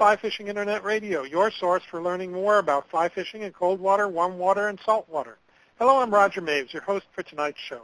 Fly 0.00 0.16
Fishing 0.16 0.48
Internet 0.48 0.82
Radio, 0.82 1.24
your 1.24 1.50
source 1.50 1.82
for 1.84 2.00
learning 2.00 2.32
more 2.32 2.58
about 2.58 2.88
fly 2.88 3.10
fishing 3.10 3.42
in 3.42 3.52
cold 3.52 3.78
water, 3.78 4.08
warm 4.08 4.38
water, 4.38 4.68
and 4.68 4.80
salt 4.82 5.06
water. 5.10 5.36
Hello, 5.78 6.00
I'm 6.00 6.10
Roger 6.10 6.40
Maves, 6.40 6.72
your 6.72 6.80
host 6.80 7.04
for 7.12 7.22
tonight's 7.22 7.60
show. 7.60 7.82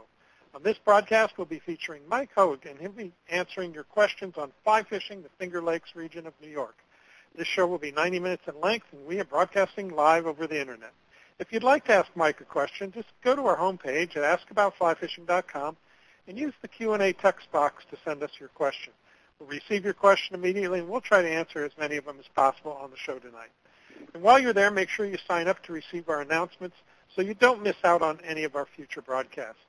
On 0.55 0.63
this 0.63 0.79
broadcast, 0.83 1.37
we'll 1.37 1.45
be 1.45 1.59
featuring 1.59 2.01
Mike 2.09 2.31
Hogue, 2.33 2.65
and 2.65 2.79
he'll 2.79 2.89
be 2.89 3.13
answering 3.29 3.71
your 3.71 3.83
questions 3.83 4.33
on 4.35 4.51
fly 4.63 4.81
fishing 4.81 5.21
the 5.21 5.29
Finger 5.37 5.61
Lakes 5.61 5.95
region 5.95 6.25
of 6.25 6.33
New 6.41 6.49
York. 6.49 6.75
This 7.35 7.47
show 7.47 7.67
will 7.67 7.77
be 7.77 7.91
90 7.91 8.19
minutes 8.19 8.47
in 8.47 8.59
length, 8.61 8.87
and 8.93 9.05
we 9.05 9.19
are 9.19 9.23
broadcasting 9.23 9.95
live 9.95 10.25
over 10.25 10.47
the 10.47 10.59
Internet. 10.59 10.93
If 11.37 11.53
you'd 11.53 11.61
like 11.61 11.85
to 11.85 11.93
ask 11.93 12.09
Mike 12.15 12.41
a 12.41 12.45
question, 12.45 12.91
just 12.91 13.09
go 13.23 13.35
to 13.35 13.45
our 13.45 13.57
homepage 13.57 14.17
at 14.17 14.39
askaboutflyfishing.com 14.39 15.77
and 16.27 16.39
use 16.39 16.53
the 16.63 16.67
Q&A 16.67 17.13
text 17.13 17.51
box 17.51 17.83
to 17.91 17.97
send 18.03 18.23
us 18.23 18.31
your 18.39 18.49
question. 18.49 18.93
We'll 19.39 19.49
receive 19.49 19.85
your 19.85 19.93
question 19.93 20.35
immediately, 20.35 20.79
and 20.79 20.89
we'll 20.89 21.01
try 21.01 21.21
to 21.21 21.29
answer 21.29 21.63
as 21.63 21.71
many 21.77 21.97
of 21.97 22.05
them 22.05 22.17
as 22.19 22.27
possible 22.35 22.71
on 22.81 22.89
the 22.89 22.97
show 22.97 23.19
tonight. 23.19 23.51
And 24.13 24.23
while 24.23 24.39
you're 24.39 24.53
there, 24.53 24.71
make 24.71 24.89
sure 24.89 25.05
you 25.05 25.17
sign 25.27 25.47
up 25.47 25.61
to 25.63 25.73
receive 25.73 26.09
our 26.09 26.21
announcements 26.21 26.75
so 27.15 27.21
you 27.21 27.33
don't 27.33 27.61
miss 27.61 27.75
out 27.83 28.01
on 28.01 28.19
any 28.23 28.43
of 28.43 28.55
our 28.55 28.65
future 28.65 29.01
broadcasts. 29.01 29.61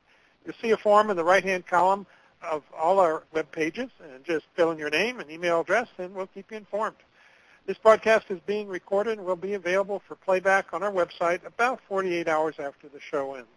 You'll 0.45 0.55
see 0.61 0.71
a 0.71 0.77
form 0.77 1.11
in 1.11 1.17
the 1.17 1.25
right-hand 1.25 1.67
column 1.67 2.07
of 2.43 2.63
all 2.77 3.01
our 3.01 3.25
web 3.33 3.51
pages, 3.53 3.91
and 4.03 4.25
just 4.25 4.47
fill 4.55 4.71
in 4.71 4.79
your 4.79 4.91
name 4.91 5.21
and 5.21 5.31
email 5.31 5.61
address, 5.61 5.89
and 5.99 6.15
we'll 6.15 6.29
keep 6.29 6.51
you 6.51 6.57
informed. 6.57 6.97
This 7.67 7.77
broadcast 7.77 8.31
is 8.31 8.41
being 8.47 8.69
recorded 8.69 9.19
and 9.19 9.27
will 9.27 9.37
be 9.37 9.55
available 9.55 10.01
for 10.07 10.15
playback 10.15 10.73
on 10.73 10.83
our 10.83 10.93
website 10.93 11.45
about 11.45 11.81
48 11.89 12.27
hours 12.27 12.55
after 12.59 12.89
the 12.89 13.01
show 13.01 13.35
ends. 13.35 13.49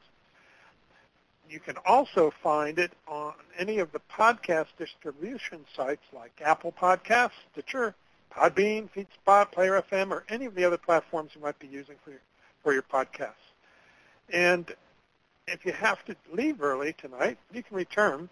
You 1.51 1.59
can 1.59 1.75
also 1.85 2.31
find 2.41 2.79
it 2.79 2.93
on 3.09 3.33
any 3.59 3.79
of 3.79 3.91
the 3.91 3.99
podcast 4.09 4.67
distribution 4.77 5.65
sites 5.75 6.03
like 6.15 6.31
Apple 6.41 6.71
Podcasts, 6.71 7.31
Stitcher, 7.51 7.93
Podbean, 8.33 8.87
FeedSpot, 8.95 9.51
Player 9.51 9.83
FM, 9.91 10.11
or 10.11 10.23
any 10.29 10.45
of 10.45 10.55
the 10.55 10.63
other 10.63 10.77
platforms 10.77 11.31
you 11.35 11.41
might 11.41 11.59
be 11.59 11.67
using 11.67 11.95
for 12.05 12.11
your, 12.11 12.21
for 12.63 12.71
your 12.71 12.83
podcasts. 12.83 13.51
And 14.31 14.73
if 15.45 15.65
you 15.65 15.73
have 15.73 16.05
to 16.05 16.15
leave 16.31 16.61
early 16.61 16.93
tonight, 16.93 17.37
you 17.51 17.63
can 17.63 17.75
return 17.75 18.29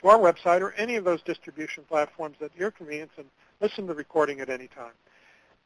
to 0.00 0.08
our 0.08 0.18
website 0.18 0.60
or 0.60 0.72
any 0.72 0.96
of 0.96 1.04
those 1.04 1.22
distribution 1.22 1.84
platforms 1.88 2.38
at 2.40 2.50
your 2.58 2.72
convenience 2.72 3.12
and 3.16 3.26
listen 3.60 3.86
to 3.86 3.92
the 3.92 3.98
recording 3.98 4.40
at 4.40 4.50
any 4.50 4.66
time. 4.66 4.92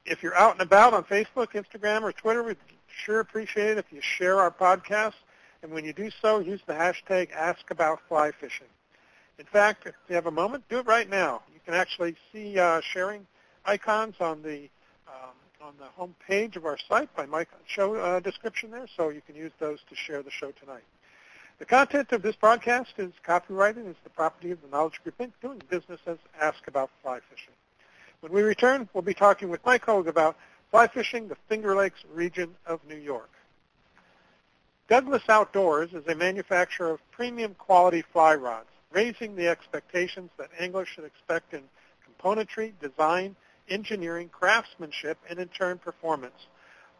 If 0.04 0.22
you're 0.22 0.36
out 0.36 0.52
and 0.52 0.60
about 0.60 0.92
on 0.92 1.04
Facebook, 1.04 1.52
Instagram, 1.52 2.02
or 2.02 2.12
Twitter, 2.12 2.42
we'd 2.42 2.58
sure 2.88 3.20
appreciate 3.20 3.70
it 3.70 3.78
if 3.78 3.90
you 3.90 4.02
share 4.02 4.38
our 4.38 4.50
podcast 4.50 5.14
and 5.62 5.72
when 5.72 5.84
you 5.84 5.92
do 5.92 6.10
so, 6.22 6.38
use 6.38 6.60
the 6.66 6.72
hashtag 6.72 7.30
AskAboutFlyFishing. 7.32 8.70
In 9.38 9.44
fact, 9.46 9.86
if 9.86 9.94
you 10.08 10.14
have 10.14 10.26
a 10.26 10.30
moment, 10.30 10.64
do 10.68 10.78
it 10.78 10.86
right 10.86 11.08
now. 11.08 11.42
You 11.52 11.60
can 11.64 11.74
actually 11.74 12.16
see 12.32 12.58
uh, 12.58 12.80
sharing 12.80 13.26
icons 13.64 14.14
on 14.20 14.42
the 14.42 14.68
um, 15.08 15.34
on 15.62 15.74
the 15.78 15.86
home 15.86 16.14
page 16.26 16.56
of 16.56 16.64
our 16.64 16.78
site 16.88 17.14
by 17.14 17.26
my 17.26 17.46
show 17.66 17.94
uh, 17.96 18.20
description 18.20 18.70
there, 18.70 18.86
so 18.96 19.10
you 19.10 19.20
can 19.26 19.34
use 19.34 19.52
those 19.58 19.78
to 19.88 19.94
share 19.94 20.22
the 20.22 20.30
show 20.30 20.50
tonight. 20.52 20.84
The 21.58 21.66
content 21.66 22.12
of 22.12 22.22
this 22.22 22.36
broadcast 22.36 22.92
is 22.96 23.12
copyrighted 23.22 23.84
and 23.84 23.90
is 23.90 24.00
the 24.02 24.10
property 24.10 24.50
of 24.50 24.62
the 24.62 24.68
Knowledge 24.68 25.02
Group 25.02 25.18
Inc., 25.18 25.32
doing 25.42 25.60
business 25.68 26.00
as 26.06 26.16
Ask 26.40 26.66
About 26.66 26.90
Fly 27.02 27.20
Fishing. 27.30 27.52
When 28.20 28.32
we 28.32 28.42
return, 28.42 28.88
we'll 28.94 29.02
be 29.02 29.14
talking 29.14 29.50
with 29.50 29.64
Mike 29.66 29.84
Hogue 29.84 30.08
about 30.08 30.36
fly 30.70 30.86
fishing 30.86 31.28
the 31.28 31.36
Finger 31.48 31.74
Lakes 31.74 32.00
region 32.14 32.54
of 32.66 32.80
New 32.88 32.96
York. 32.96 33.30
Douglas 34.90 35.22
Outdoors 35.28 35.92
is 35.92 36.04
a 36.08 36.16
manufacturer 36.16 36.90
of 36.90 37.10
premium 37.12 37.54
quality 37.54 38.02
fly 38.12 38.34
rods, 38.34 38.66
raising 38.90 39.36
the 39.36 39.46
expectations 39.46 40.30
that 40.36 40.50
anglers 40.58 40.88
should 40.88 41.04
expect 41.04 41.54
in 41.54 41.62
componentry, 42.04 42.72
design, 42.80 43.36
engineering, 43.68 44.28
craftsmanship, 44.28 45.16
and 45.28 45.38
in 45.38 45.46
turn 45.46 45.78
performance. 45.78 46.48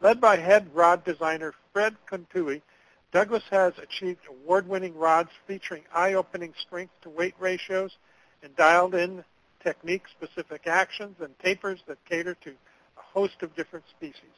Led 0.01 0.21
by 0.21 0.37
head 0.37 0.71
rod 0.73 1.05
designer 1.05 1.53
Fred 1.73 1.97
Contaoi, 2.09 2.63
Douglas 3.11 3.43
has 3.51 3.73
achieved 3.83 4.21
award-winning 4.29 4.97
rods 4.97 5.31
featuring 5.49 5.83
eye-opening 5.93 6.55
strength-to-weight 6.65 7.35
ratios 7.41 7.97
and 8.45 8.55
dialed-in 8.55 9.25
technique-specific 9.65 10.69
actions 10.69 11.17
and 11.21 11.37
tapers 11.41 11.81
that 11.89 11.99
cater 12.09 12.37
to 12.45 12.51
a 12.51 13.03
host 13.03 13.43
of 13.43 13.57
different 13.57 13.85
species. 13.91 14.31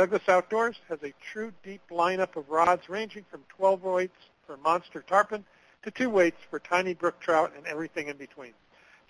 Douglas 0.00 0.28
Outdoors 0.30 0.80
has 0.88 1.02
a 1.02 1.12
true 1.20 1.52
deep 1.62 1.82
lineup 1.90 2.36
of 2.36 2.48
rods 2.48 2.88
ranging 2.88 3.22
from 3.30 3.42
12 3.50 3.82
weights 3.82 4.16
for 4.46 4.56
monster 4.56 5.04
tarpon 5.06 5.44
to 5.82 5.90
2 5.90 6.08
weights 6.08 6.38
for 6.48 6.58
tiny 6.58 6.94
brook 6.94 7.20
trout 7.20 7.52
and 7.54 7.66
everything 7.66 8.08
in 8.08 8.16
between. 8.16 8.54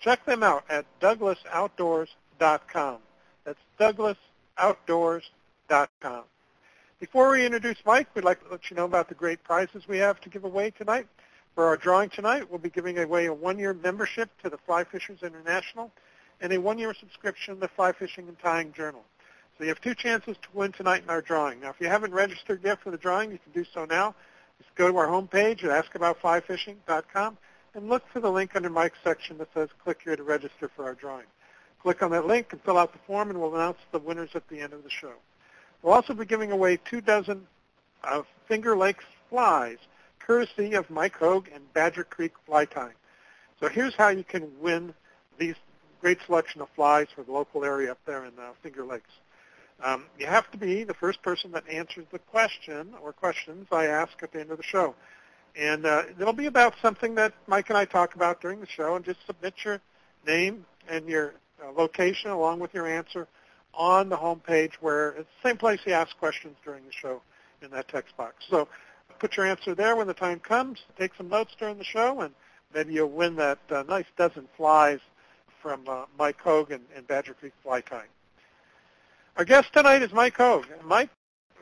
Check 0.01 0.25
them 0.25 0.43
out 0.43 0.65
at 0.69 0.85
douglasoutdoors.com. 0.99 2.97
That's 3.45 3.59
douglasoutdoors.com. 3.79 6.23
Before 6.99 7.31
we 7.31 7.45
introduce 7.45 7.77
Mike, 7.85 8.13
we'd 8.13 8.25
like 8.25 8.43
to 8.43 8.51
let 8.51 8.69
you 8.69 8.75
know 8.75 8.83
about 8.83 9.07
the 9.07 9.15
great 9.15 9.41
prizes 9.45 9.87
we 9.87 9.99
have 9.99 10.19
to 10.19 10.27
give 10.27 10.43
away 10.43 10.71
tonight. 10.71 11.07
For 11.55 11.67
our 11.67 11.77
drawing 11.77 12.09
tonight, 12.09 12.49
we'll 12.49 12.59
be 12.59 12.69
giving 12.69 12.99
away 12.99 13.27
a 13.27 13.33
one-year 13.33 13.75
membership 13.75 14.29
to 14.43 14.49
the 14.49 14.57
Fly 14.57 14.83
Fishers 14.83 15.23
International 15.23 15.89
and 16.41 16.51
a 16.51 16.59
one-year 16.59 16.93
subscription 16.99 17.53
to 17.53 17.61
the 17.61 17.69
Fly 17.69 17.93
Fishing 17.93 18.27
and 18.27 18.37
Tying 18.39 18.73
Journal. 18.73 19.05
So 19.61 19.65
you 19.65 19.69
have 19.69 19.81
two 19.81 19.93
chances 19.93 20.35
to 20.41 20.47
win 20.55 20.71
tonight 20.71 21.03
in 21.03 21.11
our 21.11 21.21
drawing. 21.21 21.59
Now, 21.59 21.69
if 21.69 21.79
you 21.79 21.85
haven't 21.85 22.15
registered 22.15 22.63
yet 22.63 22.81
for 22.81 22.89
the 22.89 22.97
drawing, 22.97 23.31
you 23.31 23.37
can 23.37 23.51
do 23.51 23.63
so 23.71 23.85
now. 23.85 24.15
Just 24.57 24.73
go 24.73 24.91
to 24.91 24.97
our 24.97 25.05
homepage 25.05 25.63
at 25.63 25.85
askaboutflyfishing.com 25.85 27.37
and 27.75 27.87
look 27.87 28.01
for 28.11 28.19
the 28.21 28.31
link 28.31 28.55
under 28.55 28.71
Mike's 28.71 28.97
section 29.03 29.37
that 29.37 29.49
says 29.53 29.69
click 29.83 29.99
here 30.03 30.15
to 30.15 30.23
register 30.23 30.67
for 30.75 30.85
our 30.85 30.95
drawing. 30.95 31.27
Click 31.79 32.01
on 32.01 32.09
that 32.09 32.25
link 32.25 32.51
and 32.51 32.61
fill 32.63 32.75
out 32.75 32.91
the 32.91 32.97
form, 33.05 33.29
and 33.29 33.39
we'll 33.39 33.55
announce 33.55 33.77
the 33.91 33.99
winners 33.99 34.31
at 34.33 34.47
the 34.47 34.59
end 34.59 34.73
of 34.73 34.83
the 34.83 34.89
show. 34.89 35.13
We'll 35.83 35.93
also 35.93 36.15
be 36.15 36.25
giving 36.25 36.51
away 36.51 36.79
two 36.83 36.99
dozen 36.99 37.45
of 38.03 38.25
Finger 38.47 38.75
Lakes 38.75 39.05
flies, 39.29 39.77
courtesy 40.17 40.73
of 40.73 40.89
Mike 40.89 41.17
Hogue 41.17 41.49
and 41.53 41.71
Badger 41.73 42.05
Creek 42.05 42.31
Fly 42.47 42.65
Tying. 42.65 42.95
So 43.59 43.69
here's 43.69 43.93
how 43.93 44.09
you 44.09 44.23
can 44.23 44.49
win 44.59 44.95
these 45.37 45.53
great 46.01 46.17
selection 46.25 46.61
of 46.61 46.69
flies 46.69 47.09
for 47.13 47.21
the 47.21 47.31
local 47.31 47.63
area 47.63 47.91
up 47.91 47.99
there 48.07 48.25
in 48.25 48.31
uh, 48.39 48.53
Finger 48.63 48.83
Lakes. 48.83 49.11
Um, 49.83 50.05
you 50.19 50.27
have 50.27 50.49
to 50.51 50.57
be 50.57 50.83
the 50.83 50.93
first 50.93 51.21
person 51.23 51.51
that 51.53 51.67
answers 51.67 52.05
the 52.11 52.19
question 52.19 52.93
or 53.01 53.13
questions 53.13 53.67
I 53.71 53.85
ask 53.85 54.11
at 54.21 54.31
the 54.31 54.39
end 54.39 54.51
of 54.51 54.57
the 54.57 54.63
show. 54.63 54.93
And 55.55 55.85
uh, 55.85 56.03
it'll 56.19 56.33
be 56.33 56.45
about 56.45 56.75
something 56.81 57.15
that 57.15 57.33
Mike 57.47 57.69
and 57.69 57.77
I 57.77 57.85
talk 57.85 58.15
about 58.15 58.41
during 58.41 58.59
the 58.61 58.67
show, 58.67 58.95
and 58.95 59.03
just 59.03 59.19
submit 59.25 59.53
your 59.65 59.81
name 60.25 60.65
and 60.87 61.07
your 61.07 61.33
uh, 61.63 61.71
location 61.71 62.31
along 62.31 62.59
with 62.59 62.73
your 62.73 62.87
answer 62.87 63.27
on 63.73 64.09
the 64.09 64.15
home 64.15 64.39
page 64.39 64.73
where 64.81 65.09
it's 65.11 65.29
the 65.41 65.49
same 65.49 65.57
place 65.57 65.79
you 65.85 65.93
ask 65.93 66.17
questions 66.17 66.55
during 66.63 66.85
the 66.85 66.91
show 66.91 67.21
in 67.61 67.71
that 67.71 67.87
text 67.87 68.15
box. 68.17 68.35
So 68.49 68.67
put 69.19 69.35
your 69.37 69.45
answer 69.45 69.75
there 69.75 69.95
when 69.95 70.07
the 70.07 70.13
time 70.13 70.39
comes. 70.39 70.79
Take 70.97 71.15
some 71.15 71.29
notes 71.29 71.53
during 71.57 71.77
the 71.77 71.83
show, 71.83 72.21
and 72.21 72.33
maybe 72.73 72.93
you'll 72.93 73.09
win 73.09 73.35
that 73.37 73.59
uh, 73.69 73.83
nice 73.87 74.05
dozen 74.17 74.47
flies 74.57 74.99
from 75.61 75.81
uh, 75.87 76.05
Mike 76.17 76.39
Hogue 76.41 76.71
and, 76.71 76.83
and 76.95 77.07
Badger 77.07 77.33
Creek 77.33 77.53
Fly 77.63 77.81
Tying. 77.81 78.09
Our 79.37 79.45
guest 79.45 79.71
tonight 79.73 80.03
is 80.03 80.11
Mike 80.11 80.35
Hogue. 80.35 80.65
Mike, 80.83 81.09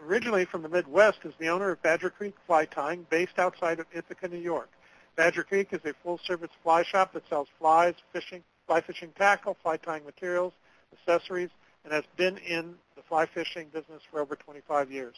originally 0.04 0.44
from 0.44 0.64
the 0.64 0.70
Midwest, 0.70 1.20
is 1.24 1.34
the 1.38 1.50
owner 1.50 1.70
of 1.70 1.82
Badger 1.84 2.10
Creek 2.10 2.34
Fly 2.48 2.66
Tying, 2.66 3.06
based 3.12 3.38
outside 3.38 3.80
of 3.80 3.86
Ithaca, 3.94 4.28
New 4.28 4.40
York. 4.40 4.70
Badger 5.16 5.44
Creek 5.44 5.68
is 5.72 5.80
a 5.86 5.94
full-service 6.04 6.50
fly 6.64 6.82
shop 6.82 7.14
that 7.14 7.30
sells 7.30 7.48
flies, 7.60 7.94
fishing, 8.12 8.44
fly 8.66 8.82
fishing 8.82 9.14
tackle, 9.16 9.56
fly 9.62 9.78
tying 9.78 10.04
materials, 10.04 10.52
accessories, 10.94 11.52
and 11.84 11.94
has 11.94 12.04
been 12.18 12.38
in 12.40 12.74
the 12.96 13.04
fly 13.04 13.28
fishing 13.28 13.68
business 13.72 14.02
for 14.10 14.20
over 14.20 14.36
25 14.36 14.92
years. 14.92 15.16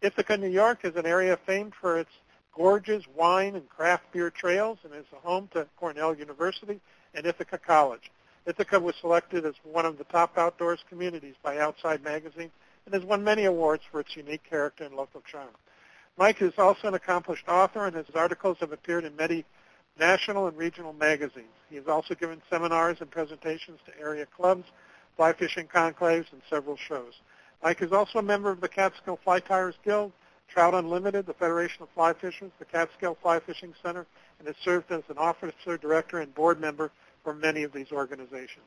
Ithaca, 0.00 0.38
New 0.38 0.48
York 0.48 0.80
is 0.84 0.96
an 0.96 1.04
area 1.04 1.36
famed 1.36 1.74
for 1.74 1.98
its 1.98 2.10
gorges, 2.56 3.04
wine, 3.14 3.54
and 3.54 3.68
craft 3.68 4.10
beer 4.10 4.30
trails 4.30 4.78
and 4.84 4.94
is 4.94 5.04
home 5.22 5.48
to 5.52 5.66
Cornell 5.76 6.16
University 6.16 6.80
and 7.14 7.26
Ithaca 7.26 7.58
College. 7.58 8.10
Ithaca 8.46 8.80
was 8.80 8.94
selected 9.00 9.44
as 9.44 9.54
one 9.62 9.86
of 9.86 9.98
the 9.98 10.04
top 10.04 10.38
outdoors 10.38 10.82
communities 10.88 11.34
by 11.42 11.58
Outside 11.58 12.02
Magazine 12.02 12.50
and 12.86 12.94
has 12.94 13.04
won 13.04 13.22
many 13.22 13.44
awards 13.44 13.82
for 13.90 14.00
its 14.00 14.16
unique 14.16 14.42
character 14.48 14.84
and 14.84 14.94
local 14.94 15.20
charm. 15.20 15.50
Mike 16.16 16.42
is 16.42 16.52
also 16.58 16.88
an 16.88 16.94
accomplished 16.94 17.48
author, 17.48 17.86
and 17.86 17.94
his 17.96 18.06
articles 18.14 18.58
have 18.60 18.72
appeared 18.72 19.04
in 19.04 19.14
many 19.16 19.44
national 19.98 20.48
and 20.48 20.56
regional 20.56 20.92
magazines. 20.92 21.46
He 21.68 21.76
has 21.76 21.86
also 21.86 22.14
given 22.14 22.42
seminars 22.50 23.00
and 23.00 23.10
presentations 23.10 23.78
to 23.86 24.00
area 24.00 24.26
clubs, 24.26 24.64
fly 25.16 25.32
fishing 25.32 25.66
conclaves, 25.66 26.32
and 26.32 26.42
several 26.48 26.76
shows. 26.76 27.20
Mike 27.62 27.82
is 27.82 27.92
also 27.92 28.18
a 28.18 28.22
member 28.22 28.50
of 28.50 28.60
the 28.60 28.68
Catskill 28.68 29.18
Fly 29.22 29.40
Tyers 29.40 29.74
Guild, 29.84 30.12
Trout 30.48 30.74
Unlimited, 30.74 31.26
the 31.26 31.34
Federation 31.34 31.82
of 31.82 31.88
Fly 31.90 32.12
Fishers, 32.14 32.50
the 32.58 32.64
Catskill 32.64 33.16
Fly 33.22 33.38
Fishing 33.38 33.74
Center, 33.82 34.06
and 34.38 34.48
has 34.48 34.56
served 34.64 34.90
as 34.90 35.02
an 35.08 35.18
officer, 35.18 35.76
director, 35.76 36.18
and 36.18 36.34
board 36.34 36.60
member 36.60 36.90
for 37.22 37.34
many 37.34 37.62
of 37.62 37.72
these 37.72 37.92
organizations. 37.92 38.66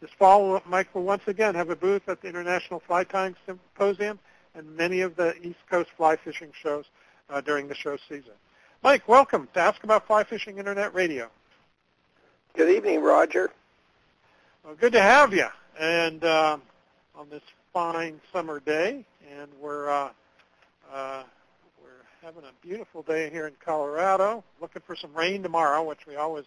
This 0.00 0.10
fall, 0.18 0.62
Mike 0.66 0.94
will 0.94 1.02
once 1.02 1.22
again 1.26 1.54
have 1.54 1.70
a 1.70 1.76
booth 1.76 2.08
at 2.08 2.22
the 2.22 2.28
International 2.28 2.80
Fly 2.80 3.04
Tying 3.04 3.36
Symposium 3.46 4.18
and 4.54 4.76
many 4.76 5.00
of 5.00 5.16
the 5.16 5.36
East 5.42 5.58
Coast 5.70 5.90
fly 5.96 6.16
fishing 6.16 6.50
shows 6.60 6.84
uh, 7.28 7.40
during 7.40 7.68
the 7.68 7.74
show 7.74 7.96
season. 8.08 8.32
Mike, 8.82 9.06
welcome 9.06 9.48
to 9.54 9.60
Ask 9.60 9.84
About 9.84 10.06
Fly 10.06 10.24
Fishing 10.24 10.58
Internet 10.58 10.94
Radio. 10.94 11.28
Good 12.54 12.74
evening, 12.74 13.02
Roger. 13.02 13.50
Well, 14.64 14.74
good 14.74 14.92
to 14.92 15.02
have 15.02 15.32
you. 15.32 15.46
And 15.78 16.24
uh, 16.24 16.58
on 17.14 17.28
this 17.30 17.42
fine 17.72 18.20
summer 18.32 18.60
day, 18.60 19.04
and 19.38 19.48
we're 19.60 19.88
uh, 19.88 20.10
uh, 20.92 21.22
we're 21.80 22.26
having 22.26 22.42
a 22.42 22.66
beautiful 22.66 23.02
day 23.02 23.30
here 23.30 23.46
in 23.46 23.54
Colorado. 23.64 24.42
Looking 24.60 24.82
for 24.84 24.96
some 24.96 25.14
rain 25.14 25.42
tomorrow, 25.42 25.82
which 25.84 26.06
we 26.08 26.16
always 26.16 26.44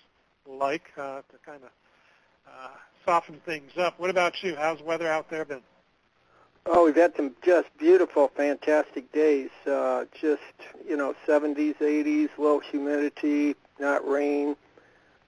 like 0.47 0.91
uh, 0.97 1.21
to 1.21 1.37
kind 1.45 1.61
of 1.63 1.69
uh, 2.47 2.69
soften 3.05 3.39
things 3.45 3.71
up. 3.77 3.99
What 3.99 4.09
about 4.09 4.41
you? 4.43 4.55
How's 4.55 4.79
the 4.79 4.83
weather 4.83 5.07
out 5.07 5.29
there 5.29 5.45
been? 5.45 5.61
Oh, 6.65 6.85
we've 6.85 6.95
had 6.95 7.15
some 7.15 7.35
just 7.43 7.75
beautiful, 7.77 8.29
fantastic 8.29 9.11
days. 9.11 9.49
Uh, 9.67 10.05
just 10.13 10.41
you 10.87 10.95
know, 10.95 11.13
70s, 11.27 11.75
80s, 11.77 12.29
low 12.37 12.59
humidity, 12.59 13.55
not 13.79 14.07
rain 14.07 14.55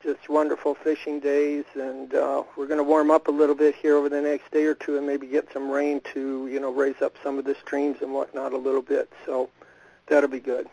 just 0.06 0.30
wonderful 0.30 0.76
fishing 0.76 1.20
days, 1.20 1.66
and 1.74 2.14
uh, 2.14 2.44
we're 2.56 2.68
going 2.68 2.78
to 2.78 2.84
warm 2.84 3.10
up 3.10 3.28
a 3.28 3.32
little 3.32 3.56
bit 3.56 3.74
here 3.74 3.96
over 3.96 4.08
the 4.08 4.22
next 4.22 4.52
day 4.52 4.66
or 4.66 4.76
two, 4.76 4.98
and 4.98 5.08
maybe 5.08 5.26
get 5.26 5.52
some 5.52 5.70
rain 5.70 6.00
to 6.14 6.48
you 6.48 6.60
know 6.60 6.72
raise 6.72 7.02
up 7.02 7.16
some 7.24 7.40
of 7.40 7.46
the 7.46 7.56
streams 7.56 7.98
and 8.02 8.14
whatnot 8.14 8.54
a 8.54 8.58
little 8.58 8.84
bit. 8.84 9.12
So 9.26 9.50
that'll 10.08 10.30
be 10.30 10.40
good. 10.40 10.68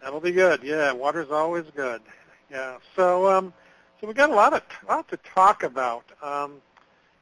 That'll 0.00 0.20
be 0.20 0.30
good. 0.30 0.62
Yeah, 0.62 0.92
water's 0.92 1.30
always 1.30 1.64
good. 1.74 2.00
Yeah. 2.50 2.78
So 2.96 3.30
um, 3.30 3.52
so 4.00 4.06
we 4.06 4.14
got 4.14 4.30
a 4.30 4.34
lot 4.34 4.52
of 4.52 4.62
lot 4.88 5.08
to 5.08 5.16
talk 5.18 5.62
about. 5.62 6.04
Um, 6.22 6.60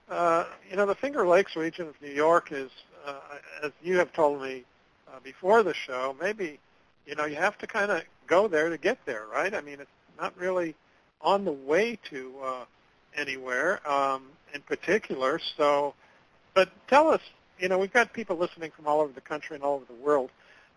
uh, 0.09 0.45
you 0.71 0.77
know, 0.77 0.87
the 0.87 0.95
Finger 0.95 1.27
Lakes 1.27 1.55
region 1.55 1.87
of 1.87 2.01
New 2.01 2.11
York 2.13 2.49
is, 2.51 2.71
uh, 3.07 3.21
as 3.63 3.73
you 3.83 3.99
have 3.99 4.13
told 4.13 4.41
me 4.41 4.65
uh, 5.07 5.21
before 5.23 5.63
the 5.63 5.75
show, 5.75 6.17
maybe 6.21 6.59
you 7.07 7.15
know 7.15 7.27
you 7.27 7.37
have 7.37 7.59
to 7.59 7.67
kind 7.67 7.91
of 7.91 8.03
go 8.27 8.49
there 8.49 8.71
to 8.71 8.79
get 8.79 8.99
there, 9.05 9.27
right? 9.31 9.55
I 9.55 9.61
mean, 9.61 9.81
it's 9.81 9.91
not 10.19 10.37
really 10.39 10.75
on 11.21 11.45
the 11.45 11.53
way 11.53 11.99
to 12.11 12.33
uh, 12.43 12.65
anywhere 13.17 13.87
um, 13.91 14.25
in 14.55 14.63
particular. 14.63 15.41
So, 15.57 15.95
but 16.55 16.71
tell 16.87 17.09
us, 17.09 17.21
you 17.59 17.69
know, 17.69 17.79
we've 17.79 17.93
got 17.93 18.13
people 18.13 18.37
listening 18.37 18.71
from 18.75 18.87
all 18.87 19.01
over 19.01 19.13
the 19.13 19.21
country 19.21 19.57
and 19.57 19.65
all 19.65 19.75
over 19.75 19.85
the 19.85 20.05
world. 20.05 20.31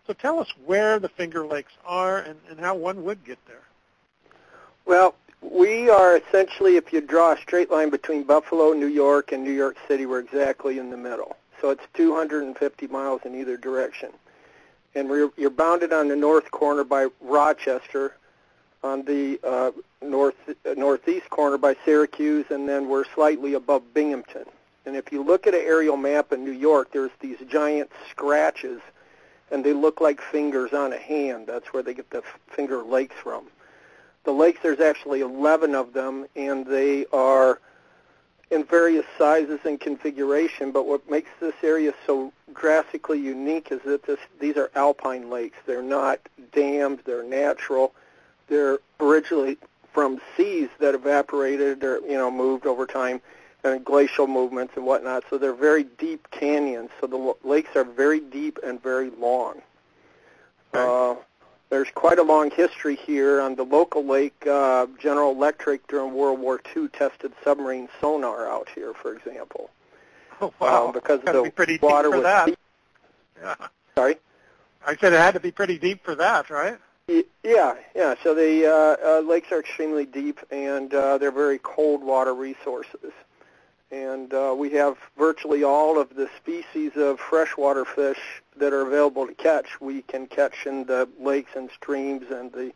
So 0.06 0.12
tell 0.12 0.40
us 0.40 0.48
where 0.66 0.98
the 0.98 1.08
Finger 1.08 1.46
Lakes 1.46 1.72
are 1.86 2.18
and, 2.18 2.38
and 2.50 2.58
how 2.58 2.74
one 2.74 3.04
would 3.04 3.24
get 3.24 3.38
there. 3.46 3.62
Well, 4.84 5.14
we 5.40 5.90
are 5.90 6.16
essentially, 6.16 6.76
if 6.76 6.92
you 6.92 7.00
draw 7.00 7.32
a 7.32 7.38
straight 7.38 7.70
line 7.70 7.90
between 7.90 8.24
Buffalo, 8.24 8.72
New 8.72 8.86
York, 8.86 9.32
and 9.32 9.44
New 9.44 9.52
York 9.52 9.76
City, 9.86 10.06
we're 10.06 10.20
exactly 10.20 10.78
in 10.78 10.90
the 10.90 10.96
middle. 10.96 11.36
So 11.60 11.70
it's 11.70 11.84
250 11.94 12.86
miles 12.88 13.20
in 13.24 13.34
either 13.34 13.56
direction. 13.56 14.10
And 14.94 15.08
you're 15.36 15.50
bounded 15.50 15.92
on 15.92 16.08
the 16.08 16.16
north 16.16 16.50
corner 16.50 16.84
by 16.84 17.08
Rochester, 17.20 18.16
on 18.82 19.04
the 19.04 19.38
uh, 19.44 19.70
north 20.02 20.34
uh, 20.48 20.74
northeast 20.76 21.30
corner 21.30 21.56
by 21.56 21.76
Syracuse, 21.84 22.46
and 22.50 22.68
then 22.68 22.88
we're 22.88 23.04
slightly 23.14 23.54
above 23.54 23.94
Binghamton. 23.94 24.44
And 24.84 24.96
if 24.96 25.12
you 25.12 25.22
look 25.22 25.46
at 25.46 25.54
an 25.54 25.62
aerial 25.64 25.96
map 25.96 26.32
in 26.32 26.44
New 26.44 26.50
York, 26.50 26.90
there's 26.92 27.12
these 27.20 27.38
giant 27.48 27.90
scratches, 28.10 28.80
and 29.52 29.64
they 29.64 29.72
look 29.72 30.00
like 30.00 30.20
fingers 30.20 30.72
on 30.72 30.92
a 30.92 30.98
hand. 30.98 31.46
That's 31.46 31.72
where 31.72 31.82
they 31.82 31.94
get 31.94 32.10
the 32.10 32.22
Finger 32.48 32.82
Lakes 32.82 33.16
from. 33.22 33.44
The 34.24 34.32
lakes, 34.32 34.60
there's 34.62 34.80
actually 34.80 35.20
11 35.20 35.74
of 35.74 35.92
them, 35.92 36.26
and 36.36 36.64
they 36.66 37.06
are 37.12 37.60
in 38.50 38.64
various 38.64 39.06
sizes 39.18 39.60
and 39.64 39.80
configuration. 39.80 40.70
But 40.70 40.86
what 40.86 41.10
makes 41.10 41.30
this 41.40 41.54
area 41.62 41.92
so 42.06 42.32
drastically 42.54 43.18
unique 43.18 43.72
is 43.72 43.80
that 43.84 44.04
this, 44.04 44.20
these 44.38 44.56
are 44.56 44.70
alpine 44.74 45.30
lakes. 45.30 45.58
They're 45.66 45.82
not 45.82 46.20
dammed. 46.52 47.00
They're 47.04 47.24
natural 47.24 47.94
they're 48.52 48.78
originally 49.00 49.56
from 49.92 50.20
seas 50.36 50.68
that 50.78 50.94
evaporated 50.94 51.82
or 51.82 52.00
you 52.00 52.16
know 52.18 52.30
moved 52.30 52.66
over 52.66 52.86
time 52.86 53.20
and 53.64 53.84
glacial 53.84 54.26
movements 54.26 54.74
and 54.76 54.84
whatnot. 54.84 55.24
So 55.30 55.38
they're 55.38 55.54
very 55.54 55.84
deep 55.84 56.28
canyons. 56.30 56.90
So 57.00 57.06
the 57.06 57.34
lakes 57.48 57.76
are 57.76 57.84
very 57.84 58.20
deep 58.20 58.58
and 58.62 58.82
very 58.82 59.10
long. 59.10 59.62
Uh, 60.74 61.14
there's 61.72 61.88
quite 61.94 62.18
a 62.18 62.22
long 62.22 62.50
history 62.50 62.96
here. 62.96 63.40
On 63.40 63.54
the 63.54 63.62
local 63.62 64.04
lake, 64.04 64.46
uh, 64.46 64.86
General 65.00 65.32
Electric 65.32 65.86
during 65.86 66.12
World 66.12 66.38
War 66.38 66.60
II 66.76 66.88
tested 66.88 67.32
submarine 67.42 67.88
sonar 67.98 68.46
out 68.46 68.68
here, 68.74 68.92
for 68.92 69.16
example. 69.16 69.70
Oh, 70.42 70.52
wow. 70.60 70.88
Um, 70.88 70.92
because 70.92 71.22
the 71.22 71.42
be 71.42 71.48
pretty 71.48 71.78
water 71.80 72.08
deep 72.08 72.12
for 72.12 72.16
was 72.18 72.24
that. 72.24 72.46
deep. 72.46 72.58
Yeah. 73.40 73.54
Sorry? 73.94 74.16
I 74.86 74.96
said 74.96 75.14
it 75.14 75.16
had 75.16 75.32
to 75.32 75.40
be 75.40 75.50
pretty 75.50 75.78
deep 75.78 76.04
for 76.04 76.14
that, 76.16 76.50
right? 76.50 76.76
Yeah, 77.42 77.76
yeah. 77.96 78.16
So 78.22 78.34
the 78.34 78.66
uh, 78.66 79.06
uh, 79.08 79.20
lakes 79.20 79.50
are 79.50 79.60
extremely 79.60 80.04
deep, 80.04 80.40
and 80.50 80.92
uh, 80.92 81.16
they're 81.16 81.32
very 81.32 81.58
cold 81.58 82.04
water 82.04 82.34
resources. 82.34 83.12
And 83.90 84.34
uh, 84.34 84.54
we 84.58 84.72
have 84.72 84.98
virtually 85.16 85.64
all 85.64 85.98
of 85.98 86.14
the 86.16 86.28
species 86.36 86.92
of 86.96 87.18
freshwater 87.18 87.86
fish 87.86 88.41
that 88.56 88.72
are 88.72 88.82
available 88.82 89.26
to 89.26 89.34
catch. 89.34 89.80
We 89.80 90.02
can 90.02 90.26
catch 90.26 90.66
in 90.66 90.84
the 90.84 91.08
lakes 91.18 91.52
and 91.56 91.70
streams 91.70 92.30
and 92.30 92.52
the 92.52 92.72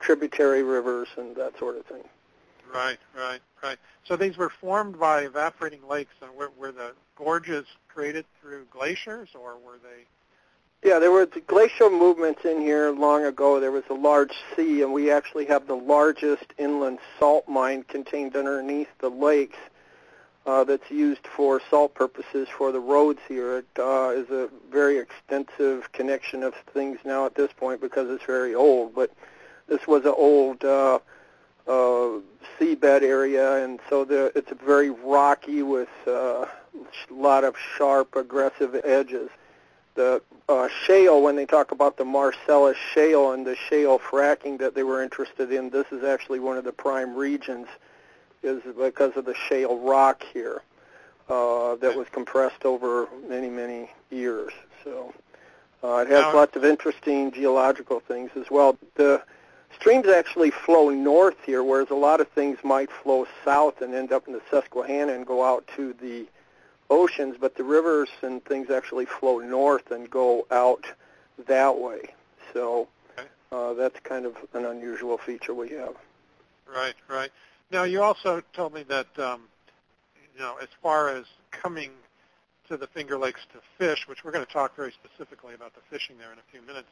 tributary 0.00 0.62
rivers 0.62 1.08
and 1.16 1.34
that 1.36 1.58
sort 1.58 1.76
of 1.76 1.86
thing. 1.86 2.04
Right, 2.72 2.98
right, 3.16 3.40
right. 3.62 3.78
So 4.04 4.16
these 4.16 4.36
were 4.36 4.50
formed 4.50 4.98
by 4.98 5.22
evaporating 5.22 5.86
lakes, 5.88 6.14
and 6.20 6.34
were, 6.34 6.50
were 6.58 6.72
the 6.72 6.92
gorges 7.16 7.66
created 7.88 8.24
through 8.40 8.66
glaciers, 8.70 9.30
or 9.34 9.54
were 9.54 9.78
they 9.82 10.04
yeah, 10.84 10.98
there 10.98 11.10
were 11.10 11.26
the 11.26 11.40
glacial 11.40 11.90
movements 11.90 12.44
in 12.44 12.60
here 12.60 12.90
long 12.90 13.24
ago. 13.24 13.58
There 13.58 13.72
was 13.72 13.82
a 13.90 13.94
large 13.94 14.34
sea, 14.54 14.82
and 14.82 14.92
we 14.92 15.10
actually 15.10 15.46
have 15.46 15.66
the 15.66 15.74
largest 15.74 16.44
inland 16.58 16.98
salt 17.18 17.48
mine 17.48 17.82
contained 17.84 18.36
underneath 18.36 18.88
the 19.00 19.08
lakes 19.08 19.58
uh, 20.46 20.64
that's 20.64 20.90
used 20.90 21.26
for 21.26 21.60
salt 21.68 21.94
purposes 21.94 22.48
for 22.48 22.72
the 22.72 22.80
roads 22.80 23.20
here. 23.28 23.58
It 23.58 23.66
uh, 23.78 24.12
is 24.14 24.30
a 24.30 24.48
very 24.70 24.98
extensive 24.98 25.90
connection 25.92 26.42
of 26.42 26.54
things 26.72 26.98
now 27.04 27.26
at 27.26 27.34
this 27.34 27.52
point 27.52 27.80
because 27.80 28.08
it's 28.10 28.24
very 28.24 28.54
old. 28.54 28.94
But 28.94 29.10
this 29.68 29.86
was 29.86 30.04
an 30.04 30.14
old 30.16 30.64
uh, 30.64 31.00
uh, 31.66 32.20
seabed 32.58 33.02
area, 33.02 33.64
and 33.64 33.80
so 33.90 34.04
the, 34.04 34.32
it's 34.34 34.52
very 34.64 34.90
rocky 34.90 35.62
with 35.62 35.88
uh, 36.06 36.10
a 36.10 36.48
lot 37.10 37.44
of 37.44 37.56
sharp, 37.76 38.14
aggressive 38.16 38.80
edges 38.84 39.30
the 39.96 40.22
uh, 40.48 40.68
shale, 40.68 41.20
when 41.20 41.34
they 41.34 41.46
talk 41.46 41.72
about 41.72 41.96
the 41.96 42.04
Marcellus 42.04 42.76
shale 42.94 43.32
and 43.32 43.44
the 43.44 43.56
shale 43.56 43.98
fracking 43.98 44.58
that 44.58 44.74
they 44.74 44.84
were 44.84 45.02
interested 45.02 45.50
in, 45.50 45.70
this 45.70 45.86
is 45.90 46.04
actually 46.04 46.38
one 46.38 46.56
of 46.56 46.64
the 46.64 46.72
prime 46.72 47.16
regions, 47.16 47.66
is 48.46 48.62
because 48.76 49.16
of 49.16 49.24
the 49.24 49.34
shale 49.34 49.78
rock 49.78 50.22
here 50.32 50.62
uh, 51.28 51.74
that 51.76 51.96
was 51.96 52.06
compressed 52.12 52.64
over 52.64 53.08
many, 53.28 53.48
many 53.48 53.90
years. 54.10 54.52
So 54.84 55.12
uh, 55.82 56.04
it 56.06 56.08
has 56.08 56.22
Now- 56.22 56.34
lots 56.34 56.56
of 56.56 56.64
interesting 56.64 57.32
geological 57.32 58.00
things 58.00 58.30
as 58.36 58.50
well. 58.50 58.78
The 58.94 59.22
streams 59.74 60.06
actually 60.06 60.50
flow 60.50 60.90
north 60.90 61.36
here, 61.44 61.62
whereas 61.62 61.90
a 61.90 61.94
lot 61.94 62.20
of 62.20 62.28
things 62.28 62.58
might 62.62 62.90
flow 62.90 63.26
south 63.44 63.82
and 63.82 63.94
end 63.94 64.12
up 64.12 64.26
in 64.26 64.32
the 64.32 64.42
Susquehanna 64.50 65.12
and 65.12 65.26
go 65.26 65.44
out 65.44 65.68
to 65.76 65.92
the 66.00 66.26
oceans, 66.88 67.36
but 67.40 67.56
the 67.56 67.64
rivers 67.64 68.08
and 68.22 68.44
things 68.44 68.70
actually 68.70 69.04
flow 69.04 69.40
north 69.40 69.90
and 69.90 70.08
go 70.08 70.46
out 70.50 70.86
that 71.46 71.76
way. 71.78 72.14
So 72.52 72.88
uh, 73.52 73.74
that's 73.74 73.98
kind 74.00 74.24
of 74.24 74.36
an 74.54 74.64
unusual 74.64 75.18
feature 75.18 75.54
we 75.54 75.70
have. 75.70 75.94
Right, 76.72 76.94
right. 77.08 77.30
Now 77.70 77.84
you 77.84 78.02
also 78.02 78.42
told 78.52 78.74
me 78.74 78.84
that 78.84 79.18
um, 79.18 79.42
you 80.34 80.40
know, 80.40 80.56
as 80.62 80.68
far 80.82 81.08
as 81.08 81.24
coming 81.50 81.90
to 82.68 82.76
the 82.76 82.86
Finger 82.88 83.18
Lakes 83.18 83.40
to 83.52 83.60
fish, 83.78 84.06
which 84.08 84.24
we're 84.24 84.32
going 84.32 84.44
to 84.44 84.52
talk 84.52 84.76
very 84.76 84.92
specifically 84.92 85.54
about 85.54 85.72
the 85.74 85.80
fishing 85.90 86.16
there 86.18 86.32
in 86.32 86.38
a 86.38 86.42
few 86.50 86.60
minutes. 86.62 86.88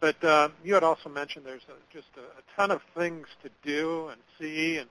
But 0.00 0.22
uh, 0.24 0.48
you 0.64 0.74
had 0.74 0.82
also 0.82 1.08
mentioned 1.08 1.44
there's 1.44 1.66
a, 1.68 1.94
just 1.94 2.08
a, 2.16 2.20
a 2.20 2.56
ton 2.56 2.70
of 2.70 2.80
things 2.94 3.26
to 3.42 3.50
do 3.62 4.08
and 4.08 4.20
see, 4.38 4.78
and 4.78 4.88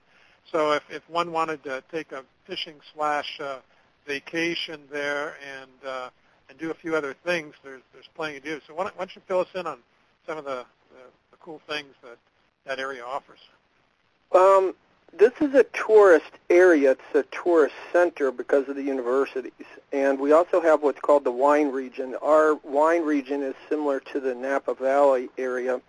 so 0.51 0.71
if, 0.71 0.83
if 0.89 1.07
one 1.09 1.31
wanted 1.31 1.63
to 1.63 1.83
take 1.91 2.11
a 2.11 2.23
fishing 2.45 2.75
slash 2.93 3.39
uh, 3.39 3.57
vacation 4.07 4.81
there 4.91 5.35
and 5.59 5.71
uh, 5.87 6.09
and 6.49 6.57
do 6.57 6.71
a 6.71 6.73
few 6.73 6.95
other 6.95 7.15
things, 7.23 7.53
there's 7.63 7.81
there's 7.93 8.09
plenty 8.15 8.39
to 8.39 8.45
do. 8.45 8.61
So 8.67 8.73
why 8.73 8.83
don't, 8.85 8.97
why 8.97 9.05
don't 9.05 9.15
you 9.15 9.21
fill 9.27 9.39
us 9.41 9.47
in 9.55 9.67
on 9.67 9.79
some 10.25 10.37
of 10.37 10.45
the, 10.45 10.65
the, 10.91 11.03
the 11.31 11.37
cool 11.39 11.61
things 11.67 11.93
that 12.03 12.17
that 12.65 12.79
area 12.79 13.03
offers? 13.03 13.39
Um, 14.33 14.75
this 15.17 15.33
is 15.41 15.53
a 15.53 15.63
tourist 15.65 16.31
area. 16.49 16.91
It's 16.91 17.15
a 17.15 17.23
tourist 17.23 17.75
center 17.91 18.31
because 18.31 18.67
of 18.69 18.75
the 18.75 18.83
universities. 18.83 19.51
And 19.91 20.19
we 20.19 20.31
also 20.31 20.61
have 20.61 20.81
what's 20.83 20.99
called 20.99 21.23
the 21.23 21.31
wine 21.31 21.71
region. 21.71 22.15
Our 22.21 22.55
wine 22.55 23.03
region 23.03 23.41
is 23.41 23.55
similar 23.67 23.99
to 24.11 24.19
the 24.19 24.35
Napa 24.35 24.75
Valley 24.75 25.29
area. 25.37 25.81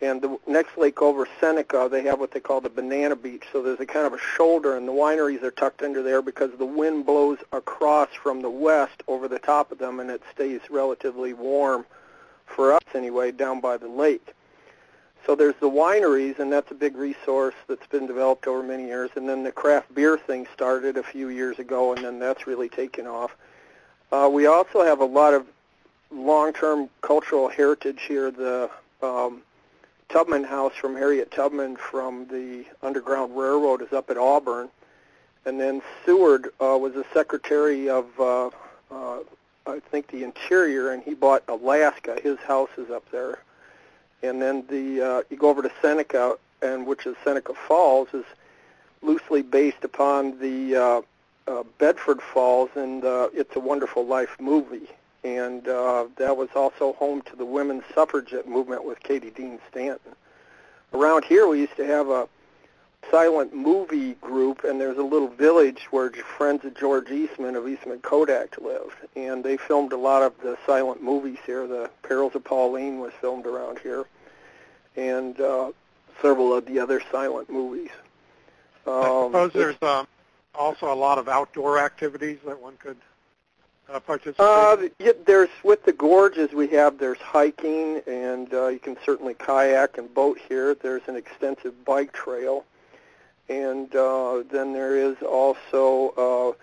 And 0.00 0.22
the 0.22 0.38
next 0.46 0.78
lake 0.78 1.02
over, 1.02 1.26
Seneca, 1.40 1.88
they 1.90 2.02
have 2.04 2.20
what 2.20 2.30
they 2.30 2.38
call 2.40 2.60
the 2.60 2.68
banana 2.68 3.16
beach. 3.16 3.44
So 3.52 3.62
there's 3.62 3.80
a 3.80 3.86
kind 3.86 4.06
of 4.06 4.12
a 4.12 4.18
shoulder, 4.18 4.76
and 4.76 4.86
the 4.86 4.92
wineries 4.92 5.42
are 5.42 5.50
tucked 5.50 5.82
under 5.82 6.02
there 6.02 6.22
because 6.22 6.50
the 6.56 6.64
wind 6.64 7.04
blows 7.04 7.38
across 7.52 8.08
from 8.10 8.40
the 8.40 8.50
west 8.50 9.02
over 9.08 9.26
the 9.26 9.40
top 9.40 9.72
of 9.72 9.78
them, 9.78 9.98
and 9.98 10.08
it 10.08 10.22
stays 10.32 10.60
relatively 10.70 11.32
warm, 11.32 11.84
for 12.46 12.72
us 12.72 12.84
anyway, 12.94 13.32
down 13.32 13.60
by 13.60 13.76
the 13.76 13.88
lake. 13.88 14.34
So 15.26 15.34
there's 15.34 15.54
the 15.60 15.68
wineries, 15.70 16.38
and 16.38 16.50
that's 16.50 16.70
a 16.70 16.74
big 16.74 16.96
resource 16.96 17.54
that's 17.68 17.86
been 17.86 18.06
developed 18.06 18.46
over 18.46 18.62
many 18.62 18.86
years. 18.86 19.10
And 19.16 19.28
then 19.28 19.42
the 19.42 19.52
craft 19.52 19.94
beer 19.94 20.16
thing 20.16 20.46
started 20.54 20.96
a 20.96 21.02
few 21.02 21.28
years 21.28 21.58
ago, 21.58 21.92
and 21.92 22.04
then 22.04 22.18
that's 22.18 22.46
really 22.46 22.68
taken 22.68 23.06
off. 23.06 23.36
Uh, 24.10 24.28
we 24.32 24.46
also 24.46 24.84
have 24.84 25.00
a 25.00 25.04
lot 25.04 25.34
of 25.34 25.46
long-term 26.10 26.88
cultural 27.02 27.48
heritage 27.48 28.02
here. 28.02 28.30
The 28.30 28.70
um, 29.02 29.42
Tubman 30.08 30.44
House 30.44 30.74
from 30.74 30.96
Harriet 30.96 31.30
Tubman 31.30 31.76
from 31.76 32.26
the 32.28 32.64
Underground 32.82 33.36
Railroad 33.36 33.82
is 33.82 33.92
up 33.92 34.08
at 34.08 34.16
Auburn. 34.16 34.70
And 35.44 35.60
then 35.60 35.82
Seward 36.04 36.46
uh, 36.60 36.78
was 36.80 36.94
the 36.94 37.04
secretary 37.12 37.88
of, 37.90 38.06
uh, 38.18 38.50
uh, 38.90 39.18
I 39.66 39.80
think, 39.90 40.08
the 40.08 40.24
Interior, 40.24 40.92
and 40.92 41.02
he 41.02 41.14
bought 41.14 41.42
Alaska. 41.48 42.18
His 42.22 42.38
house 42.38 42.70
is 42.78 42.90
up 42.90 43.04
there. 43.10 43.38
And 44.22 44.42
then 44.42 44.64
the 44.68 45.02
uh, 45.02 45.22
you 45.30 45.36
go 45.36 45.48
over 45.48 45.62
to 45.62 45.70
Seneca, 45.80 46.36
and 46.62 46.86
which 46.86 47.06
is 47.06 47.16
Seneca 47.24 47.54
Falls, 47.54 48.08
is 48.12 48.24
loosely 49.02 49.42
based 49.42 49.84
upon 49.84 50.38
the 50.40 50.76
uh, 50.76 51.02
uh, 51.46 51.62
Bedford 51.78 52.20
Falls 52.20 52.70
and 52.74 53.04
uh, 53.04 53.28
It's 53.32 53.54
a 53.56 53.60
Wonderful 53.60 54.04
Life 54.04 54.36
movie 54.40 54.88
and 55.24 55.66
uh, 55.68 56.06
that 56.16 56.36
was 56.36 56.48
also 56.54 56.92
home 56.94 57.22
to 57.22 57.36
the 57.36 57.44
women's 57.44 57.84
suffragette 57.94 58.48
movement 58.48 58.84
with 58.84 59.00
Katie 59.00 59.30
Dean 59.30 59.58
Stanton. 59.70 60.12
Around 60.92 61.24
here, 61.24 61.46
we 61.48 61.60
used 61.60 61.76
to 61.76 61.86
have 61.86 62.08
a 62.08 62.28
silent 63.10 63.54
movie 63.54 64.14
group, 64.14 64.64
and 64.64 64.80
there's 64.80 64.98
a 64.98 65.02
little 65.02 65.28
village 65.28 65.86
where 65.90 66.10
friends 66.10 66.64
of 66.64 66.74
George 66.74 67.10
Eastman 67.10 67.56
of 67.56 67.66
Eastman 67.68 68.00
Kodak 68.00 68.58
lived, 68.58 68.96
and 69.16 69.42
they 69.42 69.56
filmed 69.56 69.92
a 69.92 69.96
lot 69.96 70.22
of 70.22 70.34
the 70.42 70.58
silent 70.66 71.02
movies 71.02 71.38
here. 71.46 71.66
The 71.66 71.90
Perils 72.02 72.34
of 72.34 72.44
Pauline 72.44 72.98
was 72.98 73.12
filmed 73.20 73.46
around 73.46 73.78
here, 73.78 74.06
and 74.96 75.40
uh, 75.40 75.72
several 76.20 76.54
of 76.54 76.66
the 76.66 76.78
other 76.78 77.00
silent 77.10 77.48
movies. 77.48 77.90
Um, 78.86 78.94
I 78.94 79.26
suppose 79.26 79.52
there's 79.52 79.82
um, 79.82 80.06
also 80.54 80.92
a 80.92 80.94
lot 80.94 81.18
of 81.18 81.28
outdoor 81.28 81.78
activities 81.78 82.38
that 82.46 82.60
one 82.60 82.76
could 82.78 82.96
uh, 83.92 84.00
participate? 84.00 84.40
Uh, 84.40 84.76
yeah, 84.98 85.12
there's 85.26 85.48
with 85.62 85.84
the 85.84 85.92
gorges 85.92 86.52
we 86.52 86.68
have 86.68 86.98
there's 86.98 87.18
hiking 87.18 88.00
and 88.06 88.52
uh, 88.52 88.68
you 88.68 88.78
can 88.78 88.96
certainly 89.04 89.34
kayak 89.34 89.98
and 89.98 90.12
boat 90.14 90.38
here. 90.48 90.74
There's 90.74 91.02
an 91.06 91.16
extensive 91.16 91.84
bike 91.84 92.12
trail, 92.12 92.64
and 93.48 93.94
uh, 93.94 94.42
then 94.50 94.72
there 94.72 94.96
is 94.96 95.16
also 95.22 96.56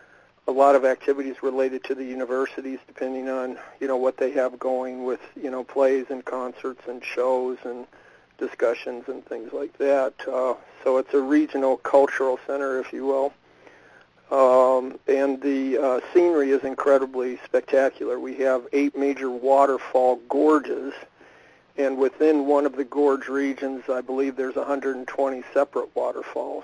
uh, 0.48 0.52
a 0.52 0.54
lot 0.54 0.76
of 0.76 0.86
activities 0.86 1.42
related 1.42 1.84
to 1.86 1.96
the 1.96 2.04
universities, 2.04 2.80
depending 2.88 3.30
on 3.30 3.58
you 3.80 3.88
know 3.88 3.98
what 3.98 4.18
they 4.18 4.32
have 4.32 4.60
going 4.60 5.04
with 5.04 5.22
you 5.36 5.50
know 5.50 5.64
plays 5.64 6.06
and 6.10 6.24
concerts 6.26 6.88
and 6.88 7.04
shows 7.04 7.58
and 7.64 7.88
discussions 8.38 9.06
and 9.08 9.26
things 9.26 9.54
like 9.54 9.78
that. 9.78 10.14
Uh, 10.28 10.56
so 10.84 10.98
it's 10.98 11.14
a 11.14 11.22
regional 11.22 11.78
cultural 11.78 12.40
center, 12.46 12.80
if 12.80 12.92
you 12.94 13.06
will. 13.06 13.34
Um, 14.32 15.00
and 15.08 15.42
the 15.42 15.78
uh, 15.78 16.00
scenery 16.12 16.50
is 16.52 16.64
incredibly 16.64 17.38
spectacular. 17.46 18.20
We 18.20 18.36
have 18.38 18.68
eight 18.74 18.98
major 18.98 19.30
waterfall 19.30 20.18
gorges, 20.28 20.94
and 21.78 21.98
within 21.98 22.46
one 22.46 22.66
of 22.66 22.76
the 22.76 22.84
gorge 22.84 23.28
regions, 23.28 23.84
I 23.90 24.02
believe 24.02 24.36
there's 24.36 24.56
120 24.56 25.44
separate 25.54 25.96
waterfalls. 25.96 26.64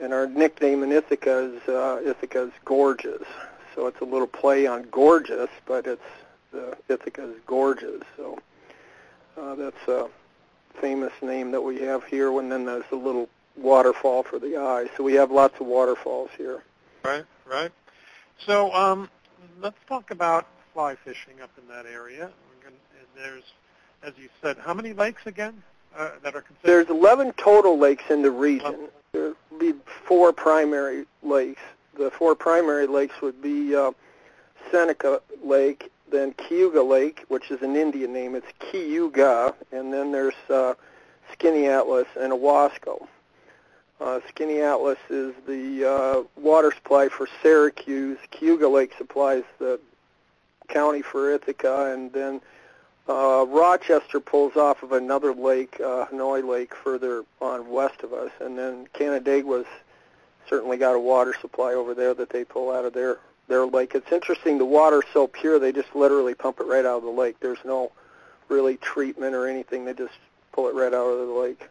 And 0.00 0.12
our 0.12 0.26
nickname 0.26 0.82
in 0.82 0.92
Ithaca 0.92 1.38
is 1.38 1.68
uh, 1.68 2.00
Ithaca's 2.04 2.52
Gorges. 2.64 3.26
So 3.74 3.86
it's 3.86 4.00
a 4.00 4.04
little 4.04 4.26
play 4.26 4.66
on 4.66 4.86
gorgeous, 4.90 5.48
but 5.66 5.86
it's 5.86 6.02
uh, 6.54 6.74
Ithaca's 6.88 7.36
Gorges. 7.46 8.02
So 8.16 8.38
uh, 9.36 9.54
that's 9.54 9.88
a 9.88 10.08
famous 10.80 11.12
name 11.22 11.50
that 11.52 11.60
we 11.60 11.80
have 11.80 12.04
here. 12.04 12.38
And 12.38 12.50
then 12.50 12.64
there's 12.64 12.84
a 12.92 12.96
little 12.96 13.28
waterfall 13.56 14.22
for 14.22 14.38
the 14.38 14.56
eye. 14.56 14.88
So 14.96 15.04
we 15.04 15.14
have 15.14 15.30
lots 15.30 15.60
of 15.60 15.66
waterfalls 15.66 16.30
here. 16.36 16.62
Right, 17.04 17.24
right. 17.46 17.70
So 18.46 18.72
um, 18.72 19.08
let's 19.60 19.78
talk 19.88 20.10
about 20.10 20.46
fly 20.74 20.96
fishing 20.96 21.40
up 21.42 21.50
in 21.58 21.68
that 21.68 21.86
area. 21.86 22.30
There's, 23.14 23.44
as 24.02 24.12
you 24.18 24.28
said, 24.40 24.58
how 24.58 24.74
many 24.74 24.92
lakes 24.92 25.22
again 25.26 25.62
uh, 25.96 26.10
that 26.22 26.34
are 26.34 26.42
considered? 26.42 26.86
There's 26.86 26.88
11 26.88 27.32
total 27.36 27.78
lakes 27.78 28.04
in 28.10 28.22
the 28.22 28.30
region. 28.30 28.88
There 29.12 29.34
would 29.50 29.60
be 29.60 29.74
four 30.04 30.32
primary 30.32 31.04
lakes. 31.22 31.60
The 31.96 32.10
four 32.10 32.34
primary 32.34 32.86
lakes 32.86 33.20
would 33.20 33.40
be 33.42 33.76
uh, 33.76 33.92
Seneca 34.70 35.20
Lake, 35.44 35.90
then 36.10 36.32
Cayuga 36.34 36.82
Lake, 36.82 37.24
which 37.28 37.50
is 37.50 37.62
an 37.62 37.76
Indian 37.76 38.12
name. 38.12 38.34
It's 38.34 38.46
Cayuga, 38.58 39.54
and 39.70 39.92
then 39.92 40.12
there's 40.12 40.34
uh, 40.48 40.74
Atlas 41.44 42.06
and 42.18 42.32
Owasco. 42.32 43.06
Uh, 44.00 44.20
Atlas 44.38 44.98
is 45.10 45.34
the 45.46 45.84
uh, 45.84 46.40
water 46.40 46.72
supply 46.72 47.08
for 47.08 47.28
Syracuse. 47.42 48.18
Cayuga 48.30 48.68
Lake 48.68 48.92
supplies 48.96 49.44
the 49.58 49.78
county 50.68 51.02
for 51.02 51.30
Ithaca, 51.30 51.92
and 51.92 52.12
then 52.12 52.40
uh, 53.08 53.44
Rochester 53.48 54.20
pulls 54.20 54.56
off 54.56 54.82
of 54.82 54.92
another 54.92 55.34
lake, 55.34 55.76
uh, 55.80 56.06
Honeoye 56.06 56.48
Lake, 56.48 56.74
further 56.74 57.24
on 57.40 57.68
west 57.68 58.02
of 58.02 58.12
us, 58.12 58.30
and 58.40 58.56
then 58.56 58.86
Canandaigua's 58.94 59.66
certainly 60.48 60.76
got 60.76 60.94
a 60.94 61.00
water 61.00 61.34
supply 61.40 61.74
over 61.74 61.94
there 61.94 62.14
that 62.14 62.30
they 62.30 62.44
pull 62.44 62.70
out 62.70 62.84
of 62.84 62.92
their 62.92 63.18
their 63.48 63.66
lake. 63.66 63.94
It's 63.94 64.10
interesting. 64.12 64.58
The 64.58 64.64
water's 64.64 65.04
so 65.12 65.26
pure, 65.26 65.58
they 65.58 65.72
just 65.72 65.94
literally 65.94 66.34
pump 66.34 66.60
it 66.60 66.66
right 66.66 66.86
out 66.86 66.98
of 66.98 67.02
the 67.02 67.10
lake. 67.10 67.40
There's 67.40 67.58
no 67.64 67.90
really 68.48 68.76
treatment 68.76 69.34
or 69.34 69.48
anything. 69.48 69.84
They 69.84 69.94
just 69.94 70.14
pull 70.52 70.68
it 70.68 70.74
right 70.74 70.94
out 70.94 71.06
of 71.08 71.26
the 71.26 71.34
lake. 71.34 71.68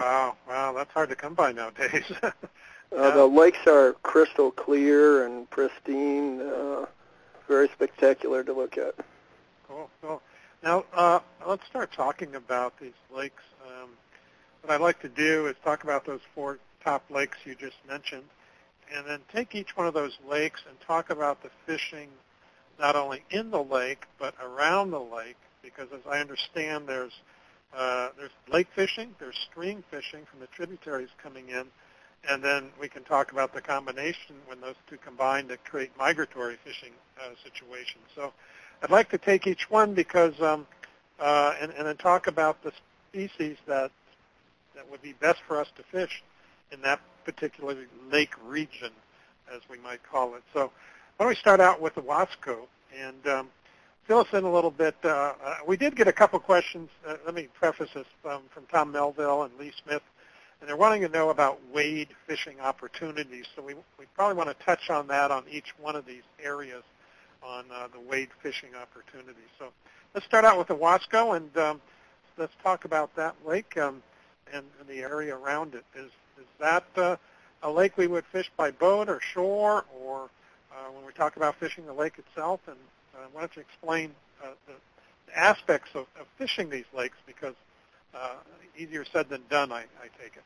Wow, 0.00 0.36
wow, 0.48 0.72
that's 0.72 0.90
hard 0.92 1.10
to 1.10 1.16
come 1.16 1.34
by 1.34 1.52
nowadays. 1.52 2.04
yeah. 2.22 2.30
uh, 2.96 3.14
the 3.14 3.26
lakes 3.26 3.66
are 3.66 3.92
crystal 4.02 4.50
clear 4.50 5.26
and 5.26 5.48
pristine, 5.50 6.40
uh, 6.40 6.86
very 7.46 7.68
spectacular 7.68 8.42
to 8.42 8.52
look 8.54 8.78
at. 8.78 8.94
Cool, 9.68 9.90
cool. 10.00 10.22
Now, 10.62 10.84
uh, 10.92 11.20
let's 11.46 11.66
start 11.66 11.90
talking 11.92 12.34
about 12.34 12.78
these 12.78 12.92
lakes. 13.14 13.42
Um, 13.66 13.88
what 14.60 14.74
I'd 14.74 14.80
like 14.82 15.00
to 15.00 15.08
do 15.08 15.46
is 15.46 15.56
talk 15.64 15.84
about 15.84 16.04
those 16.04 16.20
four 16.34 16.58
top 16.84 17.02
lakes 17.10 17.38
you 17.44 17.54
just 17.54 17.76
mentioned, 17.88 18.24
and 18.94 19.06
then 19.06 19.20
take 19.32 19.54
each 19.54 19.74
one 19.74 19.86
of 19.86 19.94
those 19.94 20.18
lakes 20.28 20.60
and 20.68 20.78
talk 20.80 21.08
about 21.08 21.42
the 21.42 21.50
fishing 21.64 22.08
not 22.78 22.94
only 22.94 23.22
in 23.30 23.50
the 23.50 23.62
lake, 23.62 24.04
but 24.18 24.34
around 24.42 24.90
the 24.90 25.00
lake, 25.00 25.36
because 25.62 25.88
as 25.94 26.00
I 26.10 26.18
understand, 26.18 26.86
there's 26.86 27.12
uh, 27.74 28.08
there's 28.18 28.32
lake 28.52 28.66
fishing, 28.74 29.14
there's 29.18 29.38
stream 29.50 29.84
fishing 29.90 30.26
from 30.28 30.40
the 30.40 30.46
tributaries 30.48 31.08
coming 31.22 31.48
in, 31.48 31.64
and 32.28 32.42
then 32.42 32.70
we 32.80 32.88
can 32.88 33.04
talk 33.04 33.32
about 33.32 33.54
the 33.54 33.60
combination 33.60 34.36
when 34.46 34.60
those 34.60 34.74
two 34.88 34.98
combine 34.98 35.46
to 35.48 35.56
create 35.58 35.90
migratory 35.96 36.58
fishing 36.64 36.92
uh, 37.18 37.30
situations. 37.44 38.04
So 38.14 38.32
I'd 38.82 38.90
like 38.90 39.10
to 39.10 39.18
take 39.18 39.46
each 39.46 39.70
one 39.70 39.92
because, 39.92 40.40
um, 40.40 40.66
uh, 41.18 41.54
and, 41.60 41.70
and 41.72 41.86
then 41.86 41.96
talk 41.98 42.26
about 42.26 42.62
the 42.62 42.72
species 43.10 43.58
that 43.66 43.90
that 44.74 44.90
would 44.90 45.02
be 45.02 45.12
best 45.14 45.40
for 45.46 45.60
us 45.60 45.68
to 45.76 45.82
fish 45.82 46.22
in 46.72 46.80
that 46.80 47.00
particular 47.24 47.76
lake 48.10 48.32
region, 48.46 48.90
as 49.54 49.60
we 49.68 49.78
might 49.78 50.02
call 50.02 50.34
it. 50.34 50.42
So 50.54 50.70
why 51.16 51.24
don't 51.24 51.28
we 51.28 51.34
start 51.34 51.60
out 51.60 51.82
with 51.82 51.94
the 51.94 52.02
Owasco? 52.02 52.66
And 52.98 53.26
um, 53.26 53.48
fill 54.06 54.20
us 54.20 54.28
in 54.32 54.44
a 54.44 54.50
little 54.50 54.70
bit. 54.70 54.94
Uh, 55.04 55.34
uh, 55.44 55.56
we 55.66 55.76
did 55.76 55.94
get 55.94 56.08
a 56.08 56.12
couple 56.12 56.38
questions. 56.38 56.88
Uh, 57.06 57.16
let 57.26 57.34
me 57.34 57.48
preface 57.52 57.90
this 57.94 58.06
um, 58.24 58.42
from 58.50 58.64
Tom 58.72 58.92
Melville 58.92 59.42
and 59.42 59.52
Lee 59.58 59.72
Smith, 59.84 60.02
and 60.60 60.68
they're 60.68 60.76
wanting 60.76 61.02
to 61.02 61.08
know 61.08 61.28
about 61.28 61.60
wade 61.74 62.08
fishing 62.26 62.58
opportunities. 62.60 63.44
So 63.54 63.62
we, 63.62 63.74
we 63.98 64.06
probably 64.14 64.36
want 64.36 64.48
to 64.48 64.64
touch 64.64 64.88
on 64.88 65.06
that 65.08 65.30
on 65.30 65.44
each 65.50 65.74
one 65.78 65.96
of 65.96 66.06
these 66.06 66.22
areas 66.42 66.82
on 67.42 67.64
uh, 67.72 67.88
the 67.92 68.00
wade 68.00 68.28
fishing 68.42 68.70
opportunities. 68.74 69.50
So 69.58 69.66
let's 70.14 70.26
start 70.26 70.44
out 70.44 70.58
with 70.58 70.68
the 70.68 70.76
Owasco, 70.76 71.36
and 71.36 71.56
um, 71.56 71.80
let's 72.36 72.52
talk 72.62 72.84
about 72.84 73.14
that 73.16 73.34
lake 73.46 73.76
um, 73.76 74.02
and, 74.52 74.64
and 74.78 74.88
the 74.88 75.02
area 75.02 75.36
around 75.36 75.74
it. 75.74 75.84
Is, 75.94 76.10
is 76.38 76.46
that 76.58 76.84
uh, 76.96 77.16
a 77.62 77.70
lake 77.70 77.96
we 77.96 78.06
would 78.06 78.24
fish 78.26 78.50
by 78.56 78.70
boat 78.70 79.08
or 79.08 79.20
shore, 79.20 79.84
or 80.02 80.28
uh, 80.72 80.90
when 80.92 81.04
we 81.06 81.12
talk 81.12 81.36
about 81.36 81.56
fishing 81.56 81.86
the 81.86 81.92
lake 81.92 82.18
itself? 82.18 82.60
And 82.66 82.76
uh, 83.14 83.26
why 83.32 83.40
don't 83.40 83.56
you 83.56 83.62
explain 83.62 84.12
uh, 84.42 84.48
the, 84.66 84.74
the 85.26 85.38
aspects 85.38 85.90
of, 85.94 86.06
of 86.20 86.26
fishing 86.38 86.70
these 86.70 86.84
lakes? 86.96 87.16
Because 87.26 87.54
uh, 88.14 88.34
easier 88.76 89.04
said 89.12 89.28
than 89.28 89.42
done, 89.48 89.72
I, 89.72 89.80
I 89.80 90.08
take 90.20 90.36
it. 90.36 90.42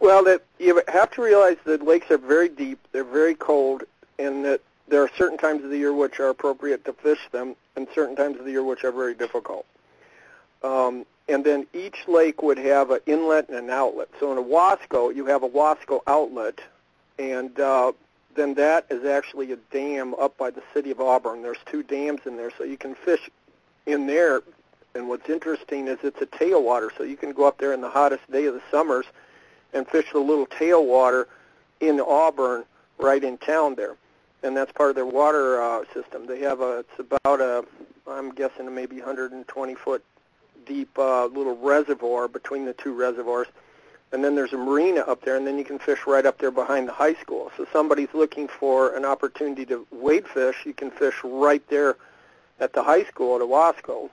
Well, 0.00 0.24
that 0.24 0.42
you 0.58 0.82
have 0.88 1.10
to 1.12 1.22
realize 1.22 1.56
that 1.64 1.82
lakes 1.84 2.10
are 2.10 2.18
very 2.18 2.48
deep, 2.48 2.78
they're 2.92 3.04
very 3.04 3.34
cold, 3.34 3.84
and 4.18 4.44
that 4.44 4.60
there 4.88 5.02
are 5.02 5.10
certain 5.16 5.38
times 5.38 5.64
of 5.64 5.70
the 5.70 5.78
year 5.78 5.92
which 5.92 6.20
are 6.20 6.28
appropriate 6.28 6.84
to 6.84 6.92
fish 6.92 7.20
them, 7.32 7.56
and 7.76 7.86
certain 7.94 8.16
times 8.16 8.38
of 8.38 8.44
the 8.44 8.50
year 8.50 8.62
which 8.62 8.84
are 8.84 8.92
very 8.92 9.14
difficult. 9.14 9.66
Um, 10.62 11.06
and 11.28 11.44
then 11.44 11.66
each 11.72 12.06
lake 12.06 12.42
would 12.42 12.58
have 12.58 12.90
an 12.90 13.00
inlet 13.06 13.48
and 13.48 13.56
an 13.56 13.70
outlet. 13.70 14.08
So 14.20 14.30
in 14.32 14.38
a 14.38 14.42
Owasco, 14.42 15.14
you 15.14 15.24
have 15.26 15.42
a 15.42 15.48
Owasco 15.48 16.00
outlet, 16.06 16.60
and 17.18 17.58
uh, 17.58 17.92
then 18.34 18.54
that 18.54 18.86
is 18.90 19.04
actually 19.04 19.52
a 19.52 19.56
dam 19.70 20.14
up 20.14 20.36
by 20.36 20.50
the 20.50 20.62
city 20.74 20.90
of 20.90 21.00
Auburn. 21.00 21.42
There's 21.42 21.56
two 21.64 21.82
dams 21.82 22.20
in 22.26 22.36
there, 22.36 22.50
so 22.56 22.64
you 22.64 22.76
can 22.76 22.94
fish 22.94 23.30
in 23.86 24.06
there 24.06 24.42
And 24.94 25.08
what's 25.08 25.28
interesting 25.28 25.88
is 25.88 25.98
it's 26.02 26.20
a 26.20 26.26
tailwater, 26.26 26.90
so 26.96 27.02
you 27.02 27.16
can 27.16 27.32
go 27.32 27.46
up 27.46 27.58
there 27.58 27.72
in 27.72 27.80
the 27.80 27.90
hottest 27.90 28.30
day 28.30 28.46
of 28.46 28.54
the 28.54 28.62
summers 28.70 29.06
and 29.72 29.88
fish 29.88 30.06
the 30.12 30.20
little 30.20 30.46
tailwater 30.46 31.26
in 31.80 32.00
Auburn 32.00 32.64
right 32.98 33.22
in 33.22 33.36
town 33.38 33.74
there. 33.74 33.96
And 34.44 34.54
that's 34.54 34.70
part 34.72 34.90
of 34.90 34.96
their 34.96 35.06
water 35.06 35.60
uh, 35.60 35.84
system. 35.94 36.26
They 36.26 36.40
have 36.40 36.60
a, 36.60 36.80
it's 36.80 36.98
about 36.98 37.40
a, 37.40 37.64
I'm 38.06 38.30
guessing 38.30 38.72
maybe 38.74 38.96
120 38.96 39.74
foot 39.74 40.04
deep 40.66 40.96
uh, 40.98 41.26
little 41.26 41.56
reservoir 41.56 42.28
between 42.28 42.66
the 42.66 42.74
two 42.74 42.92
reservoirs. 42.92 43.48
And 44.12 44.22
then 44.22 44.34
there's 44.34 44.52
a 44.52 44.58
marina 44.58 45.00
up 45.00 45.24
there, 45.24 45.36
and 45.36 45.46
then 45.46 45.58
you 45.58 45.64
can 45.64 45.78
fish 45.78 46.06
right 46.06 46.24
up 46.24 46.38
there 46.38 46.50
behind 46.50 46.88
the 46.88 46.92
high 46.92 47.14
school. 47.14 47.50
So 47.56 47.66
somebody's 47.72 48.12
looking 48.12 48.46
for 48.46 48.94
an 48.94 49.04
opportunity 49.04 49.64
to 49.66 49.86
wade 49.90 50.28
fish, 50.28 50.56
you 50.64 50.74
can 50.74 50.90
fish 50.90 51.16
right 51.24 51.66
there 51.68 51.96
at 52.60 52.74
the 52.74 52.82
high 52.82 53.04
school 53.04 53.36
at 53.36 53.42
Owasco 53.42 54.10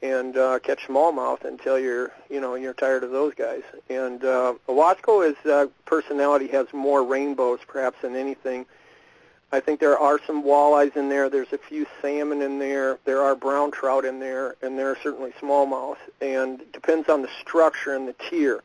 and 0.00 0.36
uh, 0.36 0.58
catch 0.60 0.86
smallmouth 0.86 1.44
until 1.44 1.78
you're, 1.78 2.12
you 2.30 2.40
know, 2.40 2.54
you're 2.54 2.74
tired 2.74 3.02
of 3.02 3.10
those 3.10 3.34
guys. 3.34 3.62
And 3.90 4.24
uh, 4.24 4.54
Owasco 4.68 5.28
is 5.28 5.36
uh, 5.44 5.66
personality 5.86 6.46
has 6.48 6.66
more 6.72 7.02
rainbows 7.02 7.60
perhaps 7.66 8.00
than 8.02 8.14
anything. 8.14 8.66
I 9.52 9.60
think 9.60 9.78
there 9.78 9.98
are 9.98 10.20
some 10.26 10.42
walleyes 10.42 10.96
in 10.96 11.08
there. 11.08 11.30
There's 11.30 11.52
a 11.52 11.58
few 11.58 11.86
salmon 12.02 12.42
in 12.42 12.58
there. 12.58 12.98
There 13.04 13.22
are 13.22 13.36
brown 13.36 13.70
trout 13.70 14.04
in 14.04 14.18
there, 14.18 14.56
and 14.60 14.76
there 14.76 14.90
are 14.90 14.98
certainly 15.02 15.32
smallmouth. 15.40 15.98
And 16.20 16.60
it 16.60 16.72
depends 16.72 17.08
on 17.08 17.22
the 17.22 17.28
structure 17.40 17.94
and 17.94 18.08
the 18.08 18.14
tier. 18.28 18.62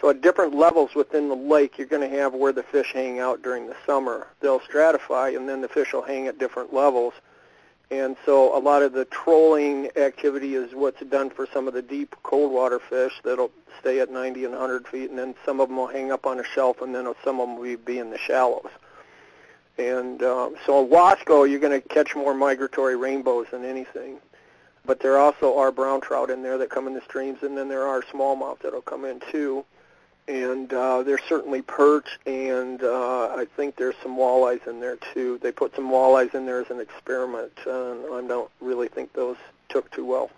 So 0.00 0.10
at 0.10 0.20
different 0.20 0.54
levels 0.54 0.94
within 0.94 1.28
the 1.28 1.36
lake, 1.36 1.76
you're 1.76 1.86
going 1.86 2.08
to 2.08 2.16
have 2.16 2.34
where 2.34 2.52
the 2.52 2.62
fish 2.62 2.92
hang 2.92 3.18
out 3.18 3.42
during 3.42 3.66
the 3.66 3.76
summer. 3.84 4.28
They'll 4.40 4.60
stratify, 4.60 5.36
and 5.36 5.48
then 5.48 5.60
the 5.60 5.68
fish 5.68 5.92
will 5.92 6.02
hang 6.02 6.28
at 6.28 6.38
different 6.38 6.72
levels. 6.72 7.14
And 7.90 8.16
so 8.24 8.56
a 8.56 8.58
lot 8.58 8.82
of 8.82 8.92
the 8.92 9.04
trolling 9.06 9.90
activity 9.96 10.54
is 10.54 10.74
what's 10.74 11.02
done 11.02 11.30
for 11.30 11.46
some 11.52 11.68
of 11.68 11.74
the 11.74 11.82
deep 11.82 12.16
cold 12.22 12.50
water 12.50 12.78
fish 12.78 13.12
that'll 13.22 13.52
stay 13.80 14.00
at 14.00 14.10
90 14.10 14.44
and 14.44 14.52
100 14.54 14.88
feet, 14.88 15.10
and 15.10 15.18
then 15.18 15.34
some 15.44 15.60
of 15.60 15.68
them 15.68 15.76
will 15.76 15.88
hang 15.88 16.10
up 16.10 16.26
on 16.26 16.40
a 16.40 16.44
shelf, 16.44 16.80
and 16.80 16.94
then 16.94 17.12
some 17.22 17.38
of 17.38 17.48
them 17.48 17.58
will 17.58 17.76
be 17.76 17.98
in 17.98 18.10
the 18.10 18.18
shallows. 18.18 18.70
And 19.78 20.22
um, 20.22 20.56
so 20.66 20.84
in 20.84 20.90
Owasco, 20.90 21.48
you're 21.48 21.60
going 21.60 21.80
to 21.80 21.88
catch 21.88 22.14
more 22.14 22.34
migratory 22.34 22.96
rainbows 22.96 23.46
than 23.50 23.64
anything. 23.64 24.18
But 24.84 25.00
there 25.00 25.18
also 25.18 25.58
are 25.58 25.70
brown 25.70 26.00
trout 26.00 26.30
in 26.30 26.42
there 26.42 26.58
that 26.58 26.70
come 26.70 26.86
in 26.86 26.94
the 26.94 27.00
streams, 27.02 27.42
and 27.42 27.56
then 27.56 27.68
there 27.68 27.86
are 27.86 28.02
smallmouth 28.02 28.60
that'll 28.60 28.82
come 28.82 29.04
in 29.04 29.20
too. 29.30 29.64
And 30.28 30.72
uh, 30.72 31.02
there's 31.02 31.22
certainly 31.28 31.62
perch, 31.62 32.18
and 32.26 32.82
uh, 32.82 33.34
I 33.34 33.46
think 33.56 33.76
there's 33.76 33.94
some 34.02 34.16
walleyes 34.16 34.66
in 34.68 34.80
there 34.80 34.96
too. 35.14 35.38
They 35.42 35.52
put 35.52 35.74
some 35.74 35.90
walleyes 35.90 36.34
in 36.34 36.46
there 36.46 36.60
as 36.60 36.70
an 36.70 36.80
experiment, 36.80 37.52
and 37.66 38.04
I 38.12 38.26
don't 38.26 38.50
really 38.60 38.88
think 38.88 39.12
those 39.12 39.36
took 39.68 39.90
too 39.90 40.04
well. 40.04 40.30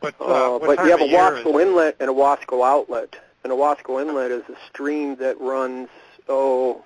But, 0.00 0.14
uh, 0.20 0.56
uh, 0.56 0.58
but 0.58 0.78
you 0.84 0.90
have 0.90 1.00
Owasco 1.00 1.60
Inlet 1.60 1.96
and 2.00 2.10
Owasco 2.10 2.64
Outlet. 2.64 3.16
And 3.44 3.52
Owasco 3.52 4.00
Inlet 4.00 4.30
is 4.30 4.42
a 4.48 4.56
stream 4.68 5.16
that 5.16 5.40
runs, 5.40 5.88
oh, 6.28 6.82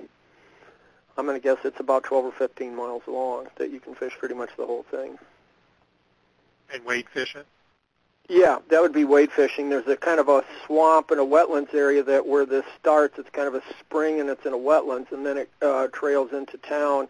I'm 1.20 1.26
going 1.26 1.38
to 1.38 1.44
guess 1.44 1.58
it's 1.64 1.78
about 1.80 2.04
12 2.04 2.24
or 2.24 2.32
15 2.32 2.74
miles 2.74 3.02
long 3.06 3.48
that 3.56 3.70
you 3.70 3.78
can 3.78 3.94
fish 3.94 4.14
pretty 4.18 4.34
much 4.34 4.48
the 4.56 4.64
whole 4.64 4.84
thing. 4.84 5.18
And 6.72 6.82
wade 6.86 7.10
fish 7.12 7.36
it? 7.36 7.46
Yeah, 8.26 8.60
that 8.70 8.80
would 8.80 8.94
be 8.94 9.04
wade 9.04 9.30
fishing. 9.30 9.68
There's 9.68 9.86
a 9.86 9.98
kind 9.98 10.18
of 10.18 10.30
a 10.30 10.42
swamp 10.64 11.10
and 11.10 11.20
a 11.20 11.24
wetlands 11.24 11.74
area 11.74 12.02
that 12.04 12.26
where 12.26 12.46
this 12.46 12.64
starts. 12.78 13.18
It's 13.18 13.28
kind 13.28 13.46
of 13.46 13.54
a 13.54 13.62
spring 13.80 14.18
and 14.18 14.30
it's 14.30 14.46
in 14.46 14.54
a 14.54 14.56
wetlands, 14.56 15.12
and 15.12 15.26
then 15.26 15.36
it 15.36 15.50
uh, 15.60 15.88
trails 15.88 16.32
into 16.32 16.56
town, 16.56 17.06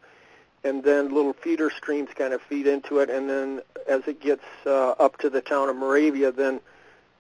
and 0.64 0.82
then 0.82 1.14
little 1.14 1.34
feeder 1.34 1.70
streams 1.70 2.08
kind 2.12 2.34
of 2.34 2.42
feed 2.42 2.66
into 2.66 2.98
it, 2.98 3.10
and 3.10 3.30
then 3.30 3.60
as 3.88 4.02
it 4.08 4.20
gets 4.20 4.44
uh, 4.66 4.92
up 4.98 5.18
to 5.18 5.30
the 5.30 5.40
town 5.40 5.68
of 5.68 5.76
Moravia, 5.76 6.32
then 6.32 6.60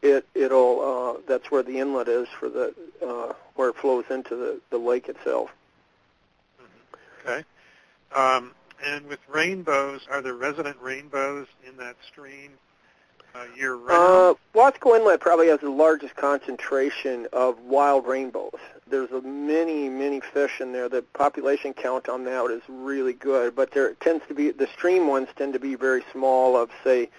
it 0.02 0.26
it'll 0.34 0.80
uh, 0.80 1.20
that's 1.28 1.52
where 1.52 1.62
the 1.62 1.78
inlet 1.78 2.08
is 2.08 2.26
for 2.36 2.48
the 2.48 2.74
uh, 3.06 3.32
where 3.54 3.68
it 3.68 3.76
flows 3.76 4.06
into 4.10 4.34
the 4.34 4.60
the 4.70 4.78
lake 4.78 5.08
itself. 5.08 5.50
Okay. 7.24 7.44
Um, 8.14 8.52
and 8.84 9.06
with 9.06 9.20
rainbows, 9.28 10.06
are 10.10 10.22
there 10.22 10.34
resident 10.34 10.76
rainbows 10.80 11.46
in 11.68 11.76
that 11.76 11.96
stream 12.06 12.52
uh, 13.34 13.44
year 13.56 13.74
round? 13.74 13.90
Uh, 13.90 14.34
Owasco 14.54 14.96
Inlet 14.96 15.20
probably 15.20 15.48
has 15.48 15.60
the 15.60 15.70
largest 15.70 16.16
concentration 16.16 17.26
of 17.32 17.60
wild 17.60 18.06
rainbows. 18.06 18.58
There's 18.88 19.10
many, 19.22 19.88
many 19.88 20.20
fish 20.20 20.60
in 20.60 20.72
there. 20.72 20.88
The 20.88 21.02
population 21.02 21.74
count 21.74 22.08
on 22.08 22.24
that 22.24 22.50
is 22.50 22.62
really 22.68 23.12
good, 23.12 23.54
but 23.54 23.70
there 23.72 23.92
tends 23.94 24.26
to 24.28 24.34
be 24.34 24.50
the 24.50 24.66
stream 24.66 25.06
ones 25.06 25.28
tend 25.36 25.52
to 25.52 25.60
be 25.60 25.74
very 25.74 26.02
small, 26.10 26.56
of 26.56 26.70
say 26.82 27.10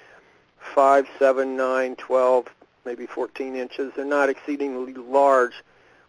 five, 0.59 1.07
seven, 1.19 1.55
nine, 1.55 1.95
twelve, 1.95 2.47
maybe 2.85 3.05
14 3.05 3.55
inches. 3.55 3.93
They're 3.95 4.05
not 4.05 4.29
exceedingly 4.29 4.93
large 4.93 5.63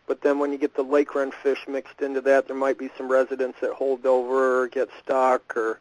but 0.07 0.21
then 0.21 0.39
when 0.39 0.53
you 0.53 0.59
get 0.59 0.75
the 0.75 0.83
lake 0.83 1.15
run 1.15 1.31
fish 1.31 1.65
mixed 1.69 2.01
into 2.03 2.21
that, 2.23 2.47
there 2.47 2.57
might 2.57 2.79
be 2.79 2.91
some 2.97 3.11
residents 3.11 3.61
that 3.61 3.73
hold 3.73 4.05
over 4.07 4.63
or 4.63 4.69
get 4.69 4.89
stuck 5.03 5.57
or 5.57 5.79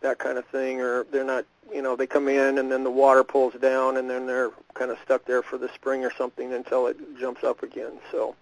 that 0.00 0.18
kind 0.18 0.36
of 0.36 0.44
thing, 0.46 0.80
or 0.80 1.04
they're 1.04 1.24
not, 1.24 1.44
you 1.72 1.80
know, 1.80 1.96
they 1.96 2.06
come 2.06 2.28
in 2.28 2.58
and 2.58 2.70
then 2.70 2.84
the 2.84 2.90
water 2.90 3.24
pulls 3.24 3.54
down 3.54 3.96
and 3.96 4.10
then 4.10 4.26
they're 4.26 4.50
kind 4.74 4.90
of 4.90 4.98
stuck 5.04 5.24
there 5.24 5.42
for 5.42 5.58
the 5.58 5.68
spring 5.74 6.04
or 6.04 6.12
something 6.12 6.52
until 6.52 6.86
it 6.86 6.96
jumps 7.18 7.44
up 7.44 7.62
again. 7.62 7.92
So, 8.10 8.34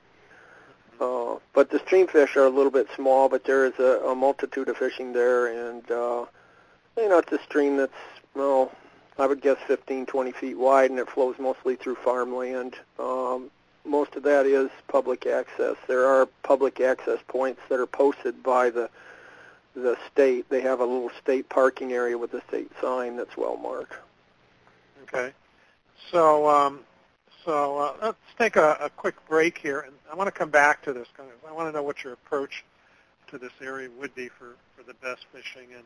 uh, 1.01 1.39
but 1.55 1.71
the 1.71 1.79
stream 1.81 2.07
fish 2.07 2.37
are 2.37 2.45
a 2.45 2.51
little 2.51 2.73
bit 2.73 2.89
small, 2.97 3.29
but 3.29 3.45
there 3.45 3.67
is 3.67 3.79
a, 3.79 4.09
a 4.09 4.15
multitude 4.15 4.69
of 4.69 4.77
fishing 4.77 5.13
there, 5.13 5.69
and 5.69 5.91
uh, 5.91 6.25
you 6.97 7.09
know, 7.09 7.19
it's 7.19 7.33
a 7.33 7.43
stream 7.43 7.77
that's 7.77 7.93
well, 8.35 8.71
I 9.19 9.27
would 9.27 9.41
guess 9.41 9.57
15, 9.67 10.07
20 10.07 10.33
feet 10.33 10.59
wide, 10.59 10.91
and 10.91 10.99
it 10.99 11.11
flows 11.11 11.37
mostly 11.39 11.77
through 11.77 11.97
farmland. 11.97 12.77
Um, 12.99 13.51
most 13.85 14.15
of 14.15 14.23
that 14.25 14.47
is 14.47 14.71
public 14.89 15.27
access. 15.27 15.77
There 15.89 16.07
are 16.07 16.27
public 16.43 16.81
access 16.81 17.19
points 17.29 17.61
that 17.69 17.81
are 17.81 17.87
posted 17.87 18.43
by 18.43 18.71
the 18.71 18.91
the 19.75 19.97
state. 20.13 20.49
They 20.49 20.61
have 20.63 20.81
a 20.81 20.85
little 20.85 21.11
state 21.23 21.49
parking 21.49 21.93
area 21.93 22.19
with 22.19 22.35
a 22.35 22.43
state 22.49 22.71
sign 22.81 23.17
that's 23.17 23.37
well 23.37 23.57
marked. 23.57 23.95
Okay. 25.05 25.33
So 26.11 26.49
um, 26.49 26.81
so 27.45 27.79
uh, 27.79 27.95
let's 28.03 28.19
take 28.39 28.57
a, 28.57 28.77
a 28.81 28.91
quick 28.91 29.15
break 29.29 29.59
here, 29.59 29.81
and 29.81 29.95
I 30.11 30.15
want 30.15 30.29
to 30.29 30.33
come 30.33 30.51
back 30.51 30.83
to 30.83 30.93
this. 30.93 31.09
I 31.19 31.53
want 31.53 31.69
to 31.69 31.73
know 31.73 31.83
what 31.83 32.05
your 32.05 32.13
approach 32.13 32.65
to 33.29 33.39
this 33.39 33.53
area 33.63 33.89
would 33.99 34.15
be 34.15 34.29
for, 34.29 34.57
for 34.77 34.83
the 34.83 34.95
best 34.95 35.25
fishing 35.33 35.69
and 35.75 35.85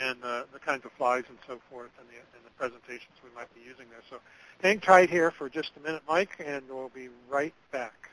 and 0.00 0.20
the 0.22 0.58
kinds 0.64 0.84
of 0.84 0.92
flies 0.92 1.24
and 1.28 1.38
so 1.46 1.60
forth 1.70 1.90
and 1.98 2.08
the, 2.08 2.14
and 2.14 2.44
the 2.44 2.50
presentations 2.58 3.12
we 3.22 3.30
might 3.34 3.52
be 3.54 3.60
using 3.60 3.86
there. 3.90 4.02
So 4.10 4.16
hang 4.62 4.80
tight 4.80 5.10
here 5.10 5.30
for 5.30 5.48
just 5.48 5.70
a 5.76 5.80
minute, 5.80 6.02
Mike, 6.08 6.42
and 6.44 6.62
we'll 6.68 6.90
be 6.94 7.08
right 7.30 7.54
back. 7.70 8.10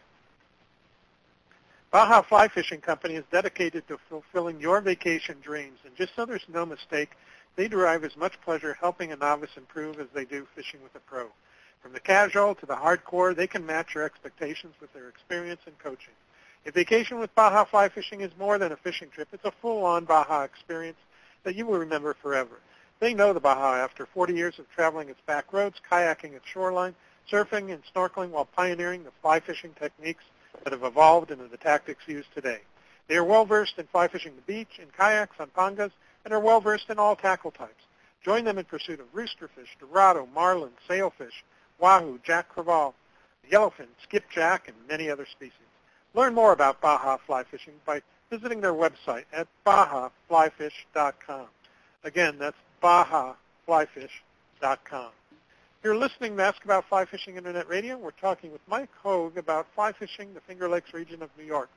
Baja 1.92 2.22
Fly 2.22 2.48
Fishing 2.48 2.82
Company 2.82 3.16
is 3.16 3.24
dedicated 3.32 3.88
to 3.88 3.98
fulfilling 4.10 4.60
your 4.60 4.80
vacation 4.80 5.38
dreams, 5.42 5.80
and 5.86 5.96
just 5.96 6.16
so 6.16 6.26
there's 6.26 6.46
no 6.48 6.64
mistake, 6.66 7.12
they 7.56 7.68
derive 7.68 8.04
as 8.04 8.16
much 8.16 8.40
pleasure 8.42 8.78
helping 8.80 9.12
a 9.12 9.16
novice 9.16 9.50
improve 9.58 10.00
as 10.00 10.08
they 10.14 10.24
do 10.24 10.46
fishing 10.56 10.80
with 10.84 10.94
a 10.96 11.00
pro. 11.00 11.26
From 11.82 11.94
the 11.94 12.00
casual 12.00 12.54
to 12.56 12.66
the 12.66 12.76
hardcore, 12.76 13.36
they 13.36 13.48
can 13.48 13.66
match 13.66 13.96
your 13.96 14.04
expectations 14.04 14.76
with 14.80 14.94
their 14.94 15.10
experience 15.10 15.62
and 15.66 15.80
coaching. 15.80 16.14
A 16.68 16.72
vacation 16.72 17.20
with 17.20 17.34
Baja 17.34 17.64
Fly 17.64 17.90
Fishing 17.90 18.22
is 18.22 18.32
more 18.38 18.58
than 18.60 18.72
a 18.72 18.78
fishing 18.78 19.10
trip. 19.10 19.30
It's 19.32 19.46
a 19.46 19.54
full-on 19.62 20.06
Baja 20.06 20.44
experience 20.44 20.98
that 21.50 21.56
you 21.56 21.66
will 21.66 21.80
remember 21.80 22.16
forever. 22.22 22.60
They 23.00 23.16
know 23.16 23.34
the 23.34 23.40
Baja 23.40 23.74
after 23.74 24.06
40 24.06 24.36
years 24.36 24.60
of 24.60 24.70
traveling 24.70 25.10
its 25.10 25.20
back 25.26 25.52
roads, 25.52 25.82
kayaking 25.92 26.34
its 26.34 26.46
shoreline, 26.46 26.94
surfing 27.28 27.74
and 27.74 27.82
snorkeling 27.92 28.30
while 28.30 28.46
pioneering 28.46 29.04
the 29.04 29.10
fly 29.24 29.40
fishing 29.40 29.74
techniques 29.80 30.24
that 30.64 30.74
have 30.74 30.84
evolved 30.84 31.32
into 31.32 31.48
the 31.48 31.58
tactics 31.58 32.04
used 32.06 32.32
today. 32.36 32.60
They 33.08 33.16
are 33.16 33.24
well 33.24 33.46
versed 33.46 33.80
in 33.80 33.88
fly 33.88 34.08
fishing 34.08 34.36
the 34.36 34.44
beach, 34.44 34.78
in 34.80 34.90
kayaks, 34.96 35.40
on 35.40 35.48
pangas, 35.58 35.90
and 36.24 36.36
are 36.36 36.40
well 36.40 36.62
versed 36.62 36.92
in 36.92 37.00
all 37.00 37.16
tackle 37.16 37.50
types. 37.50 37.84
Join 38.24 38.44
them 38.44 38.60
in 38.60 38.66
pursuit 38.66 39.00
of 39.00 39.12
roosterfish, 39.12 39.74
dorado, 39.80 40.28
marlin, 40.36 40.74
sailfish, 40.88 41.44
wahoo, 41.80 42.20
jack 42.24 42.54
crevalle, 42.54 42.94
yellowfin, 43.52 43.88
skipjack, 44.04 44.68
and 44.68 44.78
many 44.88 45.10
other 45.10 45.26
species. 45.26 45.54
Learn 46.14 46.36
more 46.36 46.54
about 46.54 46.80
Baja 46.80 47.18
fly 47.18 47.44
fishing 47.44 47.74
by 47.88 48.04
visiting 48.30 48.62
their 48.62 48.74
website 48.74 49.26
at 49.34 49.48
bajaflyfish.com. 49.66 51.48
Again, 52.04 52.38
that's 52.38 52.58
bajaflyfish.com. 52.82 55.10
You're 55.84 55.96
listening 55.96 56.36
to 56.36 56.44
Ask 56.44 56.66
About 56.66 56.90
Fly 56.90 57.06
Fishing 57.06 57.38
Internet 57.38 57.70
Radio. 57.70 57.98
We're 57.98 58.12
talking 58.12 58.52
with 58.52 58.60
Mike 58.68 58.90
Hogue 59.02 59.38
about 59.38 59.66
fly 59.74 59.94
fishing 59.94 60.34
the 60.34 60.42
Finger 60.42 60.68
Lakes 60.68 60.94
region 60.94 61.22
of 61.22 61.30
New 61.38 61.46
York. 61.46 61.70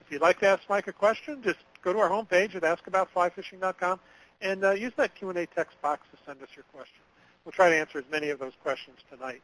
If 0.00 0.10
you'd 0.10 0.22
like 0.22 0.40
to 0.40 0.48
ask 0.48 0.62
Mike 0.68 0.88
a 0.88 0.92
question, 0.92 1.40
just 1.42 1.58
go 1.82 1.92
to 1.92 2.00
our 2.00 2.10
homepage 2.10 2.56
at 2.56 2.62
askaboutflyfishing.com 2.62 4.00
and 4.42 4.64
uh, 4.64 4.72
use 4.72 4.92
that 4.96 5.14
Q&A 5.14 5.46
text 5.46 5.80
box 5.80 6.02
to 6.10 6.18
send 6.26 6.42
us 6.42 6.48
your 6.56 6.64
question. 6.72 7.00
We'll 7.44 7.52
try 7.52 7.68
to 7.68 7.76
answer 7.76 7.98
as 7.98 8.04
many 8.10 8.30
of 8.30 8.40
those 8.40 8.54
questions 8.62 8.98
tonight 9.08 9.42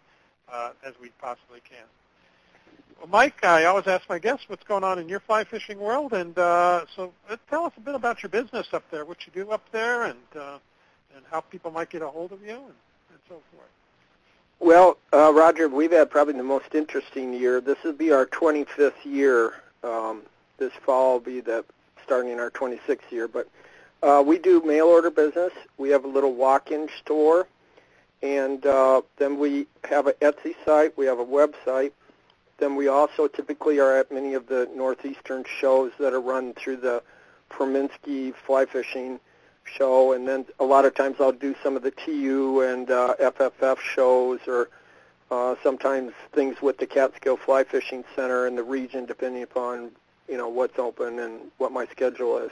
uh, 0.53 0.73
as 0.85 0.94
we 1.01 1.11
possibly 1.20 1.61
can. 1.68 1.87
Mike, 3.09 3.45
I 3.45 3.65
always 3.65 3.87
ask 3.87 4.09
my 4.09 4.19
guests 4.19 4.45
what's 4.49 4.65
going 4.65 4.85
on 4.85 4.99
in 4.99 5.09
your 5.09 5.21
fly 5.21 5.45
fishing 5.45 5.79
world, 5.79 6.13
and 6.13 6.37
uh, 6.39 6.85
so 6.95 7.13
uh, 7.29 7.37
tell 7.49 7.65
us 7.65 7.73
a 7.77 7.81
bit 7.81 7.95
about 7.95 8.23
your 8.23 8.31
business 8.31 8.69
up 8.73 8.85
there, 8.91 9.05
what 9.05 9.27
you 9.27 9.33
do 9.33 9.51
up 9.51 9.63
there, 9.73 10.05
and 10.05 10.19
uh, 10.37 10.59
and 11.17 11.25
how 11.31 11.41
people 11.41 11.71
might 11.71 11.91
get 11.91 12.03
a 12.03 12.09
hold 12.09 12.33
of 12.33 12.43
you, 12.43 12.53
and, 12.53 12.63
and 12.63 13.19
so 13.29 13.41
forth. 13.53 13.69
Well, 14.61 14.99
uh, 15.13 15.33
Roger, 15.33 15.69
we've 15.69 15.93
had 15.93 16.11
probably 16.11 16.35
the 16.35 16.43
most 16.43 16.75
interesting 16.75 17.33
year. 17.33 17.61
This 17.61 17.79
will 17.83 17.95
be 17.95 18.13
our 18.13 18.27
25th 18.27 19.05
year. 19.05 19.55
Um, 19.83 20.23
this 20.59 20.73
fall 20.85 21.15
will 21.15 21.21
be 21.21 21.41
the 21.41 21.65
starting 22.05 22.39
our 22.39 22.51
26th 22.51 23.11
year. 23.11 23.27
But 23.27 23.49
uh, 24.03 24.23
we 24.25 24.39
do 24.39 24.63
mail 24.63 24.87
order 24.87 25.11
business. 25.11 25.53
We 25.79 25.89
have 25.91 26.05
a 26.05 26.09
little 26.09 26.35
walk-in 26.35 26.89
store, 27.03 27.49
and 28.23 28.65
uh, 28.67 29.01
then 29.17 29.39
we 29.39 29.67
have 29.85 30.07
an 30.07 30.15
Etsy 30.21 30.55
site. 30.67 30.97
We 30.99 31.07
have 31.07 31.19
a 31.19 31.25
website. 31.25 31.93
Then 32.61 32.77
we 32.77 32.88
also 32.88 33.27
typically 33.27 33.81
are 33.81 33.96
at 33.96 34.12
many 34.12 34.35
of 34.35 34.46
the 34.46 34.68
northeastern 34.75 35.44
shows 35.44 35.92
that 35.99 36.12
are 36.12 36.20
run 36.20 36.53
through 36.53 36.77
the 36.77 37.03
Furimsky 37.51 38.35
Fly 38.35 38.66
Fishing 38.66 39.18
show, 39.64 40.12
and 40.12 40.29
then 40.29 40.44
a 40.59 40.64
lot 40.64 40.85
of 40.85 40.94
times 40.94 41.16
I'll 41.20 41.33
do 41.33 41.55
some 41.62 41.75
of 41.75 41.83
the 41.83 41.90
TU 41.90 42.61
and 42.61 42.90
uh, 42.90 43.14
FFF 43.18 43.79
shows, 43.81 44.40
or 44.46 44.68
uh, 45.31 45.55
sometimes 45.62 46.12
things 46.33 46.61
with 46.61 46.77
the 46.77 46.87
Catskill 46.87 47.38
Fly 47.38 47.64
Fishing 47.64 48.05
Center 48.14 48.46
in 48.46 48.57
the 48.57 48.62
region, 48.62 49.07
depending 49.07 49.42
upon 49.42 49.92
you 50.29 50.37
know 50.37 50.49
what's 50.49 50.79
open 50.79 51.18
and 51.18 51.40
what 51.57 51.73
my 51.73 51.87
schedule 51.87 52.38
is. 52.38 52.51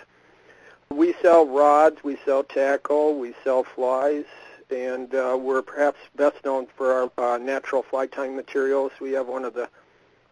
We 0.91 1.13
sell 1.21 1.47
rods, 1.47 2.03
we 2.03 2.17
sell 2.25 2.45
tackle, 2.45 3.19
we 3.19 3.35
sell 3.45 3.63
flies, 3.63 4.25
and 4.71 5.15
uh, 5.15 5.37
we're 5.39 5.61
perhaps 5.61 5.99
best 6.17 6.43
known 6.47 6.67
for 6.77 7.11
our 7.19 7.35
uh, 7.35 7.37
natural 7.37 7.83
fly 7.83 8.07
tying 8.07 8.35
materials. 8.35 8.93
We 9.01 9.13
have 9.13 9.27
one 9.27 9.45
of 9.45 9.53
the 9.53 9.69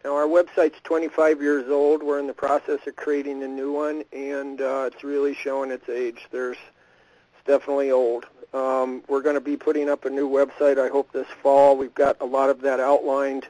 Now, 0.06 0.16
our 0.16 0.28
website's 0.28 0.80
25 0.86 1.42
years 1.42 1.70
old. 1.70 2.02
We're 2.02 2.20
in 2.20 2.28
the 2.28 2.34
process 2.34 2.88
of 2.88 2.96
creating 2.96 3.44
a 3.44 3.50
new 3.50 3.74
one, 3.74 4.06
and 4.14 4.62
uh, 4.62 4.90
it's 4.90 5.04
really 5.04 5.34
showing 5.34 5.72
its 5.72 5.90
age. 5.90 6.28
There's, 6.32 6.56
it's 6.56 7.46
definitely 7.46 7.92
old. 7.92 8.28
Um, 8.54 9.04
we're 9.10 9.22
going 9.22 9.36
to 9.36 9.42
be 9.42 9.58
putting 9.58 9.90
up 9.90 10.06
a 10.06 10.10
new 10.10 10.30
website, 10.30 10.80
I 10.80 10.88
hope, 10.88 11.12
this 11.12 11.28
fall. 11.44 11.76
We've 11.76 11.94
got 11.94 12.16
a 12.22 12.26
lot 12.26 12.50
of 12.50 12.62
that 12.62 12.80
outlined 12.80 13.46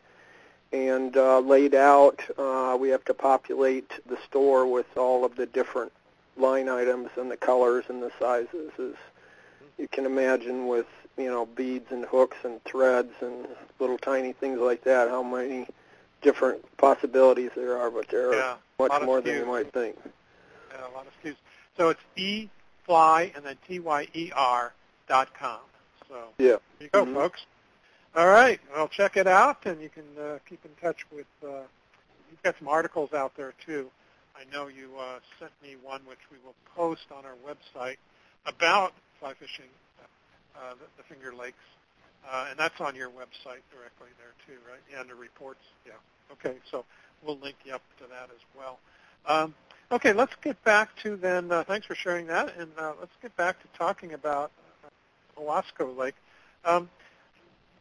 and 0.73 1.15
uh, 1.15 1.37
laid 1.37 1.75
out. 1.75 2.19
Uh, 2.35 2.75
we 2.79 2.89
have 2.89 3.05
to 3.05 3.13
populate 3.13 3.91
the 4.07 4.17
store 4.25 4.65
with 4.65 4.97
all 4.97 5.23
of 5.23 5.35
the 5.35 5.45
different 5.45 5.91
line 6.35 6.67
items 6.67 7.11
and 7.15 7.29
the 7.29 7.37
colors 7.37 7.85
and 7.89 8.01
the 8.01 8.11
sizes. 8.19 8.71
As 8.79 8.95
you 9.77 9.87
can 9.87 10.07
imagine 10.07 10.65
with 10.65 10.87
you 11.17 11.29
know 11.29 11.45
beads 11.45 11.91
and 11.91 12.05
hooks 12.05 12.37
and 12.43 12.63
threads 12.63 13.13
and 13.21 13.47
little 13.79 13.97
tiny 13.97 14.33
things 14.33 14.59
like 14.59 14.83
that. 14.83 15.09
How 15.09 15.23
many 15.23 15.67
different 16.21 16.63
possibilities 16.77 17.51
there 17.55 17.77
are, 17.77 17.91
but 17.91 18.07
there 18.09 18.33
yeah, 18.33 18.55
are 18.79 18.87
much 18.89 19.01
more 19.03 19.21
than 19.21 19.35
you 19.35 19.45
might 19.45 19.71
think. 19.73 19.95
Yeah, 20.71 20.87
a 20.87 20.91
lot 20.95 21.05
of 21.07 21.13
SKUs. 21.23 21.35
So 21.75 21.89
it's 21.89 22.01
e 22.15 22.49
fly 22.85 23.31
and 23.35 23.43
then 23.45 23.57
t 23.67 23.79
y 23.79 24.07
e 24.13 24.31
r 24.35 24.73
dot 25.07 25.33
com. 25.33 25.59
So 26.07 26.15
yeah, 26.37 26.45
there 26.45 26.59
you 26.81 26.89
go, 26.91 27.03
mm-hmm. 27.03 27.13
folks. 27.13 27.45
All 28.15 28.27
right, 28.27 28.59
well, 28.73 28.87
check 28.87 29.15
it 29.15 29.27
out, 29.27 29.65
and 29.65 29.79
you 29.81 29.89
can 29.89 30.05
uh, 30.19 30.39
keep 30.47 30.63
in 30.65 30.71
touch 30.81 31.05
with. 31.11 31.27
Uh, 31.43 31.61
you've 32.31 32.41
got 32.43 32.57
some 32.57 32.67
articles 32.67 33.13
out 33.13 33.35
there 33.35 33.53
too. 33.65 33.89
I 34.35 34.43
know 34.55 34.67
you 34.67 34.91
uh, 34.99 35.19
sent 35.39 35.51
me 35.63 35.75
one, 35.83 36.01
which 36.07 36.19
we 36.31 36.37
will 36.43 36.55
post 36.75 37.05
on 37.11 37.25
our 37.25 37.35
website 37.45 37.97
about 38.45 38.93
fly 39.19 39.33
fishing 39.33 39.65
uh, 40.57 40.73
the, 40.73 40.85
the 40.97 41.03
Finger 41.03 41.33
Lakes, 41.33 41.57
uh, 42.29 42.47
and 42.49 42.59
that's 42.59 42.79
on 42.81 42.95
your 42.95 43.09
website 43.09 43.63
directly 43.71 44.09
there 44.17 44.33
too, 44.45 44.59
right? 44.69 44.81
Yeah, 44.91 45.01
under 45.01 45.15
reports. 45.15 45.61
Yeah. 45.85 45.93
Okay, 46.31 46.57
so 46.69 46.83
we'll 47.23 47.37
link 47.37 47.55
you 47.63 47.73
up 47.73 47.81
to 47.99 48.03
that 48.07 48.29
as 48.33 48.41
well. 48.57 48.79
Um, 49.25 49.55
okay, 49.91 50.13
let's 50.13 50.33
get 50.41 50.61
back 50.63 50.89
to 51.03 51.15
then. 51.15 51.51
Uh, 51.51 51.63
thanks 51.63 51.85
for 51.85 51.95
sharing 51.95 52.27
that, 52.27 52.55
and 52.57 52.71
uh, 52.77 52.93
let's 52.99 53.13
get 53.21 53.35
back 53.37 53.61
to 53.61 53.67
talking 53.77 54.13
about 54.13 54.51
uh, 54.83 55.41
Owasco 55.41 55.95
Lake. 55.97 56.15
Um, 56.65 56.89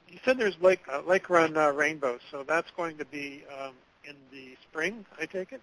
you 0.08 0.18
said 0.24 0.38
there's 0.38 0.56
Lake 0.60 0.80
uh, 0.92 1.02
Lake 1.06 1.28
Run 1.28 1.56
uh, 1.56 1.70
Rainbow, 1.70 2.18
so 2.30 2.44
that's 2.46 2.70
going 2.76 2.96
to 2.98 3.04
be 3.04 3.42
um, 3.60 3.72
in 4.04 4.14
the 4.30 4.56
spring, 4.62 5.04
I 5.20 5.26
take 5.26 5.52
it. 5.52 5.60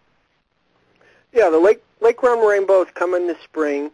Yeah, 1.32 1.50
the 1.50 1.60
Lake 1.60 1.84
Lake 2.02 2.22
Run 2.22 2.46
Rainbow 2.46 2.82
is 2.84 2.90
coming 2.94 3.28
this 3.28 3.42
spring. 3.44 3.92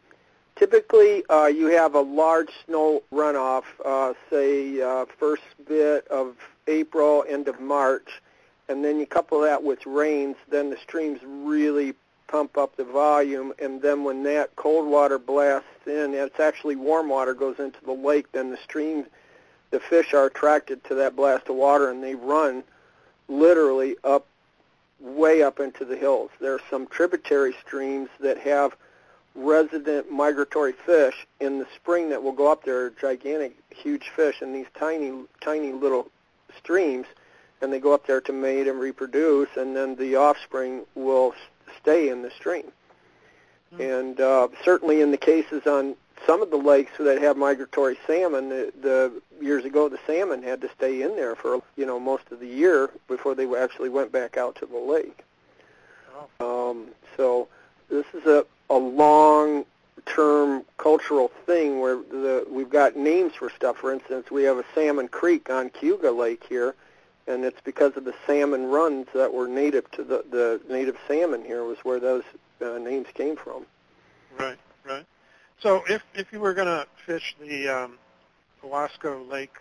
Typically, 0.60 1.24
uh, 1.30 1.46
you 1.46 1.68
have 1.68 1.96
a 1.96 2.02
large 2.02 2.50
snow 2.66 3.02
runoff, 3.14 3.64
uh, 3.86 4.14
say 4.30 4.82
uh, 4.82 5.06
first 5.18 5.44
bit 5.66 6.06
of 6.10 6.36
April, 6.68 7.24
end 7.30 7.48
of 7.48 7.62
March, 7.62 8.22
and 8.68 8.84
then 8.84 9.00
you 9.00 9.06
couple 9.06 9.40
that 9.40 9.64
with 9.64 9.86
rains, 9.86 10.36
then 10.50 10.70
the 10.70 10.76
streams 10.76 11.22
really 11.24 11.94
pump 12.28 12.58
up 12.58 12.76
the 12.76 12.84
volume, 12.84 13.54
and 13.60 13.82
then 13.82 14.04
when 14.04 14.22
that 14.24 14.54
cold 14.58 14.86
water 14.86 15.18
blasts 15.18 15.88
in, 15.88 16.14
it's 16.14 16.42
actually 16.42 16.76
warm 16.76 17.08
water 17.08 17.34
goes 17.34 17.58
into 17.58 17.80
the 17.86 17.94
lake, 17.94 18.30
then 18.34 18.52
the 18.52 18.58
stream, 18.58 19.06
the 19.72 19.80
fish 19.80 20.14
are 20.14 20.26
attracted 20.26 20.84
to 20.84 20.94
that 20.94 21.16
blast 21.16 21.48
of 21.48 21.56
water, 21.56 21.90
and 21.90 22.04
they 22.04 22.16
run 22.16 22.62
literally 23.30 23.96
up, 24.04 24.28
way 25.00 25.42
up 25.42 25.62
into 25.62 25.86
the 25.86 25.96
hills. 25.96 26.32
There 26.42 26.54
are 26.54 26.62
some 26.70 26.86
tributary 26.86 27.56
streams 27.66 28.10
that 28.20 28.38
have 28.40 28.76
resident 29.36 30.12
migratory 30.12 30.74
fish 30.74 31.28
in 31.40 31.60
the 31.60 31.68
spring 31.76 32.10
that 32.10 32.22
will 32.22 32.32
go 32.32 32.52
up 32.52 32.64
there, 32.64 32.86
are 32.86 32.90
gigantic, 32.90 33.56
huge 33.70 34.10
fish 34.10 34.42
in 34.42 34.54
these 34.54 34.68
tiny, 34.78 35.14
tiny 35.42 35.72
little 35.72 36.10
streams, 36.58 37.06
and 37.62 37.72
they 37.72 37.80
go 37.80 37.94
up 37.94 38.08
there 38.08 38.22
to 38.22 38.34
mate 38.34 38.68
and 38.68 38.80
reproduce, 38.80 39.50
and 39.56 39.76
then 39.76 39.96
the 39.96 40.16
offspring 40.16 40.86
will 40.96 41.34
stay 41.82 42.10
in 42.10 42.22
the 42.22 42.32
stream. 42.32 42.72
Mm-hmm. 43.74 43.82
And 43.82 44.22
uh, 44.22 44.48
certainly 44.64 45.02
in 45.02 45.12
the 45.12 45.18
cases 45.18 45.68
on 45.68 45.96
some 46.26 46.42
of 46.42 46.50
the 46.50 46.58
lakes 46.58 46.92
that 47.00 47.22
have 47.22 47.38
migratory 47.38 47.98
salmon, 48.06 48.50
the, 48.50 48.74
the 48.82 49.22
years 49.42 49.64
ago 49.64 49.88
the 49.88 50.00
salmon 50.06 50.44
had 50.44 50.62
to 50.62 50.70
stay 50.76 51.02
in 51.02 51.16
there 51.16 51.36
for 51.36 51.62
you 51.78 51.86
know 51.86 52.00
most 52.00 52.24
of 52.32 52.40
the 52.40 52.48
year 52.48 52.90
before 53.08 53.36
they 53.36 53.48
actually 53.56 53.90
went 53.90 54.12
back 54.12 54.38
out 54.38 54.56
to 54.56 54.66
the 54.66 54.78
lake. 54.78 55.24
Oh. 56.40 56.72
Um, 56.72 56.88
so 57.16 57.48
this 57.90 58.06
is 58.14 58.26
a 58.26 58.46
a 58.70 58.78
long-term 58.78 60.66
cultural 60.78 61.32
thing 61.46 61.80
where 61.80 61.96
the, 61.96 62.46
we've 62.50 62.70
got 62.70 62.96
names 62.96 63.34
for 63.36 63.50
stuff. 63.50 63.78
For 63.78 63.92
instance, 63.92 64.30
we 64.32 64.44
have 64.44 64.58
a 64.58 64.66
Salmon 64.76 65.08
Creek 65.08 65.50
on 65.50 65.70
Cayuga 65.70 66.12
Lake 66.12 66.44
here, 66.48 66.76
and 67.28 67.44
it's 67.44 67.62
because 67.62 67.96
of 67.98 68.06
the 68.06 68.14
salmon 68.26 68.66
runs 68.66 69.08
that 69.14 69.34
were 69.34 69.48
native 69.48 69.90
to 69.92 70.04
the, 70.04 70.24
the 70.30 70.62
native 70.70 70.98
salmon 71.08 71.44
here 71.44 71.64
was 71.64 71.78
where 71.80 72.00
those 72.00 72.24
uh, 72.62 72.78
names 72.78 73.08
came 73.14 73.36
from. 73.36 73.66
Right, 74.38 74.58
right. 74.86 75.06
So 75.60 75.84
if 75.90 76.02
if 76.14 76.32
you 76.32 76.40
were 76.40 76.54
going 76.54 76.68
to 76.68 76.88
fish 77.06 77.36
the 77.40 77.68
um, 77.68 77.98
Owasco 78.64 79.30
Lake 79.30 79.58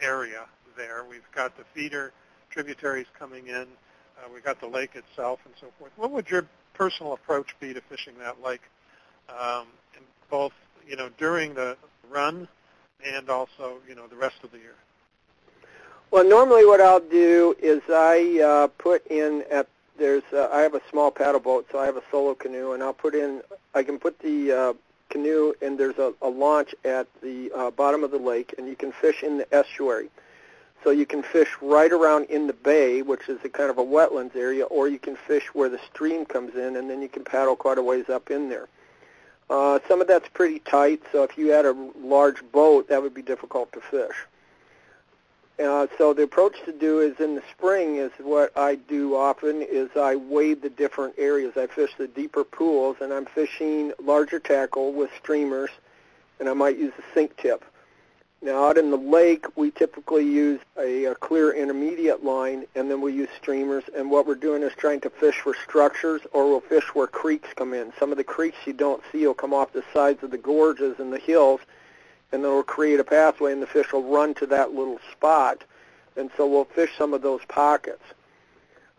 area 0.00 0.46
there, 0.76 1.04
we've 1.08 1.30
got 1.34 1.56
the 1.56 1.64
feeder 1.74 2.12
tributaries 2.50 3.06
coming 3.18 3.48
in, 3.48 3.66
uh, 4.18 4.28
we've 4.32 4.44
got 4.44 4.60
the 4.60 4.66
lake 4.66 4.94
itself 4.94 5.40
and 5.44 5.54
so 5.60 5.66
forth. 5.78 5.92
What 5.96 6.10
would 6.12 6.30
your 6.30 6.46
personal 6.74 7.14
approach 7.14 7.54
be 7.60 7.72
to 7.72 7.80
fishing 7.80 8.14
that 8.18 8.42
lake, 8.42 8.62
um, 9.28 9.66
both 10.30 10.52
you 10.86 10.96
know 10.96 11.08
during 11.18 11.54
the 11.54 11.76
run 12.10 12.46
and 13.04 13.30
also 13.30 13.78
you 13.88 13.94
know 13.94 14.06
the 14.06 14.16
rest 14.16 14.36
of 14.42 14.50
the 14.52 14.58
year? 14.58 14.74
Well, 16.10 16.24
normally 16.28 16.64
what 16.64 16.80
I'll 16.80 17.00
do 17.00 17.56
is 17.60 17.82
I 17.88 18.40
uh, 18.40 18.66
put 18.78 19.06
in 19.08 19.44
at 19.50 19.68
there's 19.98 20.22
uh, 20.32 20.48
I 20.52 20.60
have 20.60 20.74
a 20.74 20.80
small 20.90 21.10
paddle 21.10 21.40
boat, 21.40 21.66
so 21.70 21.78
I 21.78 21.86
have 21.86 21.96
a 21.96 22.02
solo 22.10 22.34
canoe, 22.34 22.72
and 22.72 22.82
I'll 22.82 22.92
put 22.92 23.14
in 23.14 23.42
I 23.74 23.82
can 23.82 23.98
put 23.98 24.18
the 24.20 24.52
uh, 24.52 24.72
canoe, 25.10 25.54
and 25.62 25.78
there's 25.78 25.98
a, 25.98 26.12
a 26.22 26.28
launch 26.28 26.74
at 26.84 27.06
the 27.22 27.50
uh, 27.54 27.70
bottom 27.70 28.04
of 28.04 28.10
the 28.10 28.18
lake, 28.18 28.54
and 28.58 28.66
you 28.68 28.76
can 28.76 28.92
fish 28.92 29.22
in 29.22 29.38
the 29.38 29.54
estuary. 29.54 30.10
So 30.84 30.90
you 30.90 31.06
can 31.06 31.22
fish 31.22 31.48
right 31.62 31.90
around 31.90 32.26
in 32.26 32.46
the 32.46 32.52
bay, 32.52 33.00
which 33.00 33.30
is 33.30 33.38
a 33.42 33.48
kind 33.48 33.70
of 33.70 33.78
a 33.78 33.82
wetlands 33.82 34.36
area, 34.36 34.64
or 34.64 34.86
you 34.86 34.98
can 34.98 35.16
fish 35.16 35.46
where 35.54 35.70
the 35.70 35.80
stream 35.90 36.26
comes 36.26 36.54
in, 36.54 36.76
and 36.76 36.90
then 36.90 37.00
you 37.00 37.08
can 37.08 37.24
paddle 37.24 37.56
quite 37.56 37.78
a 37.78 37.82
ways 37.82 38.10
up 38.10 38.30
in 38.30 38.50
there. 38.50 38.68
Uh, 39.48 39.78
some 39.88 40.02
of 40.02 40.06
that's 40.06 40.28
pretty 40.28 40.58
tight, 40.58 41.02
so 41.10 41.22
if 41.22 41.38
you 41.38 41.48
had 41.48 41.64
a 41.64 41.72
large 41.98 42.42
boat, 42.52 42.88
that 42.88 43.02
would 43.02 43.14
be 43.14 43.22
difficult 43.22 43.72
to 43.72 43.80
fish. 43.80 44.26
Uh, 45.58 45.86
so 45.96 46.12
the 46.12 46.22
approach 46.22 46.56
to 46.64 46.72
do 46.72 47.00
is 47.00 47.18
in 47.18 47.34
the 47.34 47.42
spring 47.50 47.96
is 47.96 48.10
what 48.18 48.52
I 48.56 48.74
do 48.74 49.16
often 49.16 49.62
is 49.62 49.88
I 49.96 50.16
wade 50.16 50.60
the 50.60 50.70
different 50.70 51.14
areas. 51.16 51.56
I 51.56 51.66
fish 51.66 51.92
the 51.96 52.08
deeper 52.08 52.44
pools, 52.44 52.96
and 53.00 53.12
I'm 53.12 53.24
fishing 53.24 53.92
larger 54.02 54.38
tackle 54.38 54.92
with 54.92 55.10
streamers, 55.18 55.70
and 56.40 56.48
I 56.48 56.52
might 56.52 56.76
use 56.76 56.92
a 56.98 57.14
sink 57.14 57.36
tip. 57.36 57.64
Now 58.44 58.66
out 58.66 58.76
in 58.76 58.90
the 58.90 58.98
lake, 58.98 59.46
we 59.56 59.70
typically 59.70 60.22
use 60.22 60.60
a, 60.78 61.06
a 61.06 61.14
clear 61.14 61.50
intermediate 61.54 62.22
line, 62.22 62.66
and 62.74 62.90
then 62.90 63.00
we 63.00 63.14
use 63.14 63.30
streamers. 63.40 63.84
And 63.96 64.10
what 64.10 64.26
we're 64.26 64.34
doing 64.34 64.62
is 64.62 64.72
trying 64.76 65.00
to 65.00 65.08
fish 65.08 65.40
for 65.40 65.54
structures, 65.54 66.20
or 66.34 66.46
we'll 66.46 66.60
fish 66.60 66.94
where 66.94 67.06
creeks 67.06 67.48
come 67.56 67.72
in. 67.72 67.90
Some 67.98 68.10
of 68.10 68.18
the 68.18 68.24
creeks 68.24 68.58
you 68.66 68.74
don't 68.74 69.02
see 69.10 69.26
will 69.26 69.32
come 69.32 69.54
off 69.54 69.72
the 69.72 69.82
sides 69.94 70.22
of 70.22 70.30
the 70.30 70.36
gorges 70.36 71.00
and 71.00 71.10
the 71.10 71.18
hills, 71.18 71.60
and 72.32 72.44
then 72.44 72.50
we'll 72.50 72.62
create 72.62 73.00
a 73.00 73.04
pathway, 73.04 73.50
and 73.50 73.62
the 73.62 73.66
fish 73.66 73.94
will 73.94 74.02
run 74.02 74.34
to 74.34 74.46
that 74.48 74.74
little 74.74 75.00
spot. 75.10 75.64
And 76.14 76.30
so 76.36 76.46
we'll 76.46 76.66
fish 76.66 76.90
some 76.98 77.14
of 77.14 77.22
those 77.22 77.40
pockets. 77.48 78.04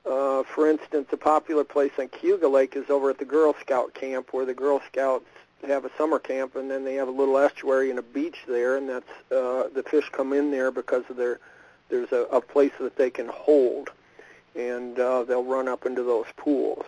Uh, 0.07 0.41
for 0.41 0.67
instance, 0.67 1.09
a 1.11 1.17
popular 1.17 1.63
place 1.63 1.91
on 1.99 2.07
Cayuga 2.07 2.47
Lake 2.47 2.75
is 2.75 2.89
over 2.89 3.11
at 3.11 3.19
the 3.19 3.25
Girl 3.25 3.55
Scout 3.61 3.93
camp, 3.93 4.33
where 4.33 4.45
the 4.45 4.55
Girl 4.55 4.81
Scouts 4.87 5.25
have 5.67 5.85
a 5.85 5.91
summer 5.97 6.19
camp, 6.19 6.55
and 6.55 6.69
then 6.69 6.83
they 6.83 6.95
have 6.95 7.07
a 7.07 7.11
little 7.11 7.37
estuary 7.37 7.89
and 7.89 7.99
a 7.99 8.03
beach 8.03 8.37
there, 8.47 8.77
and 8.77 8.89
that's 8.89 9.09
uh, 9.31 9.69
the 9.73 9.83
fish 9.83 10.09
come 10.11 10.33
in 10.33 10.51
there 10.51 10.71
because 10.71 11.03
of 11.09 11.17
their 11.17 11.39
there's 11.89 12.11
a, 12.11 12.23
a 12.31 12.41
place 12.41 12.71
that 12.79 12.95
they 12.95 13.09
can 13.09 13.27
hold, 13.27 13.91
and 14.55 14.99
uh, 14.99 15.23
they'll 15.23 15.43
run 15.43 15.67
up 15.67 15.85
into 15.85 16.03
those 16.03 16.25
pools. 16.35 16.83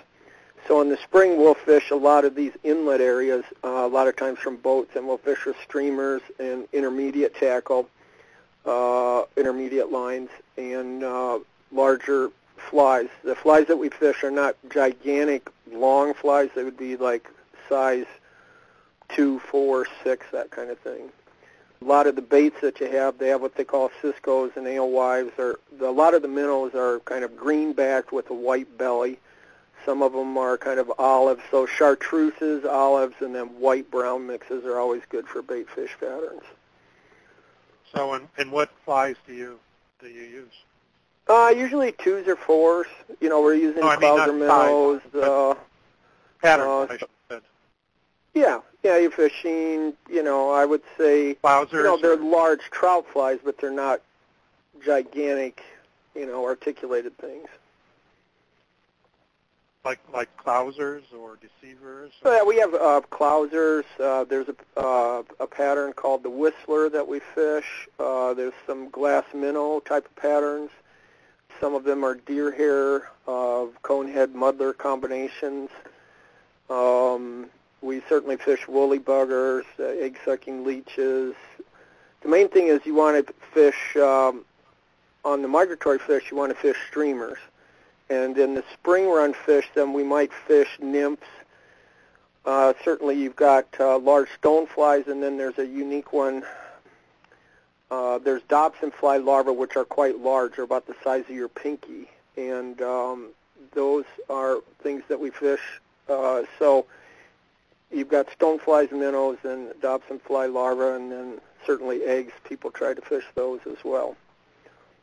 So 0.67 0.81
in 0.81 0.89
the 0.89 0.97
spring, 0.97 1.37
we'll 1.37 1.53
fish 1.53 1.91
a 1.91 1.95
lot 1.95 2.25
of 2.25 2.35
these 2.35 2.51
inlet 2.63 2.99
areas, 2.99 3.45
uh, 3.63 3.67
a 3.67 3.87
lot 3.87 4.07
of 4.07 4.15
times 4.15 4.39
from 4.39 4.57
boats, 4.57 4.95
and 4.95 5.07
we'll 5.07 5.19
fish 5.19 5.45
with 5.45 5.55
streamers 5.63 6.21
and 6.39 6.67
intermediate 6.73 7.35
tackle, 7.35 7.87
uh, 8.65 9.23
intermediate 9.37 9.91
lines, 9.91 10.29
and 10.57 11.03
uh, 11.03 11.39
larger 11.71 12.31
flies. 12.57 13.07
The 13.23 13.35
flies 13.35 13.67
that 13.67 13.77
we 13.77 13.89
fish 13.89 14.23
are 14.23 14.31
not 14.31 14.57
gigantic, 14.69 15.49
long 15.71 16.13
flies. 16.13 16.49
They 16.55 16.63
would 16.63 16.77
be 16.77 16.97
like 16.97 17.29
size 17.69 18.05
two, 19.09 19.39
four, 19.39 19.87
six, 20.03 20.25
that 20.31 20.51
kind 20.51 20.69
of 20.69 20.77
thing. 20.79 21.09
A 21.81 21.85
lot 21.85 22.07
of 22.07 22.15
the 22.15 22.21
baits 22.21 22.59
that 22.61 22.79
you 22.79 22.87
have, 22.87 23.17
they 23.19 23.27
have 23.27 23.41
what 23.41 23.55
they 23.55 23.63
call 23.63 23.91
ciscos 24.01 24.57
and 24.57 24.67
alewives. 24.67 25.31
Or 25.37 25.59
a 25.79 25.91
lot 25.91 26.13
of 26.13 26.23
the 26.23 26.27
minnows 26.27 26.73
are 26.73 26.99
kind 27.01 27.23
of 27.23 27.37
green-backed 27.37 28.11
with 28.11 28.29
a 28.31 28.33
white 28.33 28.77
belly. 28.77 29.19
Some 29.85 30.01
of 30.01 30.11
them 30.11 30.37
are 30.37 30.57
kind 30.57 30.79
of 30.79 30.91
olive. 30.97 31.39
So 31.51 31.67
chartreuses, 31.67 32.65
olives, 32.65 33.15
and 33.21 33.33
then 33.33 33.45
white-brown 33.59 34.25
mixes 34.25 34.65
are 34.65 34.79
always 34.79 35.03
good 35.09 35.27
for 35.27 35.41
bait 35.41 35.69
fish 35.69 35.95
patterns. 35.99 36.41
So, 37.93 38.13
and, 38.13 38.27
and 38.37 38.51
what 38.51 38.69
flies 38.83 39.15
do 39.25 39.33
you 39.33 39.59
do 40.01 40.07
you 40.07 40.23
use? 40.23 40.53
Uh, 41.27 41.53
usually 41.55 41.91
twos 41.91 42.27
or 42.27 42.35
fours. 42.35 42.87
You 43.21 43.29
know, 43.29 43.41
we're 43.41 43.55
using 43.55 43.81
no, 43.81 43.95
clouser 43.97 44.33
minnows. 44.33 45.01
Size, 45.13 45.23
uh, 45.23 45.55
patterns. 46.41 47.01
Uh, 47.01 47.05
yeah, 48.37 48.59
yeah, 48.83 48.97
you're 48.97 49.11
fishing. 49.11 49.93
You 50.09 50.23
know, 50.23 50.51
I 50.51 50.65
would 50.65 50.83
say 50.97 51.35
Wowzers 51.43 51.73
you 51.73 51.83
know 51.83 51.97
they're 51.97 52.17
large 52.17 52.61
trout 52.71 53.05
flies, 53.11 53.39
but 53.43 53.57
they're 53.57 53.71
not 53.71 54.01
gigantic, 54.85 55.63
you 56.15 56.25
know, 56.25 56.45
articulated 56.45 57.17
things. 57.17 57.47
Like 59.83 59.99
like 60.13 60.29
clousers 60.37 61.03
or 61.17 61.37
deceivers. 61.37 62.11
Or? 62.23 62.33
Yeah, 62.33 62.43
we 62.43 62.57
have 62.57 62.73
uh, 62.73 63.01
clousers. 63.09 63.85
Uh, 63.99 64.25
there's 64.25 64.47
a 64.49 64.79
uh, 64.79 65.23
a 65.39 65.47
pattern 65.47 65.93
called 65.93 66.23
the 66.23 66.29
whistler 66.29 66.89
that 66.89 67.07
we 67.07 67.19
fish. 67.19 67.87
Uh, 67.99 68.33
there's 68.33 68.53
some 68.65 68.89
glass 68.89 69.23
minnow 69.33 69.79
type 69.79 70.05
of 70.05 70.15
patterns. 70.15 70.69
Some 71.59 71.73
of 71.73 71.85
them 71.85 72.03
are 72.03 72.13
deer 72.13 72.51
hair, 72.51 73.09
uh, 73.27 73.65
conehead 73.81 74.33
muddler 74.33 74.73
combinations. 74.73 75.69
Um, 76.69 77.47
we 77.81 78.01
certainly 78.09 78.37
fish 78.37 78.67
woolly 78.67 78.99
buggers, 78.99 79.63
uh, 79.79 79.83
egg-sucking 79.83 80.63
leeches. 80.63 81.35
The 82.21 82.27
main 82.27 82.49
thing 82.49 82.67
is 82.67 82.85
you 82.85 82.95
want 82.95 83.27
to 83.27 83.33
fish 83.53 83.95
um, 83.97 84.43
on 85.23 85.41
the 85.41 85.47
migratory 85.47 85.99
fish. 85.99 86.31
You 86.31 86.37
want 86.37 86.51
to 86.51 86.57
fish 86.57 86.77
streamers, 86.89 87.37
and 88.09 88.37
in 88.37 88.55
the 88.55 88.63
spring 88.73 89.07
run 89.09 89.33
fish, 89.33 89.69
then 89.75 89.93
we 89.93 90.03
might 90.03 90.33
fish 90.33 90.77
nymphs. 90.79 91.27
Uh, 92.45 92.73
certainly, 92.83 93.15
you've 93.15 93.35
got 93.35 93.67
uh, 93.79 93.99
large 93.99 94.29
stoneflies, 94.41 95.07
and 95.07 95.21
then 95.21 95.37
there's 95.37 95.59
a 95.59 95.65
unique 95.65 96.13
one. 96.13 96.43
Uh, 97.91 98.17
there's 98.17 98.41
Dobson 98.43 98.91
fly 98.91 99.17
larvae, 99.17 99.51
which 99.51 99.75
are 99.75 99.85
quite 99.85 100.19
large, 100.19 100.55
they're 100.55 100.65
about 100.65 100.87
the 100.87 100.95
size 101.03 101.23
of 101.29 101.35
your 101.35 101.47
pinky, 101.47 102.09
and 102.35 102.81
um, 102.81 103.27
those 103.73 104.05
are 104.29 104.57
things 104.81 105.03
that 105.07 105.19
we 105.19 105.29
fish. 105.29 105.61
Uh, 106.09 106.43
so 106.57 106.85
you've 107.91 108.09
got 108.09 108.27
stoneflies, 108.37 108.91
minnows, 108.91 109.37
and 109.43 109.73
Dobson 109.81 110.19
fly 110.19 110.45
larvae, 110.45 110.95
and 110.95 111.11
then 111.11 111.41
certainly 111.65 112.03
eggs. 112.03 112.33
People 112.43 112.71
try 112.71 112.93
to 112.93 113.01
fish 113.01 113.23
those 113.35 113.59
as 113.65 113.77
well. 113.83 114.15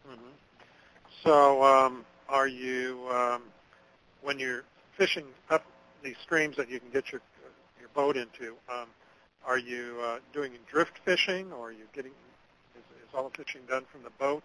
Mm-hmm. 0.09 0.31
So, 1.23 1.62
um, 1.62 2.05
are 2.29 2.49
you 2.49 3.07
um, 3.11 3.42
when 4.23 4.38
you're 4.38 4.64
fishing 4.97 5.25
up 5.51 5.64
these 6.03 6.16
streams 6.23 6.57
that 6.57 6.70
you 6.70 6.81
can 6.81 6.90
get 6.90 7.12
your 7.12 7.20
your 7.81 7.88
boat 7.94 8.16
into? 8.16 8.55
Um, 8.73 8.88
are 9.47 9.59
you 9.59 9.97
uh, 10.03 10.18
doing 10.33 10.53
drift 10.70 10.99
fishing, 11.05 11.53
or 11.53 11.68
are 11.68 11.73
you 11.73 11.85
getting 11.92 12.12
is, 12.77 12.85
is 13.03 13.14
all 13.14 13.29
the 13.29 13.44
fishing 13.44 13.62
done 13.68 13.85
from 13.90 14.03
the 14.03 14.11
boat? 14.18 14.42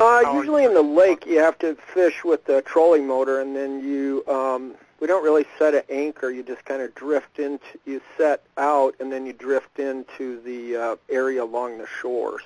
Uh, 0.00 0.32
usually 0.32 0.64
in 0.64 0.72
the 0.72 0.82
lake, 0.82 1.26
you 1.26 1.38
have 1.38 1.58
to 1.58 1.74
fish 1.74 2.24
with 2.24 2.42
the 2.46 2.62
trolling 2.62 3.06
motor, 3.06 3.40
and 3.40 3.54
then 3.54 3.84
you 3.84 4.24
um, 4.26 4.74
we 4.98 5.06
don't 5.06 5.22
really 5.22 5.44
set 5.58 5.74
an 5.74 5.82
anchor. 5.90 6.30
You 6.30 6.42
just 6.42 6.64
kind 6.64 6.80
of 6.80 6.94
drift 6.94 7.38
into, 7.38 7.66
you 7.84 8.00
set 8.16 8.42
out, 8.56 8.94
and 8.98 9.12
then 9.12 9.26
you 9.26 9.34
drift 9.34 9.78
into 9.78 10.40
the 10.40 10.76
uh, 10.76 10.96
area 11.10 11.44
along 11.44 11.76
the 11.76 11.86
shores. 11.86 12.42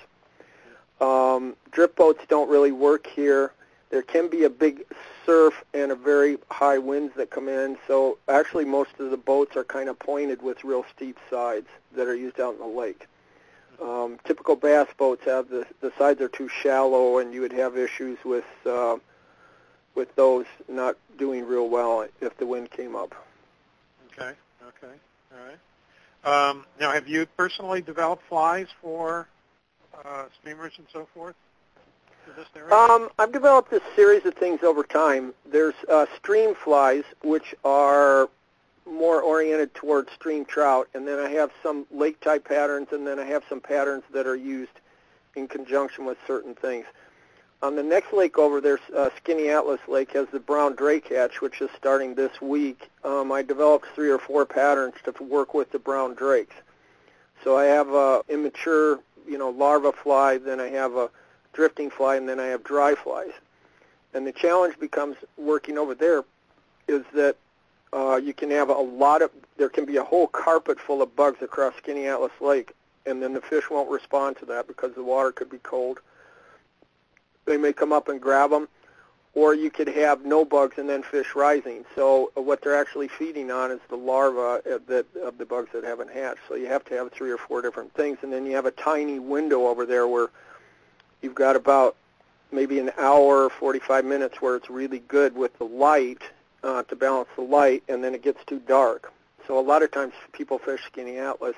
Um, 1.00 1.54
drift 1.70 1.94
boats 1.94 2.24
don't 2.28 2.50
really 2.50 2.72
work 2.72 3.06
here. 3.06 3.52
There 3.90 4.02
can 4.02 4.28
be 4.28 4.42
a 4.42 4.50
big 4.50 4.84
surf 5.24 5.64
and 5.72 5.92
a 5.92 5.94
very 5.94 6.38
high 6.50 6.78
winds 6.78 7.14
that 7.14 7.30
come 7.30 7.48
in. 7.48 7.78
So 7.86 8.18
actually, 8.28 8.64
most 8.64 8.98
of 8.98 9.12
the 9.12 9.16
boats 9.16 9.54
are 9.54 9.62
kind 9.62 9.88
of 9.88 9.96
pointed 10.00 10.42
with 10.42 10.64
real 10.64 10.84
steep 10.96 11.18
sides 11.30 11.68
that 11.94 12.08
are 12.08 12.16
used 12.16 12.40
out 12.40 12.54
in 12.54 12.60
the 12.60 12.66
lake. 12.66 13.06
Um, 13.82 14.18
typical 14.24 14.56
bass 14.56 14.88
boats 14.96 15.24
have 15.24 15.48
the 15.48 15.66
the 15.80 15.92
sides 15.98 16.20
are 16.20 16.28
too 16.28 16.48
shallow, 16.48 17.18
and 17.18 17.34
you 17.34 17.40
would 17.40 17.52
have 17.52 17.76
issues 17.76 18.18
with 18.24 18.44
uh, 18.66 18.96
with 19.94 20.14
those 20.16 20.46
not 20.68 20.96
doing 21.18 21.46
real 21.46 21.68
well 21.68 22.06
if 22.20 22.36
the 22.38 22.46
wind 22.46 22.70
came 22.70 22.94
up. 22.96 23.14
Okay. 24.12 24.32
Okay. 24.62 24.94
All 25.32 25.46
right. 25.46 25.58
Um, 26.24 26.64
now, 26.80 26.90
have 26.92 27.06
you 27.06 27.26
personally 27.36 27.82
developed 27.82 28.22
flies 28.28 28.68
for 28.80 29.28
uh, 30.04 30.24
streamers 30.40 30.72
and 30.78 30.86
so 30.92 31.06
forth? 31.12 31.34
Um, 32.72 33.10
I've 33.18 33.32
developed 33.32 33.72
a 33.72 33.82
series 33.94 34.24
of 34.24 34.34
things 34.34 34.62
over 34.62 34.82
time. 34.82 35.34
There's 35.50 35.74
uh, 35.90 36.06
stream 36.16 36.54
flies, 36.54 37.04
which 37.22 37.54
are 37.64 38.30
more 38.86 39.22
oriented 39.22 39.74
towards 39.74 40.12
stream 40.12 40.44
trout, 40.44 40.88
and 40.94 41.06
then 41.06 41.18
I 41.18 41.30
have 41.30 41.50
some 41.62 41.86
lake 41.90 42.20
type 42.20 42.44
patterns, 42.44 42.88
and 42.92 43.06
then 43.06 43.18
I 43.18 43.24
have 43.24 43.42
some 43.48 43.60
patterns 43.60 44.04
that 44.12 44.26
are 44.26 44.36
used 44.36 44.80
in 45.36 45.48
conjunction 45.48 46.04
with 46.04 46.18
certain 46.26 46.54
things. 46.54 46.86
On 47.62 47.76
the 47.76 47.82
next 47.82 48.12
lake 48.12 48.36
over 48.36 48.60
there, 48.60 48.78
uh, 48.94 49.08
Skaneateles 49.18 49.88
Lake 49.88 50.12
has 50.12 50.28
the 50.28 50.38
brown 50.38 50.74
drake 50.74 51.08
hatch, 51.08 51.40
which 51.40 51.62
is 51.62 51.70
starting 51.76 52.14
this 52.14 52.40
week. 52.42 52.90
Um, 53.04 53.32
I 53.32 53.40
developed 53.40 53.86
three 53.94 54.10
or 54.10 54.18
four 54.18 54.44
patterns 54.44 54.94
to 55.04 55.22
work 55.22 55.54
with 55.54 55.72
the 55.72 55.78
brown 55.78 56.14
drakes. 56.14 56.54
So 57.42 57.56
I 57.56 57.64
have 57.64 57.88
a 57.88 58.22
immature, 58.28 59.00
you 59.26 59.38
know, 59.38 59.48
larva 59.48 59.92
fly, 59.92 60.36
then 60.36 60.60
I 60.60 60.68
have 60.68 60.94
a 60.96 61.08
drifting 61.54 61.88
fly, 61.88 62.16
and 62.16 62.28
then 62.28 62.38
I 62.38 62.46
have 62.46 62.64
dry 62.64 62.94
flies. 62.94 63.32
And 64.12 64.26
the 64.26 64.32
challenge 64.32 64.78
becomes 64.78 65.16
working 65.38 65.78
over 65.78 65.94
there 65.94 66.22
is 66.86 67.02
that 67.14 67.36
uh, 67.94 68.16
you 68.16 68.34
can 68.34 68.50
have 68.50 68.68
a 68.68 68.72
lot 68.74 69.22
of, 69.22 69.30
there 69.56 69.68
can 69.68 69.84
be 69.84 69.96
a 69.96 70.04
whole 70.04 70.26
carpet 70.26 70.80
full 70.80 71.00
of 71.00 71.14
bugs 71.14 71.40
across 71.42 71.74
Skaneateles 71.74 72.40
Lake, 72.40 72.72
and 73.06 73.22
then 73.22 73.32
the 73.32 73.40
fish 73.40 73.70
won't 73.70 73.90
respond 73.90 74.36
to 74.38 74.46
that 74.46 74.66
because 74.66 74.94
the 74.94 75.04
water 75.04 75.30
could 75.30 75.50
be 75.50 75.58
cold 75.58 76.00
they 77.44 77.56
may 77.56 77.72
come 77.72 77.92
up 77.92 78.08
and 78.08 78.20
grab 78.20 78.50
them, 78.50 78.68
or 79.34 79.54
you 79.54 79.70
could 79.70 79.88
have 79.88 80.24
no 80.24 80.44
bugs 80.44 80.78
and 80.78 80.88
then 80.88 81.02
fish 81.02 81.34
rising. 81.34 81.84
So 81.94 82.32
uh, 82.36 82.40
what 82.40 82.62
they're 82.62 82.78
actually 82.78 83.08
feeding 83.08 83.50
on 83.50 83.70
is 83.70 83.80
the 83.88 83.96
larvae 83.96 84.70
of 84.70 84.86
the, 84.86 85.04
of 85.22 85.38
the 85.38 85.44
bugs 85.44 85.70
that 85.72 85.84
haven't 85.84 86.10
hatched. 86.10 86.40
So 86.48 86.54
you 86.54 86.66
have 86.66 86.84
to 86.86 86.94
have 86.94 87.12
three 87.12 87.30
or 87.30 87.38
four 87.38 87.62
different 87.62 87.92
things, 87.94 88.18
and 88.22 88.32
then 88.32 88.46
you 88.46 88.54
have 88.54 88.66
a 88.66 88.70
tiny 88.70 89.18
window 89.18 89.66
over 89.66 89.84
there 89.84 90.06
where 90.06 90.30
you've 91.20 91.34
got 91.34 91.56
about 91.56 91.96
maybe 92.52 92.78
an 92.78 92.92
hour, 92.98 93.50
45 93.50 94.04
minutes 94.04 94.40
where 94.40 94.56
it's 94.56 94.70
really 94.70 95.00
good 95.00 95.34
with 95.34 95.56
the 95.58 95.64
light 95.64 96.22
uh, 96.64 96.82
to 96.84 96.96
balance 96.96 97.28
the 97.36 97.42
light, 97.42 97.84
and 97.88 98.02
then 98.02 98.14
it 98.14 98.22
gets 98.22 98.42
too 98.44 98.60
dark. 98.66 99.12
So 99.46 99.58
a 99.58 99.60
lot 99.60 99.82
of 99.82 99.92
times 99.92 100.14
people 100.32 100.58
fish 100.58 100.80
Skaneateles 100.90 101.54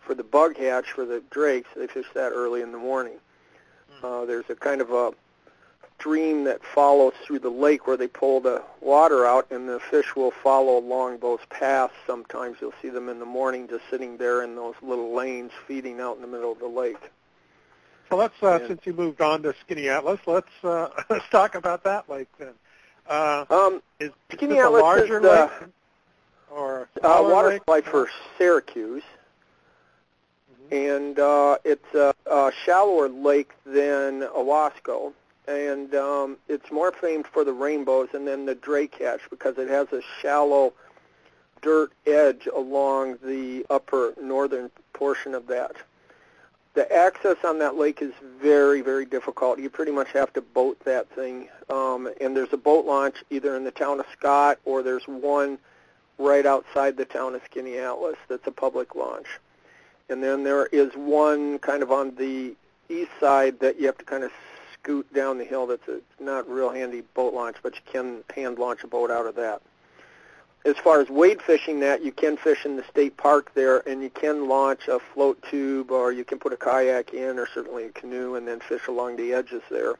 for 0.00 0.14
the 0.14 0.22
bug 0.22 0.56
hatch 0.56 0.92
for 0.92 1.04
the 1.04 1.22
drakes. 1.30 1.70
They 1.74 1.86
fish 1.86 2.06
that 2.14 2.32
early 2.32 2.60
in 2.60 2.70
the 2.70 2.78
morning. 2.78 3.18
Uh, 4.02 4.26
there's 4.26 4.44
a 4.50 4.54
kind 4.54 4.82
of 4.82 4.92
a 4.92 5.12
stream 5.98 6.44
that 6.44 6.62
follows 6.62 7.14
through 7.24 7.38
the 7.38 7.50
lake 7.50 7.86
where 7.86 7.96
they 7.96 8.06
pull 8.06 8.40
the 8.40 8.62
water 8.82 9.24
out, 9.24 9.50
and 9.50 9.66
the 9.66 9.80
fish 9.80 10.14
will 10.14 10.30
follow 10.30 10.78
along 10.78 11.18
those 11.18 11.40
paths. 11.48 11.94
Sometimes 12.06 12.58
you'll 12.60 12.74
see 12.82 12.90
them 12.90 13.08
in 13.08 13.18
the 13.18 13.24
morning 13.24 13.66
just 13.66 13.84
sitting 13.90 14.18
there 14.18 14.42
in 14.42 14.54
those 14.54 14.74
little 14.82 15.14
lanes 15.14 15.52
feeding 15.66 15.98
out 16.00 16.16
in 16.16 16.22
the 16.22 16.28
middle 16.28 16.52
of 16.52 16.58
the 16.58 16.68
lake. 16.68 17.10
So 18.10 18.16
let's, 18.16 18.34
uh, 18.42 18.58
yeah. 18.60 18.68
since 18.68 18.82
you 18.84 18.92
moved 18.92 19.22
on 19.22 19.42
to 19.42 19.54
Skaneateles, 19.66 20.20
let's 20.26 20.46
uh, 20.62 20.90
let's 21.10 21.28
talk 21.30 21.54
about 21.54 21.82
that 21.84 22.08
lake 22.10 22.28
then. 22.38 22.52
Uh, 23.08 23.44
um, 23.50 23.82
is, 24.00 24.10
is 24.30 24.42
Atlas 24.42 24.64
a 24.64 24.68
larger 24.68 25.18
is, 25.18 25.24
lake 25.24 25.70
or 26.50 26.88
uh, 27.02 27.18
water 27.22 27.50
lake? 27.50 27.60
supply 27.60 27.80
for 27.80 28.08
Syracuse, 28.36 29.04
and 30.72 31.18
uh, 31.18 31.58
it's 31.64 31.94
a, 31.94 32.14
a 32.26 32.50
shallower 32.64 33.08
lake 33.08 33.52
than 33.64 34.22
Owasco, 34.22 35.12
and 35.46 35.94
um, 35.94 36.36
it's 36.48 36.70
more 36.72 36.90
famed 36.90 37.26
for 37.26 37.44
the 37.44 37.52
rainbows 37.52 38.08
and 38.12 38.26
then 38.26 38.46
the 38.46 38.54
drake 38.54 38.92
catch 38.92 39.20
because 39.30 39.58
it 39.58 39.68
has 39.68 39.92
a 39.92 40.02
shallow 40.20 40.72
dirt 41.62 41.92
edge 42.06 42.48
along 42.54 43.18
the 43.22 43.64
upper 43.70 44.14
northern 44.20 44.70
portion 44.92 45.34
of 45.34 45.46
that. 45.46 45.76
The 46.76 46.94
access 46.94 47.38
on 47.42 47.58
that 47.60 47.76
lake 47.76 48.02
is 48.02 48.12
very, 48.38 48.82
very 48.82 49.06
difficult. 49.06 49.58
You 49.58 49.70
pretty 49.70 49.92
much 49.92 50.12
have 50.12 50.30
to 50.34 50.42
boat 50.42 50.78
that 50.84 51.08
thing, 51.08 51.48
um, 51.70 52.06
and 52.20 52.36
there's 52.36 52.52
a 52.52 52.58
boat 52.58 52.84
launch 52.84 53.24
either 53.30 53.56
in 53.56 53.64
the 53.64 53.70
town 53.70 53.98
of 53.98 54.04
Scott 54.12 54.58
or 54.66 54.82
there's 54.82 55.08
one 55.08 55.58
right 56.18 56.44
outside 56.44 56.98
the 56.98 57.06
town 57.06 57.34
of 57.34 57.40
Skaneateles 57.50 58.16
that's 58.28 58.46
a 58.46 58.50
public 58.50 58.94
launch. 58.94 59.26
And 60.10 60.22
then 60.22 60.44
there 60.44 60.66
is 60.66 60.92
one 60.94 61.58
kind 61.60 61.82
of 61.82 61.90
on 61.90 62.14
the 62.16 62.54
east 62.90 63.10
side 63.18 63.58
that 63.60 63.80
you 63.80 63.86
have 63.86 63.96
to 63.96 64.04
kind 64.04 64.22
of 64.22 64.30
scoot 64.74 65.10
down 65.14 65.38
the 65.38 65.44
hill. 65.44 65.66
That's 65.66 65.88
a 65.88 66.00
not 66.22 66.46
real 66.46 66.68
handy 66.68 67.04
boat 67.14 67.32
launch, 67.32 67.56
but 67.62 67.74
you 67.74 67.80
can 67.90 68.22
hand 68.34 68.58
launch 68.58 68.84
a 68.84 68.86
boat 68.86 69.10
out 69.10 69.24
of 69.24 69.34
that. 69.36 69.62
As 70.66 70.76
far 70.78 71.00
as 71.00 71.08
wade 71.08 71.40
fishing, 71.40 71.78
that 71.80 72.02
you 72.02 72.10
can 72.10 72.36
fish 72.36 72.64
in 72.64 72.74
the 72.74 72.82
state 72.90 73.16
park 73.16 73.52
there, 73.54 73.88
and 73.88 74.02
you 74.02 74.10
can 74.10 74.48
launch 74.48 74.88
a 74.88 74.98
float 74.98 75.40
tube, 75.48 75.92
or 75.92 76.10
you 76.10 76.24
can 76.24 76.40
put 76.40 76.52
a 76.52 76.56
kayak 76.56 77.14
in, 77.14 77.38
or 77.38 77.46
certainly 77.46 77.84
a 77.84 77.90
canoe, 77.90 78.34
and 78.34 78.48
then 78.48 78.58
fish 78.58 78.88
along 78.88 79.14
the 79.14 79.32
edges 79.32 79.62
there. 79.70 79.94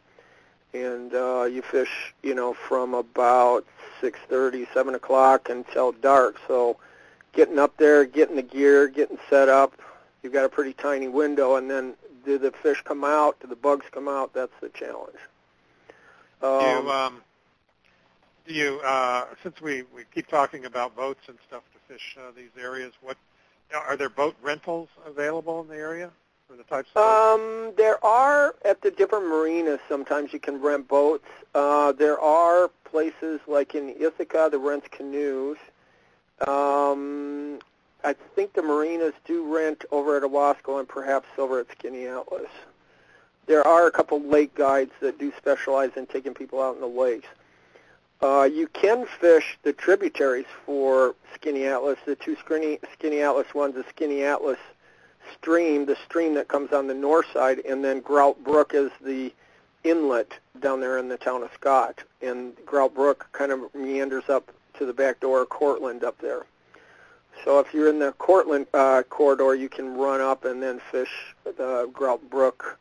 And 0.74 1.14
uh, 1.14 1.44
you 1.44 1.62
fish, 1.62 2.12
you 2.24 2.34
know, 2.34 2.52
from 2.52 2.94
about 2.94 3.64
6:30, 4.02 4.66
7 4.74 4.96
o'clock 4.96 5.48
until 5.48 5.92
dark. 5.92 6.40
So, 6.48 6.78
getting 7.32 7.60
up 7.60 7.76
there, 7.76 8.04
getting 8.04 8.34
the 8.34 8.42
gear, 8.42 8.88
getting 8.88 9.18
set 9.30 9.48
up, 9.48 9.80
you've 10.22 10.32
got 10.32 10.44
a 10.44 10.48
pretty 10.48 10.72
tiny 10.72 11.06
window, 11.06 11.54
and 11.54 11.70
then 11.70 11.94
do 12.24 12.38
the 12.38 12.50
fish 12.50 12.82
come 12.82 13.04
out? 13.04 13.38
Do 13.38 13.46
the 13.46 13.54
bugs 13.54 13.86
come 13.92 14.08
out? 14.08 14.34
That's 14.34 14.52
the 14.60 14.68
challenge. 14.70 15.18
Um, 16.42 16.82
do 16.82 16.90
um, 16.90 17.22
do 18.46 18.54
you 18.54 18.80
uh, 18.84 19.26
since 19.42 19.60
we, 19.60 19.82
we 19.94 20.04
keep 20.14 20.28
talking 20.28 20.64
about 20.64 20.94
boats 20.96 21.20
and 21.28 21.38
stuff 21.46 21.62
to 21.72 21.92
fish 21.92 22.16
uh, 22.18 22.30
these 22.36 22.50
areas, 22.60 22.92
what 23.02 23.16
are 23.74 23.96
there 23.96 24.08
boat 24.08 24.36
rentals 24.42 24.88
available 25.06 25.60
in 25.60 25.68
the 25.68 25.76
area 25.76 26.10
for 26.48 26.56
the 26.56 26.62
types 26.64 26.88
of 26.94 27.02
um, 27.02 27.72
There 27.76 28.04
are 28.04 28.54
at 28.64 28.80
the 28.80 28.90
different 28.90 29.26
marinas. 29.26 29.80
Sometimes 29.88 30.32
you 30.32 30.38
can 30.38 30.60
rent 30.60 30.86
boats. 30.88 31.26
Uh, 31.54 31.92
there 31.92 32.18
are 32.20 32.70
places 32.84 33.40
like 33.46 33.74
in 33.74 33.90
Ithaca 33.98 34.48
that 34.50 34.58
rents 34.58 34.86
canoes. 34.90 35.56
Um, 36.46 37.58
I 38.04 38.14
think 38.34 38.52
the 38.52 38.62
marinas 38.62 39.14
do 39.24 39.52
rent 39.52 39.84
over 39.90 40.16
at 40.16 40.22
Owasco 40.22 40.78
and 40.78 40.88
perhaps 40.88 41.26
over 41.38 41.58
at 41.60 41.68
Skaneateles. 41.68 42.48
There 43.46 43.66
are 43.66 43.86
a 43.86 43.90
couple 43.90 44.20
lake 44.20 44.54
guides 44.54 44.92
that 45.00 45.18
do 45.18 45.32
specialize 45.36 45.90
in 45.96 46.06
taking 46.06 46.34
people 46.34 46.60
out 46.62 46.74
in 46.74 46.80
the 46.80 46.86
lakes. 46.86 47.28
Uh, 48.22 48.48
you 48.50 48.66
can 48.68 49.06
fish 49.20 49.58
the 49.62 49.72
tributaries 49.72 50.46
for 50.64 51.14
Skaneateles. 51.34 51.98
The 52.06 52.16
two 52.16 52.36
Skinny, 52.36 52.78
Skaneateles 52.98 53.54
ones, 53.54 53.74
the 53.74 53.84
Skaneateles 53.84 54.58
stream, 55.34 55.86
the 55.86 55.96
stream 56.04 56.34
that 56.34 56.48
comes 56.48 56.72
on 56.72 56.86
the 56.86 56.94
north 56.94 57.26
side, 57.32 57.60
and 57.60 57.84
then 57.84 58.00
Grout 58.00 58.42
Brook 58.42 58.72
is 58.74 58.90
the 59.02 59.32
inlet 59.84 60.32
down 60.60 60.80
there 60.80 60.98
in 60.98 61.08
the 61.08 61.18
town 61.18 61.42
of 61.42 61.50
Scott. 61.54 62.02
And 62.22 62.54
Grout 62.64 62.94
Brook 62.94 63.26
kind 63.32 63.52
of 63.52 63.74
meanders 63.74 64.28
up 64.28 64.50
to 64.78 64.86
the 64.86 64.94
back 64.94 65.20
door 65.20 65.42
of 65.42 65.48
Cortland 65.48 66.02
up 66.02 66.18
there. 66.18 66.46
So 67.44 67.58
if 67.58 67.74
you're 67.74 67.88
in 67.88 67.98
the 67.98 68.12
Cortland 68.12 68.66
uh, 68.72 69.02
corridor, 69.10 69.54
you 69.54 69.68
can 69.68 69.94
run 69.94 70.22
up 70.22 70.46
and 70.46 70.62
then 70.62 70.80
fish 70.90 71.34
the 71.44 71.88
Grout 71.92 72.30
Brook 72.30 72.78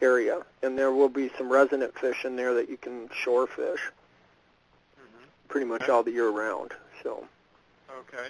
area, 0.00 0.40
and 0.62 0.78
there 0.78 0.92
will 0.92 1.08
be 1.08 1.30
some 1.36 1.50
resident 1.50 1.96
fish 1.98 2.24
in 2.24 2.36
there 2.36 2.54
that 2.54 2.70
you 2.70 2.78
can 2.78 3.10
shore 3.12 3.46
fish. 3.46 3.90
Pretty 5.48 5.66
much 5.66 5.82
okay. 5.82 5.92
all 5.92 6.02
the 6.02 6.12
year 6.12 6.30
round. 6.30 6.72
So. 7.02 7.24
Okay. 8.00 8.28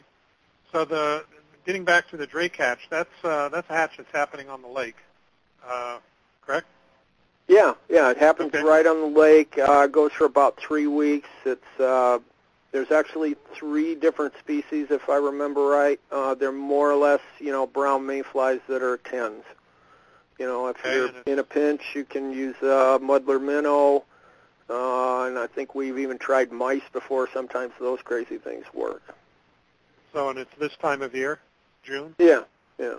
So 0.72 0.84
the 0.84 1.24
getting 1.64 1.84
back 1.84 2.08
to 2.10 2.16
the 2.16 2.26
drake 2.26 2.56
hatch, 2.56 2.88
that's 2.90 3.10
uh, 3.24 3.48
that's 3.48 3.68
a 3.70 3.74
hatch 3.74 3.96
that's 3.96 4.12
happening 4.12 4.48
on 4.48 4.62
the 4.62 4.68
lake, 4.68 4.96
uh, 5.66 5.98
correct? 6.42 6.66
Yeah, 7.46 7.74
yeah, 7.88 8.10
it 8.10 8.18
happens 8.18 8.54
okay. 8.54 8.62
right 8.62 8.86
on 8.86 9.00
the 9.00 9.18
lake. 9.18 9.58
Uh, 9.58 9.86
goes 9.86 10.12
for 10.12 10.24
about 10.26 10.58
three 10.58 10.86
weeks. 10.86 11.28
It's 11.46 11.80
uh, 11.80 12.18
there's 12.72 12.90
actually 12.90 13.36
three 13.54 13.94
different 13.94 14.34
species, 14.38 14.88
if 14.90 15.08
I 15.08 15.16
remember 15.16 15.62
right. 15.62 15.98
Uh, 16.12 16.34
they're 16.34 16.52
more 16.52 16.90
or 16.90 16.96
less, 16.96 17.20
you 17.38 17.50
know, 17.50 17.66
brown 17.66 18.06
mayflies 18.06 18.60
that 18.68 18.82
are 18.82 18.98
tens. 18.98 19.44
You 20.38 20.46
know, 20.46 20.68
if 20.68 20.78
okay. 20.80 20.94
you're 20.94 21.10
in 21.26 21.38
a 21.38 21.44
pinch, 21.44 21.82
you 21.94 22.04
can 22.04 22.32
use 22.32 22.56
uh, 22.62 22.98
muddler 23.00 23.38
minnow, 23.38 24.04
uh, 24.68 25.24
and 25.24 25.38
I 25.38 25.46
think 25.46 25.74
we've 25.74 25.98
even 25.98 26.18
tried 26.18 26.52
mice 26.52 26.82
before. 26.92 27.28
Sometimes 27.32 27.72
those 27.80 28.00
crazy 28.02 28.38
things 28.38 28.64
work. 28.74 29.02
So, 30.12 30.30
and 30.30 30.38
it's 30.38 30.54
this 30.58 30.76
time 30.76 31.02
of 31.02 31.14
year, 31.14 31.38
June. 31.82 32.14
Yeah, 32.18 32.42
yeah. 32.78 32.94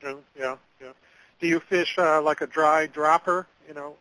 June, 0.00 0.18
yeah, 0.38 0.56
yeah. 0.80 0.92
Do 1.40 1.46
you 1.46 1.60
fish 1.60 1.96
uh, 1.98 2.20
like 2.22 2.40
a 2.40 2.46
dry 2.46 2.86
dropper? 2.86 3.46
You 3.68 3.74
know, 3.74 3.94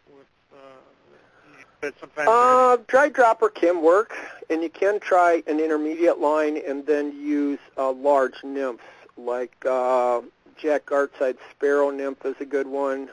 uh, 2.17 2.77
dry 2.87 3.09
dropper 3.09 3.49
can 3.49 3.81
work, 3.81 4.15
and 4.49 4.61
you 4.61 4.69
can 4.69 4.99
try 4.99 5.43
an 5.47 5.59
intermediate 5.59 6.19
line 6.19 6.61
and 6.67 6.85
then 6.85 7.11
use 7.19 7.59
uh, 7.77 7.91
large 7.91 8.43
nymphs 8.43 8.83
like 9.17 9.55
uh, 9.65 10.21
Jack 10.57 10.85
Gartside 10.85 11.37
Sparrow 11.49 11.89
Nymph 11.89 12.25
is 12.25 12.35
a 12.39 12.45
good 12.45 12.67
one. 12.67 13.09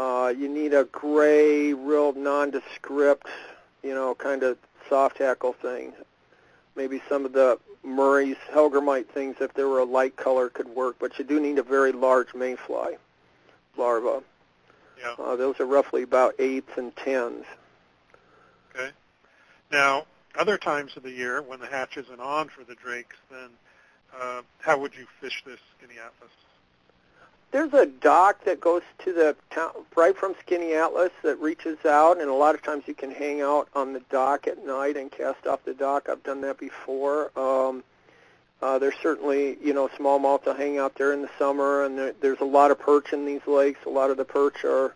Uh, 0.00 0.30
you 0.30 0.48
need 0.48 0.72
a 0.72 0.84
gray, 0.84 1.74
real 1.74 2.14
nondescript, 2.14 3.26
you 3.82 3.94
know, 3.94 4.14
kind 4.14 4.42
of 4.42 4.56
soft 4.88 5.18
hackle 5.18 5.52
thing. 5.52 5.92
Maybe 6.74 7.02
some 7.06 7.26
of 7.26 7.34
the 7.34 7.58
Murray's 7.84 8.38
Hellgrammite 8.50 9.08
things, 9.08 9.36
if 9.40 9.52
they 9.52 9.62
were 9.62 9.80
a 9.80 9.84
light 9.84 10.16
color, 10.16 10.48
could 10.48 10.68
work, 10.68 10.96
but 10.98 11.18
you 11.18 11.24
do 11.26 11.38
need 11.38 11.58
a 11.58 11.62
very 11.62 11.92
large 11.92 12.32
mayfly 12.32 12.96
larva. 13.76 14.22
Yeah. 14.98 15.16
Uh, 15.18 15.36
those 15.36 15.60
are 15.60 15.66
roughly 15.66 16.02
about 16.02 16.34
eighths 16.38 16.78
and 16.78 16.96
tens. 16.96 17.44
Okay. 18.74 18.92
Now, 19.70 20.06
other 20.34 20.56
times 20.56 20.96
of 20.96 21.02
the 21.02 21.10
year 21.10 21.42
when 21.42 21.60
the 21.60 21.66
hatch 21.66 21.98
isn't 21.98 22.20
on 22.20 22.48
for 22.48 22.64
the 22.64 22.74
drakes, 22.74 23.16
then 23.30 23.50
uh, 24.18 24.40
how 24.60 24.78
would 24.78 24.94
you 24.94 25.06
fish 25.20 25.42
this 25.44 25.60
Skaneateles? 25.78 26.30
There's 27.52 27.72
a 27.74 27.86
dock 27.86 28.44
that 28.44 28.60
goes 28.60 28.82
to 29.04 29.12
the 29.12 29.36
town 29.50 29.72
right 29.96 30.16
from 30.16 30.34
Skinny 30.40 30.74
Atlas 30.74 31.10
that 31.22 31.40
reaches 31.40 31.84
out, 31.84 32.20
and 32.20 32.30
a 32.30 32.34
lot 32.34 32.54
of 32.54 32.62
times 32.62 32.84
you 32.86 32.94
can 32.94 33.10
hang 33.10 33.42
out 33.42 33.68
on 33.74 33.92
the 33.92 34.00
dock 34.08 34.46
at 34.46 34.64
night 34.64 34.96
and 34.96 35.10
cast 35.10 35.46
off 35.46 35.64
the 35.64 35.74
dock. 35.74 36.08
I've 36.08 36.22
done 36.22 36.42
that 36.42 36.58
before. 36.58 37.32
Um, 37.36 37.82
uh, 38.62 38.78
there's 38.78 38.94
certainly, 39.02 39.58
you 39.60 39.72
know, 39.72 39.88
smallmouth 39.88 40.44
to 40.44 40.54
hang 40.54 40.78
out 40.78 40.94
there 40.94 41.12
in 41.12 41.22
the 41.22 41.30
summer, 41.38 41.84
and 41.84 41.98
there, 41.98 42.14
there's 42.20 42.40
a 42.40 42.44
lot 42.44 42.70
of 42.70 42.78
perch 42.78 43.12
in 43.12 43.24
these 43.24 43.44
lakes. 43.46 43.80
A 43.84 43.90
lot 43.90 44.10
of 44.10 44.16
the 44.16 44.24
perch 44.24 44.64
are 44.64 44.94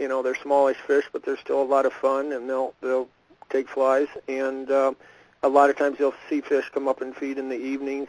you 0.00 0.08
know 0.08 0.22
they're 0.22 0.34
smallish 0.34 0.78
fish, 0.78 1.04
but 1.12 1.24
they're 1.24 1.36
still 1.36 1.62
a 1.62 1.64
lot 1.64 1.84
of 1.84 1.92
fun, 1.92 2.32
and 2.32 2.48
they'll 2.48 2.72
they'll 2.80 3.08
take 3.50 3.68
flies. 3.68 4.08
And 4.26 4.70
uh, 4.70 4.94
a 5.42 5.48
lot 5.48 5.68
of 5.68 5.76
times 5.76 5.98
you'll 5.98 6.14
see 6.28 6.40
fish 6.40 6.70
come 6.72 6.88
up 6.88 7.02
and 7.02 7.14
feed 7.14 7.36
in 7.36 7.50
the 7.50 7.56
evenings, 7.56 8.08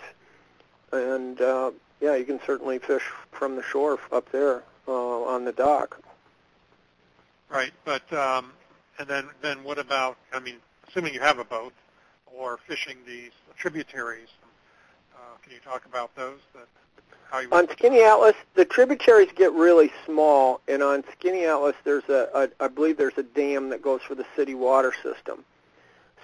and 0.93 1.39
uh, 1.41 1.71
yeah, 2.01 2.15
you 2.15 2.25
can 2.25 2.39
certainly 2.45 2.79
fish 2.79 3.03
from 3.31 3.55
the 3.55 3.63
shore 3.63 3.99
up 4.11 4.31
there 4.31 4.63
uh, 4.87 5.21
on 5.23 5.45
the 5.45 5.51
dock. 5.51 5.99
Right, 7.49 7.71
but 7.85 8.11
um, 8.13 8.51
And 9.01 9.09
then, 9.09 9.29
then 9.41 9.63
what 9.63 9.79
about? 9.79 10.17
I 10.31 10.39
mean, 10.39 10.57
assuming 10.87 11.13
you 11.13 11.21
have 11.21 11.39
a 11.39 11.43
boat, 11.43 11.73
or 12.27 12.59
fishing 12.67 12.97
these 13.05 13.31
tributaries. 13.57 14.27
Uh, 15.15 15.19
can 15.41 15.53
you 15.53 15.59
talk 15.59 15.85
about 15.85 16.15
those? 16.15 16.39
That, 16.53 16.67
how 17.29 17.39
you 17.39 17.49
on 17.51 17.65
Skaneateles, 17.67 18.35
the 18.55 18.65
tributaries 18.65 19.29
get 19.35 19.53
really 19.53 19.91
small, 20.05 20.61
and 20.67 20.83
on 20.83 21.03
Skaneateles, 21.03 21.75
there's 21.83 22.07
a, 22.09 22.29
a 22.35 22.63
I 22.63 22.67
believe 22.67 22.97
there's 22.97 23.17
a 23.17 23.23
dam 23.23 23.69
that 23.69 23.81
goes 23.81 24.01
for 24.01 24.15
the 24.15 24.25
city 24.35 24.53
water 24.53 24.93
system. 25.01 25.43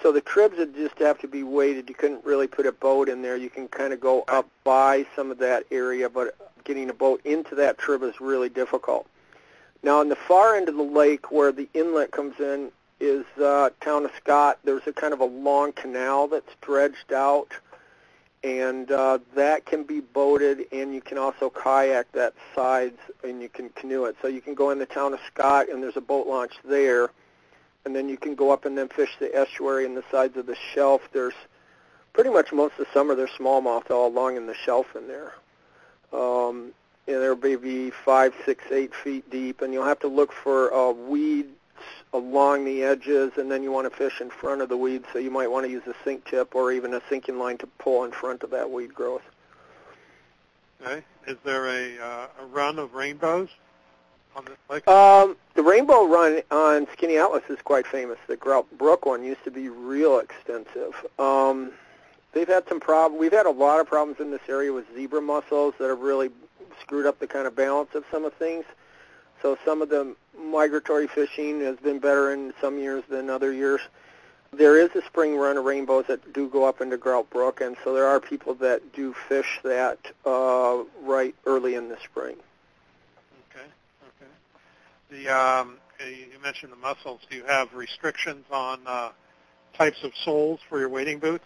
So 0.01 0.11
the 0.11 0.21
tribs 0.21 0.57
would 0.57 0.75
just 0.75 0.99
have 0.99 1.19
to 1.19 1.27
be 1.27 1.43
weighted. 1.43 1.89
You 1.89 1.95
couldn't 1.95 2.23
really 2.23 2.47
put 2.47 2.65
a 2.65 2.71
boat 2.71 3.09
in 3.09 3.21
there. 3.21 3.35
You 3.35 3.49
can 3.49 3.67
kind 3.67 3.93
of 3.93 3.99
go 3.99 4.23
up 4.27 4.47
by 4.63 5.05
some 5.15 5.31
of 5.31 5.39
that 5.39 5.63
area, 5.71 6.09
but 6.09 6.35
getting 6.63 6.89
a 6.89 6.93
boat 6.93 7.21
into 7.25 7.55
that 7.55 7.77
trib 7.77 8.03
is 8.03 8.21
really 8.21 8.49
difficult. 8.49 9.07
Now, 9.83 9.99
on 9.99 10.09
the 10.09 10.15
far 10.15 10.55
end 10.55 10.69
of 10.69 10.75
the 10.75 10.83
lake 10.83 11.31
where 11.31 11.51
the 11.51 11.67
inlet 11.73 12.11
comes 12.11 12.39
in 12.39 12.71
is 12.99 13.25
uh, 13.41 13.69
town 13.81 14.05
of 14.05 14.11
Scott. 14.17 14.59
There's 14.63 14.85
a 14.87 14.93
kind 14.93 15.13
of 15.13 15.19
a 15.19 15.25
long 15.25 15.71
canal 15.73 16.27
that's 16.27 16.53
dredged 16.61 17.13
out, 17.13 17.51
and 18.43 18.91
uh, 18.91 19.19
that 19.35 19.65
can 19.65 19.83
be 19.83 19.99
boated, 19.99 20.65
and 20.71 20.93
you 20.93 21.01
can 21.01 21.17
also 21.17 21.49
kayak 21.49 22.11
that 22.13 22.33
sides, 22.55 22.99
and 23.23 23.41
you 23.41 23.49
can 23.49 23.69
canoe 23.69 24.05
it. 24.05 24.15
So 24.21 24.27
you 24.27 24.41
can 24.41 24.55
go 24.55 24.71
in 24.71 24.79
the 24.79 24.85
town 24.85 25.13
of 25.13 25.19
Scott, 25.31 25.69
and 25.69 25.81
there's 25.81 25.97
a 25.97 26.01
boat 26.01 26.27
launch 26.27 26.53
there 26.65 27.09
and 27.87 27.95
then 27.95 28.09
you 28.09 28.17
can 28.17 28.35
go 28.35 28.51
up 28.51 28.65
and 28.65 28.77
then 28.77 28.89
fish 28.89 29.15
the 29.17 29.33
estuary 29.33 29.85
and 29.85 29.95
the 29.95 30.03
sides 30.11 30.35
of 30.35 30.45
the 30.45 30.57
shelf. 30.73 31.01
There's 31.13 31.33
pretty 32.11 32.29
much 32.29 32.51
most 32.51 32.73
of 32.73 32.79
the 32.79 32.93
summer 32.93 33.15
there's 33.15 33.29
smallmouth 33.29 33.89
all 33.89 34.07
along 34.07 34.35
in 34.35 34.45
the 34.45 34.53
shelf 34.53 34.93
in 34.93 35.07
there. 35.07 35.33
Um, 36.11 36.73
and 37.07 37.21
there 37.21 37.33
may 37.33 37.55
be 37.55 37.89
five, 37.89 38.33
six, 38.45 38.65
eight 38.71 38.93
feet 38.93 39.29
deep, 39.29 39.61
and 39.61 39.71
you'll 39.71 39.85
have 39.85 40.01
to 40.01 40.09
look 40.09 40.33
for 40.33 40.73
uh, 40.73 40.91
weeds 40.91 41.47
along 42.11 42.65
the 42.65 42.83
edges, 42.83 43.31
and 43.37 43.49
then 43.49 43.63
you 43.63 43.71
want 43.71 43.89
to 43.89 43.97
fish 43.97 44.19
in 44.19 44.29
front 44.29 44.61
of 44.61 44.67
the 44.67 44.75
weeds, 44.75 45.05
so 45.13 45.19
you 45.19 45.31
might 45.31 45.49
want 45.49 45.65
to 45.65 45.71
use 45.71 45.83
a 45.87 45.95
sink 46.03 46.25
tip 46.25 46.55
or 46.55 46.73
even 46.73 46.93
a 46.93 47.01
sinking 47.09 47.39
line 47.39 47.57
to 47.59 47.67
pull 47.79 48.03
in 48.03 48.11
front 48.11 48.43
of 48.43 48.49
that 48.49 48.69
weed 48.69 48.93
growth. 48.93 49.23
Okay. 50.81 51.05
Is 51.25 51.37
there 51.45 51.67
a, 51.67 51.99
uh, 52.03 52.27
a 52.41 52.45
run 52.47 52.79
of 52.79 52.93
rainbows? 52.95 53.47
On 54.37 54.45
this 54.45 54.57
lake? 54.69 54.87
Um, 54.87 55.35
the 55.55 55.63
Rainbow 55.63 56.05
Run 56.05 56.43
on 56.51 56.85
Skaneateles 56.85 57.49
is 57.49 57.57
quite 57.63 57.87
famous. 57.87 58.19
The 58.27 58.37
Grout 58.37 58.67
Brook 58.77 59.07
one 59.07 59.23
used 59.23 59.43
to 59.45 59.51
be 59.51 59.67
real 59.67 60.19
extensive. 60.19 60.93
Um, 61.17 61.71
they've 62.33 62.47
had 62.47 62.69
some 62.69 62.79
problems. 62.79 63.19
We've 63.19 63.31
had 63.31 63.47
a 63.47 63.51
lot 63.51 63.79
of 63.79 63.87
problems 63.87 64.19
in 64.19 64.29
this 64.29 64.47
area 64.47 64.71
with 64.71 64.85
zebra 64.93 65.21
mussels 65.21 65.73
that 65.79 65.89
have 65.89 66.01
really 66.01 66.29
screwed 66.79 67.07
up 67.07 67.17
the 67.17 67.25
kind 67.25 67.47
of 67.47 67.55
balance 67.55 67.95
of 67.95 68.05
some 68.11 68.25
of 68.25 68.33
things. 68.33 68.63
So 69.41 69.57
some 69.65 69.81
of 69.81 69.89
the 69.89 70.15
migratory 70.39 71.07
fishing 71.07 71.61
has 71.61 71.77
been 71.77 71.97
better 71.97 72.31
in 72.31 72.53
some 72.61 72.77
years 72.77 73.03
than 73.09 73.31
other 73.31 73.51
years. 73.51 73.81
There 74.53 74.77
is 74.77 74.95
a 74.95 75.03
spring 75.03 75.35
run 75.35 75.57
of 75.57 75.65
rainbows 75.65 76.05
that 76.09 76.31
do 76.31 76.47
go 76.47 76.63
up 76.63 76.79
into 76.79 76.97
Grout 76.97 77.27
Brook, 77.31 77.59
and 77.59 77.75
so 77.83 77.91
there 77.91 78.05
are 78.05 78.19
people 78.19 78.53
that 78.55 78.93
do 78.93 79.13
fish 79.13 79.59
that 79.63 79.97
uh, 80.27 80.83
right 81.01 81.33
early 81.47 81.73
in 81.73 81.89
the 81.89 81.97
spring. 82.03 82.35
The 85.09 85.29
um, 85.29 85.77
you 85.99 86.39
mentioned 86.43 86.71
the 86.71 86.77
mussels. 86.77 87.21
Do 87.29 87.37
you 87.37 87.45
have 87.45 87.73
restrictions 87.73 88.45
on 88.51 88.79
uh, 88.85 89.11
types 89.73 90.03
of 90.03 90.11
soles 90.15 90.59
for 90.67 90.79
your 90.79 90.89
wading 90.89 91.19
boots? 91.19 91.45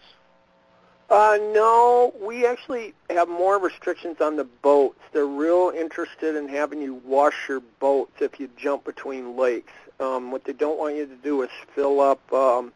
Uh, 1.10 1.38
no, 1.52 2.14
we 2.20 2.46
actually 2.46 2.94
have 3.10 3.28
more 3.28 3.58
restrictions 3.58 4.20
on 4.20 4.36
the 4.36 4.44
boats. 4.44 4.98
They're 5.12 5.26
real 5.26 5.70
interested 5.76 6.36
in 6.36 6.48
having 6.48 6.80
you 6.80 6.94
wash 7.04 7.48
your 7.48 7.60
boats 7.80 8.12
if 8.20 8.40
you 8.40 8.48
jump 8.56 8.84
between 8.84 9.36
lakes. 9.36 9.72
Um, 10.00 10.32
what 10.32 10.44
they 10.44 10.54
don't 10.54 10.78
want 10.78 10.96
you 10.96 11.06
to 11.06 11.16
do 11.16 11.42
is 11.42 11.50
fill 11.74 12.00
up 12.00 12.32
um, 12.32 12.72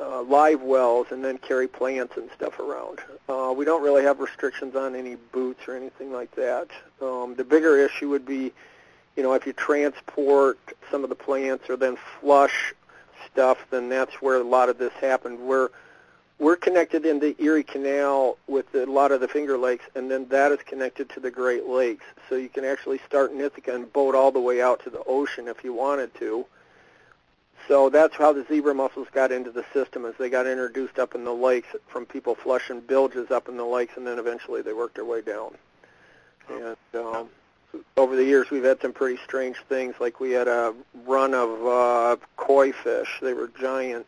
uh, 0.00 0.22
live 0.22 0.62
wells 0.62 1.06
and 1.10 1.24
then 1.24 1.38
carry 1.38 1.68
plants 1.68 2.16
and 2.16 2.28
stuff 2.34 2.58
around. 2.58 2.98
Uh, 3.28 3.54
we 3.56 3.64
don't 3.64 3.82
really 3.82 4.02
have 4.02 4.18
restrictions 4.18 4.74
on 4.74 4.96
any 4.96 5.14
boots 5.14 5.68
or 5.68 5.76
anything 5.76 6.12
like 6.12 6.34
that. 6.34 6.68
Um, 7.00 7.34
the 7.36 7.44
bigger 7.44 7.78
issue 7.78 8.08
would 8.08 8.26
be 8.26 8.52
you 9.16 9.22
know, 9.22 9.34
if 9.34 9.46
you 9.46 9.52
transport 9.52 10.58
some 10.90 11.02
of 11.04 11.10
the 11.10 11.16
plants 11.16 11.68
or 11.68 11.76
then 11.76 11.96
flush 12.20 12.74
stuff, 13.30 13.58
then 13.70 13.88
that's 13.88 14.14
where 14.22 14.36
a 14.36 14.44
lot 14.44 14.68
of 14.68 14.78
this 14.78 14.92
happened. 14.94 15.38
We're 15.40 15.70
we're 16.38 16.56
connected 16.56 17.04
in 17.04 17.20
the 17.20 17.36
Erie 17.38 17.62
Canal 17.62 18.38
with 18.46 18.74
a 18.74 18.86
lot 18.86 19.12
of 19.12 19.20
the 19.20 19.28
Finger 19.28 19.58
Lakes, 19.58 19.84
and 19.94 20.10
then 20.10 20.26
that 20.28 20.52
is 20.52 20.58
connected 20.64 21.10
to 21.10 21.20
the 21.20 21.30
Great 21.30 21.66
Lakes. 21.66 22.04
So 22.30 22.36
you 22.36 22.48
can 22.48 22.64
actually 22.64 22.98
start 23.06 23.30
in 23.30 23.40
Ithaca 23.42 23.74
and 23.74 23.92
boat 23.92 24.14
all 24.14 24.32
the 24.32 24.40
way 24.40 24.62
out 24.62 24.82
to 24.84 24.90
the 24.90 25.02
ocean 25.06 25.48
if 25.48 25.62
you 25.62 25.74
wanted 25.74 26.14
to. 26.14 26.46
So 27.68 27.90
that's 27.90 28.16
how 28.16 28.32
the 28.32 28.44
zebra 28.48 28.74
mussels 28.74 29.08
got 29.12 29.30
into 29.30 29.50
the 29.50 29.66
system, 29.74 30.06
as 30.06 30.14
they 30.18 30.30
got 30.30 30.46
introduced 30.46 30.98
up 30.98 31.14
in 31.14 31.24
the 31.24 31.34
lakes 31.34 31.68
from 31.88 32.06
people 32.06 32.34
flushing 32.34 32.80
bilges 32.80 33.30
up 33.30 33.48
in 33.48 33.58
the 33.58 33.64
lakes, 33.64 33.98
and 33.98 34.06
then 34.06 34.18
eventually 34.18 34.62
they 34.62 34.72
worked 34.72 34.94
their 34.94 35.04
way 35.04 35.20
down. 35.20 35.54
And 36.48 36.76
um, 36.94 37.28
over 37.96 38.16
the 38.16 38.24
years 38.24 38.50
we've 38.50 38.64
had 38.64 38.80
some 38.80 38.92
pretty 38.92 39.18
strange 39.24 39.56
things. 39.68 39.94
Like 40.00 40.20
we 40.20 40.30
had 40.32 40.48
a 40.48 40.74
run 41.06 41.34
of 41.34 41.66
uh, 41.66 42.16
koi 42.36 42.72
fish. 42.72 43.18
They 43.22 43.34
were 43.34 43.50
giant, 43.60 44.06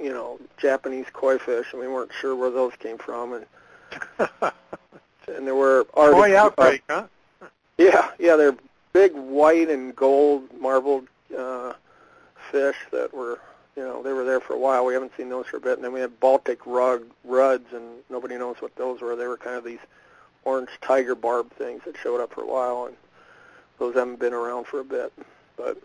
you 0.00 0.10
know, 0.10 0.38
Japanese 0.56 1.06
koi 1.12 1.38
fish, 1.38 1.66
and 1.72 1.80
we 1.80 1.88
weren't 1.88 2.12
sure 2.20 2.34
where 2.34 2.50
those 2.50 2.72
came 2.78 2.98
from. 2.98 3.32
And 3.32 3.46
and 5.28 5.46
there 5.46 5.54
were 5.54 5.86
Arctic, 5.94 6.16
koi 6.16 6.36
outbreak, 6.36 6.82
uh, 6.88 7.06
huh? 7.40 7.48
Yeah, 7.78 8.10
yeah, 8.18 8.36
they're 8.36 8.56
big 8.92 9.12
white 9.12 9.68
and 9.68 9.94
gold 9.94 10.44
marbled 10.58 11.06
uh, 11.36 11.74
fish 12.50 12.76
that 12.92 13.12
were, 13.12 13.38
you 13.76 13.82
know, 13.82 14.02
they 14.02 14.12
were 14.12 14.24
there 14.24 14.40
for 14.40 14.54
a 14.54 14.58
while. 14.58 14.86
We 14.86 14.94
haven't 14.94 15.12
seen 15.16 15.28
those 15.28 15.46
for 15.46 15.58
a 15.58 15.60
bit. 15.60 15.74
And 15.74 15.84
then 15.84 15.92
we 15.92 16.00
had 16.00 16.18
Baltic 16.18 16.66
rug 16.66 17.04
ruds, 17.22 17.66
and 17.74 17.84
nobody 18.08 18.38
knows 18.38 18.56
what 18.60 18.74
those 18.76 19.02
were. 19.02 19.14
They 19.14 19.26
were 19.26 19.36
kind 19.36 19.56
of 19.56 19.64
these 19.64 19.80
orange 20.46 20.70
tiger 20.80 21.14
barb 21.14 21.50
things 21.58 21.82
that 21.84 21.96
showed 21.98 22.20
up 22.20 22.32
for 22.32 22.42
a 22.42 22.46
while, 22.46 22.86
and 22.86 22.96
those 23.78 23.94
haven't 23.94 24.20
been 24.20 24.32
around 24.32 24.66
for 24.66 24.80
a 24.80 24.84
bit. 24.84 25.12
But 25.56 25.76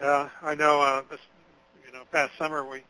yeah, 0.00 0.28
I 0.42 0.54
know. 0.54 0.82
Uh, 0.82 1.02
this, 1.08 1.20
you 1.86 1.92
know, 1.92 2.02
past 2.12 2.32
summer 2.36 2.68
we 2.68 2.82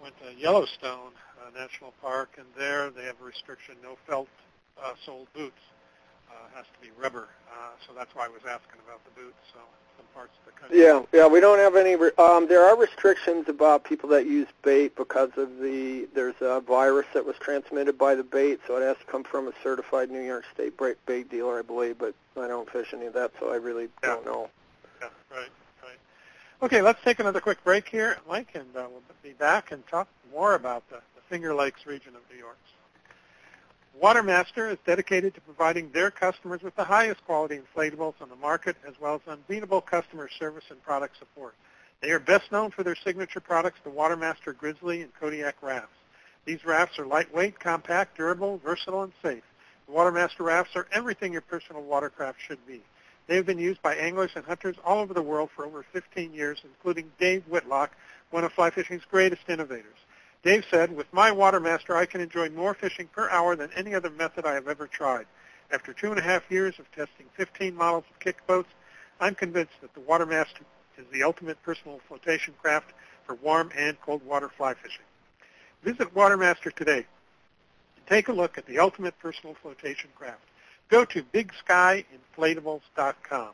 went 0.00 0.14
to 0.20 0.34
Yellowstone 0.40 1.10
uh, 1.40 1.58
National 1.58 1.92
Park, 2.00 2.30
and 2.38 2.46
there 2.56 2.90
they 2.90 3.04
have 3.04 3.16
a 3.20 3.24
restriction: 3.24 3.74
no 3.82 3.98
felt 4.06 4.28
uh, 4.82 4.92
soled 5.04 5.26
boots. 5.34 5.60
Uh, 6.32 6.56
has 6.56 6.64
to 6.64 6.80
be 6.80 6.90
rubber. 6.98 7.28
Uh, 7.50 7.70
so 7.86 7.92
that's 7.92 8.14
why 8.14 8.24
I 8.24 8.28
was 8.28 8.40
asking 8.48 8.80
about 8.86 9.04
the 9.04 9.20
boots. 9.20 9.36
So 9.52 9.60
some 9.96 10.06
parts 10.14 10.32
of 10.40 10.54
the 10.54 10.58
country. 10.58 10.80
Yeah, 10.80 11.02
yeah, 11.12 11.26
we 11.26 11.40
don't 11.40 11.58
have 11.58 11.76
any. 11.76 11.94
Um, 12.18 12.48
there 12.48 12.64
are 12.64 12.76
restrictions 12.76 13.48
about 13.48 13.84
people 13.84 14.08
that 14.10 14.26
use 14.26 14.48
bait 14.62 14.96
because 14.96 15.30
of 15.36 15.58
the 15.58 16.08
there's 16.14 16.40
a 16.40 16.60
virus 16.60 17.06
that 17.14 17.26
was 17.26 17.36
transmitted 17.36 17.98
by 17.98 18.14
the 18.14 18.22
bait, 18.22 18.60
so 18.66 18.76
it 18.76 18.82
has 18.82 18.96
to 18.98 19.04
come 19.04 19.24
from 19.24 19.48
a 19.48 19.52
certified 19.62 20.10
New 20.10 20.22
York 20.22 20.44
State 20.54 20.74
bait 21.06 21.30
dealer, 21.30 21.58
I 21.58 21.62
believe. 21.62 21.98
But 21.98 22.14
I 22.40 22.48
don't 22.48 22.70
fish 22.70 22.94
any 22.94 23.06
of 23.06 23.14
that, 23.14 23.32
so 23.38 23.52
I 23.52 23.56
really 23.56 23.88
yeah. 24.02 24.08
don't 24.08 24.24
know. 24.24 24.48
Yeah, 25.00 25.08
right, 25.30 25.50
right. 25.82 25.98
Okay, 26.62 26.80
let's 26.80 27.02
take 27.04 27.20
another 27.20 27.40
quick 27.40 27.62
break 27.62 27.88
here, 27.88 28.18
Mike, 28.26 28.52
and 28.54 28.74
uh, 28.74 28.86
we'll 28.90 29.02
be 29.22 29.32
back 29.32 29.72
and 29.72 29.86
talk 29.86 30.08
more 30.32 30.54
about 30.54 30.88
the, 30.88 30.96
the 30.96 31.22
Finger 31.28 31.54
Lakes 31.54 31.86
region 31.86 32.14
of 32.16 32.22
New 32.32 32.38
York. 32.38 32.56
Watermaster 34.00 34.70
is 34.70 34.78
dedicated 34.86 35.34
to 35.34 35.40
providing 35.42 35.90
their 35.90 36.10
customers 36.10 36.62
with 36.62 36.74
the 36.76 36.84
highest 36.84 37.24
quality 37.24 37.58
inflatables 37.58 38.14
on 38.20 38.30
the 38.30 38.36
market 38.36 38.76
as 38.86 38.94
well 38.98 39.14
as 39.14 39.20
unbeatable 39.30 39.80
customer 39.82 40.28
service 40.38 40.64
and 40.70 40.82
product 40.82 41.18
support. 41.18 41.54
They 42.00 42.10
are 42.10 42.18
best 42.18 42.50
known 42.50 42.70
for 42.70 42.82
their 42.82 42.96
signature 42.96 43.40
products, 43.40 43.78
the 43.84 43.90
Watermaster 43.90 44.56
Grizzly 44.56 45.02
and 45.02 45.14
Kodiak 45.20 45.56
rafts. 45.62 45.94
These 46.46 46.64
rafts 46.64 46.98
are 46.98 47.06
lightweight, 47.06 47.60
compact, 47.60 48.16
durable, 48.16 48.58
versatile, 48.64 49.02
and 49.02 49.12
safe. 49.22 49.44
The 49.86 49.92
Watermaster 49.92 50.42
rafts 50.42 50.74
are 50.74 50.88
everything 50.90 51.32
your 51.32 51.42
personal 51.42 51.82
watercraft 51.82 52.38
should 52.40 52.66
be. 52.66 52.80
They 53.28 53.36
have 53.36 53.46
been 53.46 53.58
used 53.58 53.82
by 53.82 53.94
anglers 53.94 54.32
and 54.34 54.44
hunters 54.44 54.76
all 54.84 54.98
over 54.98 55.14
the 55.14 55.22
world 55.22 55.50
for 55.54 55.64
over 55.64 55.84
15 55.92 56.34
years, 56.34 56.58
including 56.64 57.12
Dave 57.20 57.44
Whitlock, 57.48 57.94
one 58.30 58.42
of 58.42 58.52
fly 58.52 58.70
fishing's 58.70 59.04
greatest 59.08 59.42
innovators. 59.48 59.98
Dave 60.42 60.64
said, 60.68 60.94
with 60.96 61.12
my 61.12 61.30
Watermaster, 61.30 61.94
I 61.94 62.06
can 62.06 62.20
enjoy 62.20 62.48
more 62.50 62.74
fishing 62.74 63.06
per 63.06 63.30
hour 63.30 63.54
than 63.54 63.70
any 63.76 63.94
other 63.94 64.10
method 64.10 64.44
I 64.44 64.54
have 64.54 64.66
ever 64.66 64.88
tried. 64.88 65.26
After 65.70 65.92
two 65.92 66.10
and 66.10 66.18
a 66.18 66.22
half 66.22 66.50
years 66.50 66.80
of 66.80 66.90
testing 66.90 67.26
15 67.36 67.76
models 67.76 68.02
of 68.10 68.18
kick 68.18 68.44
boats, 68.46 68.70
I'm 69.20 69.36
convinced 69.36 69.74
that 69.82 69.94
the 69.94 70.00
Watermaster 70.00 70.64
is 70.98 71.06
the 71.12 71.22
ultimate 71.22 71.62
personal 71.62 72.00
flotation 72.08 72.54
craft 72.60 72.92
for 73.24 73.36
warm 73.36 73.70
and 73.76 74.00
cold 74.00 74.24
water 74.24 74.48
fly 74.48 74.74
fishing. 74.74 75.04
Visit 75.84 76.12
Watermaster 76.12 76.74
today 76.74 77.06
and 77.96 78.06
take 78.08 78.26
a 78.28 78.32
look 78.32 78.58
at 78.58 78.66
the 78.66 78.80
ultimate 78.80 79.16
personal 79.20 79.54
flotation 79.62 80.10
craft. 80.16 80.42
Go 80.88 81.04
to 81.04 81.22
bigskyinflatables.com. 81.22 83.50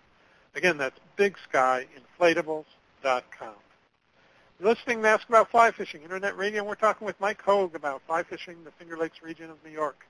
Again, 0.55 0.79
that's 0.79 0.99
bigskyinflatables.com. 1.19 3.55
You're 4.61 4.71
listening 4.71 5.03
to 5.03 5.09
Ask 5.09 5.29
About 5.29 5.53
Fly 5.53 5.71
Fishing, 5.71 6.03
Internet 6.03 6.37
Radio, 6.37 6.59
and 6.59 6.67
we're 6.67 6.75
talking 6.75 7.07
with 7.07 7.15
Mike 7.21 7.41
Hogue 7.41 7.77
about 7.77 8.03
fly 8.09 8.25
fishing 8.25 8.57
in 8.59 8.65
the 8.65 8.73
Finger 8.73 8.97
Lakes 8.97 9.23
region 9.23 9.51
of 9.51 9.57
New 9.65 9.71
York. 9.71 10.05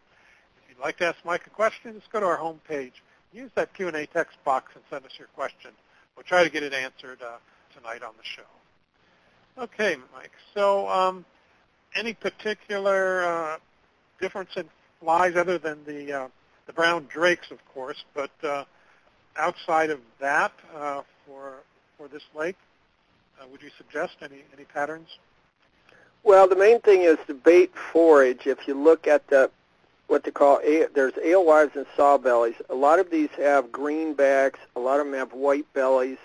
If 0.62 0.70
you'd 0.70 0.82
like 0.82 0.96
to 0.98 1.04
ask 1.04 1.18
Mike 1.22 1.46
a 1.46 1.50
question, 1.50 1.92
just 1.92 2.10
go 2.10 2.20
to 2.20 2.24
our 2.24 2.38
home 2.38 2.58
page. 2.66 3.02
Use 3.30 3.50
that 3.56 3.74
Q&A 3.74 4.06
text 4.06 4.42
box 4.46 4.72
and 4.74 4.82
send 4.88 5.04
us 5.04 5.10
your 5.18 5.28
question. 5.36 5.72
We'll 6.16 6.24
try 6.24 6.44
to 6.44 6.48
get 6.48 6.62
it 6.62 6.72
answered 6.72 7.20
uh, 7.20 7.36
tonight 7.76 8.02
on 8.02 8.14
the 8.16 8.24
show. 8.24 9.62
Okay, 9.62 9.96
Mike. 10.14 10.32
So, 10.54 10.88
um, 10.88 11.26
any 11.94 12.14
particular 12.14 13.26
uh, 13.26 13.56
difference 14.18 14.56
in 14.56 14.64
flies 15.00 15.36
other 15.36 15.58
than 15.58 15.84
the 15.84 16.10
uh, 16.10 16.28
the 16.66 16.72
brown 16.72 17.06
drakes, 17.12 17.50
of 17.50 17.58
course, 17.74 18.02
but 18.14 18.30
uh, 18.42 18.64
outside 19.36 19.90
of 19.90 20.00
that, 20.20 20.52
uh, 20.74 21.02
for 21.26 21.56
for 21.98 22.08
this 22.08 22.22
lake, 22.34 22.56
would 23.50 23.62
you 23.62 23.70
suggest 23.76 24.16
any 24.22 24.42
any 24.54 24.64
patterns? 24.64 25.18
Well, 26.24 26.48
the 26.48 26.56
main 26.56 26.80
thing 26.80 27.02
is 27.02 27.18
the 27.26 27.34
bait 27.34 27.72
forage. 27.74 28.46
If 28.46 28.66
you 28.66 28.74
look 28.74 29.06
at 29.06 29.26
the 29.28 29.50
what 30.08 30.24
they 30.24 30.30
call 30.30 30.60
there's 30.94 31.16
alewives 31.22 31.76
and 31.76 31.86
sawbellies. 31.96 32.54
A 32.70 32.74
lot 32.74 32.98
of 32.98 33.10
these 33.10 33.28
have 33.36 33.70
green 33.70 34.14
backs. 34.14 34.58
A 34.74 34.80
lot 34.80 35.00
of 35.00 35.06
them 35.06 35.14
have 35.14 35.32
white 35.32 35.70
bellies, 35.74 36.18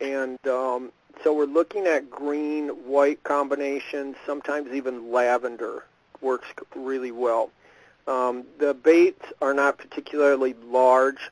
and 0.00 0.44
um, 0.46 0.92
so 1.22 1.32
we're 1.32 1.44
looking 1.44 1.86
at 1.86 2.10
green 2.10 2.68
white 2.68 3.22
combinations. 3.22 4.16
Sometimes 4.26 4.72
even 4.72 5.12
lavender 5.12 5.84
works 6.20 6.48
really 6.74 7.12
well. 7.12 7.50
Um, 8.06 8.44
the 8.58 8.74
baits 8.74 9.24
are 9.40 9.54
not 9.54 9.78
particularly 9.78 10.54
large. 10.68 11.30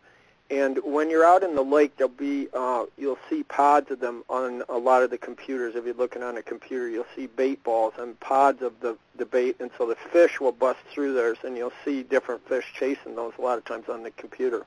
And 0.51 0.78
when 0.84 1.09
you're 1.09 1.24
out 1.24 1.42
in 1.42 1.55
the 1.55 1.64
lake, 1.64 1.97
there'll 1.97 2.12
be 2.12 2.49
uh, 2.53 2.84
you'll 2.99 3.18
see 3.30 3.45
pods 3.45 3.90
of 3.90 4.01
them 4.01 4.24
on 4.28 4.62
a 4.68 4.76
lot 4.76 5.03
of 5.03 5.11
the 5.11 5.16
computers. 5.16 5.74
If 5.74 5.86
you're 5.86 5.95
looking 5.95 6.22
on 6.22 6.36
a 6.36 6.42
computer, 6.42 6.88
you'll 6.88 7.07
see 7.16 7.26
bait 7.26 7.64
balls 7.64 7.95
and 7.99 8.18
pods 8.20 8.61
of 8.61 8.78
the 8.80 8.97
the 9.16 9.24
bait, 9.24 9.57
and 9.61 9.70
so 9.78 9.86
the 9.86 9.95
fish 9.95 10.40
will 10.40 10.53
bust 10.53 10.80
through 10.92 11.14
those, 11.14 11.36
and 11.45 11.57
you'll 11.57 11.72
see 11.84 12.03
different 12.03 12.47
fish 12.47 12.66
chasing 12.78 13.14
those 13.14 13.32
a 13.38 13.42
lot 13.42 13.57
of 13.57 13.64
times 13.64 13.88
on 13.88 14.03
the 14.03 14.11
computer. 14.12 14.66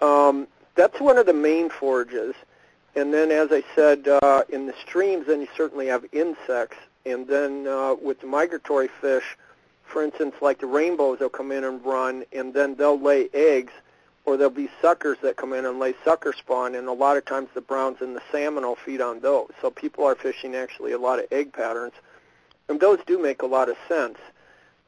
Um, 0.00 0.46
that's 0.76 1.00
one 1.00 1.18
of 1.18 1.26
the 1.26 1.32
main 1.32 1.68
forages. 1.68 2.34
And 2.96 3.12
then, 3.12 3.32
as 3.32 3.48
I 3.50 3.64
said, 3.74 4.06
uh, 4.06 4.44
in 4.48 4.66
the 4.66 4.74
streams, 4.86 5.26
then 5.26 5.40
you 5.40 5.48
certainly 5.56 5.86
have 5.88 6.04
insects. 6.12 6.76
And 7.04 7.26
then 7.26 7.66
uh, 7.66 7.96
with 8.00 8.20
the 8.20 8.28
migratory 8.28 8.88
fish, 9.00 9.36
for 9.84 10.02
instance, 10.02 10.36
like 10.40 10.60
the 10.60 10.66
rainbows, 10.66 11.18
they'll 11.18 11.28
come 11.28 11.50
in 11.50 11.64
and 11.64 11.84
run, 11.84 12.24
and 12.32 12.54
then 12.54 12.76
they'll 12.76 13.00
lay 13.00 13.28
eggs 13.34 13.72
or 14.24 14.36
there'll 14.36 14.50
be 14.50 14.70
suckers 14.80 15.18
that 15.22 15.36
come 15.36 15.52
in 15.52 15.66
and 15.66 15.78
lay 15.78 15.94
sucker 16.04 16.32
spawn, 16.32 16.74
and 16.74 16.88
a 16.88 16.92
lot 16.92 17.16
of 17.16 17.24
times 17.24 17.48
the 17.54 17.60
browns 17.60 18.00
and 18.00 18.16
the 18.16 18.22
salmon 18.32 18.64
will 18.64 18.76
feed 18.76 19.00
on 19.00 19.20
those. 19.20 19.50
So 19.60 19.70
people 19.70 20.04
are 20.04 20.14
fishing 20.14 20.54
actually 20.54 20.92
a 20.92 20.98
lot 20.98 21.18
of 21.18 21.26
egg 21.30 21.52
patterns, 21.52 21.92
and 22.68 22.80
those 22.80 22.98
do 23.06 23.20
make 23.20 23.42
a 23.42 23.46
lot 23.46 23.68
of 23.68 23.76
sense. 23.86 24.18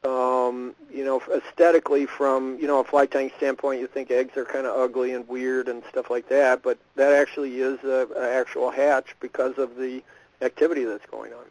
Um, 0.03 0.75
you 0.91 1.03
know, 1.03 1.21
aesthetically, 1.33 2.05
from 2.05 2.57
you 2.59 2.67
know 2.67 2.79
a 2.79 2.83
fly 2.83 3.05
tying 3.05 3.31
standpoint, 3.37 3.79
you 3.79 3.87
think 3.87 4.09
eggs 4.09 4.37
are 4.37 4.45
kind 4.45 4.65
of 4.65 4.79
ugly 4.79 5.13
and 5.13 5.27
weird 5.27 5.67
and 5.67 5.83
stuff 5.89 6.09
like 6.09 6.29
that, 6.29 6.63
but 6.63 6.77
that 6.95 7.13
actually 7.13 7.59
is 7.59 7.83
a, 7.83 8.07
a 8.15 8.33
actual 8.33 8.71
hatch 8.71 9.15
because 9.19 9.57
of 9.57 9.75
the 9.75 10.03
activity 10.41 10.83
that's 10.83 11.05
going 11.07 11.33
on. 11.33 11.45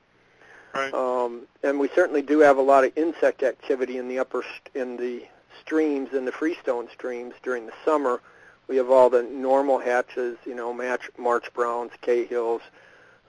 Right. 0.75 0.93
Um, 0.93 1.43
and 1.63 1.79
we 1.81 1.89
certainly 1.95 2.23
do 2.23 2.41
have 2.41 2.59
a 2.59 2.63
lot 2.63 2.85
of 2.85 2.93
insect 2.97 3.43
activity 3.43 3.99
in 3.99 4.09
the 4.09 4.19
upper 4.19 4.45
in 4.75 4.97
the 4.97 5.25
streams 5.61 6.13
in 6.13 6.25
the 6.25 6.33
freestone 6.33 6.89
streams 6.91 7.35
during 7.43 7.67
the 7.67 7.73
summer. 7.85 8.21
We 8.69 8.77
have 8.77 8.91
all 8.91 9.11
the 9.11 9.23
normal 9.23 9.79
hatches, 9.79 10.39
you 10.45 10.55
know, 10.55 10.73
match, 10.73 11.11
March 11.19 11.53
browns, 11.55 11.93
Cahills, 12.03 12.63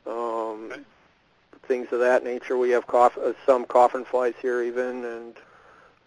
um, 0.06 0.72
okay. 0.72 0.82
things 1.68 1.92
of 1.92 2.00
that 2.00 2.24
nature. 2.24 2.58
We 2.58 2.72
have 2.72 2.88
coff- 2.88 3.18
uh, 3.18 3.34
some 3.46 3.66
coffin 3.66 4.04
flies 4.04 4.34
here 4.42 4.64
even, 4.64 5.06
and 5.06 5.36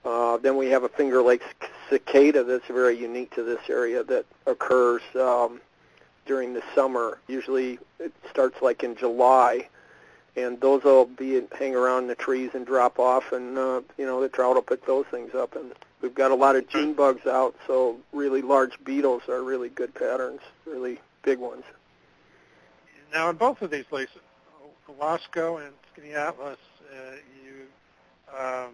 uh, 0.04 0.38
then 0.38 0.56
we 0.56 0.68
have 0.68 0.82
a 0.82 0.88
Finger 0.88 1.22
Lake 1.22 1.42
cicada 1.88 2.42
that's 2.42 2.66
very 2.66 2.98
unique 2.98 3.32
to 3.34 3.42
this 3.42 3.60
area 3.68 4.02
that 4.04 4.24
occurs 4.46 5.02
um, 5.14 5.60
during 6.26 6.52
the 6.52 6.62
summer. 6.74 7.18
Usually 7.28 7.78
it 7.98 8.12
starts 8.30 8.62
like 8.62 8.82
in 8.82 8.96
July, 8.96 9.68
and 10.36 10.60
those 10.60 10.82
will 10.82 11.06
be 11.06 11.40
hang 11.56 11.76
around 11.76 12.08
the 12.08 12.14
trees 12.14 12.50
and 12.54 12.66
drop 12.66 12.98
off, 12.98 13.32
and 13.32 13.56
uh, 13.58 13.80
you 13.96 14.06
know 14.06 14.20
the 14.20 14.28
trout 14.28 14.54
will 14.54 14.62
pick 14.62 14.86
those 14.86 15.06
things 15.06 15.34
up 15.34 15.54
and 15.54 15.72
We've 16.02 16.14
got 16.14 16.30
a 16.30 16.34
lot 16.34 16.56
of 16.56 16.66
June 16.68 16.94
bugs 16.94 17.26
out, 17.26 17.54
so 17.66 17.98
really 18.12 18.40
large 18.40 18.82
beetles 18.84 19.22
are 19.28 19.42
really 19.42 19.68
good 19.68 19.94
patterns, 19.94 20.40
really 20.66 20.98
big 21.22 21.38
ones. 21.38 21.64
Now, 23.12 23.28
in 23.28 23.36
both 23.36 23.60
of 23.60 23.70
these 23.70 23.84
lakes, 23.90 24.12
Owasco 24.88 25.64
and 25.64 25.74
Skaneateles, 25.94 26.56
uh, 26.56 27.16
you 27.44 28.36
um, 28.36 28.70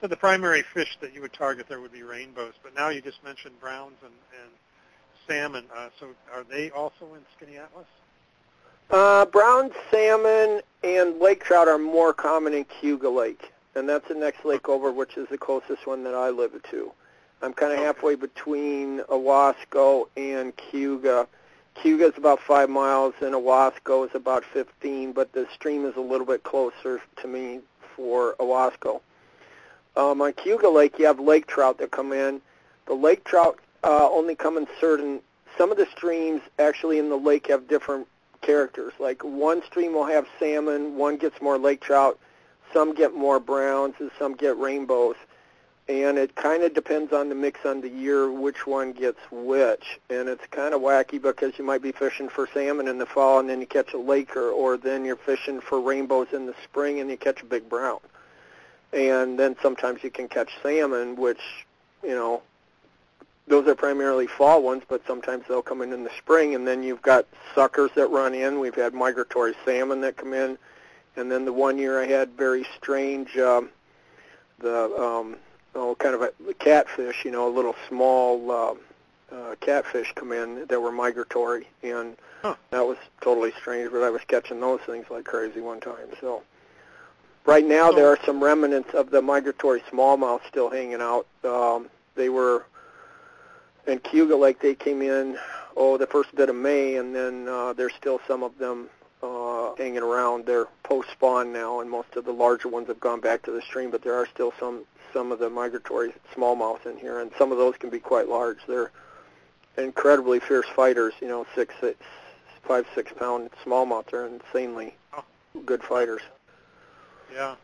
said 0.00 0.10
the 0.10 0.16
primary 0.16 0.62
fish 0.62 0.96
that 1.00 1.14
you 1.14 1.22
would 1.22 1.32
target 1.32 1.66
there 1.68 1.80
would 1.80 1.92
be 1.92 2.02
rainbows, 2.02 2.54
but 2.62 2.74
now 2.74 2.88
you 2.88 3.00
just 3.00 3.22
mentioned 3.24 3.58
browns 3.60 3.96
and, 4.02 4.12
and 4.42 4.50
salmon. 5.26 5.64
Uh, 5.74 5.88
so 5.98 6.08
are 6.32 6.44
they 6.44 6.70
also 6.70 7.14
in 7.14 7.20
Skaneateles? 7.36 7.86
Uh, 8.90 9.24
brown 9.26 9.70
salmon 9.90 10.60
and 10.84 11.18
lake 11.18 11.42
trout 11.42 11.66
are 11.66 11.78
more 11.78 12.12
common 12.12 12.52
in 12.52 12.64
Cayuga 12.64 13.08
Lake 13.08 13.51
and 13.74 13.88
that's 13.88 14.08
the 14.08 14.14
next 14.14 14.44
lake 14.44 14.68
over, 14.68 14.92
which 14.92 15.16
is 15.16 15.28
the 15.28 15.38
closest 15.38 15.86
one 15.86 16.04
that 16.04 16.14
I 16.14 16.30
live 16.30 16.60
to. 16.70 16.92
I'm 17.42 17.52
kind 17.52 17.72
of 17.72 17.78
halfway 17.78 18.14
between 18.14 19.00
Owasco 19.00 20.06
and 20.16 20.56
Cayuga. 20.56 21.26
Cayuga 21.74 22.06
is 22.06 22.18
about 22.18 22.40
five 22.40 22.70
miles, 22.70 23.14
and 23.20 23.34
Owasco 23.34 24.06
is 24.08 24.14
about 24.14 24.44
15, 24.44 25.12
but 25.12 25.32
the 25.32 25.46
stream 25.52 25.84
is 25.84 25.96
a 25.96 26.00
little 26.00 26.26
bit 26.26 26.42
closer 26.44 27.00
to 27.20 27.28
me 27.28 27.60
for 27.96 28.36
Owasco. 28.38 29.00
Um, 29.96 30.20
on 30.22 30.32
Cayuga 30.34 30.68
Lake, 30.68 30.98
you 30.98 31.06
have 31.06 31.18
lake 31.18 31.46
trout 31.46 31.78
that 31.78 31.90
come 31.90 32.12
in. 32.12 32.40
The 32.86 32.94
lake 32.94 33.24
trout 33.24 33.58
uh, 33.82 34.08
only 34.10 34.34
come 34.34 34.56
in 34.56 34.66
certain. 34.80 35.20
Some 35.58 35.70
of 35.70 35.76
the 35.76 35.86
streams 35.86 36.42
actually 36.58 36.98
in 36.98 37.08
the 37.08 37.16
lake 37.16 37.48
have 37.48 37.68
different 37.68 38.06
characters. 38.40 38.92
Like 38.98 39.22
one 39.22 39.62
stream 39.64 39.94
will 39.94 40.06
have 40.06 40.26
salmon, 40.38 40.96
one 40.96 41.16
gets 41.16 41.40
more 41.40 41.58
lake 41.58 41.80
trout 41.80 42.18
some 42.72 42.94
get 42.94 43.14
more 43.14 43.40
browns 43.40 43.94
and 43.98 44.10
some 44.18 44.34
get 44.34 44.56
rainbows. 44.58 45.16
And 45.88 46.16
it 46.16 46.36
kind 46.36 46.62
of 46.62 46.74
depends 46.74 47.12
on 47.12 47.28
the 47.28 47.34
mix 47.34 47.66
on 47.66 47.80
the 47.80 47.88
year 47.88 48.30
which 48.30 48.66
one 48.66 48.92
gets 48.92 49.18
which. 49.30 50.00
And 50.08 50.28
it's 50.28 50.46
kind 50.50 50.74
of 50.74 50.80
wacky 50.80 51.20
because 51.20 51.58
you 51.58 51.64
might 51.64 51.82
be 51.82 51.92
fishing 51.92 52.28
for 52.28 52.48
salmon 52.54 52.86
in 52.86 52.98
the 52.98 53.06
fall 53.06 53.40
and 53.40 53.48
then 53.48 53.60
you 53.60 53.66
catch 53.66 53.92
a 53.92 53.98
laker, 53.98 54.48
or 54.50 54.76
then 54.76 55.04
you're 55.04 55.16
fishing 55.16 55.60
for 55.60 55.80
rainbows 55.80 56.28
in 56.32 56.46
the 56.46 56.54
spring 56.62 57.00
and 57.00 57.10
you 57.10 57.16
catch 57.16 57.42
a 57.42 57.44
big 57.44 57.68
brown. 57.68 57.98
And 58.92 59.38
then 59.38 59.56
sometimes 59.60 60.04
you 60.04 60.10
can 60.10 60.28
catch 60.28 60.50
salmon, 60.62 61.16
which, 61.16 61.40
you 62.02 62.10
know, 62.10 62.42
those 63.48 63.66
are 63.66 63.74
primarily 63.74 64.28
fall 64.28 64.62
ones, 64.62 64.84
but 64.88 65.04
sometimes 65.06 65.44
they'll 65.48 65.62
come 65.62 65.82
in 65.82 65.92
in 65.92 66.04
the 66.04 66.10
spring. 66.16 66.54
And 66.54 66.66
then 66.66 66.84
you've 66.84 67.02
got 67.02 67.26
suckers 67.56 67.90
that 67.96 68.08
run 68.08 68.34
in. 68.34 68.60
We've 68.60 68.74
had 68.74 68.94
migratory 68.94 69.54
salmon 69.64 70.00
that 70.02 70.16
come 70.16 70.32
in 70.32 70.58
and 71.16 71.30
then 71.30 71.44
the 71.44 71.52
one 71.52 71.78
year 71.78 72.00
I 72.00 72.06
had 72.06 72.30
very 72.30 72.66
strange, 72.76 73.36
um, 73.36 73.70
the 74.58 74.84
um, 74.98 75.36
oh, 75.74 75.94
kind 75.96 76.14
of 76.14 76.22
a 76.22 76.54
catfish, 76.54 77.24
you 77.24 77.30
know, 77.30 77.48
a 77.48 77.52
little 77.54 77.74
small 77.88 78.50
uh, 78.50 78.74
uh, 79.34 79.54
catfish 79.60 80.12
come 80.14 80.32
in 80.32 80.66
that 80.66 80.80
were 80.80 80.92
migratory, 80.92 81.66
and 81.82 82.16
huh. 82.42 82.54
that 82.70 82.86
was 82.86 82.96
totally 83.20 83.52
strange. 83.60 83.90
But 83.90 84.02
I 84.02 84.10
was 84.10 84.22
catching 84.26 84.60
those 84.60 84.80
things 84.80 85.06
like 85.10 85.24
crazy 85.24 85.60
one 85.60 85.80
time. 85.80 86.08
So 86.20 86.42
right 87.44 87.66
now 87.66 87.90
there 87.90 88.06
are 88.06 88.18
some 88.24 88.42
remnants 88.42 88.94
of 88.94 89.10
the 89.10 89.22
migratory 89.22 89.80
smallmouth 89.90 90.40
still 90.48 90.70
hanging 90.70 91.00
out. 91.00 91.26
Um, 91.44 91.88
they 92.14 92.28
were 92.28 92.64
in 93.86 93.98
Cayuga 93.98 94.36
Lake. 94.36 94.60
They 94.60 94.74
came 94.74 95.02
in 95.02 95.38
oh 95.76 95.96
the 95.98 96.06
first 96.06 96.34
bit 96.34 96.48
of 96.48 96.56
May, 96.56 96.96
and 96.96 97.14
then 97.14 97.48
uh, 97.48 97.72
there's 97.72 97.94
still 97.94 98.20
some 98.26 98.42
of 98.42 98.56
them 98.58 98.88
hanging 99.78 100.02
around. 100.02 100.46
They're 100.46 100.68
post-spawn 100.82 101.52
now, 101.52 101.80
and 101.80 101.90
most 101.90 102.14
of 102.16 102.24
the 102.24 102.32
larger 102.32 102.68
ones 102.68 102.88
have 102.88 103.00
gone 103.00 103.20
back 103.20 103.42
to 103.42 103.50
the 103.50 103.62
stream, 103.62 103.90
but 103.90 104.02
there 104.02 104.14
are 104.14 104.26
still 104.26 104.52
some 104.58 104.84
some 105.12 105.30
of 105.30 105.38
the 105.38 105.50
migratory 105.50 106.14
smallmouth 106.34 106.86
in 106.86 106.96
here, 106.96 107.20
and 107.20 107.30
some 107.36 107.52
of 107.52 107.58
those 107.58 107.76
can 107.76 107.90
be 107.90 107.98
quite 107.98 108.28
large. 108.28 108.58
They're 108.66 108.90
incredibly 109.76 110.40
fierce 110.40 110.66
fighters. 110.74 111.12
You 111.20 111.28
know, 111.28 111.46
six, 111.54 111.74
six 111.80 111.98
five, 112.62 112.86
six 112.94 113.12
pound 113.12 113.50
smallmouth. 113.64 114.06
They're 114.10 114.26
insanely 114.26 114.94
good 115.66 115.82
fighters. 115.82 116.22
Yeah. 117.32 117.56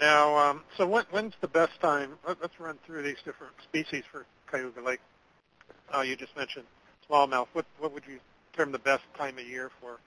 Now, 0.00 0.36
um, 0.36 0.62
so 0.76 0.86
when, 0.86 1.04
when's 1.10 1.34
the 1.40 1.48
best 1.48 1.78
time? 1.80 2.12
Let, 2.26 2.40
let's 2.40 2.58
run 2.58 2.78
through 2.86 3.02
these 3.02 3.18
different 3.24 3.52
species 3.62 4.02
for 4.10 4.24
Cayuga 4.50 4.80
Lake. 4.80 5.00
Uh, 5.94 6.00
you 6.00 6.16
just 6.16 6.36
mentioned 6.36 6.64
smallmouth. 7.08 7.48
What 7.52 7.66
what 7.78 7.92
would 7.92 8.04
you 8.06 8.18
term 8.52 8.72
the 8.72 8.78
best 8.78 9.02
time 9.16 9.38
of 9.38 9.46
year 9.46 9.70
for 9.80 9.98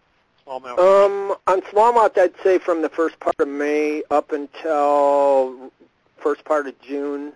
smallmouth? 0.45 0.79
Um, 0.79 1.35
on 1.47 1.61
smallmouth, 1.61 2.17
I'd 2.17 2.33
say 2.43 2.59
from 2.59 2.81
the 2.81 2.89
first 2.89 3.19
part 3.19 3.35
of 3.39 3.47
May 3.47 4.03
up 4.09 4.31
until 4.31 5.71
first 6.17 6.43
part 6.45 6.67
of 6.67 6.79
June. 6.81 7.33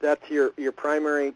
That's 0.00 0.30
your 0.30 0.52
your 0.56 0.72
primary 0.72 1.34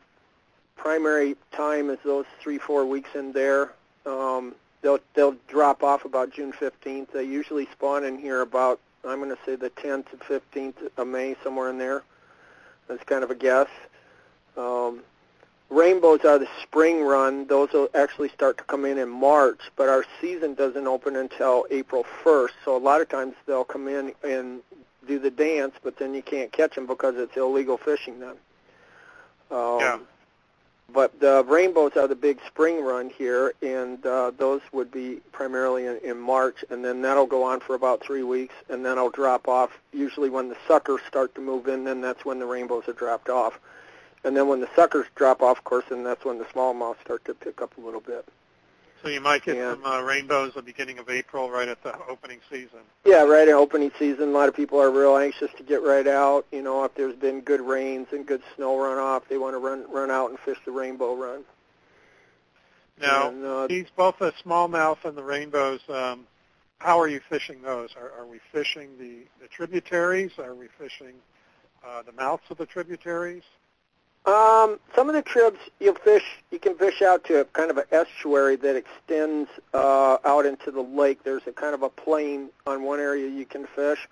primary 0.77 1.37
time 1.53 1.91
is 1.91 1.99
those 2.05 2.27
three 2.41 2.59
four 2.59 2.85
weeks 2.87 3.11
in 3.15 3.33
there. 3.33 3.73
Um, 4.07 4.55
they'll 4.83 5.01
they'll 5.15 5.37
drop 5.49 5.83
off 5.83 6.05
about 6.05 6.33
June 6.33 6.53
15th. 6.53 7.13
They 7.13 7.25
usually 7.25 7.67
spawn 7.73 8.05
in 8.05 8.19
here 8.19 8.41
about 8.41 8.81
I'm 9.07 9.19
going 9.19 9.31
to 9.31 9.39
say 9.45 9.57
the 9.57 9.71
10th 9.71 10.11
to 10.11 10.17
15th 10.17 10.91
of 10.97 11.07
May, 11.07 11.37
somewhere 11.43 11.71
in 11.71 11.79
there. 11.79 12.03
That's 12.89 13.05
kind 13.05 13.23
of 13.23 13.31
a 13.31 13.35
guess. 13.35 13.69
Um, 14.57 15.01
rainbows 15.75 16.25
are 16.25 16.39
the 16.39 16.49
spring 16.63 17.03
run. 17.03 17.47
Those 17.47 17.73
will 17.73 17.89
actually 17.95 18.29
start 18.31 18.59
to 18.59 18.65
come 18.65 18.85
in 18.85 18.99
in 18.99 19.09
March, 19.09 19.61
but 19.77 19.89
our 19.89 20.05
season 20.21 20.55
doesn't 20.55 20.87
open 20.87 21.17
until 21.17 21.67
April 21.71 22.05
1st. 22.23 22.51
So 22.65 22.77
a 22.77 22.79
lot 22.79 23.01
of 23.01 23.09
times 23.09 23.35
they'll 23.47 23.65
come 23.65 23.89
in 23.89 24.13
and 24.23 24.61
do 25.07 25.19
the 25.19 25.31
dance, 25.31 25.75
but 25.83 25.99
then 25.99 26.15
you 26.15 26.23
can't 26.23 26.51
catch 26.53 26.75
them 26.75 26.87
because 26.87 27.17
it's 27.17 27.37
illegal 27.37 27.77
fishing 27.77 28.21
then. 28.21 28.37
Um, 29.51 29.81
yeah. 29.81 29.99
But 30.93 31.19
the 31.19 31.45
rainbows 31.45 31.97
are 31.97 32.07
the 32.07 32.15
big 32.15 32.39
spring 32.47 32.85
run 32.85 33.11
here, 33.11 33.55
and 33.63 34.05
uh, 34.07 34.33
those 34.37 34.61
would 34.73 34.93
be 34.93 35.21
primarily 35.33 35.87
in, 35.87 35.99
in 36.05 36.19
March, 36.19 36.65
and 36.71 36.85
then 36.85 37.03
that'll 37.03 37.27
go 37.27 37.43
on 37.43 37.61
for 37.61 37.75
about 37.75 38.03
three 38.03 38.23
weeks, 38.23 38.55
and 38.69 38.85
then 38.85 38.99
I'll 38.99 39.11
drop 39.11 39.49
off. 39.49 39.71
Usually 39.93 40.31
when 40.31 40.49
the 40.49 40.57
suckers 40.69 41.01
start 41.09 41.35
to 41.35 41.41
move 41.41 41.69
in, 41.69 41.85
then 41.85 42.01
that's 42.01 42.25
when 42.25 42.39
the 42.39 42.47
rainbows 42.47 42.87
are 42.87 42.93
dropped 42.93 43.29
off. 43.29 43.59
And 44.25 44.37
then 44.37 44.49
when 44.49 44.61
the 44.61 44.69
suckers 44.75 45.07
drop 45.15 45.43
off, 45.43 45.59
of 45.59 45.65
course, 45.65 45.85
then 45.91 46.03
that's 46.03 46.25
when 46.25 46.39
the 46.39 46.45
smallmouth 46.47 47.01
start 47.03 47.25
to 47.27 47.35
pick 47.35 47.61
up 47.61 47.77
a 47.77 47.81
little 47.81 48.01
bit. 48.01 48.27
So 49.03 49.11
you 49.11 49.21
might 49.21 49.45
get 49.45 49.57
some 49.59 49.85
uh, 49.85 50.01
rainbows 50.01 50.51
at 50.51 50.55
the 50.55 50.63
beginning 50.63 50.99
of 50.99 51.11
April, 51.11 51.51
right 51.51 51.69
at 51.69 51.83
the 51.83 51.95
opening 52.09 52.41
season. 52.51 52.79
Yeah, 53.05 53.25
right 53.25 53.47
at 53.47 53.55
opening 53.55 53.93
season. 53.99 54.31
A 54.31 54.33
lot 54.33 54.49
of 54.49 54.57
people 54.57 54.81
are 54.81 54.91
real 54.91 55.19
anxious 55.19 55.51
to 55.59 55.63
get 55.63 55.83
right 55.83 56.07
out. 56.07 56.47
You 56.51 56.63
know, 56.63 56.85
if 56.85 56.95
there's 56.95 57.15
been 57.15 57.43
good 57.43 57.61
rains 57.61 58.07
and 58.13 58.25
good 58.25 58.43
snow 58.57 58.75
runoff, 58.79 59.29
they 59.29 59.37
want 59.37 59.55
to 59.55 59.59
run 59.59 59.85
run 59.93 60.11
out 60.11 60.31
and 60.31 60.39
fish 60.39 60.57
the 60.65 60.73
rainbow 60.73 61.15
run. 61.15 61.45
Now, 62.99 63.29
and, 63.29 63.45
uh, 63.45 63.67
these 63.67 63.89
both 63.95 64.19
the 64.21 64.33
smallmouth 64.43 65.05
and 65.05 65.19
the 65.19 65.23
rainbows. 65.23 65.81
Um, 65.91 66.27
how 66.79 66.99
are 66.99 67.09
you 67.09 67.21
fishing 67.29 67.61
those? 67.61 67.91
Are, 67.97 68.11
are 68.21 68.27
we 68.27 68.41
fishing 68.53 68.91
the, 68.99 69.27
the 69.41 69.49
tributaries? 69.49 70.33
Are 70.39 70.55
we 70.55 70.69
fishing 70.79 71.15
uh, 71.87 72.03
the 72.03 72.13
mouths 72.13 72.45
of 72.51 72.57
the 72.57 72.67
tributaries? 72.67 73.43
Um, 74.27 74.81
some 74.95 75.11
of 75.11 75.15
the 75.15 75.21
tribs 75.21 75.59
you 75.81 75.95
fish, 76.03 76.25
you 76.51 76.59
can 76.59 76.77
fish 76.77 77.03
out 77.03 77.25
to 77.25 77.41
a 77.41 77.45
kind 77.45 77.71
of 77.71 77.77
an 77.77 77.85
estuary 77.93 78.57
that 78.57 78.75
extends 78.75 79.51
uh, 79.75 80.17
out 80.25 80.47
into 80.47 80.71
the 80.71 80.81
lake. 80.81 81.23
There's 81.25 81.47
a 81.47 81.53
kind 81.53 81.75
of 81.75 81.83
a 81.83 81.91
plain 81.91 82.49
on 82.67 82.85
one 82.85 83.01
area 83.01 83.29
you 83.29 83.45
can 83.45 83.67
fish. 83.67 84.09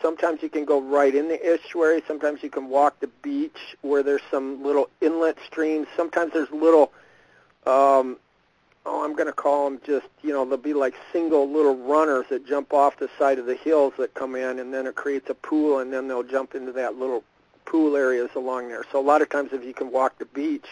Sometimes 0.00 0.42
you 0.42 0.48
can 0.48 0.64
go 0.64 0.80
right 0.80 1.12
in 1.12 1.26
the 1.26 1.44
estuary. 1.44 2.04
Sometimes 2.06 2.42
you 2.44 2.50
can 2.50 2.68
walk 2.68 3.00
the 3.00 3.08
beach 3.22 3.76
where 3.82 4.04
there's 4.04 4.22
some 4.30 4.62
little 4.62 4.88
inlet 5.00 5.38
streams. 5.44 5.88
Sometimes 5.96 6.32
there's 6.32 6.50
little, 6.52 6.92
um, 7.66 8.18
oh, 8.84 9.02
I'm 9.04 9.16
going 9.16 9.26
to 9.26 9.32
call 9.32 9.68
them 9.68 9.80
just, 9.84 10.06
you 10.22 10.32
know, 10.32 10.44
they'll 10.44 10.56
be 10.56 10.74
like 10.74 10.94
single 11.12 11.50
little 11.50 11.76
runners 11.76 12.26
that 12.30 12.46
jump 12.46 12.72
off 12.72 12.98
the 12.98 13.10
side 13.18 13.40
of 13.40 13.46
the 13.46 13.56
hills 13.56 13.94
that 13.98 14.14
come 14.14 14.36
in, 14.36 14.60
and 14.60 14.72
then 14.72 14.86
it 14.86 14.94
creates 14.94 15.28
a 15.30 15.34
pool, 15.34 15.80
and 15.80 15.92
then 15.92 16.06
they'll 16.06 16.22
jump 16.22 16.54
into 16.54 16.70
that 16.72 16.96
little 16.96 17.24
pool 17.66 17.96
areas 17.96 18.30
along 18.34 18.68
there. 18.68 18.84
So 18.90 18.98
a 18.98 19.02
lot 19.02 19.20
of 19.20 19.28
times 19.28 19.50
if 19.52 19.62
you 19.64 19.74
can 19.74 19.92
walk 19.92 20.18
the 20.18 20.24
beach, 20.24 20.66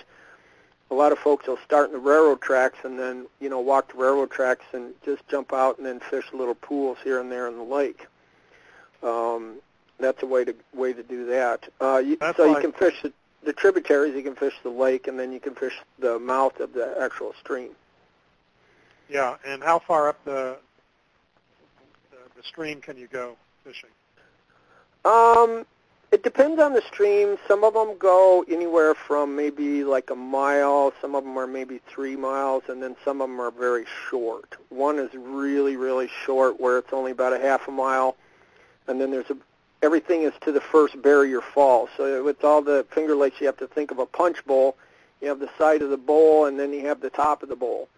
a 0.91 0.95
lot 0.95 1.13
of 1.13 1.19
folks 1.19 1.47
will 1.47 1.59
start 1.65 1.89
in 1.89 1.93
the 1.93 1.99
railroad 1.99 2.41
tracks 2.41 2.79
and 2.85 2.99
then, 2.99 3.27
you 3.41 3.49
know, 3.49 3.61
walk 3.61 3.93
the 3.93 3.99
railroad 3.99 4.31
tracks 4.31 4.65
and 4.73 4.95
just 5.05 5.27
jump 5.29 5.53
out 5.53 5.79
and 5.79 5.87
then 5.87 6.01
fish 6.01 6.25
little 6.33 6.55
pools 6.55 6.99
here 7.05 7.21
and 7.21 7.31
there 7.31 7.49
in 7.49 7.57
the 7.57 7.63
lake. 7.63 8.07
Um, 9.03 9.57
that's 9.99 10.23
a 10.23 10.27
way 10.27 10.45
to 10.45 10.55
way 10.75 10.93
to 10.93 11.03
do 11.03 11.27
that. 11.27 11.69
Uh, 11.81 11.99
you, 11.99 12.17
so 12.37 12.47
like, 12.47 12.63
you 12.63 12.71
can 12.71 12.73
fish 12.73 13.03
the, 13.03 13.13
the 13.45 13.53
tributaries, 13.53 14.15
you 14.15 14.23
can 14.23 14.35
fish 14.35 14.55
the 14.63 14.71
lake, 14.71 15.07
and 15.07 15.19
then 15.19 15.33
you 15.33 15.41
can 15.41 15.55
fish 15.55 15.75
the 15.99 16.19
mouth 16.19 16.59
of 16.61 16.73
the 16.73 16.97
actual 17.01 17.35
stream. 17.41 17.71
Yeah, 19.09 19.37
and 19.47 19.63
how 19.63 19.79
far 19.79 20.09
up 20.09 20.25
the 20.25 20.57
the, 22.11 22.17
the 22.37 22.43
stream 22.43 22.81
can 22.81 22.97
you 22.97 23.07
go 23.07 23.37
fishing? 23.65 23.91
Um, 25.05 25.67
it 26.15 26.23
depends 26.23 26.61
on 26.61 26.75
the 26.75 26.83
stream. 26.83 27.37
Some 27.49 27.65
of 27.65 27.75
them 27.75 27.99
go 27.99 28.45
anywhere 28.49 28.95
from 28.95 29.35
maybe 29.35 29.83
like 29.83 30.11
a 30.11 30.15
mile. 30.15 30.93
Some 31.01 31.17
of 31.17 31.25
them 31.25 31.37
are 31.37 31.49
maybe 31.49 31.81
three 31.89 32.15
miles, 32.15 32.63
and 32.69 32.81
then 32.81 32.95
some 33.05 33.21
of 33.21 33.29
them 33.29 33.41
are 33.41 33.51
very 33.51 33.85
short. 34.09 34.57
One 34.69 35.01
is 35.01 35.13
really, 35.13 35.77
really 35.77 36.09
short, 36.25 36.61
where 36.61 36.79
it's 36.79 36.93
only 36.93 37.11
about 37.11 37.33
a 37.33 37.41
half 37.41 37.67
a 37.67 37.73
mile, 37.73 38.17
and 38.87 39.01
then 39.01 39.11
there's 39.11 39.29
a 39.29 39.37
everything 39.83 40.23
is 40.23 40.33
to 40.43 40.53
the 40.53 40.61
first 40.61 41.03
barrier 41.03 41.41
fall. 41.41 41.89
So 41.97 42.23
with 42.23 42.45
all 42.45 42.63
the 42.63 42.87
Finger 42.93 43.17
Lakes, 43.17 43.41
you 43.41 43.47
have 43.47 43.57
to 43.57 43.67
think 43.67 43.91
of 43.91 43.99
a 43.99 44.07
punch 44.07 44.45
bowl. 44.47 44.77
You 45.21 45.27
have 45.27 45.41
the 45.41 45.51
side 45.59 45.83
of 45.83 45.91
the 45.91 45.97
bowl, 45.97 46.47
and 46.47 46.61
then 46.61 46.73
you 46.73 46.87
have 46.87 47.01
the 47.01 47.11
top 47.11 47.43
of 47.43 47.49
the 47.49 47.57
bowl. 47.57 47.89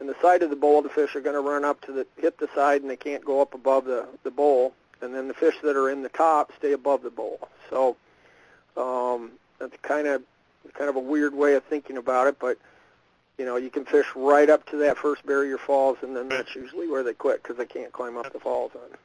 And 0.00 0.08
the 0.08 0.16
side 0.22 0.42
of 0.42 0.48
the 0.48 0.56
bowl, 0.56 0.80
the 0.80 0.88
fish 0.88 1.14
are 1.14 1.20
going 1.20 1.36
to 1.36 1.46
run 1.46 1.62
up 1.62 1.82
to 1.82 1.92
the 1.92 2.06
hit 2.16 2.38
the 2.38 2.48
side, 2.54 2.80
and 2.80 2.90
they 2.90 2.96
can't 2.96 3.24
go 3.24 3.42
up 3.42 3.52
above 3.52 3.84
the 3.84 4.08
the 4.24 4.30
bowl 4.30 4.72
and 5.02 5.14
then 5.14 5.28
the 5.28 5.34
fish 5.34 5.54
that 5.62 5.76
are 5.76 5.90
in 5.90 6.02
the 6.02 6.08
top 6.08 6.52
stay 6.58 6.72
above 6.72 7.02
the 7.02 7.10
bowl. 7.10 7.48
So 7.70 7.96
um, 8.76 9.32
that's 9.58 9.76
kind 9.82 10.06
of 10.06 10.22
kind 10.74 10.90
of 10.90 10.96
a 10.96 11.00
weird 11.00 11.34
way 11.34 11.54
of 11.54 11.64
thinking 11.64 11.96
about 11.96 12.26
it, 12.26 12.38
but 12.38 12.58
you 13.38 13.44
know 13.44 13.56
you 13.56 13.70
can 13.70 13.84
fish 13.84 14.06
right 14.14 14.50
up 14.50 14.68
to 14.70 14.76
that 14.78 14.96
first 14.96 15.24
barrier 15.26 15.58
falls, 15.58 15.98
and 16.02 16.16
then 16.16 16.28
that's 16.28 16.54
usually 16.54 16.88
where 16.88 17.02
they 17.02 17.14
quit 17.14 17.42
because 17.42 17.56
they 17.56 17.66
can't 17.66 17.92
climb 17.92 18.16
up 18.16 18.24
that's, 18.24 18.34
the 18.34 18.40
falls 18.40 18.72
on. 18.74 18.96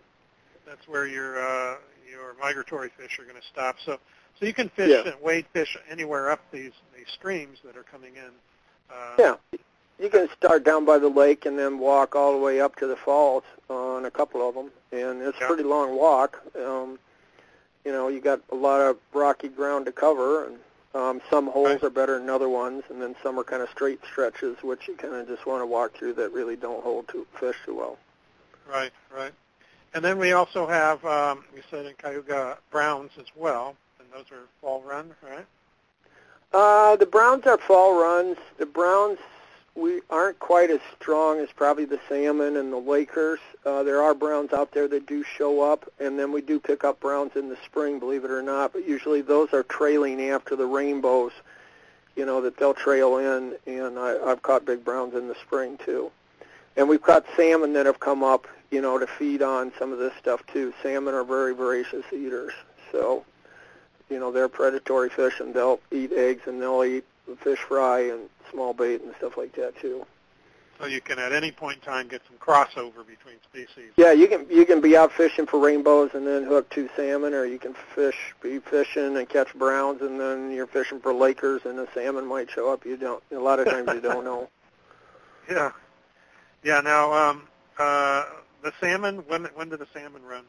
That's 0.66 0.88
where 0.88 1.08
your 1.08 1.40
uh, 1.40 1.78
your 2.10 2.36
migratory 2.40 2.90
fish 2.98 3.20
are 3.20 3.24
going 3.24 3.40
to 3.40 3.48
stop. 3.48 3.78
So 3.86 4.00
so 4.40 4.46
you 4.46 4.54
can 4.54 4.70
fish 4.70 4.90
yeah. 4.90 5.12
and 5.12 5.22
wade 5.22 5.46
fish 5.54 5.78
anywhere 5.90 6.32
up 6.32 6.42
these 6.52 6.74
these 6.96 7.08
streams 7.14 7.60
that 7.64 7.78
are 7.78 7.84
coming 7.84 8.16
in. 8.16 8.32
Uh, 8.94 9.16
yeah, 9.20 9.60
you 10.02 10.10
can 10.10 10.28
start 10.36 10.64
down 10.64 10.84
by 10.84 10.98
the 10.98 11.08
lake 11.08 11.46
and 11.46 11.58
then 11.58 11.78
walk 11.78 12.16
all 12.16 12.34
the 12.34 12.44
way 12.44 12.60
up 12.60 12.76
to 12.78 12.88
the 12.88 12.96
falls 12.96 13.44
on 13.70 14.06
a 14.06 14.12
couple 14.12 14.48
of 14.48 14.56
them, 14.56 14.72
and 14.92 15.22
it's 15.22 15.38
yeah. 15.40 15.46
a 15.46 15.48
pretty 15.48 15.64
long 15.64 15.96
walk. 15.96 16.42
Um, 16.58 16.98
you 17.86 17.92
know, 17.92 18.08
you 18.08 18.20
got 18.20 18.42
a 18.52 18.56
lot 18.56 18.82
of 18.82 18.98
rocky 19.14 19.48
ground 19.48 19.86
to 19.86 19.92
cover, 19.92 20.46
and 20.46 20.58
um, 20.96 21.22
some 21.30 21.48
holes 21.48 21.68
right. 21.68 21.84
are 21.84 21.90
better 21.92 22.18
than 22.18 22.30
other 22.30 22.50
ones, 22.50 22.84
and 22.90 23.00
then 23.00 23.16
some 23.22 23.40
are 23.40 23.44
kind 23.44 23.62
of 23.62 23.70
straight 23.70 24.00
stretches, 24.04 24.58
which 24.64 24.88
you 24.88 24.96
kind 24.96 25.14
of 25.14 25.28
just 25.28 25.46
want 25.46 25.62
to 25.62 25.68
walk 25.68 25.96
through 25.96 26.14
that 26.14 26.34
really 26.34 26.56
don't 26.56 26.84
hold 26.84 27.08
to 27.10 27.26
fish 27.40 27.56
too 27.66 27.78
well. 27.78 27.98
Right, 28.68 28.92
right. 29.16 29.32
And 29.94 30.04
then 30.04 30.18
we 30.18 30.32
also 30.32 30.66
have, 30.66 31.04
um, 31.06 31.44
we 31.54 31.62
said 31.70 31.86
in 31.86 31.94
Cayuga, 31.96 32.58
browns 32.72 33.12
as 33.20 33.28
well, 33.36 33.76
and 34.00 34.08
those 34.14 34.32
are 34.32 34.48
fall 34.62 34.82
run, 34.82 35.12
right? 35.22 35.46
Uh, 36.54 36.96
the 36.96 37.06
browns 37.06 37.46
are 37.46 37.58
fall 37.58 38.02
runs. 38.02 38.38
The 38.58 38.66
browns 38.66 39.20
we 39.76 40.02
aren't 40.10 40.40
quite 40.40 40.70
as 40.70 40.82
strong 41.00 41.40
as 41.40 41.50
probably 41.56 41.86
the 41.86 42.00
salmon 42.10 42.58
and 42.58 42.72
the 42.74 42.78
Lakers. 42.78 43.40
Uh, 43.66 43.84
there 43.84 44.02
are 44.02 44.14
browns 44.14 44.52
out 44.52 44.72
there 44.72 44.88
that 44.88 45.06
do 45.06 45.24
show 45.24 45.62
up, 45.62 45.90
and 46.00 46.20
then 46.20 46.32
we 46.32 46.42
do 46.42 46.60
pick 46.60 46.84
up 46.84 47.00
browns 47.00 47.36
in 47.36 47.50
the 47.50 47.58
spring, 47.66 48.00
believe 48.00 48.26
it 48.26 48.32
or 48.32 48.42
not. 48.42 48.74
But 48.74 48.88
usually 48.88 49.22
those 49.22 49.54
are 49.54 49.64
trailing 49.64 50.22
after 50.30 50.56
the 50.56 50.66
rainbows, 50.66 51.32
you 52.16 52.26
know, 52.26 52.42
that 52.42 52.58
they'll 52.58 52.74
trail 52.74 53.18
in. 53.18 53.56
And 53.66 53.98
I, 53.98 54.18
I've 54.26 54.42
caught 54.42 54.66
big 54.66 54.84
browns 54.84 55.16
in 55.16 55.28
the 55.28 55.36
spring 55.36 55.78
too. 55.78 56.12
And 56.76 56.90
we've 56.90 57.02
caught 57.02 57.26
salmon 57.36 57.74
that 57.74 57.86
have 57.86 58.00
come 58.00 58.24
up, 58.24 58.48
you 58.72 58.82
know, 58.82 58.98
to 58.98 59.08
feed 59.08 59.42
on 59.42 59.72
some 59.80 59.94
of 59.94 60.00
this 60.00 60.14
stuff 60.20 60.46
too. 60.48 60.74
Salmon 60.84 61.14
are 61.14 61.24
very 61.24 61.54
voracious 61.54 62.06
eaters, 62.12 62.54
so 62.92 63.26
you 64.10 64.20
know 64.20 64.32
they're 64.32 64.48
predatory 64.50 65.10
fish, 65.10 65.40
and 65.40 65.54
they'll 65.54 65.80
eat 65.92 66.12
eggs 66.14 66.44
and 66.46 66.62
they'll 66.62 66.84
eat 66.84 67.06
fish 67.38 67.60
fry 67.60 68.02
and 68.02 68.30
small 68.52 68.74
bait 68.74 69.02
and 69.02 69.14
stuff 69.18 69.38
like 69.38 69.54
that 69.56 69.76
too. 69.80 70.06
So 70.80 70.88
you 70.88 71.00
can 71.00 71.20
at 71.20 71.32
any 71.32 71.52
point 71.52 71.78
in 71.78 71.82
time 71.84 72.08
get 72.08 72.22
some 72.28 72.38
crossover 72.38 73.06
between 73.06 73.36
species. 73.44 73.92
Yeah, 73.98 74.14
you 74.14 74.28
can 74.28 74.48
you 74.50 74.66
can 74.66 74.82
be 74.82 74.98
out 74.98 75.12
fishing 75.12 75.46
for 75.46 75.60
rainbows 75.60 76.12
and 76.16 76.26
then 76.26 76.44
hook 76.44 76.70
two 76.72 76.90
salmon, 76.96 77.36
or 77.36 77.46
you 77.46 77.60
can 77.60 77.76
fish 77.94 78.34
be 78.42 78.58
fishing 78.58 79.16
and 79.16 79.30
catch 79.30 79.54
browns, 79.54 80.02
and 80.02 80.20
then 80.20 80.52
you're 80.52 80.66
fishing 80.66 81.00
for 81.00 81.14
Lakers, 81.14 81.62
and 81.66 81.78
the 81.78 81.88
salmon 81.94 82.26
might 82.26 82.50
show 82.50 82.74
up. 82.74 82.84
You 82.84 82.98
don't. 82.98 83.22
A 83.32 83.36
lot 83.36 83.60
of 83.60 83.68
times 83.68 83.90
you 83.94 84.02
don't 84.02 84.26
know. 84.26 84.50
Yeah, 85.50 85.72
yeah. 86.64 86.82
Now 86.82 87.12
um, 87.12 87.42
uh, 87.78 88.26
the 88.62 88.72
salmon. 88.80 89.18
When 89.28 89.46
when 89.56 89.70
do 89.70 89.76
the 89.76 89.88
salmon 89.92 90.24
run? 90.24 90.46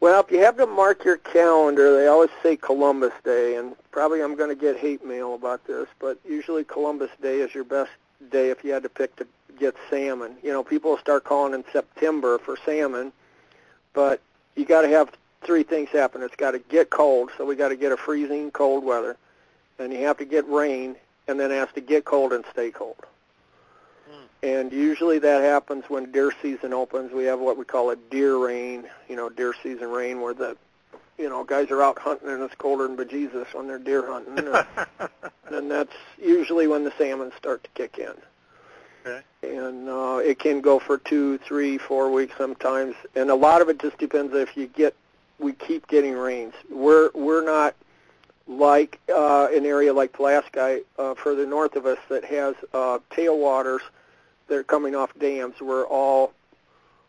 Well, 0.00 0.20
if 0.20 0.30
you 0.30 0.38
have 0.40 0.56
to 0.58 0.66
mark 0.66 1.04
your 1.04 1.16
calendar, 1.16 1.98
they 1.98 2.06
always 2.06 2.30
say 2.40 2.56
Columbus 2.56 3.12
Day, 3.24 3.56
and 3.56 3.74
probably 3.90 4.22
I'm 4.22 4.36
going 4.36 4.48
to 4.48 4.54
get 4.54 4.76
hate 4.76 5.04
mail 5.04 5.34
about 5.34 5.66
this, 5.66 5.88
but 5.98 6.18
usually 6.24 6.62
Columbus 6.62 7.10
Day 7.20 7.40
is 7.40 7.52
your 7.52 7.64
best 7.64 7.90
day 8.30 8.50
if 8.50 8.62
you 8.62 8.72
had 8.72 8.84
to 8.84 8.88
pick 8.88 9.16
to 9.16 9.26
get 9.58 9.74
salmon. 9.90 10.36
You 10.40 10.52
know, 10.52 10.62
people 10.62 10.96
start 10.98 11.24
calling 11.24 11.52
in 11.52 11.64
September 11.72 12.38
for 12.38 12.56
salmon, 12.64 13.12
but 13.92 14.20
you 14.54 14.64
got 14.64 14.82
to 14.82 14.88
have 14.88 15.10
three 15.42 15.64
things 15.64 15.88
happen. 15.88 16.22
It's 16.22 16.36
got 16.36 16.52
to 16.52 16.60
get 16.60 16.90
cold, 16.90 17.30
so 17.36 17.44
we 17.44 17.56
got 17.56 17.70
to 17.70 17.76
get 17.76 17.90
a 17.90 17.96
freezing 17.96 18.52
cold 18.52 18.84
weather, 18.84 19.16
and 19.80 19.92
you 19.92 20.04
have 20.06 20.18
to 20.18 20.24
get 20.24 20.48
rain, 20.48 20.94
and 21.26 21.40
then 21.40 21.50
it 21.50 21.56
has 21.56 21.72
to 21.74 21.80
get 21.80 22.04
cold 22.04 22.32
and 22.32 22.44
stay 22.52 22.70
cold. 22.70 23.04
And 24.42 24.72
usually 24.72 25.18
that 25.18 25.42
happens 25.42 25.84
when 25.88 26.12
deer 26.12 26.32
season 26.40 26.72
opens. 26.72 27.12
We 27.12 27.24
have 27.24 27.40
what 27.40 27.56
we 27.56 27.64
call 27.64 27.90
a 27.90 27.96
deer 27.96 28.36
rain, 28.36 28.84
you 29.08 29.16
know, 29.16 29.28
deer 29.28 29.54
season 29.62 29.90
rain, 29.90 30.20
where 30.20 30.34
the, 30.34 30.56
you 31.18 31.28
know, 31.28 31.42
guys 31.42 31.70
are 31.70 31.82
out 31.82 31.98
hunting 31.98 32.28
and 32.28 32.42
it's 32.42 32.54
colder 32.54 32.86
than 32.86 32.96
bejesus 32.96 33.52
when 33.52 33.66
they're 33.66 33.78
deer 33.78 34.06
hunting. 34.06 34.38
and, 34.38 35.10
and 35.56 35.70
that's 35.70 35.94
usually 36.22 36.68
when 36.68 36.84
the 36.84 36.92
salmon 36.96 37.32
start 37.36 37.64
to 37.64 37.70
kick 37.70 37.98
in. 37.98 38.14
Okay. 39.04 39.22
And 39.42 39.88
uh, 39.88 40.20
it 40.22 40.38
can 40.38 40.60
go 40.60 40.78
for 40.78 40.98
two, 40.98 41.38
three, 41.38 41.78
four 41.78 42.10
weeks 42.10 42.34
sometimes, 42.36 42.94
and 43.16 43.30
a 43.30 43.34
lot 43.34 43.60
of 43.60 43.68
it 43.68 43.78
just 43.78 43.98
depends 43.98 44.34
if 44.34 44.56
you 44.56 44.66
get. 44.66 44.94
We 45.38 45.52
keep 45.52 45.86
getting 45.86 46.14
rains. 46.14 46.54
We're 46.68 47.10
we're 47.14 47.44
not 47.44 47.76
like 48.48 48.98
uh, 49.08 49.48
an 49.52 49.64
area 49.64 49.92
like 49.92 50.12
Pulaski, 50.12 50.82
uh, 50.98 51.14
further 51.14 51.46
north 51.46 51.76
of 51.76 51.86
us, 51.86 51.98
that 52.08 52.24
has 52.24 52.56
uh, 52.74 52.98
tailwaters 53.10 53.80
that 54.48 54.56
are 54.56 54.64
coming 54.64 54.94
off 54.94 55.10
dams. 55.18 55.54
We're 55.60 55.86
all 55.86 56.32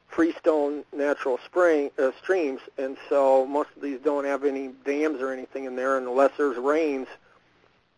freestone 0.08 0.84
natural 0.96 1.40
spring 1.46 1.92
uh, 2.00 2.12
streams, 2.22 2.62
and 2.78 2.98
so 3.10 3.46
most 3.46 3.70
of 3.76 3.82
these 3.82 4.00
don't 4.00 4.26
have 4.26 4.44
any 4.44 4.70
dams 4.86 5.22
or 5.22 5.32
anything 5.32 5.66
in 5.66 5.76
there. 5.76 5.98
And 5.98 6.08
unless 6.08 6.32
there's 6.38 6.58
rains, 6.58 7.08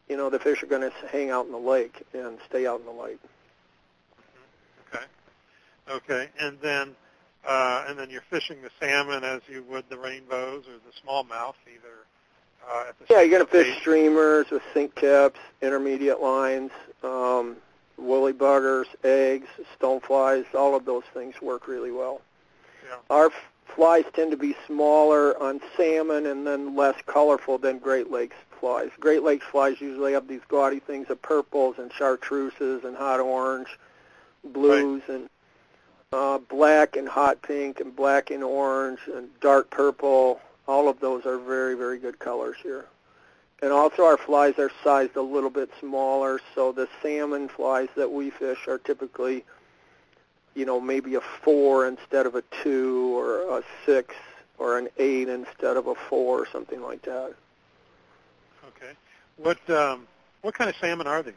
you 0.09 0.17
know, 0.17 0.29
the 0.29 0.39
fish 0.39 0.61
are 0.61 0.67
going 0.67 0.81
to 0.81 0.91
hang 1.07 1.29
out 1.29 1.45
in 1.45 1.51
the 1.51 1.57
lake 1.57 2.03
and 2.13 2.37
stay 2.47 2.67
out 2.67 2.79
in 2.79 2.85
the 2.85 3.01
lake. 3.01 3.19
Okay. 4.93 5.05
Okay, 5.89 6.29
and 6.39 6.57
then 6.61 6.95
uh, 7.47 7.85
and 7.87 7.97
then 7.97 8.09
you're 8.09 8.21
fishing 8.29 8.57
the 8.61 8.69
salmon 8.79 9.23
as 9.23 9.41
you 9.49 9.63
would 9.63 9.85
the 9.89 9.97
rainbows 9.97 10.65
or 10.67 10.73
the 10.73 10.93
smallmouth, 11.05 11.55
either 11.67 12.05
uh, 12.69 12.89
at 12.89 12.99
the 12.99 13.05
yeah, 13.09 13.21
you're 13.21 13.39
going 13.39 13.45
to 13.45 13.51
fish 13.51 13.79
streamers 13.79 14.49
with 14.51 14.61
sink 14.73 14.93
tips, 14.95 15.39
intermediate 15.61 16.21
lines, 16.21 16.71
um, 17.03 17.55
woolly 18.01 18.33
buggers, 18.33 18.85
eggs, 19.03 19.47
stoneflies. 19.79 20.45
All 20.55 20.75
of 20.75 20.85
those 20.85 21.03
things 21.13 21.41
work 21.41 21.67
really 21.67 21.91
well. 21.91 22.21
Yeah. 22.87 22.97
Our 23.09 23.27
f- 23.27 23.33
flies 23.65 24.05
tend 24.13 24.31
to 24.31 24.37
be 24.37 24.55
smaller 24.67 25.41
on 25.41 25.61
salmon 25.77 26.25
and 26.25 26.45
then 26.45 26.75
less 26.75 26.95
colorful 27.05 27.57
than 27.57 27.79
Great 27.79 28.11
Lakes 28.11 28.35
flies. 28.59 28.89
Great 28.99 29.23
Lakes 29.23 29.45
flies 29.45 29.79
usually 29.79 30.13
have 30.13 30.27
these 30.27 30.41
gaudy 30.47 30.79
things 30.79 31.09
of 31.09 31.21
purples 31.21 31.75
and 31.77 31.91
chartreuses 31.91 32.83
and 32.83 32.95
hot 32.95 33.19
orange, 33.19 33.67
blues 34.43 35.01
and 35.07 35.29
uh, 36.13 36.37
black 36.37 36.97
and 36.97 37.07
hot 37.07 37.41
pink 37.41 37.79
and 37.79 37.95
black 37.95 38.31
and 38.31 38.43
orange 38.43 38.99
and 39.13 39.29
dark 39.39 39.69
purple. 39.69 40.41
All 40.67 40.89
of 40.89 40.99
those 40.99 41.25
are 41.25 41.37
very, 41.37 41.75
very 41.75 41.97
good 41.97 42.19
colors 42.19 42.57
here. 42.61 42.85
And 43.61 43.71
also 43.71 44.03
our 44.05 44.17
flies 44.17 44.57
are 44.57 44.71
sized 44.83 45.15
a 45.15 45.21
little 45.21 45.51
bit 45.51 45.69
smaller, 45.79 46.39
so 46.55 46.71
the 46.71 46.87
salmon 47.01 47.47
flies 47.47 47.89
that 47.95 48.11
we 48.11 48.31
fish 48.31 48.67
are 48.67 48.79
typically, 48.79 49.45
you 50.55 50.65
know, 50.65 50.81
maybe 50.81 51.13
a 51.15 51.21
four 51.21 51.87
instead 51.87 52.25
of 52.25 52.33
a 52.33 52.43
two 52.63 53.15
or 53.15 53.59
a 53.59 53.63
six 53.85 54.15
or 54.57 54.79
an 54.79 54.87
eight 54.97 55.29
instead 55.29 55.77
of 55.77 55.85
a 55.85 55.93
four 55.93 56.39
or 56.39 56.47
something 56.47 56.81
like 56.81 57.03
that. 57.03 57.33
Okay. 58.67 58.93
What 59.37 59.69
um, 59.69 60.07
what 60.41 60.55
kind 60.55 60.69
of 60.69 60.75
salmon 60.77 61.05
are 61.05 61.21
these? 61.21 61.33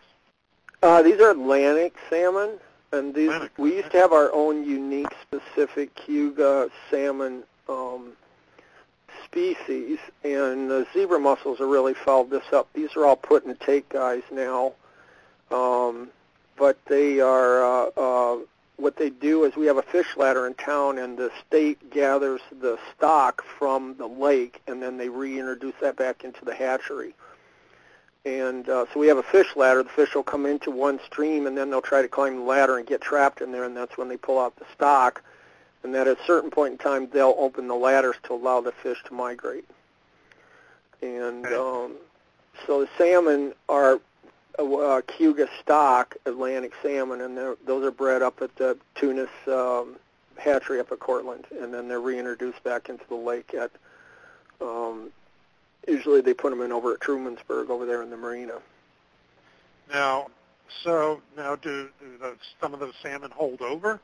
Uh, 0.82 1.02
these 1.02 1.20
are 1.20 1.30
Atlantic 1.30 1.94
salmon, 2.08 2.58
and 2.92 3.14
these 3.14 3.28
Atlantic, 3.28 3.58
we 3.58 3.76
used 3.76 3.90
to 3.90 3.98
have 3.98 4.12
our 4.12 4.32
own 4.32 4.64
unique, 4.64 5.12
specific 5.22 5.94
Cayuga 5.94 6.70
salmon 6.90 7.42
um, 7.68 8.12
species, 9.34 9.98
and 10.22 10.70
the 10.70 10.86
zebra 10.92 11.18
mussels 11.18 11.58
have 11.58 11.68
really 11.68 11.94
followed 11.94 12.30
this 12.30 12.52
up. 12.52 12.68
These 12.72 12.94
are 12.96 13.04
all 13.04 13.16
put 13.16 13.44
and 13.44 13.58
take 13.58 13.88
guys 13.88 14.22
now, 14.30 14.74
um, 15.50 16.08
but 16.56 16.78
they 16.86 17.18
are 17.18 17.64
uh, 17.64 17.90
uh, 17.96 18.36
what 18.76 18.96
they 18.96 19.10
do 19.10 19.42
is 19.42 19.56
we 19.56 19.66
have 19.66 19.76
a 19.76 19.82
fish 19.82 20.16
ladder 20.16 20.46
in 20.46 20.54
town, 20.54 20.98
and 20.98 21.18
the 21.18 21.32
state 21.46 21.90
gathers 21.90 22.42
the 22.60 22.78
stock 22.96 23.44
from 23.58 23.96
the 23.98 24.06
lake, 24.06 24.62
and 24.68 24.80
then 24.80 24.96
they 24.96 25.08
reintroduce 25.08 25.74
that 25.80 25.96
back 25.96 26.22
into 26.22 26.44
the 26.44 26.54
hatchery. 26.54 27.12
And 28.24 28.68
uh, 28.68 28.86
so 28.92 29.00
we 29.00 29.08
have 29.08 29.18
a 29.18 29.22
fish 29.22 29.56
ladder. 29.56 29.82
The 29.82 29.90
fish 29.90 30.14
will 30.14 30.22
come 30.22 30.46
into 30.46 30.70
one 30.70 31.00
stream, 31.04 31.46
and 31.48 31.58
then 31.58 31.70
they'll 31.70 31.82
try 31.82 32.02
to 32.02 32.08
climb 32.08 32.36
the 32.36 32.42
ladder 32.42 32.78
and 32.78 32.86
get 32.86 33.00
trapped 33.00 33.40
in 33.40 33.50
there, 33.50 33.64
and 33.64 33.76
that's 33.76 33.98
when 33.98 34.08
they 34.08 34.16
pull 34.16 34.38
out 34.38 34.54
the 34.56 34.66
stock. 34.72 35.22
And 35.84 35.94
that 35.94 36.08
at 36.08 36.18
a 36.18 36.24
certain 36.24 36.50
point 36.50 36.72
in 36.72 36.78
time, 36.78 37.08
they'll 37.12 37.36
open 37.38 37.68
the 37.68 37.74
ladders 37.74 38.16
to 38.24 38.34
allow 38.34 38.60
the 38.60 38.72
fish 38.72 38.98
to 39.04 39.14
migrate. 39.14 39.66
And 41.02 41.46
um, 41.46 41.92
so 42.66 42.80
the 42.80 42.88
salmon 42.96 43.52
are 43.68 44.00
uh, 44.58 44.74
uh, 44.74 45.02
Cayuga 45.02 45.46
stock, 45.60 46.16
Atlantic 46.26 46.72
salmon, 46.82 47.20
and 47.20 47.36
those 47.36 47.84
are 47.84 47.90
bred 47.90 48.22
up 48.22 48.40
at 48.40 48.56
the 48.56 48.78
Tunis 48.94 49.28
um, 49.46 49.96
hatchery 50.36 50.80
up 50.80 50.90
at 50.90 51.00
Cortland, 51.00 51.46
and 51.60 51.72
then 51.72 51.88
they're 51.88 52.00
reintroduced 52.00 52.62
back 52.64 52.88
into 52.88 53.04
the 53.08 53.14
lake 53.14 53.54
at 53.54 53.70
um, 54.60 55.10
usually 55.86 56.20
they 56.20 56.34
put 56.34 56.50
them 56.50 56.62
in 56.62 56.72
over 56.72 56.94
at 56.94 57.00
Trumansburg 57.00 57.68
over 57.68 57.84
there 57.84 58.02
in 58.02 58.10
the 58.10 58.16
marina. 58.16 58.54
Now, 59.92 60.28
so 60.82 61.20
now 61.36 61.56
do, 61.56 61.90
do 62.00 62.18
those, 62.18 62.36
some 62.60 62.72
of 62.72 62.80
those 62.80 62.94
salmon 63.02 63.30
hold 63.30 63.60
over? 63.60 64.00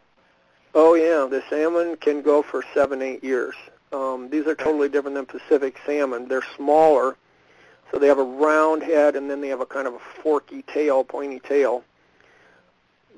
Oh 0.75 0.95
yeah, 0.95 1.27
the 1.29 1.43
salmon 1.51 1.97
can 1.97 2.23
go 2.23 2.43
for 2.43 2.64
seven, 2.75 3.03
eight 3.03 3.25
years. 3.25 3.55
Um, 3.93 4.29
these 4.31 4.47
are 4.47 4.55
totally 4.55 4.89
different 4.89 5.16
than 5.16 5.27
Pacific 5.27 5.77
salmon. 5.85 6.29
They're 6.29 6.45
smaller, 6.57 7.16
so 7.91 7.99
they 7.99 8.07
have 8.07 8.18
a 8.18 8.23
round 8.25 8.83
head 8.85 9.16
and 9.16 9.29
then 9.29 9.41
they 9.41 9.49
have 9.49 9.61
a 9.61 9.66
kind 9.66 9.89
of 9.89 9.95
a 9.95 9.99
forky 9.99 10.62
tail, 10.62 11.03
pointy 11.03 11.41
tail. 11.41 11.83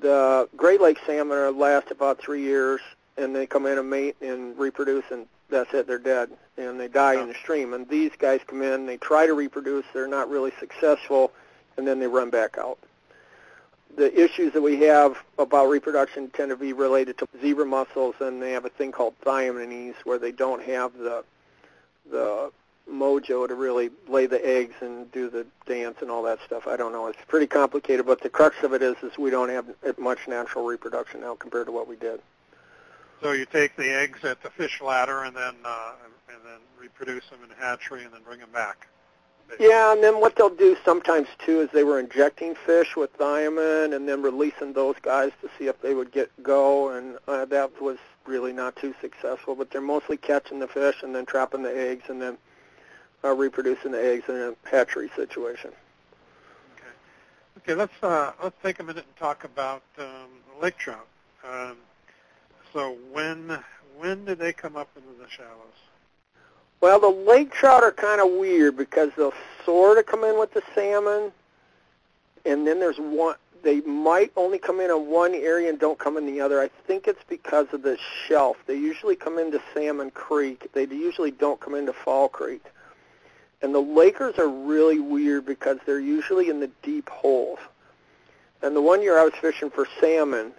The 0.00 0.48
Great 0.56 0.80
Lake 0.80 0.98
salmon 1.06 1.36
are 1.36 1.50
last 1.50 1.90
about 1.90 2.18
three 2.18 2.42
years, 2.42 2.80
and 3.18 3.36
they 3.36 3.46
come 3.46 3.66
in 3.66 3.78
and 3.78 3.88
mate 3.88 4.16
and 4.22 4.58
reproduce, 4.58 5.04
and 5.10 5.26
that's 5.50 5.72
it. 5.74 5.86
They're 5.86 5.98
dead, 5.98 6.30
and 6.56 6.80
they 6.80 6.88
die 6.88 7.16
Oh. 7.16 7.22
in 7.22 7.28
the 7.28 7.34
stream. 7.34 7.74
And 7.74 7.86
these 7.88 8.10
guys 8.18 8.40
come 8.46 8.62
in, 8.62 8.86
they 8.86 8.96
try 8.96 9.26
to 9.26 9.34
reproduce, 9.34 9.84
they're 9.92 10.08
not 10.08 10.30
really 10.30 10.52
successful, 10.58 11.32
and 11.76 11.86
then 11.86 12.00
they 12.00 12.06
run 12.06 12.30
back 12.30 12.56
out. 12.58 12.78
The 13.96 14.12
issues 14.18 14.52
that 14.54 14.62
we 14.62 14.80
have 14.80 15.18
about 15.38 15.66
reproduction 15.66 16.30
tend 16.30 16.50
to 16.50 16.56
be 16.56 16.72
related 16.72 17.18
to 17.18 17.28
zebra 17.40 17.66
mussels, 17.66 18.14
and 18.20 18.40
they 18.42 18.52
have 18.52 18.64
a 18.64 18.70
thing 18.70 18.90
called 18.90 19.14
thiamines 19.24 19.94
where 20.04 20.18
they 20.18 20.32
don't 20.32 20.62
have 20.62 20.96
the 20.96 21.24
the 22.10 22.50
mojo 22.90 23.46
to 23.46 23.54
really 23.54 23.90
lay 24.08 24.26
the 24.26 24.44
eggs 24.44 24.74
and 24.80 25.10
do 25.12 25.30
the 25.30 25.46
dance 25.66 25.98
and 26.00 26.10
all 26.10 26.22
that 26.22 26.38
stuff. 26.44 26.66
I 26.66 26.76
don't 26.76 26.92
know. 26.92 27.06
It's 27.06 27.18
pretty 27.28 27.46
complicated, 27.46 28.06
but 28.06 28.20
the 28.20 28.28
crux 28.28 28.56
of 28.62 28.72
it 28.72 28.82
is 28.82 28.96
is 29.02 29.16
we 29.18 29.30
don't 29.30 29.50
have 29.50 29.66
much 29.98 30.26
natural 30.26 30.64
reproduction 30.64 31.20
now 31.20 31.34
compared 31.34 31.66
to 31.66 31.72
what 31.72 31.86
we 31.86 31.96
did. 31.96 32.20
So 33.20 33.32
you 33.32 33.46
take 33.46 33.76
the 33.76 33.88
eggs 33.88 34.24
at 34.24 34.42
the 34.42 34.50
fish 34.50 34.80
ladder 34.80 35.22
and 35.22 35.36
then 35.36 35.54
uh, 35.64 35.92
and 36.28 36.38
then 36.44 36.58
reproduce 36.78 37.28
them 37.30 37.38
in 37.44 37.50
a 37.50 37.54
hatchery 37.54 38.04
and 38.04 38.12
then 38.12 38.22
bring 38.22 38.40
them 38.40 38.50
back. 38.52 38.88
Yeah, 39.60 39.92
and 39.92 40.02
then 40.02 40.20
what 40.20 40.36
they'll 40.36 40.48
do 40.48 40.76
sometimes 40.84 41.28
too 41.38 41.60
is 41.60 41.70
they 41.70 41.84
were 41.84 42.00
injecting 42.00 42.54
fish 42.54 42.96
with 42.96 43.16
thiamine 43.18 43.94
and 43.94 44.08
then 44.08 44.22
releasing 44.22 44.72
those 44.72 44.96
guys 45.02 45.30
to 45.42 45.50
see 45.58 45.66
if 45.66 45.80
they 45.82 45.94
would 45.94 46.10
get 46.10 46.30
go, 46.42 46.90
and 46.90 47.18
uh, 47.28 47.44
that 47.46 47.80
was 47.80 47.98
really 48.26 48.52
not 48.52 48.76
too 48.76 48.94
successful. 49.00 49.54
But 49.54 49.70
they're 49.70 49.80
mostly 49.80 50.16
catching 50.16 50.58
the 50.58 50.68
fish 50.68 51.02
and 51.02 51.14
then 51.14 51.26
trapping 51.26 51.62
the 51.62 51.76
eggs 51.76 52.04
and 52.08 52.20
then 52.20 52.38
uh, 53.24 53.34
reproducing 53.34 53.92
the 53.92 54.02
eggs 54.02 54.24
in 54.28 54.36
a 54.36 54.54
hatchery 54.68 55.10
situation. 55.14 55.70
Okay, 56.76 56.92
okay 57.58 57.74
let's 57.74 58.02
uh, 58.02 58.32
let's 58.42 58.56
take 58.62 58.80
a 58.80 58.82
minute 58.82 59.04
and 59.06 59.16
talk 59.16 59.44
about 59.44 59.82
um, 59.98 60.30
lake 60.60 60.78
trout. 60.78 61.06
Um, 61.48 61.76
so 62.72 62.96
when 63.12 63.58
when 63.98 64.24
do 64.24 64.34
they 64.34 64.52
come 64.52 64.76
up 64.76 64.88
into 64.96 65.22
the 65.22 65.28
shallows? 65.28 65.91
Well, 66.82 66.98
the 66.98 67.08
lake 67.08 67.52
trout 67.52 67.84
are 67.84 67.92
kind 67.92 68.20
of 68.20 68.32
weird 68.32 68.76
because 68.76 69.12
they'll 69.16 69.32
sort 69.64 69.98
of 69.98 70.06
come 70.06 70.24
in 70.24 70.36
with 70.36 70.52
the 70.52 70.62
salmon, 70.74 71.30
and 72.44 72.66
then 72.66 72.80
there's 72.80 72.98
one. 72.98 73.36
They 73.62 73.80
might 73.82 74.32
only 74.36 74.58
come 74.58 74.80
in 74.80 74.90
on 74.90 75.08
one 75.08 75.32
area 75.32 75.68
and 75.68 75.78
don't 75.78 75.96
come 75.96 76.16
in 76.16 76.26
the 76.26 76.40
other. 76.40 76.60
I 76.60 76.68
think 76.88 77.06
it's 77.06 77.22
because 77.28 77.68
of 77.72 77.82
the 77.82 77.96
shelf. 78.26 78.56
They 78.66 78.74
usually 78.74 79.14
come 79.14 79.38
into 79.38 79.62
Salmon 79.72 80.10
Creek. 80.10 80.66
They 80.72 80.84
usually 80.88 81.30
don't 81.30 81.60
come 81.60 81.76
into 81.76 81.92
Fall 81.92 82.28
Creek. 82.28 82.64
And 83.62 83.72
the 83.72 83.78
Lakers 83.78 84.36
are 84.40 84.48
really 84.48 84.98
weird 84.98 85.46
because 85.46 85.78
they're 85.86 86.00
usually 86.00 86.50
in 86.50 86.58
the 86.58 86.70
deep 86.82 87.08
holes. 87.08 87.60
And 88.60 88.74
the 88.74 88.82
one 88.82 89.00
year 89.00 89.16
I 89.16 89.22
was 89.22 89.34
fishing 89.34 89.70
for 89.70 89.86
salmon, 90.00 90.50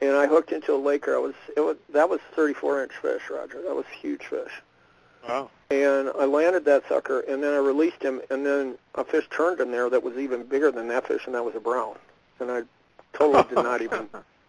and 0.00 0.16
I 0.16 0.26
hooked 0.26 0.50
into 0.50 0.74
a 0.74 0.76
Laker. 0.76 1.14
I 1.14 1.20
was 1.20 1.34
it 1.56 1.60
was 1.60 1.76
that 1.92 2.10
was 2.10 2.18
34 2.34 2.82
inch 2.82 2.92
fish, 3.00 3.22
Roger. 3.30 3.62
That 3.62 3.76
was 3.76 3.86
huge 4.00 4.26
fish 4.26 4.50
Wow. 5.28 5.50
and 5.70 6.10
I 6.18 6.24
landed 6.24 6.64
that 6.64 6.88
sucker, 6.88 7.20
and 7.20 7.42
then 7.42 7.52
I 7.54 7.58
released 7.58 8.02
him, 8.02 8.20
and 8.30 8.44
then 8.44 8.76
a 8.94 9.04
fish 9.04 9.24
turned 9.30 9.60
in 9.60 9.70
there 9.70 9.88
that 9.88 10.02
was 10.02 10.16
even 10.16 10.42
bigger 10.44 10.70
than 10.70 10.88
that 10.88 11.06
fish, 11.06 11.26
and 11.26 11.34
that 11.34 11.44
was 11.44 11.54
a 11.54 11.60
brown. 11.60 11.96
And 12.40 12.50
I 12.50 12.62
totally 13.12 13.44
did 13.48 13.62
not 13.62 13.82
even. 13.82 14.08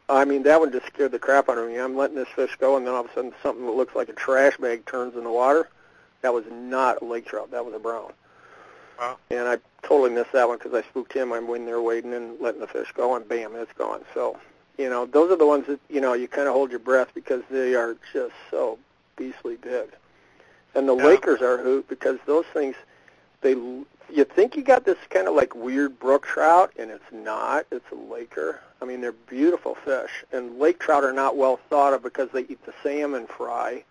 I 0.10 0.26
mean, 0.26 0.44
that 0.44 0.60
one 0.60 0.72
just 0.72 0.88
scared 0.88 1.12
the 1.12 1.20
crap 1.20 1.48
out 1.50 1.58
of 1.58 1.70
me. 1.70 1.80
I'm 1.80 1.96
letting 1.96 2.16
this 2.16 2.28
fish 2.36 2.56
go, 2.60 2.76
and 2.76 2.86
then 2.86 2.94
all 2.94 3.02
of 3.06 3.12
a 3.12 3.14
sudden, 3.14 3.34
something 3.42 3.66
that 3.66 3.72
looks 3.72 3.96
like 3.96 4.10
a 4.10 4.14
trash 4.14 4.58
bag 4.58 4.86
turns 4.86 5.16
in 5.16 5.24
the 5.24 5.32
water. 5.32 5.70
That 6.22 6.34
was 6.34 6.46
not 6.52 7.02
a 7.02 7.06
lake 7.06 7.26
trout. 7.26 7.52
That 7.52 7.66
was 7.66 7.74
a 7.74 7.80
brown. 7.80 8.12
Wow. 9.00 9.18
And 9.30 9.48
I 9.48 9.58
totally 9.82 10.12
missed 10.12 10.32
that 10.34 10.48
one 10.48 10.58
because 10.58 10.74
I 10.74 10.88
spooked 10.90 11.14
him. 11.14 11.34
I'm 11.34 11.50
in 11.50 11.66
there 11.66 11.82
waiting 11.82 12.14
and 12.14 12.40
letting 12.40 12.62
the 12.62 12.68
fish 12.68 12.92
go, 12.94 13.16
and 13.16 13.28
bam, 13.28 13.56
it's 13.56 13.74
gone. 13.74 14.02
So, 14.14 14.40
you 14.78 14.90
know, 14.90 15.06
those 15.06 15.32
are 15.32 15.36
the 15.36 15.48
ones 15.48 15.68
that 15.68 15.80
you 15.90 16.02
know 16.02 16.14
you 16.14 16.28
kind 16.28 16.48
of 16.48 16.54
hold 16.54 16.70
your 16.70 16.80
breath 16.80 17.10
because 17.14 17.44
they 17.50 17.76
are 17.76 17.96
just 18.12 18.34
so 18.52 18.78
beastly 19.16 19.58
big. 19.58 19.90
And 20.76 20.88
the 20.88 20.96
Yeah. 20.96 21.06
Lakers 21.06 21.42
are 21.42 21.58
hoot 21.58 21.88
because 21.88 22.20
those 22.26 22.46
things, 22.54 22.76
they 23.42 23.56
you 24.10 24.24
think 24.26 24.56
you 24.56 24.62
got 24.64 24.86
this 24.86 24.98
kind 25.10 25.28
of 25.28 25.34
like 25.34 25.56
weird 25.56 26.00
brook 26.00 26.26
trout, 26.26 26.72
and 26.78 26.92
it's 26.92 27.12
not. 27.12 27.66
It's 27.72 27.90
a 27.92 27.96
Laker. 27.96 28.62
I 28.82 28.86
mean, 28.86 29.02
they're 29.02 29.12
beautiful 29.12 29.76
fish, 29.76 30.26
and 30.32 30.60
lake 30.60 30.80
trout 30.80 31.04
are 31.04 31.14
not 31.14 31.38
well 31.38 31.58
thought 31.70 31.94
of 31.94 32.04
because 32.04 32.30
they 32.32 32.42
eat 32.42 32.64
the 32.66 32.74
salmon 32.84 33.28
fry, 33.28 33.84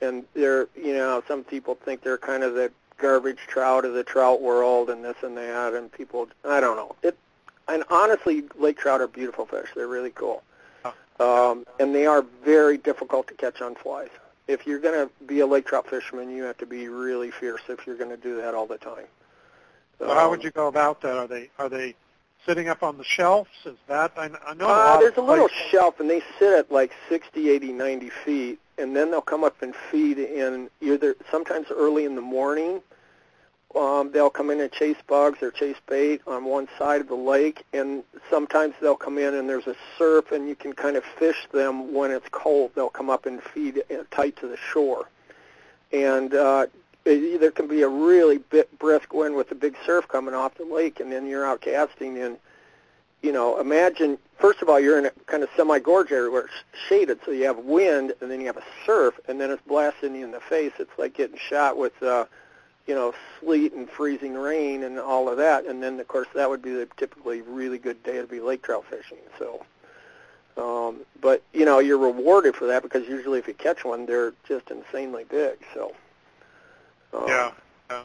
and 0.00 0.24
they're 0.34 0.68
you 0.74 0.92
know 0.92 1.22
some 1.28 1.44
people 1.44 1.76
think 1.76 2.02
they're 2.02 2.18
kind 2.18 2.42
of 2.42 2.54
the 2.54 2.70
garbage 2.98 3.38
trout 3.46 3.84
of 3.84 3.94
the 3.94 4.04
trout 4.04 4.42
world 4.42 4.90
and 4.90 5.04
this 5.04 5.16
and 5.22 5.36
that, 5.36 5.72
and 5.74 5.90
people, 5.90 6.28
I 6.44 6.60
don't 6.60 6.76
know. 6.76 6.96
It, 7.02 7.16
and 7.66 7.84
honestly, 7.88 8.44
lake 8.58 8.78
trout 8.78 9.00
are 9.00 9.08
beautiful 9.08 9.46
fish. 9.46 9.68
They're 9.74 9.86
really 9.86 10.10
cool. 10.10 10.42
Um, 11.18 11.66
and 11.78 11.94
they 11.94 12.06
are 12.06 12.24
very 12.44 12.78
difficult 12.78 13.26
to 13.28 13.34
catch 13.34 13.60
on 13.60 13.74
flies. 13.74 14.08
If 14.50 14.66
you're 14.66 14.80
going 14.80 15.06
to 15.06 15.24
be 15.24 15.40
a 15.40 15.46
lake 15.46 15.66
trout 15.66 15.88
fisherman, 15.88 16.30
you 16.30 16.42
have 16.44 16.58
to 16.58 16.66
be 16.66 16.88
really 16.88 17.30
fierce 17.30 17.60
if 17.68 17.86
you're 17.86 17.96
going 17.96 18.10
to 18.10 18.16
do 18.16 18.36
that 18.38 18.54
all 18.54 18.66
the 18.66 18.78
time. 18.78 19.06
So 19.98 20.10
um, 20.10 20.16
how 20.16 20.28
would 20.30 20.42
you 20.42 20.50
go 20.50 20.66
about 20.66 21.00
that? 21.02 21.16
Are 21.16 21.28
they 21.28 21.50
are 21.58 21.68
they 21.68 21.94
sitting 22.46 22.68
up 22.68 22.82
on 22.82 22.98
the 22.98 23.04
shelves? 23.04 23.50
Is 23.64 23.76
that 23.86 24.12
I, 24.16 24.30
I 24.46 24.54
know? 24.54 24.68
Uh, 24.68 24.96
a 24.96 24.98
there's 25.00 25.16
a 25.16 25.22
little 25.22 25.48
shelf, 25.70 26.00
and 26.00 26.10
they 26.10 26.22
sit 26.38 26.52
at 26.58 26.72
like 26.72 26.92
60, 27.08 27.48
80, 27.48 27.72
90 27.72 28.10
feet, 28.24 28.58
and 28.78 28.96
then 28.96 29.10
they'll 29.10 29.20
come 29.20 29.44
up 29.44 29.62
and 29.62 29.74
feed 29.74 30.18
in 30.18 30.68
either 30.80 31.14
sometimes 31.30 31.68
early 31.70 32.04
in 32.04 32.16
the 32.16 32.22
morning 32.22 32.80
um, 33.74 34.10
they'll 34.10 34.30
come 34.30 34.50
in 34.50 34.60
and 34.60 34.72
chase 34.72 34.96
bugs 35.06 35.42
or 35.42 35.50
chase 35.50 35.76
bait 35.88 36.22
on 36.26 36.44
one 36.44 36.68
side 36.76 37.00
of 37.00 37.08
the 37.08 37.14
lake, 37.14 37.64
and 37.72 38.02
sometimes 38.28 38.74
they'll 38.80 38.96
come 38.96 39.16
in 39.16 39.34
and 39.34 39.48
there's 39.48 39.68
a 39.68 39.76
surf, 39.96 40.32
and 40.32 40.48
you 40.48 40.56
can 40.56 40.72
kind 40.72 40.96
of 40.96 41.04
fish 41.04 41.46
them 41.52 41.94
when 41.94 42.10
it's 42.10 42.28
cold. 42.30 42.72
They'll 42.74 42.88
come 42.88 43.08
up 43.10 43.26
and 43.26 43.40
feed 43.40 43.82
uh, 43.90 44.02
tight 44.10 44.36
to 44.38 44.48
the 44.48 44.56
shore, 44.56 45.08
and 45.92 46.34
uh, 46.34 46.66
it, 47.04 47.40
there 47.40 47.52
can 47.52 47.68
be 47.68 47.82
a 47.82 47.88
really 47.88 48.38
bit 48.38 48.76
brisk 48.80 49.14
wind 49.14 49.36
with 49.36 49.52
a 49.52 49.54
big 49.54 49.76
surf 49.86 50.08
coming 50.08 50.34
off 50.34 50.56
the 50.56 50.64
lake, 50.64 50.98
and 50.98 51.12
then 51.12 51.28
you're 51.28 51.46
out 51.46 51.60
casting, 51.60 52.18
and 52.18 52.38
you 53.22 53.30
know, 53.30 53.60
imagine 53.60 54.18
first 54.38 54.62
of 54.62 54.68
all 54.68 54.80
you're 54.80 54.98
in 54.98 55.06
a 55.06 55.10
kind 55.26 55.44
of 55.44 55.48
semi-gorge 55.56 56.10
area 56.10 56.30
where 56.30 56.46
it's 56.46 56.54
shaded, 56.88 57.20
so 57.24 57.30
you 57.30 57.44
have 57.44 57.58
wind, 57.58 58.14
and 58.20 58.32
then 58.32 58.40
you 58.40 58.46
have 58.46 58.56
a 58.56 58.64
surf, 58.84 59.14
and 59.28 59.40
then 59.40 59.52
it's 59.52 59.62
blasting 59.68 60.16
you 60.16 60.24
in 60.24 60.32
the 60.32 60.40
face. 60.40 60.72
It's 60.80 60.98
like 60.98 61.14
getting 61.14 61.38
shot 61.38 61.76
with. 61.76 62.02
Uh, 62.02 62.24
you 62.90 62.96
know, 62.96 63.14
sleet 63.38 63.72
and 63.72 63.88
freezing 63.88 64.34
rain 64.34 64.82
and 64.82 64.98
all 64.98 65.28
of 65.28 65.36
that. 65.36 65.64
And 65.64 65.80
then, 65.80 66.00
of 66.00 66.08
course, 66.08 66.26
that 66.34 66.50
would 66.50 66.60
be 66.60 66.72
the 66.72 66.88
typically 66.96 67.40
really 67.40 67.78
good 67.78 68.02
day 68.02 68.20
to 68.20 68.26
be 68.26 68.40
lake 68.40 68.62
trout 68.64 68.84
fishing. 68.90 69.18
So, 69.38 69.64
um, 70.56 71.02
but 71.20 71.40
you 71.52 71.64
know, 71.64 71.78
you're 71.78 71.98
rewarded 71.98 72.56
for 72.56 72.66
that 72.66 72.82
because 72.82 73.06
usually 73.06 73.38
if 73.38 73.46
you 73.46 73.54
catch 73.54 73.84
one, 73.84 74.06
they're 74.06 74.32
just 74.44 74.72
insanely 74.72 75.22
big. 75.22 75.58
So, 75.72 75.94
um, 77.14 77.28
yeah, 77.28 77.52
yeah. 77.92 78.02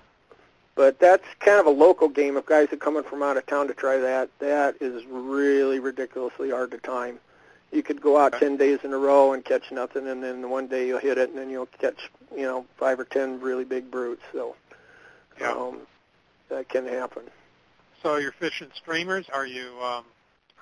But 0.76 1.00
that's 1.00 1.26
kind 1.40 1.60
of 1.60 1.66
a 1.66 1.72
local 1.72 2.08
game. 2.08 2.38
If 2.38 2.46
guys 2.46 2.72
are 2.72 2.78
coming 2.78 3.02
from 3.02 3.24
out 3.24 3.36
of 3.36 3.48
town 3.48 3.68
to 3.70 3.74
try 3.74 3.98
that, 3.98 4.30
that 4.38 4.76
is 4.82 5.04
really 5.08 5.80
ridiculously 5.80 6.52
hard 6.52 6.70
to 6.70 6.78
time. 6.78 7.18
You 7.72 7.82
could 7.82 8.02
go 8.02 8.18
out 8.20 8.34
ten 8.34 8.56
days 8.56 8.82
in 8.84 8.94
a 8.94 9.00
row 9.00 9.34
and 9.34 9.44
catch 9.44 9.72
nothing, 9.72 10.08
and 10.08 10.22
then 10.22 10.48
one 10.52 10.68
day 10.68 10.86
you'll 10.86 11.00
hit 11.00 11.18
it, 11.18 11.30
and 11.30 11.40
then 11.40 11.50
you'll 11.50 11.66
catch, 11.66 12.12
you 12.36 12.44
know, 12.44 12.68
five 12.78 13.00
or 13.00 13.06
ten 13.06 13.42
really 13.42 13.64
big 13.64 13.90
brutes. 13.90 14.22
So, 14.32 14.56
yeah. 15.40 15.52
Um, 15.52 15.80
that 16.50 16.70
can 16.70 16.88
happen. 16.88 17.24
So 18.04 18.18
you're 18.18 18.32
fishing 18.34 18.70
streamers? 18.76 19.28
Are 19.34 19.48
you? 19.48 19.72
Um, 19.82 20.06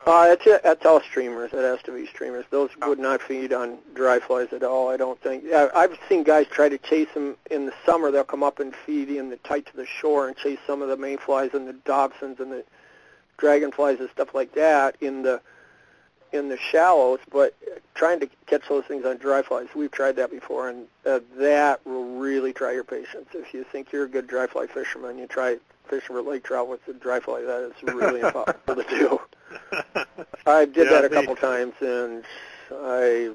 uh, 0.05 0.27
it's 0.37 0.63
that's 0.63 0.85
all 0.85 1.01
streamers. 1.01 1.53
It 1.53 1.63
has 1.63 1.81
to 1.83 1.93
be 1.93 2.05
streamers. 2.07 2.45
Those 2.49 2.69
oh. 2.81 2.89
would 2.89 2.99
not 2.99 3.21
feed 3.21 3.53
on 3.53 3.77
dry 3.93 4.19
flies 4.19 4.51
at 4.51 4.63
all. 4.63 4.89
I 4.89 4.97
don't 4.97 5.19
think. 5.21 5.45
I've 5.53 5.97
seen 6.09 6.23
guys 6.23 6.47
try 6.47 6.67
to 6.67 6.77
chase 6.77 7.07
them 7.13 7.37
in 7.49 7.65
the 7.65 7.73
summer. 7.85 8.11
They'll 8.11 8.23
come 8.25 8.43
up 8.43 8.59
and 8.59 8.75
feed 8.75 9.09
in 9.09 9.29
the 9.29 9.37
tight 9.37 9.65
to 9.67 9.75
the 9.77 9.85
shore 9.85 10.27
and 10.27 10.35
chase 10.35 10.59
some 10.67 10.81
of 10.81 10.89
the 10.89 10.97
mayflies 10.97 11.53
and 11.53 11.67
the 11.67 11.73
dobsons 11.73 12.39
and 12.39 12.51
the 12.51 12.65
dragonflies 13.37 13.99
and 13.99 14.09
stuff 14.09 14.33
like 14.33 14.53
that 14.55 14.97
in 14.99 15.23
the 15.23 15.41
in 16.33 16.49
the 16.49 16.57
shallows, 16.57 17.19
but 17.31 17.55
trying 17.93 18.19
to 18.19 18.29
catch 18.47 18.67
those 18.67 18.83
things 18.85 19.05
on 19.05 19.17
dry 19.17 19.41
flies, 19.41 19.67
we've 19.75 19.91
tried 19.91 20.15
that 20.15 20.31
before, 20.31 20.69
and 20.69 20.87
uh, 21.05 21.19
that 21.37 21.85
will 21.85 22.17
really 22.17 22.51
try 22.51 22.71
your 22.71 22.83
patience. 22.83 23.27
If 23.33 23.53
you 23.53 23.63
think 23.63 23.91
you're 23.91 24.05
a 24.05 24.09
good 24.09 24.27
dry 24.27 24.47
fly 24.47 24.67
fisherman, 24.67 25.17
you 25.17 25.27
try 25.27 25.57
fishing 25.87 26.15
for 26.15 26.21
lake 26.21 26.43
trout 26.43 26.67
with 26.67 26.85
a 26.87 26.93
dry 26.93 27.19
fly. 27.19 27.41
That 27.41 27.71
is 27.71 27.83
really 27.93 28.21
impossible 28.21 28.75
to 28.75 28.83
do. 28.89 29.21
I 30.45 30.65
did 30.65 30.87
yeah, 30.87 31.01
that 31.01 31.05
a 31.05 31.09
couple 31.09 31.35
times, 31.35 31.73
and 31.81 32.23
I, 32.71 33.31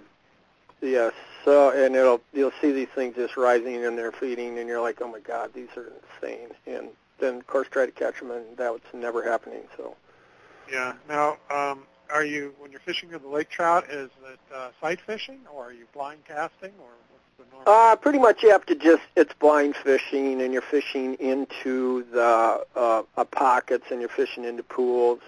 yeah, 0.83 1.11
so 1.45 1.71
and 1.71 1.95
it'll 1.95 2.21
you'll 2.33 2.53
see 2.61 2.73
these 2.73 2.89
things 2.89 3.15
just 3.15 3.37
rising 3.37 3.85
and 3.85 3.97
they're 3.97 4.13
feeding, 4.13 4.59
and 4.59 4.69
you're 4.69 4.81
like, 4.81 5.01
oh 5.01 5.09
my 5.09 5.21
god, 5.21 5.53
these 5.55 5.69
are 5.77 5.93
insane. 6.21 6.49
And 6.67 6.89
then 7.21 7.37
of 7.37 7.47
course 7.47 7.69
try 7.71 7.87
to 7.87 7.93
catch 7.93 8.19
them, 8.19 8.33
and 8.33 8.45
that's 8.57 8.93
never 8.93 9.23
happening. 9.23 9.63
So. 9.77 9.95
Yeah. 10.71 10.95
Now, 11.09 11.39
um, 11.51 11.85
are 12.13 12.25
you 12.25 12.55
when 12.59 12.71
you're 12.71 12.81
fishing 12.81 13.09
for 13.11 13.19
the 13.19 13.29
lake 13.29 13.49
trout? 13.49 13.85
Is 13.91 14.11
it 14.31 14.39
uh, 14.55 14.71
sight 14.81 15.01
fishing, 15.01 15.41
or 15.55 15.67
are 15.67 15.73
you 15.73 15.87
blind 15.93 16.21
casting, 16.27 16.73
or 16.79 16.91
what's 17.11 17.51
the 17.51 17.57
normal? 17.57 17.73
Uh, 17.73 17.97
pretty 17.97 18.19
much 18.19 18.43
you 18.43 18.51
have 18.51 18.67
to 18.67 18.75
just 18.75 19.03
it's 19.17 19.35
blind 19.35 19.77
fishing, 19.77 20.41
and 20.43 20.53
you're 20.53 20.63
fishing 20.63 21.15
into 21.15 22.05
the 22.13 22.65
uh, 22.77 23.03
uh, 23.17 23.25
pockets, 23.25 23.87
and 23.91 24.01
you're 24.01 24.09
fishing 24.09 24.45
into 24.45 24.63
pools, 24.63 25.21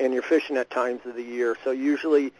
and 0.00 0.12
you're 0.12 0.22
fishing 0.22 0.56
at 0.56 0.70
times 0.70 1.00
of 1.04 1.14
the 1.14 1.22
year. 1.22 1.56
So 1.64 1.70
usually 1.70 2.32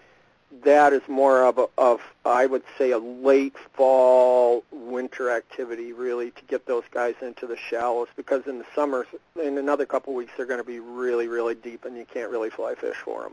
that 0.64 0.92
is 0.92 1.02
more 1.08 1.44
of 1.44 1.58
a, 1.58 1.66
of 1.78 2.00
I 2.24 2.46
would 2.46 2.62
say 2.76 2.90
a 2.90 2.98
late 2.98 3.56
fall 3.72 4.64
winter 4.70 5.30
activity 5.30 5.92
really 5.92 6.30
to 6.32 6.42
get 6.46 6.66
those 6.66 6.84
guys 6.90 7.14
into 7.22 7.46
the 7.46 7.56
shallows 7.56 8.08
because 8.16 8.46
in 8.46 8.58
the 8.58 8.66
summer 8.74 9.06
in 9.42 9.56
another 9.56 9.86
couple 9.86 10.12
of 10.12 10.16
weeks 10.16 10.32
they're 10.36 10.46
going 10.46 10.60
to 10.60 10.64
be 10.64 10.78
really 10.78 11.26
really 11.26 11.54
deep 11.54 11.84
and 11.84 11.96
you 11.96 12.04
can't 12.04 12.30
really 12.30 12.50
fly 12.50 12.74
fish 12.74 12.96
for 12.96 13.22
them. 13.22 13.32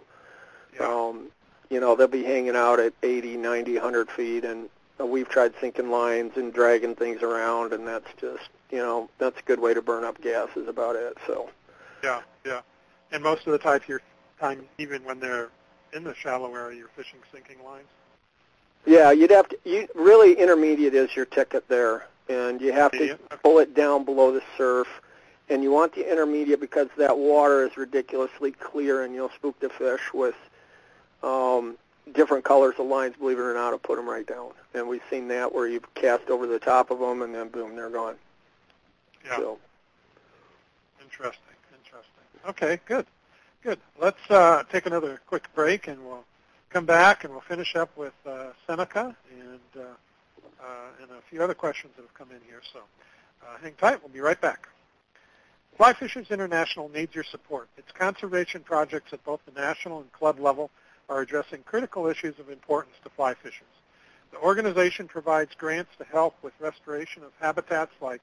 Um, 0.79 1.27
you 1.69 1.79
know, 1.79 1.95
they'll 1.95 2.07
be 2.07 2.23
hanging 2.23 2.55
out 2.55 2.79
at 2.79 2.93
80, 3.03 3.37
90, 3.37 3.73
100 3.73 4.09
feet, 4.09 4.43
and 4.43 4.69
uh, 4.99 5.05
we've 5.05 5.29
tried 5.29 5.53
sinking 5.61 5.91
lines 5.91 6.33
and 6.35 6.53
dragging 6.53 6.95
things 6.95 7.21
around, 7.21 7.73
and 7.73 7.87
that's 7.87 8.07
just, 8.19 8.49
you 8.71 8.79
know, 8.79 9.09
that's 9.17 9.39
a 9.39 9.43
good 9.43 9.59
way 9.59 9.73
to 9.73 9.81
burn 9.81 10.03
up 10.03 10.21
gas 10.21 10.49
is 10.55 10.67
about 10.67 10.95
it. 10.95 11.17
So. 11.27 11.49
Yeah, 12.03 12.21
yeah. 12.45 12.61
And 13.11 13.23
most 13.23 13.45
of 13.47 13.51
the 13.51 13.59
time, 13.59 13.81
you're 13.87 14.01
time 14.39 14.65
even 14.77 15.03
when 15.03 15.19
they're 15.19 15.49
in 15.93 16.03
the 16.03 16.15
shallow 16.15 16.53
area, 16.55 16.77
you're 16.77 16.87
fishing 16.95 17.19
sinking 17.31 17.63
lines. 17.63 17.87
Yeah, 18.85 19.11
you'd 19.11 19.31
have 19.31 19.49
to. 19.49 19.57
You 19.65 19.87
really 19.95 20.33
intermediate 20.33 20.93
is 20.93 21.15
your 21.15 21.25
ticket 21.25 21.67
there, 21.67 22.07
and 22.29 22.61
you 22.61 22.71
have 22.71 22.91
to 22.93 23.07
yeah. 23.07 23.15
pull 23.43 23.59
it 23.59 23.73
down 23.73 24.05
below 24.05 24.31
the 24.31 24.41
surf. 24.57 24.87
And 25.49 25.63
you 25.63 25.71
want 25.71 25.95
the 25.95 26.09
intermediate 26.09 26.59
because 26.59 26.89
that 26.97 27.17
water 27.17 27.65
is 27.65 27.75
ridiculously 27.75 28.51
clear, 28.51 29.03
and 29.03 29.13
you'll 29.13 29.31
spook 29.31 29.59
the 29.59 29.69
fish 29.69 30.13
with 30.13 30.35
um, 31.23 31.77
different 32.13 32.43
colors 32.43 32.75
of 32.79 32.87
lines, 32.87 33.15
believe 33.17 33.37
it 33.37 33.41
or 33.41 33.53
not, 33.53 33.71
to 33.71 33.77
put 33.77 33.97
them 33.97 34.09
right 34.09 34.25
down. 34.25 34.51
And 34.73 34.87
we've 34.87 35.01
seen 35.09 35.27
that 35.29 35.53
where 35.53 35.67
you 35.67 35.81
cast 35.95 36.29
over 36.29 36.47
the 36.47 36.59
top 36.59 36.91
of 36.91 36.99
them, 36.99 37.21
and 37.21 37.33
then 37.33 37.49
boom, 37.49 37.75
they're 37.75 37.89
gone. 37.89 38.15
Yeah. 39.25 39.37
So. 39.37 39.59
Interesting. 41.01 41.55
Interesting. 41.73 42.23
Okay. 42.47 42.79
Good. 42.85 43.05
Good. 43.63 43.79
Let's 43.99 44.29
uh, 44.29 44.63
take 44.71 44.85
another 44.85 45.19
quick 45.27 45.53
break, 45.53 45.87
and 45.87 46.03
we'll 46.05 46.23
come 46.69 46.85
back 46.85 47.23
and 47.23 47.33
we'll 47.33 47.41
finish 47.41 47.75
up 47.75 47.95
with 47.97 48.13
uh, 48.25 48.47
Seneca 48.67 49.15
and 49.31 49.83
uh, 49.83 49.87
uh, 50.61 51.01
and 51.01 51.11
a 51.11 51.21
few 51.29 51.41
other 51.41 51.53
questions 51.53 51.93
that 51.95 52.03
have 52.03 52.13
come 52.13 52.29
in 52.31 52.41
here. 52.47 52.61
So 52.73 52.79
uh, 53.43 53.57
hang 53.61 53.73
tight. 53.73 54.01
We'll 54.01 54.13
be 54.13 54.21
right 54.21 54.39
back. 54.39 54.67
Fly 55.77 55.93
Fishers 55.93 56.29
International 56.29 56.89
needs 56.89 57.15
your 57.15 57.23
support. 57.23 57.69
Its 57.77 57.91
conservation 57.91 58.61
projects 58.61 59.13
at 59.13 59.23
both 59.23 59.39
the 59.45 59.59
national 59.59 60.01
and 60.01 60.11
club 60.11 60.39
level 60.39 60.69
are 61.09 61.21
addressing 61.21 61.63
critical 61.63 62.07
issues 62.07 62.37
of 62.39 62.49
importance 62.49 62.95
to 63.03 63.09
fly 63.09 63.33
fishers. 63.33 63.67
The 64.31 64.37
organization 64.37 65.07
provides 65.07 65.55
grants 65.55 65.91
to 65.97 66.05
help 66.05 66.35
with 66.43 66.53
restoration 66.59 67.23
of 67.23 67.31
habitats 67.39 67.93
like 67.99 68.21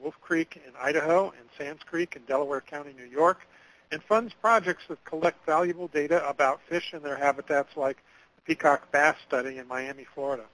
Wolf 0.00 0.14
Creek 0.20 0.60
in 0.66 0.72
Idaho 0.80 1.32
and 1.38 1.48
Sands 1.56 1.82
Creek 1.82 2.16
in 2.16 2.22
Delaware 2.24 2.62
County, 2.62 2.94
New 2.96 3.04
York, 3.04 3.46
and 3.92 4.02
funds 4.02 4.32
projects 4.40 4.84
that 4.88 5.04
collect 5.04 5.44
valuable 5.46 5.88
data 5.88 6.26
about 6.28 6.60
fish 6.68 6.92
and 6.92 7.02
their 7.02 7.16
habitats 7.16 7.76
like 7.76 7.98
the 8.36 8.42
Peacock 8.42 8.90
Bass 8.90 9.16
Study 9.26 9.58
in 9.58 9.68
Miami, 9.68 10.06
Florida. 10.14 10.44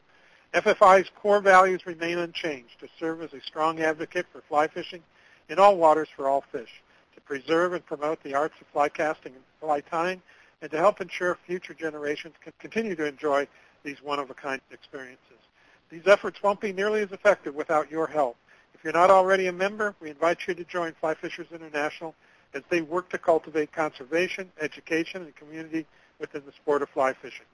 FFI's 0.53 1.09
core 1.14 1.41
values 1.41 1.87
remain 1.87 2.18
unchanged 2.18 2.81
to 2.81 2.89
serve 2.99 3.23
as 3.23 3.33
a 3.33 3.41
strong 3.41 3.81
advocate 3.81 4.27
for 4.33 4.41
fly 4.43 4.66
fishing 4.66 5.03
in 5.49 5.59
all 5.61 5.77
waters 5.77 6.09
for 6.14 6.29
all 6.29 6.45
fish, 6.53 6.83
to 7.14 7.21
preserve 7.21 7.73
and 7.73 7.87
promote 7.87 8.23
the 8.23 8.35
arts 8.35 8.55
of 8.61 8.66
fly 8.68 8.89
casting 8.89 9.33
and 9.33 9.45
fly 9.61 9.81
tying, 9.81 10.21
and 10.63 10.71
to 10.71 10.77
help 10.77 11.01
ensure 11.01 11.37
future 11.47 11.75
generations 11.75 12.35
can 12.43 12.53
continue 12.59 12.95
to 12.97 13.07
enjoy 13.07 13.47
these 13.83 14.03
one-of-a-kind 14.03 14.61
experiences. 14.71 15.39
These 15.91 16.07
efforts 16.07 16.43
won't 16.43 16.61
be 16.61 16.73
nearly 16.73 17.03
as 17.03 17.13
effective 17.13 17.55
without 17.55 17.91
your 17.91 18.07
help. 18.07 18.37
If 18.75 18.85
you're 18.85 18.93
not 18.93 19.11
already 19.11 19.49
a 19.49 19.53
member, 19.53 19.97
we 20.01 20.11
invite 20.11 20.47
you 20.47 20.55
to 20.55 20.65
join 20.65 20.95
Fly 21.01 21.15
Fishers 21.15 21.49
International 21.53 22.15
as 22.55 22.63
they 22.69 22.81
work 22.81 23.11
to 23.11 23.19
cultivate 23.19 23.73
conservation, 23.73 24.51
education, 24.61 25.23
and 25.23 25.35
community 25.37 25.87
within 26.19 26.43
the 26.47 26.53
sport 26.53 26.83
of 26.83 26.89
fly 26.91 27.13
fishing. 27.13 27.47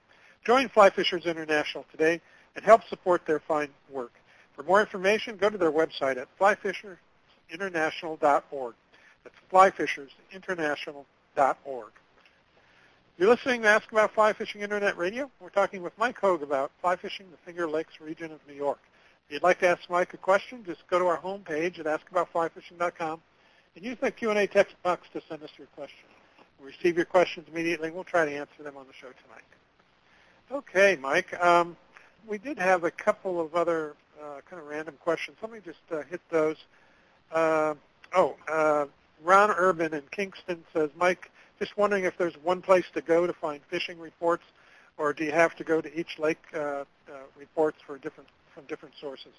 Join 0.45 0.69
Fly 0.69 0.89
Fishers 0.89 1.25
International 1.25 1.85
today 1.91 2.21
and 2.55 2.63
help 2.63 2.87
support 2.87 3.25
their 3.25 3.39
fine 3.39 3.69
work. 3.89 4.13
For 4.55 4.63
more 4.63 4.79
information, 4.81 5.35
go 5.37 5.49
to 5.49 5.57
their 5.57 5.71
website 5.71 6.17
at 6.17 6.27
flyfishersinternational.org. 6.39 8.75
That's 9.23 9.35
flyfishersinternational.org. 9.51 11.91
You're 13.19 13.29
listening 13.29 13.63
to 13.63 13.67
Ask 13.67 13.91
About 13.91 14.13
Fly 14.13 14.31
Fishing 14.33 14.61
Internet 14.61 14.95
Radio. 14.95 15.31
We're 15.39 15.49
talking 15.49 15.81
with 15.81 15.97
Mike 15.97 16.19
Hogue 16.19 16.43
about 16.43 16.69
fly 16.81 16.97
fishing 16.97 17.25
the 17.31 17.37
Finger 17.37 17.67
Lakes 17.67 17.99
region 17.99 18.31
of 18.31 18.39
New 18.47 18.53
York. 18.53 18.77
If 19.25 19.33
you'd 19.33 19.41
like 19.41 19.59
to 19.61 19.67
ask 19.67 19.89
Mike 19.89 20.13
a 20.13 20.17
question, 20.17 20.63
just 20.63 20.85
go 20.85 20.99
to 20.99 21.07
our 21.07 21.17
homepage 21.17 21.79
at 21.79 21.87
askaboutflyfishing.com 21.87 23.19
and 23.75 23.83
use 23.83 23.97
the 23.99 24.11
Q&A 24.11 24.45
text 24.45 24.75
box 24.83 25.07
to 25.13 25.21
send 25.27 25.41
us 25.41 25.49
your 25.57 25.65
question. 25.75 26.05
We'll 26.59 26.67
receive 26.67 26.95
your 26.95 27.07
questions 27.07 27.47
immediately, 27.51 27.87
and 27.87 27.95
we'll 27.95 28.03
try 28.03 28.23
to 28.23 28.31
answer 28.31 28.61
them 28.61 28.77
on 28.77 28.85
the 28.85 28.93
show 28.93 29.07
tonight. 29.07 29.43
Okay, 30.51 30.95
Mike. 31.01 31.43
Um, 31.43 31.75
we 32.27 32.37
did 32.37 32.59
have 32.59 32.83
a 32.83 32.91
couple 32.91 33.41
of 33.41 33.55
other 33.55 33.95
uh, 34.21 34.41
kind 34.47 34.61
of 34.61 34.67
random 34.67 34.93
questions. 34.99 35.37
Let 35.41 35.51
me 35.51 35.59
just 35.65 35.79
uh, 35.91 36.03
hit 36.03 36.21
those. 36.29 36.57
Uh, 37.31 37.73
oh, 38.15 38.35
uh, 38.47 38.85
Ron 39.23 39.51
Urban 39.51 39.93
in 39.93 40.03
Kingston 40.11 40.63
says, 40.73 40.89
Mike, 40.97 41.31
just 41.59 41.77
wondering 41.77 42.03
if 42.03 42.17
there's 42.17 42.35
one 42.43 42.61
place 42.61 42.85
to 42.93 43.01
go 43.01 43.25
to 43.25 43.33
find 43.33 43.61
fishing 43.69 43.99
reports, 43.99 44.43
or 44.97 45.13
do 45.13 45.23
you 45.23 45.31
have 45.31 45.55
to 45.55 45.63
go 45.63 45.81
to 45.81 45.99
each 45.99 46.19
lake 46.19 46.43
uh, 46.53 46.57
uh, 46.57 46.83
reports 47.37 47.77
for 47.85 47.97
different 47.97 48.29
from 48.53 48.65
different 48.65 48.95
sources? 48.99 49.33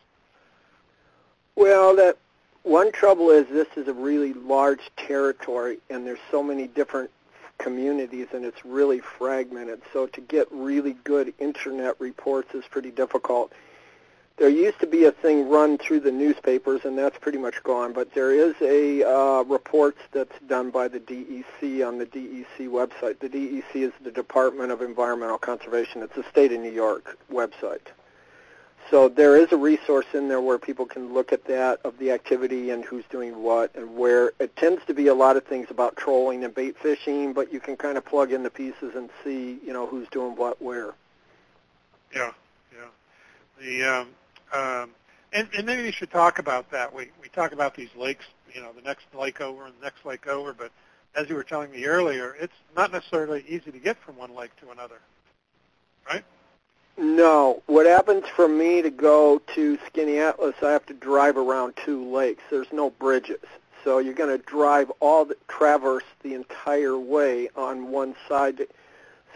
Well, 1.56 1.96
that 1.96 2.18
one 2.62 2.92
trouble 2.92 3.30
is 3.30 3.48
this 3.48 3.68
is 3.76 3.88
a 3.88 3.92
really 3.92 4.32
large 4.32 4.90
territory, 4.96 5.78
and 5.90 6.06
there's 6.06 6.20
so 6.30 6.42
many 6.42 6.68
different 6.68 7.10
communities, 7.58 8.28
and 8.32 8.44
it's 8.44 8.64
really 8.64 9.00
fragmented. 9.00 9.82
So 9.92 10.06
to 10.06 10.20
get 10.20 10.46
really 10.52 10.96
good 11.04 11.34
internet 11.40 12.00
reports 12.00 12.54
is 12.54 12.64
pretty 12.70 12.92
difficult. 12.92 13.52
There 14.38 14.48
used 14.48 14.78
to 14.80 14.86
be 14.86 15.04
a 15.04 15.10
thing 15.10 15.48
run 15.48 15.78
through 15.78 16.00
the 16.00 16.12
newspapers, 16.12 16.84
and 16.84 16.96
that's 16.96 17.18
pretty 17.18 17.38
much 17.38 17.60
gone. 17.64 17.92
But 17.92 18.14
there 18.14 18.30
is 18.30 18.54
a 18.60 19.02
uh, 19.02 19.42
that's 20.12 20.40
done 20.46 20.70
by 20.70 20.88
the 20.88 21.00
DEC 21.00 21.86
on 21.86 21.98
the 21.98 22.06
DEC 22.06 22.68
website. 22.68 23.18
The 23.18 23.28
DEC 23.28 23.64
is 23.74 23.92
the 24.02 24.12
Department 24.12 24.70
of 24.70 24.80
Environmental 24.80 25.38
Conservation. 25.38 26.02
It's 26.02 26.16
a 26.16 26.28
state 26.30 26.52
of 26.52 26.60
New 26.60 26.70
York 26.70 27.18
website. 27.32 27.80
So 28.90 29.08
there 29.08 29.36
is 29.36 29.52
a 29.52 29.56
resource 29.56 30.06
in 30.14 30.28
there 30.28 30.40
where 30.40 30.58
people 30.58 30.86
can 30.86 31.12
look 31.12 31.32
at 31.32 31.44
that 31.44 31.80
of 31.84 31.98
the 31.98 32.10
activity 32.10 32.70
and 32.70 32.84
who's 32.84 33.04
doing 33.10 33.42
what 33.42 33.74
and 33.74 33.96
where. 33.96 34.32
It 34.38 34.56
tends 34.56 34.82
to 34.86 34.94
be 34.94 35.08
a 35.08 35.14
lot 35.14 35.36
of 35.36 35.44
things 35.44 35.66
about 35.70 35.96
trolling 35.96 36.44
and 36.44 36.54
bait 36.54 36.76
fishing, 36.78 37.34
but 37.34 37.52
you 37.52 37.60
can 37.60 37.76
kind 37.76 37.98
of 37.98 38.04
plug 38.06 38.32
in 38.32 38.42
the 38.44 38.50
pieces 38.50 38.94
and 38.94 39.10
see, 39.22 39.58
you 39.64 39.74
know, 39.74 39.86
who's 39.86 40.08
doing 40.08 40.36
what 40.36 40.62
where. 40.62 40.94
Yeah, 42.14 42.32
yeah. 42.72 42.86
The 43.60 43.84
um, 43.84 44.08
um, 44.52 44.90
and, 45.32 45.48
and 45.56 45.66
maybe 45.66 45.82
we 45.82 45.92
should 45.92 46.10
talk 46.10 46.38
about 46.38 46.70
that. 46.70 46.94
We 46.94 47.10
we 47.20 47.28
talk 47.28 47.52
about 47.52 47.74
these 47.74 47.90
lakes, 47.96 48.24
you 48.52 48.60
know, 48.60 48.72
the 48.72 48.82
next 48.82 49.06
lake 49.14 49.40
over 49.40 49.66
and 49.66 49.74
the 49.78 49.84
next 49.84 50.04
lake 50.04 50.26
over, 50.26 50.52
but 50.52 50.70
as 51.14 51.28
you 51.28 51.34
were 51.34 51.44
telling 51.44 51.70
me 51.70 51.84
earlier, 51.84 52.36
it's 52.40 52.54
not 52.76 52.92
necessarily 52.92 53.44
easy 53.48 53.70
to 53.72 53.78
get 53.78 53.96
from 53.98 54.16
one 54.16 54.34
lake 54.34 54.54
to 54.60 54.70
another, 54.70 55.00
right? 56.08 56.24
No. 56.96 57.62
What 57.66 57.86
happens 57.86 58.24
for 58.26 58.48
me 58.48 58.82
to 58.82 58.90
go 58.90 59.40
to 59.54 59.78
Skaneateles, 59.78 60.62
I 60.62 60.72
have 60.72 60.86
to 60.86 60.94
drive 60.94 61.36
around 61.36 61.74
two 61.76 62.04
lakes. 62.12 62.42
There's 62.50 62.72
no 62.72 62.90
bridges. 62.90 63.40
So 63.84 63.98
you're 63.98 64.14
going 64.14 64.36
to 64.36 64.44
drive 64.44 64.90
all 65.00 65.24
the, 65.24 65.36
traverse 65.46 66.04
the 66.22 66.34
entire 66.34 66.98
way 66.98 67.48
on 67.56 67.90
one 67.90 68.16
side. 68.28 68.66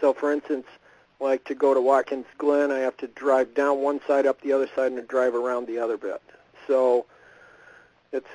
So 0.01 0.13
for 0.13 0.31
instance, 0.31 0.67
like 1.23 1.45
to 1.45 1.55
go 1.55 1.73
to 1.73 1.81
Watkins 1.81 2.25
Glen, 2.37 2.69
I 2.71 2.79
have 2.79 2.97
to 2.97 3.07
drive 3.07 3.55
down 3.55 3.81
one 3.81 4.01
side, 4.05 4.25
up 4.27 4.41
the 4.41 4.53
other 4.53 4.69
side, 4.75 4.91
and 4.91 5.07
drive 5.07 5.33
around 5.33 5.67
the 5.67 5.79
other 5.79 5.97
bit. 5.97 6.21
So 6.67 7.05
it's 8.11 8.27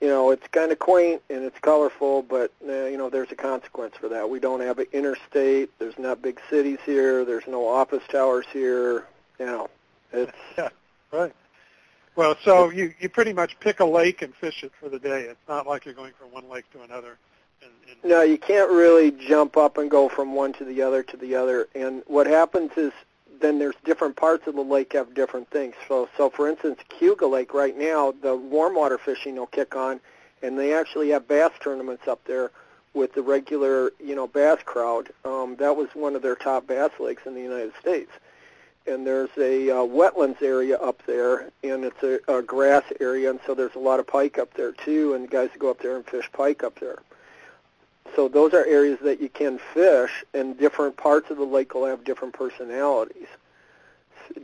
you 0.00 0.08
know, 0.08 0.30
it's 0.30 0.46
kind 0.48 0.72
of 0.72 0.78
quaint 0.78 1.22
and 1.30 1.42
it's 1.42 1.58
colorful, 1.60 2.22
but 2.22 2.52
uh, 2.68 2.84
you 2.84 2.98
know, 2.98 3.08
there's 3.08 3.32
a 3.32 3.36
consequence 3.36 3.96
for 3.96 4.08
that. 4.10 4.28
We 4.28 4.40
don't 4.40 4.60
have 4.60 4.78
an 4.78 4.86
interstate. 4.92 5.70
There's 5.78 5.98
not 5.98 6.20
big 6.20 6.38
cities 6.50 6.78
here. 6.84 7.24
There's 7.24 7.46
no 7.46 7.66
office 7.66 8.02
towers 8.08 8.46
here. 8.52 9.06
You 9.38 9.46
know, 9.46 9.70
it's 10.12 10.32
yeah, 10.58 10.68
right. 11.12 11.34
Well, 12.14 12.36
so 12.42 12.70
you 12.70 12.92
you 12.98 13.08
pretty 13.08 13.32
much 13.32 13.58
pick 13.60 13.80
a 13.80 13.84
lake 13.84 14.22
and 14.22 14.34
fish 14.34 14.64
it 14.64 14.72
for 14.78 14.88
the 14.88 14.98
day. 14.98 15.22
It's 15.22 15.48
not 15.48 15.66
like 15.66 15.84
you're 15.84 15.94
going 15.94 16.12
from 16.18 16.30
one 16.30 16.48
lake 16.48 16.70
to 16.72 16.82
another. 16.82 17.18
And, 17.62 17.70
and 17.90 18.10
no, 18.10 18.22
you 18.22 18.38
can't 18.38 18.70
really 18.70 19.10
jump 19.10 19.56
up 19.56 19.78
and 19.78 19.90
go 19.90 20.08
from 20.08 20.34
one 20.34 20.52
to 20.54 20.64
the 20.64 20.82
other 20.82 21.02
to 21.04 21.16
the 21.16 21.34
other. 21.34 21.68
And 21.74 22.02
what 22.06 22.26
happens 22.26 22.72
is 22.76 22.92
then 23.40 23.58
there's 23.58 23.74
different 23.84 24.16
parts 24.16 24.46
of 24.46 24.54
the 24.54 24.62
lake 24.62 24.92
have 24.92 25.14
different 25.14 25.50
things. 25.50 25.74
So, 25.88 26.08
so 26.16 26.30
for 26.30 26.48
instance, 26.48 26.80
Cayuga 26.88 27.26
Lake 27.26 27.54
right 27.54 27.76
now, 27.76 28.12
the 28.22 28.36
warm 28.36 28.74
water 28.74 28.98
fishing 28.98 29.36
will 29.36 29.46
kick 29.46 29.76
on, 29.76 30.00
and 30.42 30.58
they 30.58 30.72
actually 30.72 31.10
have 31.10 31.28
bass 31.28 31.52
tournaments 31.60 32.08
up 32.08 32.24
there 32.24 32.50
with 32.94 33.12
the 33.12 33.22
regular, 33.22 33.92
you 34.02 34.14
know, 34.14 34.26
bass 34.26 34.58
crowd. 34.64 35.10
Um, 35.24 35.56
that 35.56 35.76
was 35.76 35.88
one 35.94 36.16
of 36.16 36.22
their 36.22 36.34
top 36.34 36.66
bass 36.66 36.90
lakes 36.98 37.26
in 37.26 37.34
the 37.34 37.42
United 37.42 37.72
States. 37.78 38.10
And 38.86 39.06
there's 39.06 39.36
a 39.36 39.70
uh, 39.70 39.74
wetlands 39.82 40.40
area 40.40 40.78
up 40.78 41.02
there, 41.06 41.50
and 41.62 41.84
it's 41.84 42.02
a, 42.02 42.20
a 42.32 42.40
grass 42.40 42.84
area, 43.00 43.28
and 43.30 43.40
so 43.44 43.54
there's 43.54 43.74
a 43.74 43.80
lot 43.80 44.00
of 44.00 44.06
pike 44.06 44.38
up 44.38 44.54
there 44.54 44.72
too, 44.72 45.14
and 45.14 45.28
guys 45.28 45.50
go 45.58 45.70
up 45.70 45.80
there 45.80 45.96
and 45.96 46.06
fish 46.06 46.30
pike 46.32 46.62
up 46.62 46.78
there. 46.78 46.98
So 48.14 48.28
those 48.28 48.54
are 48.54 48.64
areas 48.64 48.98
that 49.02 49.20
you 49.20 49.28
can 49.28 49.58
fish, 49.58 50.24
and 50.32 50.58
different 50.58 50.96
parts 50.96 51.30
of 51.30 51.36
the 51.36 51.44
lake 51.44 51.74
will 51.74 51.86
have 51.86 52.04
different 52.04 52.34
personalities, 52.34 53.26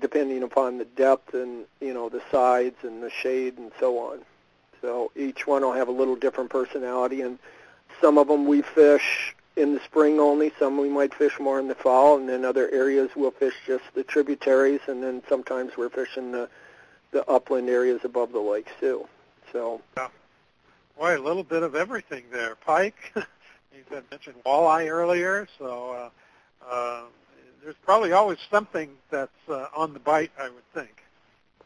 depending 0.01 0.43
upon 0.43 0.79
the 0.79 0.85
depth 0.85 1.35
and 1.35 1.65
you 1.81 1.95
know 1.95 2.09
the 2.09 2.23
sides 2.31 2.77
and 2.83 3.03
the 3.03 3.11
shade 3.11 3.59
and 3.59 3.73
so 3.79 3.99
on. 3.99 4.21
So 4.81 5.13
each 5.15 5.47
one 5.47 5.63
will 5.63 5.73
have 5.73 5.89
a 5.89 5.93
little 5.93 6.17
different 6.17 6.51
personality, 6.51 7.23
and 7.23 7.39
some 8.01 8.19
of 8.19 8.29
them 8.29 8.47
we 8.47 8.63
fish 8.63 9.35
in 9.57 9.75
the 9.75 9.81
spring 9.81 10.19
only. 10.19 10.53
Some 10.59 10.79
we 10.79 10.89
might 10.89 11.15
fish 11.15 11.39
more 11.39 11.61
in 11.61 11.69
the 11.69 11.75
fall, 11.75 12.19
and 12.19 12.29
then 12.29 12.45
other 12.45 12.69
areas 12.71 13.11
we'll 13.15 13.31
fish 13.31 13.55
just 13.67 13.85
the 13.95 14.03
tributaries, 14.03 14.81
and 14.89 15.03
then 15.03 15.23
sometimes 15.29 15.77
we're 15.77 15.91
fishing 15.91 16.33
the 16.33 16.49
the 17.13 17.29
upland 17.31 17.69
areas 17.69 18.01
above 18.05 18.33
the 18.33 18.41
lakes 18.41 18.73
too. 18.81 19.07
So. 19.53 19.81
Yeah. 19.97 20.09
Boy, 20.99 21.19
a 21.19 21.21
little 21.21 21.43
bit 21.43 21.63
of 21.63 21.75
everything 21.75 22.25
there. 22.31 22.55
Pike, 22.55 23.15
Had 23.93 24.11
mentioned 24.11 24.37
walleye 24.47 24.89
earlier, 24.89 25.47
so 25.59 26.11
uh, 26.67 26.71
uh, 26.71 27.03
there's 27.63 27.77
probably 27.85 28.13
always 28.13 28.39
something 28.51 28.91
that's 29.11 29.31
uh, 29.49 29.67
on 29.77 29.93
the 29.93 29.99
bite, 29.99 30.33
I 30.39 30.45
would 30.45 30.65
think, 30.73 31.03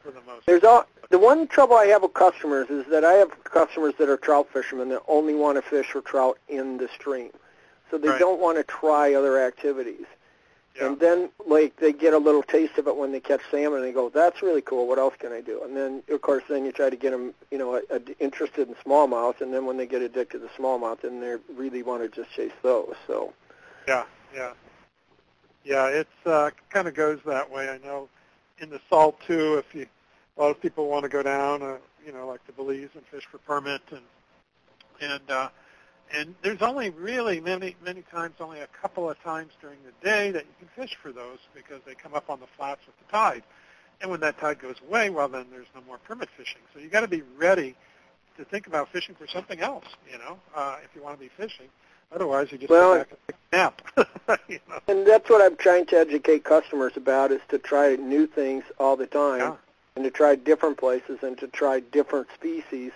for 0.00 0.10
the 0.10 0.20
most. 0.26 0.46
There's 0.46 0.64
all, 0.64 0.86
the 1.10 1.18
one 1.18 1.46
trouble 1.46 1.76
I 1.76 1.86
have 1.86 2.02
with 2.02 2.14
customers 2.14 2.68
is 2.68 2.84
that 2.90 3.04
I 3.04 3.12
have 3.14 3.44
customers 3.44 3.94
that 3.98 4.08
are 4.08 4.16
trout 4.16 4.48
fishermen 4.52 4.88
that 4.88 5.02
only 5.06 5.34
want 5.34 5.56
to 5.56 5.62
fish 5.62 5.86
for 5.92 6.00
trout 6.00 6.38
in 6.48 6.78
the 6.78 6.88
stream, 6.88 7.30
so 7.90 7.98
they 7.98 8.08
right. 8.08 8.18
don't 8.18 8.40
want 8.40 8.58
to 8.58 8.64
try 8.64 9.14
other 9.14 9.40
activities. 9.40 10.06
Yeah. 10.76 10.86
And 10.88 11.00
then, 11.00 11.30
like, 11.46 11.76
they 11.76 11.92
get 11.92 12.12
a 12.12 12.18
little 12.18 12.42
taste 12.42 12.76
of 12.76 12.86
it 12.86 12.96
when 12.96 13.12
they 13.12 13.20
catch 13.20 13.40
salmon, 13.50 13.78
and 13.78 13.84
they 13.84 13.92
go, 13.92 14.10
"That's 14.10 14.42
really 14.42 14.60
cool. 14.60 14.86
What 14.86 14.98
else 14.98 15.14
can 15.18 15.32
I 15.32 15.40
do?" 15.40 15.62
And 15.62 15.76
then, 15.76 16.02
of 16.10 16.20
course, 16.20 16.44
then 16.48 16.64
you 16.66 16.72
try 16.72 16.90
to 16.90 16.96
get 16.96 17.12
them, 17.12 17.34
you 17.50 17.56
know, 17.56 17.76
a, 17.76 17.82
a, 17.90 18.00
interested 18.20 18.68
in 18.68 18.74
smallmouth, 18.74 19.40
and 19.40 19.54
then 19.54 19.64
when 19.64 19.78
they 19.78 19.86
get 19.86 20.02
addicted 20.02 20.40
to 20.40 20.48
smallmouth, 20.48 21.00
then 21.00 21.20
they 21.20 21.36
really 21.54 21.82
want 21.82 22.02
to 22.02 22.08
just 22.08 22.34
chase 22.34 22.52
those. 22.62 22.94
So. 23.06 23.32
Yeah, 23.88 24.04
yeah, 24.34 24.52
yeah. 25.64 25.86
It's 25.86 26.26
uh, 26.26 26.50
kind 26.68 26.88
of 26.88 26.94
goes 26.94 27.20
that 27.24 27.50
way. 27.50 27.70
I 27.70 27.78
know 27.78 28.08
in 28.58 28.68
the 28.68 28.80
salt 28.90 29.18
too. 29.26 29.54
If 29.54 29.74
you, 29.74 29.86
a 30.36 30.42
lot 30.42 30.50
of 30.50 30.60
people 30.60 30.88
want 30.88 31.04
to 31.04 31.08
go 31.08 31.22
down, 31.22 31.62
uh, 31.62 31.76
you 32.04 32.12
know, 32.12 32.26
like 32.26 32.44
the 32.46 32.52
Belize 32.52 32.90
and 32.94 33.06
fish 33.06 33.24
for 33.30 33.38
permit, 33.38 33.80
and 33.90 34.02
and 35.00 35.30
uh, 35.30 35.48
and 36.12 36.34
there's 36.42 36.62
only 36.62 36.90
really 36.90 37.40
many, 37.40 37.76
many 37.84 38.02
times, 38.02 38.34
only 38.40 38.61
a 38.61 38.68
couple 38.68 39.11
of 39.11 39.20
times 39.22 39.52
during 39.61 39.78
the 39.84 40.07
day 40.07 40.30
that 40.30 40.44
you 40.44 40.52
can 40.59 40.68
fish 40.68 40.96
for 41.02 41.12
those 41.12 41.38
because 41.54 41.80
they 41.86 41.94
come 41.94 42.14
up 42.14 42.30
on 42.30 42.40
the 42.40 42.46
flats 42.57 42.80
with 42.86 42.96
the 42.98 43.12
tide. 43.12 43.42
And 44.00 44.11
when 44.11 44.20
that 44.20 44.38
tide 44.38 44.59
goes 44.59 44.76
away, 44.88 45.11
well, 45.11 45.28
then 45.28 45.46
there's 45.50 45.66
no 45.74 45.80
more 45.86 45.98
permit 45.98 46.28
fishing. 46.36 46.61
So 46.74 46.80
you 46.80 46.88
got 46.88 47.00
to 47.00 47.09
be 47.09 47.22
ready 47.36 47.74
to 48.36 48.44
think 48.44 48.66
about 48.66 48.90
fishing 48.90 49.14
for 49.14 49.26
something 49.26 49.61
else, 49.61 49.86
you 50.11 50.18
know, 50.18 50.38
uh, 50.54 50.76
if 50.84 50.94
you 50.94 51.02
want 51.02 51.16
to 51.16 51.20
be 51.20 51.30
fishing. 51.36 51.66
Otherwise, 52.12 52.52
you 52.52 52.59
just 52.59 52.70
well, 52.70 52.94
go 52.94 52.98
back 52.98 53.09
and 53.28 53.36
a 53.52 53.57
nap. 53.57 53.82
you 54.48 54.61
know? 54.68 54.78
And 54.86 55.07
that's 55.07 55.28
what 55.28 55.42
I'm 55.42 55.57
trying 55.57 55.86
to 55.86 55.98
educate 55.98 56.44
customers 56.44 56.92
about 56.96 57.32
is 57.32 57.40
to 57.48 57.59
try 57.59 57.96
new 57.96 58.26
things 58.26 58.64
all 58.78 58.96
the 58.96 59.07
time 59.07 59.40
yeah. 59.40 59.57
and 59.96 60.04
to 60.04 60.11
try 60.11 60.36
different 60.36 60.76
places 60.76 61.18
and 61.22 61.36
to 61.38 61.48
try 61.48 61.80
different 61.80 62.28
species 62.34 62.92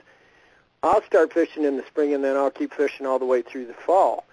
I'll 0.83 1.03
start 1.03 1.33
fishing 1.33 1.65
in 1.65 1.77
the 1.77 1.85
spring 1.87 2.15
and 2.15 2.25
then 2.25 2.37
I'll 2.37 2.51
keep 2.51 2.73
fishing 2.75 3.07
all 3.07 3.19
the 3.19 3.27
way 3.27 3.43
through 3.43 3.67
the 3.67 3.75
fall. 3.75 4.25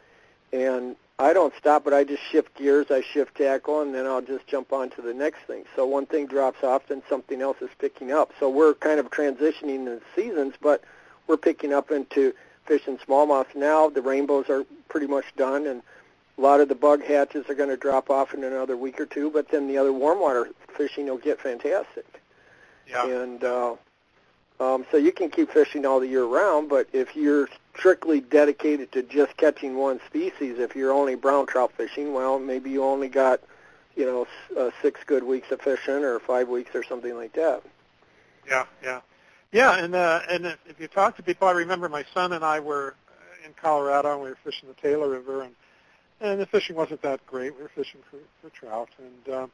And 0.53 0.95
I 1.19 1.33
don't 1.33 1.53
stop, 1.57 1.83
but 1.83 1.93
I 1.93 2.03
just 2.03 2.21
shift 2.31 2.55
gears, 2.55 2.91
I 2.91 3.01
shift 3.01 3.35
tackle, 3.35 3.81
and 3.81 3.93
then 3.93 4.05
I'll 4.05 4.21
just 4.21 4.45
jump 4.47 4.71
on 4.71 4.91
to 4.91 5.01
the 5.01 5.13
next 5.13 5.39
thing. 5.47 5.65
So 5.75 5.85
one 5.85 6.05
thing 6.05 6.27
drops 6.27 6.63
off, 6.63 6.87
then 6.87 7.01
something 7.09 7.41
else 7.41 7.57
is 7.61 7.69
picking 7.79 8.11
up. 8.11 8.31
So 8.39 8.49
we're 8.49 8.75
kind 8.75 8.99
of 8.99 9.09
transitioning 9.09 9.85
the 9.85 9.99
seasons, 10.15 10.53
but 10.61 10.83
we're 11.25 11.37
picking 11.37 11.73
up 11.73 11.91
into 11.91 12.33
fishing 12.65 12.97
smallmouth 12.99 13.55
now. 13.55 13.89
The 13.89 14.01
rainbows 14.01 14.47
are 14.49 14.63
pretty 14.89 15.07
much 15.07 15.25
done, 15.35 15.65
and 15.65 15.81
a 16.37 16.41
lot 16.41 16.61
of 16.61 16.69
the 16.69 16.75
bug 16.75 17.03
hatches 17.03 17.49
are 17.49 17.55
going 17.55 17.69
to 17.69 17.77
drop 17.77 18.11
off 18.11 18.35
in 18.35 18.43
another 18.43 18.77
week 18.77 18.99
or 19.01 19.07
two, 19.07 19.31
but 19.31 19.49
then 19.49 19.67
the 19.67 19.77
other 19.79 19.91
warm 19.91 20.19
water 20.21 20.49
fishing 20.75 21.07
will 21.07 21.17
get 21.17 21.41
fantastic. 21.41 22.21
Yeah. 22.87 23.07
And 23.07 23.43
uh, 23.43 23.75
um, 24.59 24.85
so 24.89 24.97
you 24.97 25.11
can 25.11 25.29
keep 25.29 25.51
fishing 25.51 25.85
all 25.85 25.99
the 25.99 26.07
year 26.07 26.25
round, 26.25 26.69
but 26.69 26.87
if 26.91 27.15
you're 27.15 27.47
strictly 27.77 28.21
dedicated 28.21 28.91
to 28.91 29.03
just 29.03 29.37
catching 29.37 29.77
one 29.77 29.99
species, 30.07 30.57
if 30.57 30.75
you're 30.75 30.91
only 30.91 31.15
brown 31.15 31.45
trout 31.45 31.71
fishing, 31.77 32.13
well, 32.13 32.39
maybe 32.39 32.71
you 32.71 32.83
only 32.83 33.07
got, 33.07 33.39
you 33.95 34.05
know, 34.05 34.27
uh, 34.59 34.71
six 34.81 35.01
good 35.05 35.23
weeks 35.23 35.51
of 35.51 35.61
fishing 35.61 36.03
or 36.03 36.19
five 36.19 36.47
weeks 36.47 36.73
or 36.73 36.83
something 36.83 37.15
like 37.15 37.33
that. 37.33 37.61
Yeah, 38.47 38.65
yeah, 38.81 39.01
yeah. 39.51 39.77
And 39.77 39.93
uh, 39.93 40.21
and 40.29 40.45
if 40.45 40.79
you 40.79 40.87
talk 40.87 41.15
to 41.17 41.23
people, 41.23 41.47
I 41.47 41.51
remember 41.51 41.87
my 41.87 42.05
son 42.13 42.33
and 42.33 42.43
I 42.43 42.59
were 42.59 42.95
in 43.45 43.53
Colorado 43.61 44.13
and 44.13 44.23
we 44.23 44.29
were 44.29 44.37
fishing 44.43 44.69
the 44.69 44.75
Taylor 44.75 45.09
River, 45.09 45.43
and 45.43 45.53
and 46.19 46.41
the 46.41 46.47
fishing 46.47 46.75
wasn't 46.75 47.01
that 47.03 47.25
great. 47.27 47.55
We 47.55 47.61
were 47.61 47.71
fishing 47.75 48.01
for, 48.09 48.17
for 48.41 48.49
trout, 48.55 48.89
and 48.97 49.35
um, 49.35 49.51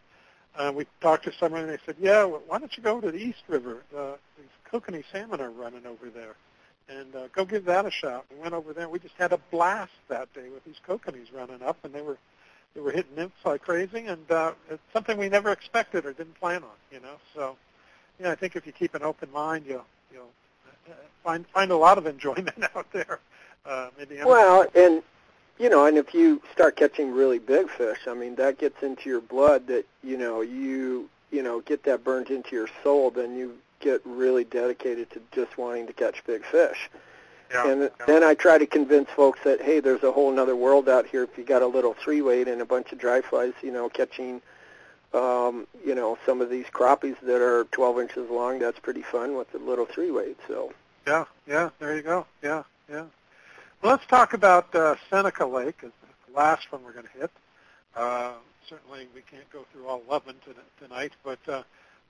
uh, 0.55 0.71
we 0.73 0.85
talked 1.01 1.25
to 1.25 1.33
someone, 1.33 1.61
and 1.61 1.69
they 1.71 1.79
said, 1.85 1.95
"Yeah, 1.99 2.23
why 2.23 2.59
don't 2.59 2.75
you 2.77 2.83
go 2.83 3.01
to 3.01 3.11
the 3.11 3.17
East 3.17 3.43
River? 3.49 3.83
Uh, 3.97 4.13
kokanee 4.73 5.03
salmon 5.11 5.39
are 5.39 5.51
running 5.51 5.85
over 5.85 6.09
there, 6.09 6.35
and 6.89 7.15
uh, 7.15 7.27
go 7.33 7.45
give 7.45 7.65
that 7.65 7.85
a 7.85 7.91
shot." 7.91 8.25
We 8.31 8.41
went 8.41 8.53
over 8.53 8.73
there. 8.73 8.89
We 8.89 8.99
just 8.99 9.15
had 9.17 9.31
a 9.31 9.39
blast 9.51 9.91
that 10.09 10.33
day 10.33 10.49
with 10.49 10.63
these 10.65 10.79
kokanees 10.87 11.33
running 11.33 11.61
up, 11.61 11.77
and 11.83 11.93
they 11.93 12.01
were 12.01 12.17
they 12.73 12.81
were 12.81 12.91
hitting 12.91 13.15
nymphs 13.15 13.35
like 13.45 13.61
crazy, 13.61 14.05
and 14.05 14.29
uh, 14.31 14.53
it's 14.69 14.81
something 14.91 15.17
we 15.17 15.29
never 15.29 15.51
expected 15.51 16.05
or 16.05 16.13
didn't 16.13 16.39
plan 16.39 16.63
on. 16.63 16.77
You 16.91 16.99
know, 17.01 17.15
so 17.35 17.55
yeah, 18.19 18.31
I 18.31 18.35
think 18.35 18.55
if 18.55 18.65
you 18.65 18.71
keep 18.71 18.95
an 18.95 19.03
open 19.03 19.31
mind, 19.31 19.65
you'll 19.67 19.85
you'll 20.11 20.31
uh, 20.89 20.93
find 21.23 21.45
find 21.47 21.71
a 21.71 21.77
lot 21.77 21.97
of 21.97 22.07
enjoyment 22.07 22.63
out 22.75 22.91
there. 22.91 23.19
Uh, 23.65 23.89
maybe 23.97 24.17
well, 24.25 24.65
and 24.75 25.03
you 25.59 25.69
know, 25.69 25.85
and 25.85 25.97
if 25.97 26.13
you 26.13 26.41
start 26.51 26.75
catching 26.75 27.11
really 27.11 27.39
big 27.39 27.69
fish, 27.69 27.99
I 28.07 28.13
mean, 28.13 28.35
that 28.35 28.57
gets 28.57 28.81
into 28.81 29.09
your 29.09 29.21
blood. 29.21 29.67
That 29.67 29.85
you 30.03 30.17
know, 30.17 30.41
you 30.41 31.09
you 31.31 31.43
know, 31.43 31.61
get 31.61 31.83
that 31.83 32.03
burned 32.03 32.29
into 32.29 32.55
your 32.55 32.69
soul. 32.83 33.11
Then 33.11 33.35
you 33.35 33.57
get 33.83 34.01
really 34.05 34.43
dedicated 34.45 35.09
to 35.11 35.21
just 35.31 35.57
wanting 35.57 35.87
to 35.87 35.93
catch 35.93 36.23
big 36.25 36.45
fish. 36.45 36.89
Yeah, 37.51 37.69
and 37.69 37.81
yeah. 37.81 38.05
then 38.07 38.23
I 38.23 38.33
try 38.33 38.57
to 38.57 38.65
convince 38.65 39.09
folks 39.09 39.39
that 39.43 39.61
hey, 39.61 39.79
there's 39.79 40.03
a 40.03 40.11
whole 40.11 40.37
other 40.39 40.55
world 40.55 40.89
out 40.89 41.05
here. 41.05 41.23
If 41.23 41.37
you 41.37 41.43
got 41.43 41.61
a 41.61 41.67
little 41.67 41.93
three 41.93 42.21
weight 42.21 42.47
and 42.47 42.61
a 42.61 42.65
bunch 42.65 42.91
of 42.91 42.97
dry 42.97 43.21
flies, 43.21 43.53
you 43.61 43.71
know, 43.71 43.89
catching, 43.89 44.41
um, 45.13 45.67
you 45.85 45.93
know, 45.93 46.17
some 46.25 46.41
of 46.41 46.49
these 46.49 46.65
crappies 46.67 47.19
that 47.21 47.41
are 47.41 47.65
12 47.65 47.99
inches 47.99 48.29
long, 48.29 48.57
that's 48.57 48.79
pretty 48.79 49.03
fun 49.03 49.35
with 49.35 49.51
the 49.51 49.59
little 49.59 49.85
three 49.85 50.09
weight. 50.09 50.37
So. 50.47 50.73
Yeah, 51.05 51.25
yeah, 51.45 51.69
there 51.79 51.95
you 51.95 52.01
go. 52.01 52.25
Yeah, 52.41 52.63
yeah. 52.89 53.05
Well, 53.81 53.91
let's 53.91 54.05
talk 54.05 54.33
about 54.33 54.73
uh, 54.73 54.95
Seneca 55.09 55.45
Lake, 55.45 55.81
the 55.81 55.91
last 56.33 56.71
one 56.71 56.83
we're 56.83 56.93
going 56.93 57.07
to 57.13 57.19
hit. 57.19 57.31
Uh, 57.95 58.31
certainly, 58.69 59.07
we 59.13 59.21
can't 59.29 59.49
go 59.51 59.65
through 59.71 59.85
all 59.87 60.01
11 60.07 60.35
tonight, 60.79 61.11
but 61.23 61.39
uh, 61.49 61.63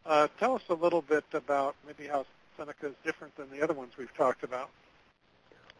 uh, 0.05 0.27
tell 0.39 0.55
us 0.55 0.61
a 0.69 0.73
little 0.73 1.01
bit 1.01 1.23
about 1.33 1.75
maybe 1.85 2.07
how 2.07 2.25
Seneca 2.57 2.87
is 2.87 2.93
different 3.03 3.35
than 3.35 3.49
the 3.49 3.61
other 3.61 3.73
ones 3.73 3.93
we've 3.97 4.15
talked 4.15 4.43
about. 4.43 4.69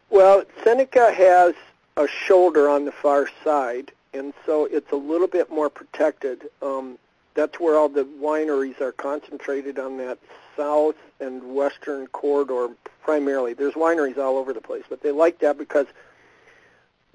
Well, 0.10 0.44
Seneca 0.64 1.12
has 1.12 1.56
a 1.98 2.08
shoulder 2.08 2.70
on 2.70 2.86
the 2.86 2.92
far 2.92 3.28
side, 3.44 3.92
and 4.14 4.34
so 4.46 4.66
it's 4.66 4.92
a 4.92 4.96
little 4.96 5.28
bit 5.28 5.50
more 5.52 5.70
protected. 5.70 6.50
Um, 6.62 6.98
that's 7.34 7.60
where 7.60 7.76
all 7.76 7.90
the 7.90 8.06
wineries 8.06 8.80
are 8.80 8.92
concentrated 8.92 9.80
on 9.80 9.98
that 9.98 10.20
south 10.56 10.96
and 11.20 11.56
western 11.56 12.08
corridor 12.08 12.70
primarily. 13.02 13.54
There's 13.54 13.74
wineries 13.74 14.18
all 14.18 14.38
over 14.38 14.54
the 14.54 14.62
place, 14.62 14.84
but 14.88 15.02
they 15.02 15.12
like 15.12 15.40
that 15.40 15.58
because 15.58 15.88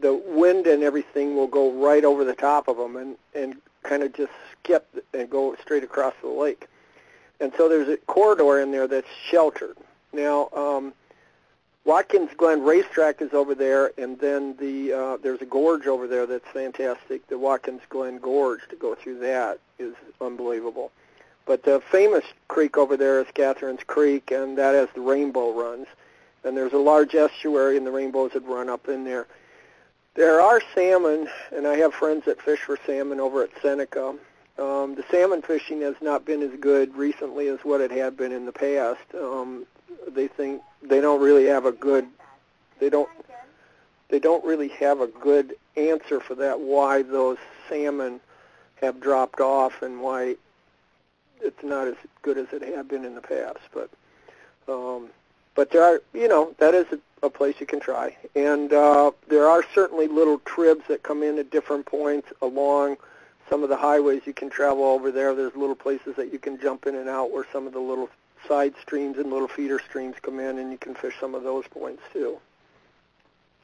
the 0.01 0.15
wind 0.15 0.67
and 0.67 0.83
everything 0.83 1.37
will 1.37 1.47
go 1.47 1.73
right 1.73 2.05
over 2.05 2.25
the 2.25 2.35
top 2.35 2.69
of 2.69 2.77
them 2.77 2.97
and 2.97 3.17
and 3.35 3.57
kind 3.83 4.03
of 4.03 4.13
just 4.13 4.33
skip 4.53 4.87
and 5.15 5.31
go 5.31 5.57
straight 5.63 5.85
across 5.85 6.15
the 6.21 6.29
lake. 6.29 6.67
And 7.41 7.53
so 7.57 7.69
there's 7.69 7.89
a 7.89 7.97
corridor 7.99 8.61
in 8.61 8.71
there 8.71 8.87
that's 8.89 9.07
sheltered. 9.31 9.77
Now, 10.13 10.49
um, 10.55 10.93
Watkins 11.85 12.31
Glen 12.37 12.63
Racetrack 12.63 13.23
is 13.23 13.33
over 13.33 13.55
there, 13.55 13.93
and 13.97 14.19
then 14.19 14.57
the 14.59 14.93
uh, 14.93 15.17
there's 15.23 15.41
a 15.41 15.47
gorge 15.47 15.87
over 15.87 16.07
there 16.07 16.27
that's 16.27 16.49
fantastic. 16.53 17.27
The 17.29 17.39
Watkins 17.39 17.81
Glen 17.89 18.19
Gorge 18.19 18.61
to 18.69 18.77
go 18.77 18.95
through 18.95 19.21
that 19.21 19.59
is 19.79 19.95
unbelievable. 20.21 20.91
But 21.47 21.63
the 21.63 21.81
famous 21.91 22.25
creek 22.49 22.77
over 22.77 22.97
there 22.97 23.23
is 23.23 23.27
Catharine's 23.33 23.83
Creek, 23.85 24.31
and 24.31 24.59
that 24.59 24.75
has 24.75 24.89
the 24.95 25.01
rainbow 25.01 25.53
runs. 25.53 25.87
And 26.45 26.55
there's 26.57 26.75
a 26.75 26.79
large 26.79 27.15
estuary, 27.15 27.79
and 27.79 27.87
the 27.87 27.91
rainbows 27.91 28.33
that 28.33 28.45
run 28.45 28.69
up 28.69 28.89
in 28.89 29.05
there. 29.05 29.27
There 30.15 30.43
are 30.43 30.61
salmon, 30.75 31.29
and 31.57 31.67
I 31.67 31.77
have 31.77 31.95
friends 31.95 32.27
that 32.27 32.43
fish 32.43 32.61
for 32.61 32.79
salmon 32.85 33.19
over 33.19 33.43
at 33.43 33.51
Seneca. 33.63 34.15
Um, 34.59 34.97
the 34.97 35.05
salmon 35.11 35.43
fishing 35.43 35.83
has 35.83 35.95
not 36.01 36.25
been 36.25 36.43
as 36.43 36.59
good 36.59 36.97
recently 36.97 37.49
as 37.49 37.61
what 37.63 37.81
it 37.81 37.91
had 37.91 38.17
been 38.17 38.33
in 38.33 38.45
the 38.45 38.53
past. 38.53 39.01
Um, 39.15 39.67
they 40.09 40.27
think 40.27 40.63
they 40.83 41.01
don't 41.01 41.21
really 41.21 41.47
have 41.47 41.65
a 41.65 41.73
good 41.73 42.07
they 42.79 42.91
don't 42.91 43.09
they 44.09 44.19
don't 44.19 44.45
really 44.45 44.69
have 44.69 45.01
a 45.01 45.07
good 45.07 45.55
answer 45.77 46.21
for 46.21 46.35
that 46.35 46.61
why 46.61 47.03
those 47.03 47.39
salmon 47.69 48.21
have 48.81 49.01
dropped 49.01 49.41
off 49.41 49.83
and 49.83 50.01
why 50.01 50.37
it's 51.41 51.63
not 51.63 51.87
as 51.87 51.97
good 52.23 52.39
as 52.39 52.47
it 52.53 52.63
had 52.63 52.89
been 52.89 53.05
in 53.05 53.15
the 53.15 53.21
past 53.21 53.59
but 53.73 53.91
um 54.69 55.09
but 55.55 55.71
there 55.71 55.83
are 55.83 56.01
you 56.15 56.29
know 56.29 56.55
that 56.59 56.75
is 56.75 56.87
a, 56.93 57.27
a 57.27 57.31
place 57.31 57.57
you 57.59 57.67
can 57.67 57.81
try 57.81 58.17
and 58.37 58.73
uh 58.73 59.11
there 59.29 59.49
are 59.49 59.65
certainly 59.75 60.07
little 60.07 60.39
tribs 60.41 60.83
that 60.89 61.03
come 61.03 61.23
in 61.23 61.39
at 61.39 61.51
different 61.51 61.87
points 61.87 62.29
along 62.41 62.97
some 63.49 63.63
of 63.63 63.69
the 63.69 63.77
highways 63.77 64.23
you 64.27 64.33
can 64.33 64.51
travel 64.51 64.85
over 64.85 65.11
there 65.11 65.35
there's 65.35 65.55
little 65.57 65.75
places 65.75 66.17
that 66.17 66.33
you 66.33 66.39
can 66.39 66.61
jump 66.61 66.87
in 66.87 66.95
and 66.95 67.09
out 67.09 67.31
where 67.31 67.47
some 67.53 67.67
of 67.67 67.73
the 67.73 67.81
little 67.81 68.09
side 68.47 68.75
streams 68.81 69.19
and 69.19 69.31
little 69.31 69.49
feeder 69.49 69.79
streams 69.79 70.17
come 70.23 70.39
in, 70.39 70.59
and 70.59 70.71
you 70.71 70.79
can 70.79 70.95
fish 70.95 71.15
some 71.19 71.35
of 71.35 71.43
those 71.43 71.67
points 71.69 72.03
too. 72.13 72.39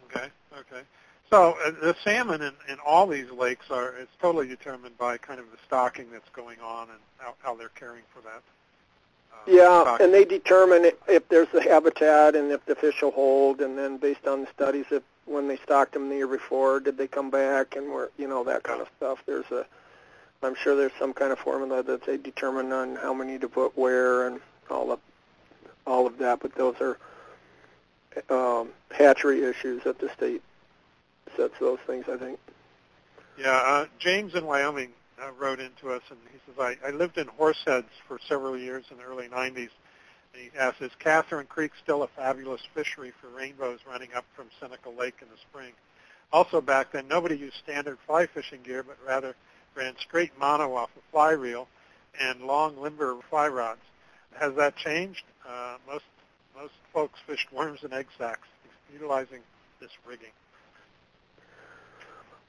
Okay, 0.07 0.29
okay. 0.53 0.83
So 1.31 1.57
uh, 1.65 1.71
the 1.71 1.97
salmon 2.03 2.43
in, 2.43 2.53
in 2.69 2.79
all 2.85 3.07
these 3.07 3.31
lakes 3.31 3.71
are 3.71 3.95
it's 3.97 4.11
totally 4.21 4.47
determined 4.49 4.97
by 4.99 5.17
kind 5.19 5.41
of 5.41 5.51
the 5.51 5.59
stocking 5.67 6.11
that's 6.13 6.29
going 6.31 6.59
on 6.61 6.89
and 6.91 6.99
how, 7.19 7.35
how 7.43 7.55
they're 7.55 7.71
caring 7.71 8.03
for 8.13 8.21
that. 8.23 8.43
Uh, 9.33 9.37
yeah, 9.47 9.83
stocking. 9.83 10.05
and 10.07 10.15
they 10.15 10.25
determine 10.25 10.91
if 11.09 11.29
there's 11.29 11.49
the 11.49 11.63
habitat 11.63 12.37
and 12.37 12.53
if 12.53 12.65
the 12.67 12.75
fish 12.75 13.03
will 13.03 13.11
hold, 13.11 13.61
and 13.61 13.77
then 13.77 13.97
based 13.97 14.27
on 14.27 14.43
the 14.43 14.49
studies, 14.49 14.87
if 14.91 15.03
when 15.27 15.49
they 15.49 15.57
stocked 15.57 15.93
them 15.93 16.09
the 16.09 16.17
year 16.17 16.27
before, 16.27 16.81
did 16.81 16.99
they 16.99 17.07
come 17.07 17.31
back, 17.31 17.77
and 17.77 17.91
where 17.91 18.11
you 18.19 18.29
know 18.29 18.45
that 18.45 18.63
kind 18.63 18.81
of 18.81 18.89
stuff. 18.97 19.23
There's 19.27 19.51
a, 19.51 19.67
I'm 20.43 20.55
sure 20.55 20.77
there's 20.77 20.93
some 20.99 21.13
kind 21.13 21.33
of 21.33 21.39
formula 21.39 21.83
that 21.83 22.05
they 22.05 22.17
determine 22.17 22.73
on 22.73 22.97
how 22.97 23.15
many 23.15 23.39
to 23.39 23.49
put 23.49 23.77
where 23.77 24.27
and 24.27 24.41
all 24.71 24.93
of 24.93 25.01
all 25.87 26.07
of 26.07 26.19
that. 26.19 26.41
But 26.41 26.55
those 26.55 26.77
are 26.81 26.99
um, 28.31 28.69
hatchery 28.91 29.45
issues 29.45 29.83
that 29.85 29.99
the 29.99 30.11
state 30.11 30.43
sets 31.37 31.55
those 31.59 31.81
things. 31.87 32.07
I 32.09 32.17
think. 32.17 32.39
Yeah, 33.39 33.51
uh, 33.51 33.87
James 33.99 34.35
in 34.35 34.47
Wyoming 34.47 34.91
uh, 35.21 35.31
wrote 35.39 35.61
into 35.61 35.91
us, 35.91 36.03
and 36.11 36.19
he 36.33 36.39
says, 36.47 36.77
I, 36.83 36.87
I 36.87 36.91
lived 36.91 37.19
in 37.19 37.27
Horseheads 37.27 37.91
for 38.07 38.19
several 38.29 38.57
years 38.57 38.85
in 38.91 38.99
the 38.99 39.03
early 39.03 39.29
90s. 39.29 39.71
He 40.35 40.51
asks, 40.59 40.81
is 40.81 40.91
Catharine 40.99 41.47
Creek 41.47 41.73
still 41.83 42.03
a 42.03 42.09
fabulous 42.09 42.63
fishery 42.75 43.13
for 43.21 43.29
rainbows 43.29 43.81
running 43.89 44.13
up 44.15 44.25
from 44.35 44.47
Seneca 44.61 44.91
Lake 44.91 45.17
in 45.23 45.29
the 45.29 45.37
spring? 45.37 45.73
Also 46.33 46.61
back 46.61 46.93
then, 46.93 47.07
nobody 47.09 47.37
used 47.37 47.57
standard 47.57 47.99
fly 48.07 48.27
fishing 48.27 48.61
gear, 48.63 48.83
but 48.83 48.97
rather 49.07 49.35
ran 49.75 49.95
straight 49.99 50.33
mono 50.39 50.75
off 50.75 50.91
a 50.97 51.13
fly 51.13 51.31
reel 51.31 51.69
and 52.21 52.43
long 52.43 52.77
limber 52.81 53.17
fly 53.31 53.49
rods 53.49 53.81
has 54.35 54.55
that 54.57 54.77
changed? 54.77 55.25
Uh, 55.49 55.77
most 55.87 56.05
most 56.57 56.75
folks 56.93 57.19
fished 57.27 57.53
worms 57.53 57.81
and 57.83 57.93
egg 57.93 58.07
sacs, 58.17 58.47
utilizing 58.93 59.41
this 59.81 59.91
rigging. 60.07 60.31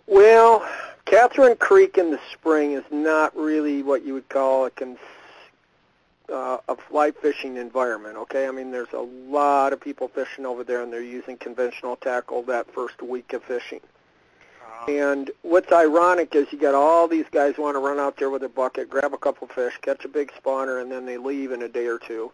Well, 0.07 0.68
Catharine 1.06 1.56
Creek 1.56 1.98
in 1.98 2.12
the 2.12 2.20
spring 2.32 2.74
is 2.74 2.84
not 2.91 3.36
really 3.36 3.82
what 3.82 4.06
you 4.06 4.14
would 4.14 4.30
call 4.30 4.66
a 4.66 4.70
uh, 6.31 6.57
a 6.68 6.76
fly 6.76 7.11
fishing 7.11 7.57
environment. 7.57 8.18
Okay, 8.18 8.47
I 8.47 8.52
mean 8.52 8.72
there's 8.72 8.93
a 8.93 8.99
lot 8.99 9.73
of 9.73 9.81
people 9.81 10.07
fishing 10.07 10.45
over 10.45 10.64
there, 10.64 10.81
and 10.81 10.91
they're 10.91 11.02
using 11.02 11.38
conventional 11.38 11.95
tackle 11.95 12.43
that 12.43 12.72
first 12.72 13.02
week 13.02 13.34
of 13.34 13.43
fishing. 13.43 13.81
And 14.88 15.31
what's 15.41 15.72
ironic 15.72 16.35
is 16.35 16.52
you 16.52 16.60
got 16.60 16.76
all 16.76 17.07
these 17.07 17.26
guys 17.31 17.57
want 17.57 17.76
to 17.76 17.80
run 17.80 17.99
out 17.99 18.18
there 18.18 18.30
with 18.30 18.43
a 18.43 18.49
bucket, 18.49 18.89
grab 18.89 19.14
a 19.14 19.18
couple 19.18 19.47
fish, 19.47 19.73
catch 19.81 20.06
a 20.06 20.07
big 20.07 20.31
spawner, 20.31 20.80
and 20.80 20.91
then 20.91 21.07
they 21.07 21.18
leave 21.18 21.52
in 21.52 21.64
a 21.64 21.68
day 21.68 21.88
or 21.88 21.97
two. 21.97 22.31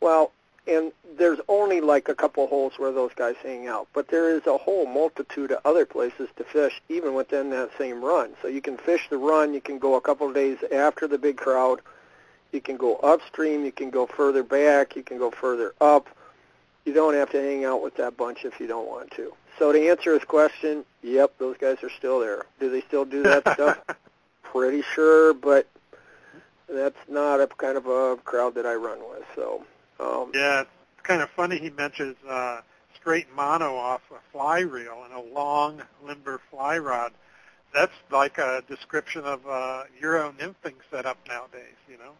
Well, 0.00 0.32
and 0.66 0.92
there's 1.16 1.38
only 1.48 1.80
like 1.80 2.08
a 2.08 2.14
couple 2.14 2.46
holes 2.46 2.74
where 2.78 2.92
those 2.92 3.12
guys 3.14 3.36
hang 3.42 3.68
out, 3.68 3.88
but 3.92 4.08
there 4.08 4.28
is 4.28 4.46
a 4.46 4.58
whole 4.58 4.86
multitude 4.86 5.52
of 5.52 5.60
other 5.64 5.86
places 5.86 6.28
to 6.36 6.44
fish 6.44 6.82
even 6.88 7.14
within 7.14 7.50
that 7.50 7.70
same 7.78 8.04
run. 8.04 8.34
So 8.42 8.48
you 8.48 8.60
can 8.60 8.76
fish 8.76 9.08
the 9.08 9.16
run, 9.16 9.54
you 9.54 9.60
can 9.60 9.78
go 9.78 9.94
a 9.94 10.00
couple 10.00 10.28
of 10.28 10.34
days 10.34 10.58
after 10.72 11.06
the 11.06 11.18
big 11.18 11.36
crowd, 11.36 11.80
you 12.52 12.60
can 12.60 12.76
go 12.76 12.96
upstream, 12.96 13.64
you 13.64 13.72
can 13.72 13.90
go 13.90 14.06
further 14.06 14.42
back, 14.42 14.96
you 14.96 15.02
can 15.02 15.18
go 15.18 15.30
further 15.30 15.74
up. 15.80 16.08
You 16.84 16.94
don't 16.94 17.14
have 17.14 17.30
to 17.32 17.40
hang 17.40 17.64
out 17.64 17.82
with 17.82 17.96
that 17.96 18.16
bunch 18.16 18.44
if 18.44 18.58
you 18.58 18.66
don't 18.66 18.88
want 18.88 19.10
to. 19.12 19.32
So 19.58 19.72
to 19.72 19.88
answer 19.88 20.14
his 20.14 20.24
question, 20.24 20.84
yep, 21.02 21.32
those 21.38 21.56
guys 21.58 21.82
are 21.82 21.90
still 21.90 22.20
there. 22.20 22.46
Do 22.60 22.70
they 22.70 22.80
still 22.82 23.04
do 23.04 23.22
that 23.24 23.42
stuff? 23.54 23.78
Pretty 24.42 24.82
sure, 24.94 25.34
but 25.34 25.68
that's 26.68 26.98
not 27.08 27.40
a 27.40 27.46
kind 27.46 27.76
of 27.76 27.86
a 27.86 28.16
crowd 28.24 28.54
that 28.54 28.66
I 28.66 28.74
run 28.74 28.98
with. 29.10 29.24
So 29.34 29.64
um, 30.00 30.30
yeah, 30.34 30.62
it's 30.62 30.70
kind 31.02 31.20
of 31.20 31.28
funny. 31.30 31.58
He 31.58 31.70
mentions 31.70 32.16
uh, 32.26 32.60
straight 32.94 33.26
mono 33.34 33.76
off 33.76 34.02
a 34.10 34.32
fly 34.32 34.60
reel 34.60 35.04
and 35.04 35.12
a 35.12 35.34
long 35.34 35.82
limber 36.06 36.40
fly 36.50 36.78
rod. 36.78 37.12
that's 37.74 37.92
like 38.10 38.38
a 38.38 38.62
description 38.68 39.24
of 39.24 39.46
uh, 39.46 39.84
Euro 40.00 40.32
nymphing 40.38 40.74
setup 40.90 41.18
nowadays. 41.28 41.76
You 41.90 41.98
know. 41.98 42.12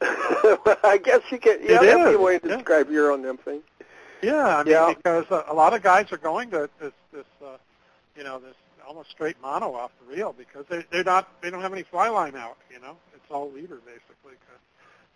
Well, 0.00 0.76
I 0.84 0.98
guess 1.02 1.20
you 1.30 1.38
can. 1.38 1.58
Yeah, 1.62 1.80
that's 1.80 2.10
is, 2.10 2.16
a 2.16 2.18
way 2.18 2.38
to 2.38 2.48
yeah. 2.48 2.56
describe 2.56 2.90
Euro 2.90 3.16
nymphing. 3.16 3.60
Yeah, 4.22 4.56
I 4.56 4.64
mean 4.64 4.72
Yeah. 4.72 4.94
because 4.94 5.26
uh, 5.30 5.44
a 5.48 5.54
lot 5.54 5.74
of 5.74 5.82
guys 5.82 6.10
are 6.12 6.18
going 6.18 6.50
to 6.50 6.68
this 6.80 6.92
this 7.12 7.26
uh, 7.44 7.56
you 8.16 8.24
know 8.24 8.38
this 8.38 8.54
almost 8.86 9.10
straight 9.10 9.36
mono 9.40 9.74
off 9.74 9.90
the 10.00 10.14
reel 10.14 10.34
because 10.36 10.64
they 10.68 10.84
they're 10.90 11.04
not 11.04 11.28
they 11.42 11.50
don't 11.50 11.62
have 11.62 11.72
any 11.72 11.82
fly 11.82 12.08
line 12.08 12.36
out. 12.36 12.56
You 12.72 12.80
know, 12.80 12.96
it's 13.14 13.30
all 13.30 13.50
leader 13.50 13.80
basically. 13.84 14.14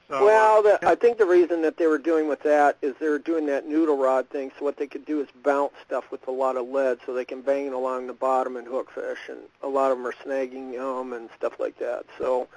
So, 0.09 0.25
well, 0.25 0.59
uh, 0.59 0.63
the, 0.63 0.79
yeah. 0.83 0.91
I 0.91 0.95
think 0.95 1.19
the 1.19 1.27
reason 1.27 1.61
that 1.63 1.77
they 1.77 1.87
were 1.87 1.99
doing 1.99 2.29
with 2.29 2.43
that 2.43 2.79
is 2.81 2.95
they 2.99 3.11
were 3.11 3.19
doing 3.19 3.45
that 3.47 3.69
noodle 3.69 3.99
rod 3.99 4.31
thing. 4.31 4.51
So 4.59 4.65
what 4.65 4.79
they 4.79 4.87
could 4.87 5.05
do 5.05 5.21
is 5.21 5.29
bounce 5.45 5.75
stuff 5.87 6.11
with 6.11 6.27
a 6.29 6.31
lot 6.31 6.57
of 6.57 6.67
lead, 6.69 6.99
so 7.05 7.13
they 7.13 7.27
can 7.27 7.43
bang 7.43 7.67
it 7.67 7.73
along 7.75 8.07
the 8.07 8.15
bottom 8.15 8.57
and 8.57 8.67
hook 8.67 8.91
fish. 8.91 9.19
And 9.29 9.39
a 9.63 9.69
lot 9.69 9.93
of 9.93 9.99
them 9.99 10.07
are 10.07 10.15
snagging 10.25 10.73
them 10.73 11.13
and 11.13 11.29
stuff 11.37 11.61
like 11.61 11.79
that. 11.79 12.07
So 12.17 12.49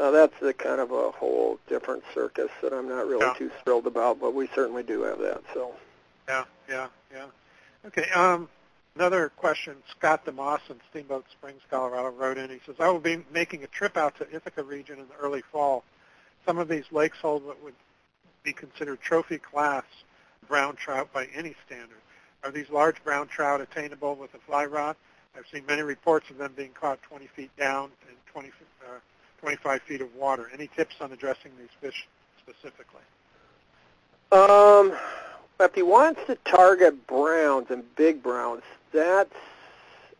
uh, 0.00 0.10
that's 0.10 0.38
the 0.40 0.52
kind 0.54 0.80
of 0.80 0.90
a 0.90 1.10
whole 1.10 1.58
different 1.68 2.02
circus 2.14 2.50
that 2.62 2.72
I'm 2.72 2.88
not 2.88 3.06
really 3.06 3.24
Yeah. 3.26 3.34
too 3.34 3.50
thrilled 3.62 3.86
about. 3.86 4.18
But 4.18 4.34
we 4.34 4.48
certainly 4.54 4.82
do 4.82 5.02
have 5.02 5.18
that. 5.18 5.42
So 5.54 5.74
Yeah, 6.28 6.44
yeah, 6.68 6.88
yeah. 7.12 7.26
Okay. 7.86 8.08
Um, 8.10 8.48
another 8.94 9.28
question. 9.30 9.76
Scott 9.90 10.24
DeMoss 10.24 10.60
in 10.70 10.80
Steamboat 10.90 11.24
Springs, 11.30 11.62
Colorado, 11.70 12.08
wrote 12.10 12.38
in. 12.38 12.50
He 12.50 12.60
says, 12.64 12.76
"I 12.80 12.88
will 12.88 13.00
be 13.00 13.24
making 13.30 13.62
a 13.64 13.66
trip 13.68 13.96
out 13.96 14.16
to 14.16 14.34
Ithaca 14.34 14.62
region 14.62 14.98
in 14.98 15.08
the 15.08 15.16
early 15.16 15.42
fall. 15.42 15.84
Some 16.46 16.58
of 16.58 16.68
these 16.68 16.90
lakes 16.90 17.18
hold 17.18 17.44
what 17.44 17.60
would 17.62 17.74
be 18.42 18.52
considered 18.52 19.00
trophy 19.00 19.38
class 19.38 19.84
brown 20.48 20.74
trout 20.76 21.12
by 21.12 21.26
any 21.34 21.54
standard. 21.66 21.98
Are 22.42 22.50
these 22.50 22.70
large 22.70 23.02
brown 23.04 23.28
trout 23.28 23.60
attainable 23.60 24.14
with 24.16 24.32
a 24.34 24.38
fly 24.38 24.64
rod? 24.64 24.96
I've 25.36 25.46
seen 25.52 25.64
many 25.66 25.82
reports 25.82 26.28
of 26.30 26.38
them 26.38 26.52
being 26.56 26.72
caught 26.72 27.02
20 27.02 27.26
feet 27.28 27.54
down 27.56 27.92
in 28.08 28.16
20, 28.32 28.48
uh, 28.82 28.98
25 29.40 29.82
feet 29.82 30.00
of 30.00 30.14
water. 30.14 30.50
Any 30.52 30.68
tips 30.76 30.96
on 31.00 31.12
addressing 31.12 31.52
these 31.58 31.68
fish 31.80 32.06
specifically?" 32.38 33.02
Um, 34.32 34.96
if 35.58 35.74
he 35.74 35.82
wants 35.82 36.20
to 36.26 36.36
target 36.44 37.06
browns 37.06 37.70
and 37.70 37.82
big 37.96 38.22
browns, 38.22 38.62
that's 38.92 39.34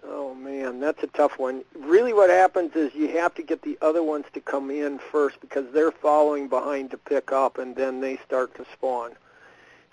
oh 0.07 0.35
man, 0.35 0.81
that's 0.81 1.03
a 1.03 1.07
tough 1.09 1.39
one. 1.39 1.65
Really, 1.75 2.13
what 2.13 2.31
happens 2.31 2.75
is 2.75 2.95
you 2.95 3.09
have 3.09 3.35
to 3.35 3.43
get 3.43 3.63
the 3.63 3.79
other 3.81 4.03
ones 4.03 4.25
to 4.33 4.41
come 4.41 4.71
in 4.71 4.99
first 4.99 5.41
because 5.41 5.67
they're 5.73 5.93
following 5.93 6.49
behind 6.49 6.91
to 6.91 6.97
pick 6.99 7.33
up, 7.33 7.59
and 7.59 7.77
then 7.77 8.01
they 8.01 8.17
start 8.19 8.55
to 8.57 8.65
spawn. 8.73 9.13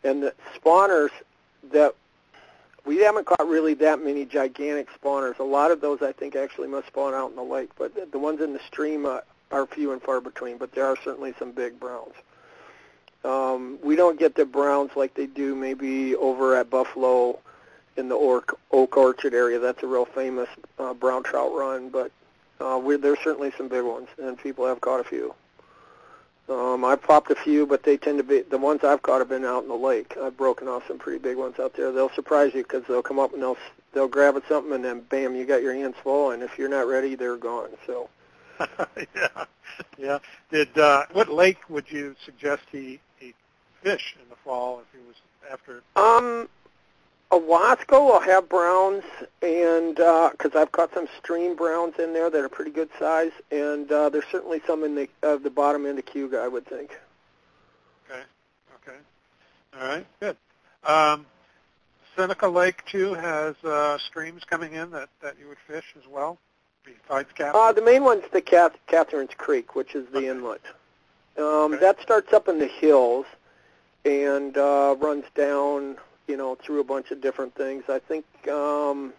And 0.04 0.24
the 0.24 0.34
spawners 0.56 1.10
that 1.72 1.95
we 2.86 2.98
haven't 2.98 3.26
caught 3.26 3.48
really 3.48 3.74
that 3.76 4.04
many 4.04 4.26
gigantic 4.26 4.88
spawners. 4.94 5.40
A 5.40 5.44
lot 5.44 5.72
of 5.72 5.82
those 5.82 6.02
I 6.02 6.12
think 6.12 6.36
actually 6.36 6.68
must 6.68 6.88
spawn 6.88 7.14
out 7.14 7.30
in 7.30 7.36
the 7.36 7.44
lake, 7.44 7.70
but 7.78 8.12
the- 8.12 8.20
ones 8.20 8.41
in 8.41 8.54
the 8.54 8.60
stream 8.60 9.06
uh, 9.06 9.20
are 9.52 9.66
few 9.66 9.91
and 9.91 10.02
far 10.02 10.22
between. 10.22 10.58
But 10.58 10.72
there 10.74 10.86
are 10.86 10.98
certainly 11.04 11.34
some 11.38 11.52
big 11.52 11.80
browns. 11.80 12.14
Um, 13.24 13.78
we 13.84 13.95
don't 13.95 14.20
get 14.20 14.36
the 14.36 14.45
browns 14.45 14.91
like 14.95 15.14
they 15.14 15.26
do 15.26 15.56
maybe 15.56 16.16
over 16.16 16.56
at 16.56 16.70
Buffalo 16.70 17.40
in 17.98 18.10
the 18.10 18.16
Oak, 18.16 18.60
Oak 18.72 18.95
Orchard 18.95 19.34
area. 19.34 19.60
That's 19.60 19.84
a 19.84 19.88
real 19.88 20.06
famous 20.06 20.48
uh, 20.80 20.94
brown 20.94 21.24
trout 21.24 21.52
run, 21.54 21.90
but 21.90 22.12
uh, 22.60 22.80
we, 22.82 22.95
there's 22.95 23.20
certainly 23.20 23.52
some 23.58 23.68
big 23.68 23.84
ones, 23.84 24.08
and 24.22 24.38
people 24.38 24.66
have 24.66 24.80
caught 24.82 24.99
a 24.99 25.04
few. 25.04 25.34
Um, 26.49 26.86
I've 26.86 27.02
popped 27.02 27.30
a 27.30 27.36
few, 27.36 27.65
but 27.65 27.84
they 27.84 27.98
tend 27.98 28.19
to 28.19 28.24
be 28.24 28.41
the 28.41 28.57
ones 28.57 28.84
I've 28.84 29.02
caught 29.02 29.19
have 29.19 29.30
been 29.30 29.44
out 29.44 29.64
in 29.64 29.69
the 29.69 29.76
lake. 29.76 30.15
I've 30.22 30.38
broken 30.38 30.68
off 30.68 30.88
some 30.88 30.98
pretty 30.98 31.19
big 31.19 31.36
ones 31.36 31.60
out 31.60 31.74
there. 31.76 31.91
They'll 31.91 32.10
surprise 32.10 32.53
you 32.53 32.64
because 32.64 32.84
they'll 32.88 33.02
come 33.02 33.19
up 33.19 33.34
and 33.34 33.41
they'll 33.41 33.57
they'll 33.94 34.07
grab 34.07 34.38
at 34.38 34.48
something, 34.48 34.74
and 34.74 34.84
then 34.84 35.02
bam, 35.02 35.36
you 35.36 35.45
got 35.45 35.61
your 35.61 35.74
hands 35.74 35.95
full, 36.02 36.32
and 36.32 36.41
if 36.41 36.57
you're 36.57 36.69
not 36.69 36.88
ready, 36.88 37.15
they're 37.15 37.38
gone. 37.38 37.69
So. 37.86 38.10
yeah, 39.15 39.45
yeah. 39.98 40.19
Did 40.52 40.78
uh, 40.78 41.03
what 41.11 41.30
lake 41.30 41.69
would 41.69 41.91
you 41.91 42.15
suggest 42.26 42.64
he 42.72 42.99
he 43.19 43.34
fish 43.84 44.15
in 44.22 44.30
the 44.30 44.36
fall 44.38 44.80
if 44.80 44.99
he 44.99 45.06
was 45.06 45.15
after? 45.52 45.84
Um, 45.95 46.49
Owasco 47.32 47.99
will 48.06 48.22
have 48.22 48.48
browns, 48.48 49.04
and 49.41 49.95
because 49.95 50.56
I've 50.56 50.72
caught 50.72 50.94
some 50.94 51.08
stream 51.18 51.56
browns 51.56 51.95
in 51.99 52.14
there 52.14 52.30
that 52.30 52.41
are 52.44 52.49
pretty 52.49 52.72
good 52.72 52.90
size, 52.98 53.32
and 53.52 53.91
uh, 53.91 54.10
there's 54.10 54.26
certainly 54.32 54.62
some 54.66 54.84
in 54.84 54.95
the 54.95 55.10
uh, 55.24 55.36
the 55.38 55.49
bottom 55.49 55.86
end 55.86 55.99
of 55.99 56.06
Cayuga, 56.06 56.40
I 56.40 56.48
would 56.48 56.66
think. 56.66 56.98
Okay, 58.10 58.22
okay, 58.82 58.98
all 59.80 59.88
right, 59.88 60.06
good. 60.22 60.38
Um, 60.86 61.26
Seneca 62.16 62.48
Lake 62.48 62.86
too 62.86 63.14
has 63.14 63.56
uh, 63.66 63.98
streams 63.98 64.44
coming 64.45 64.74
in 64.74 64.90
that 64.91 65.10
that 65.22 65.36
you 65.38 65.49
would 65.49 65.58
fish 65.68 65.86
as 65.98 66.08
well, 66.10 66.38
besides 66.86 67.28
Cap. 67.36 67.54
Uh, 67.54 67.74
the 67.74 67.82
main 67.82 68.06
one's 68.06 68.24
the 68.32 68.41
Cath- 68.41 68.78
Catharine's 68.88 69.34
Creek, 69.38 69.76
which 69.76 69.95
is 69.95 70.08
the 70.14 70.20
Okay. 70.20 70.28
inlet. 70.30 70.62
Um, 71.38 71.44
Okay. 71.74 71.78
That 71.82 71.99
starts 72.02 72.32
up 72.32 72.48
in 72.48 72.58
the 72.58 72.68
hills 72.68 73.26
and 74.06 74.58
uh, 74.58 74.95
runs 74.98 75.26
down, 75.36 75.98
you 76.28 76.38
know, 76.38 76.56
through 76.56 76.80
a 76.80 76.84
bunch 76.84 77.12
of 77.12 77.22
different 77.22 77.56
things. 77.56 77.84
I 77.90 77.99
think 77.99 78.26
um, 78.49 79.14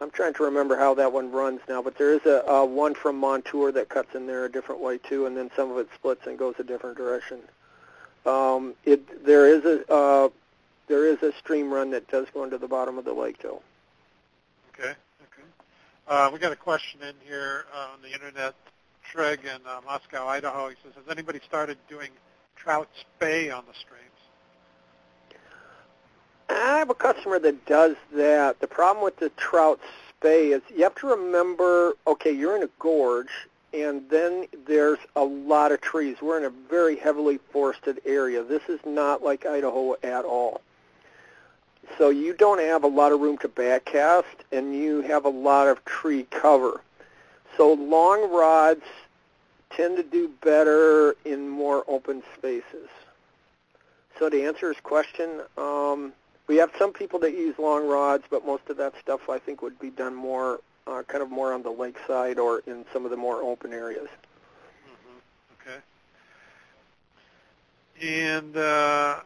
I'm 0.00 0.10
trying 0.10 0.34
to 0.34 0.42
remember 0.44 0.76
how 0.76 0.94
that 0.94 1.12
one 1.12 1.30
runs 1.30 1.60
now, 1.68 1.80
but 1.80 1.96
there 1.96 2.12
is 2.12 2.24
a, 2.26 2.42
a 2.48 2.64
one 2.64 2.94
from 2.94 3.16
Montour 3.16 3.70
that 3.72 3.88
cuts 3.88 4.14
in 4.14 4.26
there 4.26 4.44
a 4.44 4.50
different 4.50 4.80
way 4.80 4.98
too, 4.98 5.26
and 5.26 5.36
then 5.36 5.50
some 5.54 5.70
of 5.70 5.78
it 5.78 5.88
splits 5.94 6.26
and 6.26 6.38
goes 6.38 6.54
a 6.58 6.64
different 6.64 6.96
direction. 6.96 7.38
Um, 8.26 8.74
it 8.84 9.24
there 9.24 9.46
is 9.48 9.64
a 9.64 9.92
uh, 9.92 10.28
there 10.88 11.06
is 11.06 11.22
a 11.22 11.32
stream 11.38 11.72
run 11.72 11.90
that 11.90 12.08
does 12.08 12.26
go 12.34 12.44
into 12.44 12.58
the 12.58 12.68
bottom 12.68 12.98
of 12.98 13.04
the 13.04 13.12
lake 13.12 13.42
though. 13.42 13.62
Okay, 14.74 14.90
okay. 14.90 15.48
Uh, 16.08 16.30
we 16.32 16.38
got 16.38 16.52
a 16.52 16.56
question 16.56 17.00
in 17.02 17.14
here 17.24 17.66
uh, 17.74 17.88
on 17.94 18.02
the 18.02 18.12
internet. 18.12 18.54
Treg 19.12 19.44
in 19.44 19.60
uh, 19.66 19.80
Moscow, 19.84 20.26
Idaho. 20.26 20.68
He 20.68 20.76
says, 20.82 20.92
"Has 20.94 21.04
anybody 21.10 21.40
started 21.46 21.78
doing 21.88 22.10
trout 22.56 22.88
spey 23.00 23.50
on 23.50 23.64
the 23.66 23.74
streams?" 23.74 24.11
I 26.48 26.78
have 26.78 26.90
a 26.90 26.94
customer 26.94 27.38
that 27.38 27.64
does 27.66 27.96
that. 28.14 28.60
The 28.60 28.66
problem 28.66 29.04
with 29.04 29.16
the 29.16 29.30
trout 29.30 29.80
spey 30.08 30.48
is 30.48 30.62
you 30.74 30.82
have 30.82 30.94
to 30.96 31.06
remember, 31.08 31.94
okay, 32.06 32.32
you're 32.32 32.56
in 32.56 32.62
a 32.62 32.70
gorge, 32.78 33.48
and 33.72 34.08
then 34.10 34.46
there's 34.66 34.98
a 35.16 35.24
lot 35.24 35.72
of 35.72 35.80
trees. 35.80 36.16
We're 36.20 36.38
in 36.38 36.44
a 36.44 36.50
very 36.50 36.96
heavily 36.96 37.38
forested 37.50 38.00
area. 38.04 38.42
This 38.42 38.62
is 38.68 38.80
not 38.84 39.22
like 39.22 39.46
Idaho 39.46 39.96
at 40.02 40.24
all. 40.24 40.60
So 41.98 42.10
you 42.10 42.34
don't 42.34 42.60
have 42.60 42.84
a 42.84 42.88
lot 42.88 43.12
of 43.12 43.20
room 43.20 43.38
to 43.38 43.48
backcast, 43.48 44.24
and 44.50 44.74
you 44.74 45.00
have 45.02 45.24
a 45.24 45.30
lot 45.30 45.68
of 45.68 45.84
tree 45.84 46.26
cover. 46.30 46.80
So 47.56 47.72
long 47.72 48.30
rods 48.32 48.84
tend 49.70 49.96
to 49.96 50.02
do 50.02 50.30
better 50.42 51.16
in 51.24 51.48
more 51.48 51.84
open 51.88 52.22
spaces. 52.36 52.88
So 54.18 54.28
to 54.28 54.42
answer 54.42 54.68
his 54.68 54.80
question, 54.80 55.40
um, 55.56 56.12
we 56.52 56.58
have 56.58 56.70
some 56.78 56.92
people 56.92 57.18
that 57.18 57.32
use 57.32 57.58
long 57.58 57.88
rods, 57.88 58.24
but 58.28 58.44
most 58.44 58.68
of 58.68 58.76
that 58.76 58.92
stuff 59.00 59.30
I 59.30 59.38
think 59.38 59.62
would 59.62 59.78
be 59.78 59.88
done 59.88 60.14
more, 60.14 60.60
uh, 60.86 61.02
kind 61.08 61.22
of 61.22 61.30
more 61.30 61.54
on 61.54 61.62
the 61.62 61.70
lakeside 61.70 62.38
or 62.38 62.62
in 62.66 62.84
some 62.92 63.06
of 63.06 63.10
the 63.10 63.16
more 63.16 63.36
open 63.36 63.72
areas. 63.72 64.08
hmm 64.84 65.72
Okay. 68.04 68.36
And 68.36 68.54
uh, 68.54 69.20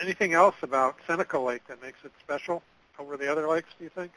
anything 0.00 0.34
else 0.34 0.54
about 0.62 0.94
Seneca 1.04 1.36
Lake 1.36 1.66
that 1.66 1.82
makes 1.82 1.98
it 2.04 2.12
special 2.20 2.62
over 3.00 3.16
the 3.16 3.28
other 3.28 3.48
lakes? 3.48 3.70
Do 3.76 3.82
you 3.82 3.90
think? 3.90 4.12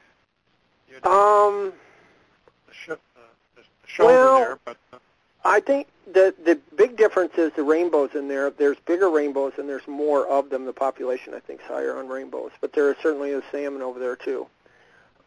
You 0.88 0.98
Um, 1.10 1.74
the, 2.68 2.74
sh- 2.76 2.90
uh, 2.92 2.96
the, 3.56 3.62
the 3.62 3.88
shoulder 3.88 4.14
well, 4.14 4.36
there, 4.36 4.60
but 4.66 4.78
uh, 4.94 4.98
I 5.46 5.60
think 5.62 5.88
the 6.12 6.34
the 6.44 6.60
big 6.76 6.98
difference 6.98 7.34
is 7.38 7.52
the 7.54 7.64
rainbows 7.64 8.12
in 8.16 8.28
there. 8.28 8.50
There's 8.50 8.78
bigger 8.86 9.10
rainbows 9.10 9.54
and 9.58 9.70
there's 9.70 9.88
more 9.88 10.28
of 10.28 10.50
them. 10.50 10.66
The 10.66 10.74
population 10.74 11.34
I 11.34 11.40
think 11.40 11.62
is 11.62 11.68
higher 11.68 11.98
on 11.98 12.08
rainbows, 12.08 12.52
but 12.62 12.74
there 12.74 12.96
certainly 13.02 13.32
is 13.32 13.44
salmon 13.52 13.82
over 13.82 14.00
there 14.00 14.16
too. 14.16 14.48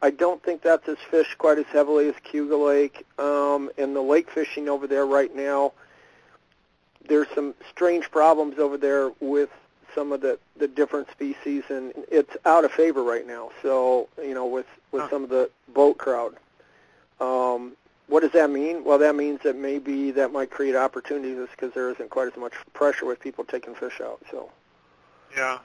I 0.02 0.10
don't 0.10 0.43
think 0.43 0.62
that's 0.62 0.89
as 0.89 0.98
fished 1.10 1.39
quite 1.39 1.59
as 1.59 1.66
heavily 1.66 2.09
as 2.09 2.14
Cayuga 2.24 2.56
Lake. 2.56 3.06
Um, 3.18 3.70
and 3.78 3.94
the 3.94 4.01
lake 4.02 4.30
fishing 4.30 4.68
over 4.68 4.86
there 4.89 5.06
right 5.06 5.34
now, 5.34 5.72
there's 7.09 7.28
some 7.34 7.55
strange 7.70 8.10
problems 8.10 8.59
over 8.59 8.76
there 8.76 9.12
with 9.20 9.51
some 9.94 10.10
of 10.10 10.20
the, 10.20 10.39
the 10.56 10.66
different 10.66 11.09
species, 11.12 11.62
and 11.68 11.93
it's 12.10 12.34
out 12.47 12.64
of 12.64 12.72
favor 12.72 13.02
right 13.05 13.26
now. 13.26 13.51
So, 13.62 14.09
you 14.18 14.34
know, 14.34 14.47
with, 14.47 14.66
with 14.90 15.02
Huh. 15.02 15.10
some 15.10 15.22
of 15.24 15.30
the 15.30 15.51
boat 15.68 15.98
crowd. 15.98 16.34
Um, 17.20 17.76
what 18.08 18.20
does 18.20 18.32
that 18.32 18.50
mean? 18.50 18.84
Well, 18.84 18.98
that 18.98 19.14
means 19.14 19.40
that 19.42 19.56
maybe 19.56 20.10
that 20.12 20.32
might 20.32 20.50
create 20.50 20.76
opportunities 20.76 21.48
because 21.50 21.72
there 21.72 21.90
isn't 21.90 22.10
quite 22.10 22.28
as 22.28 22.36
much 22.36 22.52
pressure 22.72 23.06
with 23.06 23.20
people 23.20 23.44
taking 23.44 23.74
fish 23.74 24.00
out. 24.00 24.20
So, 24.30 24.50
yeah. 25.36 25.58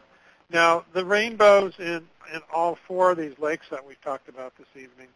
Now 0.50 0.86
the 0.94 1.04
rainbows 1.04 1.74
in 1.80 2.08
in 2.34 2.42
all 2.54 2.78
four 2.88 3.12
of 3.12 3.18
these 3.18 3.38
lakes 3.40 3.68
that 3.70 3.86
we've 3.86 4.02
talked 4.02 4.30
about 4.30 4.54
this 4.58 4.68
evening, 4.76 5.08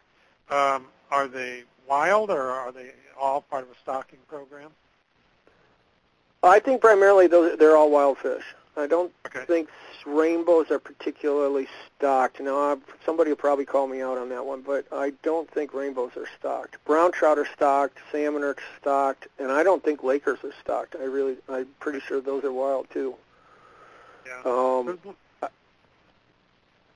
um, 0.50 0.86
are 1.10 1.28
they 1.28 1.64
wild 1.88 2.30
or 2.30 2.50
are 2.50 2.72
they 2.72 2.90
all 3.20 3.42
part 3.42 3.64
of 3.64 3.70
a 3.70 3.78
stocking 3.82 4.18
program? 4.28 4.70
I 6.42 6.58
think 6.58 6.80
primarily 6.80 7.28
those 7.28 7.58
they're 7.58 7.76
all 7.76 7.90
wild 7.90 8.18
fish. 8.18 8.44
I 8.76 8.86
don't 8.86 9.12
Okay. 9.26 9.44
think 9.44 9.68
rainbows 10.06 10.70
are 10.70 10.78
particularly 10.78 11.68
stocked. 11.96 12.40
Now, 12.40 12.78
somebody 13.04 13.30
will 13.30 13.36
probably 13.36 13.64
call 13.66 13.86
me 13.86 14.00
out 14.00 14.16
on 14.18 14.28
that 14.30 14.44
one, 14.46 14.62
but 14.62 14.86
I 14.92 15.10
don't 15.22 15.50
think 15.50 15.74
rainbows 15.74 16.12
are 16.16 16.26
stocked. 16.38 16.82
Brown 16.84 17.12
trout 17.12 17.38
are 17.38 17.46
stocked, 17.54 17.98
salmon 18.10 18.42
are 18.42 18.56
stocked, 18.80 19.28
and 19.38 19.52
I 19.52 19.62
don't 19.62 19.84
think 19.84 20.02
Lakers 20.02 20.38
are 20.42 20.52
stocked. 20.60 20.96
I 20.98 21.04
really, 21.04 21.36
I'm 21.48 21.66
pretty 21.80 22.00
sure 22.00 22.20
those 22.20 22.44
are 22.44 22.52
wild 22.52 22.88
too. 22.90 23.14
Yeah. 24.26 24.38
Um, 24.44 24.86
Those- 24.86 25.14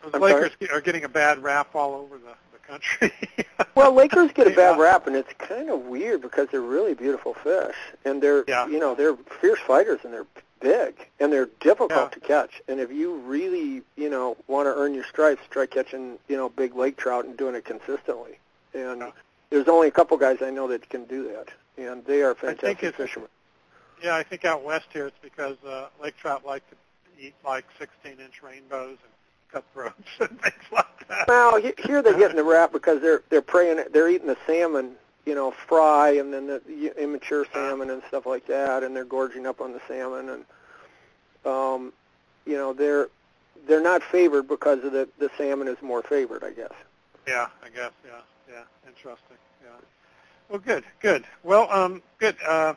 Those 0.03 0.15
I'm 0.15 0.21
Lakers 0.21 0.53
are 0.73 0.81
getting 0.81 1.05
a 1.05 1.09
bad 1.09 1.43
rap 1.43 1.75
all 1.75 1.95
over 1.95 2.17
the, 2.19 2.35
the 2.53 2.59
country. 2.67 3.13
well, 3.75 3.93
Lakers 3.93 4.31
get 4.33 4.47
a 4.47 4.51
bad 4.51 4.77
Yeah. 4.79 4.83
rap, 4.83 5.07
and 5.07 5.17
it's 5.17 5.33
kind 5.35 5.69
of 5.69 5.81
weird 5.87 6.23
because 6.23 6.49
they're 6.51 6.61
really 6.61 6.95
beautiful 6.95 7.35
fish, 7.35 7.75
and 8.05 8.23
they're, 8.23 8.45
Yeah. 8.47 8.67
you 8.69 8.79
know, 8.79 8.95
they're 8.95 9.17
fierce 9.41 9.59
fighters, 9.61 10.01
and 10.05 10.13
they're 10.15 10.27
big, 10.61 11.09
and 11.21 11.33
they're 11.33 11.49
difficult 11.61 11.91
Yeah. 11.91 12.09
to 12.09 12.21
catch. 12.21 12.63
And 12.69 12.81
if 12.81 12.91
you 12.91 13.17
really, 13.17 13.83
you 13.97 14.09
know, 14.11 14.37
want 14.47 14.67
to 14.67 14.75
earn 14.75 14.95
your 14.95 15.05
stripes, 15.05 15.43
try 15.51 15.67
catching, 15.67 16.19
you 16.29 16.37
know, 16.37 16.49
big 16.49 16.75
lake 16.75 16.97
trout 16.97 17.25
and 17.25 17.37
doing 17.37 17.55
it 17.55 17.65
consistently. 17.65 18.39
And 18.75 19.01
Yeah. 19.01 19.11
there's 19.51 19.69
only 19.69 19.89
a 19.89 19.91
couple 19.93 20.17
guys 20.17 20.43
I 20.43 20.51
know 20.51 20.69
that 20.69 20.89
can 20.89 21.05
do 21.05 21.29
that, 21.29 21.49
and 21.77 22.05
they 22.05 22.23
are 22.23 22.35
fantastic 22.35 22.95
fishermen. 22.95 23.29
Yeah, 24.03 24.15
I 24.17 24.23
think 24.23 24.45
out 24.45 24.63
west 24.63 24.87
here 24.93 25.07
it's 25.07 25.19
because 25.23 25.57
uh, 25.65 25.89
lake 26.01 26.17
trout 26.19 26.45
like 26.45 26.63
to 26.71 26.77
eat 27.19 27.35
like 27.45 27.65
16-inch 27.79 28.43
rainbows 28.43 28.99
and 29.03 29.13
cutthroats 29.51 30.09
and 30.21 30.41
things 30.43 30.65
like 30.71 31.09
that. 31.09 31.27
Well, 31.29 31.57
here 31.79 32.03
they're 32.03 32.19
getting 32.19 32.37
the 32.37 32.45
rap 32.45 32.73
because 32.73 33.01
they're 33.01 33.23
they're 33.31 33.41
preying, 33.43 33.83
they're 33.93 34.09
eating 34.09 34.27
the 34.27 34.37
salmon, 34.47 34.97
you 35.27 35.35
know, 35.35 35.51
fry, 35.51 36.13
and 36.13 36.33
then 36.33 36.47
the 36.47 36.93
immature 36.97 37.45
salmon 37.53 37.91
and 37.91 38.03
stuff 38.09 38.27
like 38.27 38.47
that, 38.47 38.85
and 38.85 38.95
they're 38.95 39.05
gorging 39.05 39.47
up 39.47 39.61
on 39.61 39.73
the 39.73 39.81
salmon, 39.89 40.29
and 40.29 40.45
um, 41.45 41.93
you 42.47 42.55
know, 42.55 42.73
they're 42.73 43.09
they're 43.67 43.83
not 43.83 44.03
favored 44.03 44.49
because 44.49 44.83
of 44.85 44.93
the 44.93 45.09
the 45.19 45.29
salmon 45.37 45.69
is 45.69 45.77
more 45.83 46.03
favored, 46.03 46.45
I 46.45 46.53
guess. 46.53 46.73
Yeah, 47.27 47.49
I 47.63 47.69
guess. 47.69 47.91
Yeah, 48.05 48.21
yeah. 48.49 48.63
Interesting. 48.87 49.37
Yeah. 49.63 49.71
Well, 50.49 50.61
good, 50.61 50.85
good. 51.01 51.25
Well, 51.43 51.69
um, 51.73 52.03
good. 52.19 52.37
Uh, 52.47 52.75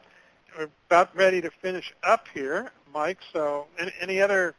we're 0.57 0.69
about 0.87 1.15
ready 1.15 1.41
to 1.41 1.51
finish 1.51 1.93
up 2.01 2.27
here, 2.33 2.71
Mike. 2.91 3.19
So, 3.31 3.67
any, 3.77 3.93
any 4.01 4.21
other 4.21 4.55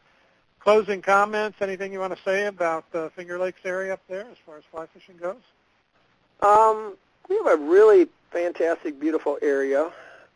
closing 0.61 1.03
comments? 1.03 1.59
Anything 1.61 1.93
you 1.93 1.99
want 1.99 2.17
to 2.17 2.23
say 2.23 2.47
about 2.47 2.91
the 2.93 3.11
Finger 3.17 3.37
Lakes 3.37 3.61
area 3.65 3.95
up 3.95 4.01
there 4.09 4.27
as 4.31 4.37
far 4.47 4.59
as 4.59 4.65
fly 4.71 4.87
fishing 4.95 5.17
goes? 5.17 5.43
Um, 6.41 6.95
we 7.31 7.37
have 7.37 7.47
a 7.47 7.57
really 7.57 8.09
fantastic, 8.33 9.01
beautiful 9.01 9.39
area, 9.41 9.91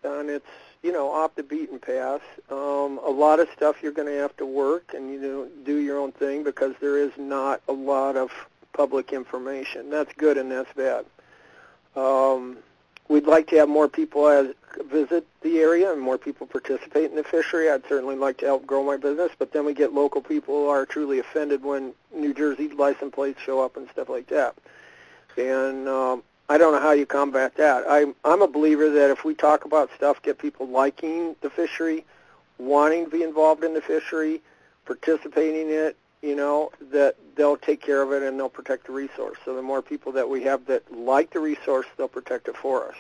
and 0.05 0.31
it's 0.31 0.47
you 0.83 0.93
know 0.93 1.11
off 1.11 1.35
the 1.35 1.43
beaten 1.43 1.79
path. 1.79 2.23
Um, 2.51 2.99
a 3.05 3.11
lot 3.11 3.41
of 3.41 3.49
stuff 3.55 3.83
you're 3.83 3.93
going 3.93 4.09
to 4.09 4.19
have 4.21 4.35
to 4.39 4.47
work 4.47 4.95
and 4.95 5.11
you 5.11 5.21
know 5.21 5.49
do 5.65 5.77
your 5.77 5.99
own 5.99 6.13
thing 6.13 6.45
because 6.45 6.75
there 6.81 6.97
is 6.97 7.13
not 7.19 7.61
a 7.69 7.73
lot 7.73 8.17
of 8.17 8.31
public 8.73 9.13
information. 9.13 9.91
That's 9.91 10.13
good 10.15 10.39
and 10.39 10.51
that's 10.51 10.73
bad. 10.73 11.05
Um, 11.97 12.59
we'd 13.09 13.27
like 13.27 13.49
to 13.49 13.57
have 13.57 13.69
more 13.69 13.89
people 13.89 14.29
as 14.29 14.55
visit 14.91 15.27
the 15.43 15.59
area 15.59 15.93
and 15.93 16.01
more 16.01 16.19
people 16.19 16.47
participate 16.47 17.11
in 17.11 17.17
the 17.17 17.23
fishery. 17.25 17.71
I'd 17.71 17.87
certainly 17.89 18.17
like 18.17 18.39
to 18.39 18.47
help 18.47 18.67
grow 18.67 18.83
my 18.83 18.97
business, 18.97 19.31
but 19.39 19.53
then 19.53 19.65
we 19.65 19.75
get 19.75 19.93
local 19.93 20.21
people 20.21 20.55
who 20.55 20.67
are 20.69 20.87
truly 20.87 21.19
offended 21.19 21.63
when 21.63 21.93
New 22.15 22.35
Jersey 22.35 22.69
license 22.69 23.15
plates 23.15 23.41
show 23.41 23.61
up 23.61 23.77
and 23.77 23.89
stuff 23.91 24.09
like 24.09 24.29
that 24.29 24.57
and 25.37 25.89
um, 25.89 26.23
I 26.49 26.59
don't 26.59 26.73
know 26.73 26.81
how 26.81 26.93
you 26.93 27.07
combat 27.07 27.57
that. 27.57 27.85
I'm 27.89 28.15
I'm 28.25 28.43
a 28.43 28.49
believer 28.49 28.91
that 28.91 29.11
if 29.11 29.25
we 29.25 29.35
talk 29.35 29.65
about 29.65 29.91
stuff, 29.97 30.23
get 30.23 30.39
people 30.39 30.69
liking 30.69 31.37
the 31.41 31.51
fishery, 31.51 32.05
wanting 32.59 33.07
to 33.07 33.11
be 33.11 33.23
involved 33.23 33.65
in 33.65 33.75
the 33.75 33.81
fishery, 33.81 34.43
participating 34.85 35.69
in 35.69 35.73
it, 35.73 35.97
you 36.23 36.37
know, 36.37 36.71
that 36.93 37.17
they'll 37.35 37.57
take 37.57 37.81
care 37.81 38.03
of 38.03 38.13
it 38.13 38.23
and 38.23 38.39
they'll 38.39 38.49
protect 38.49 38.87
the 38.87 38.93
resource. 38.93 39.39
So 39.45 39.55
the 39.55 39.63
more 39.63 39.81
people 39.81 40.13
that 40.13 40.29
we 40.29 40.43
have 40.43 40.67
that 40.67 40.93
like 40.93 41.33
the 41.33 41.41
resource, 41.41 41.87
they'll 41.97 42.09
protect 42.09 42.49
it 42.49 42.57
for 42.57 42.89
us. 42.89 42.97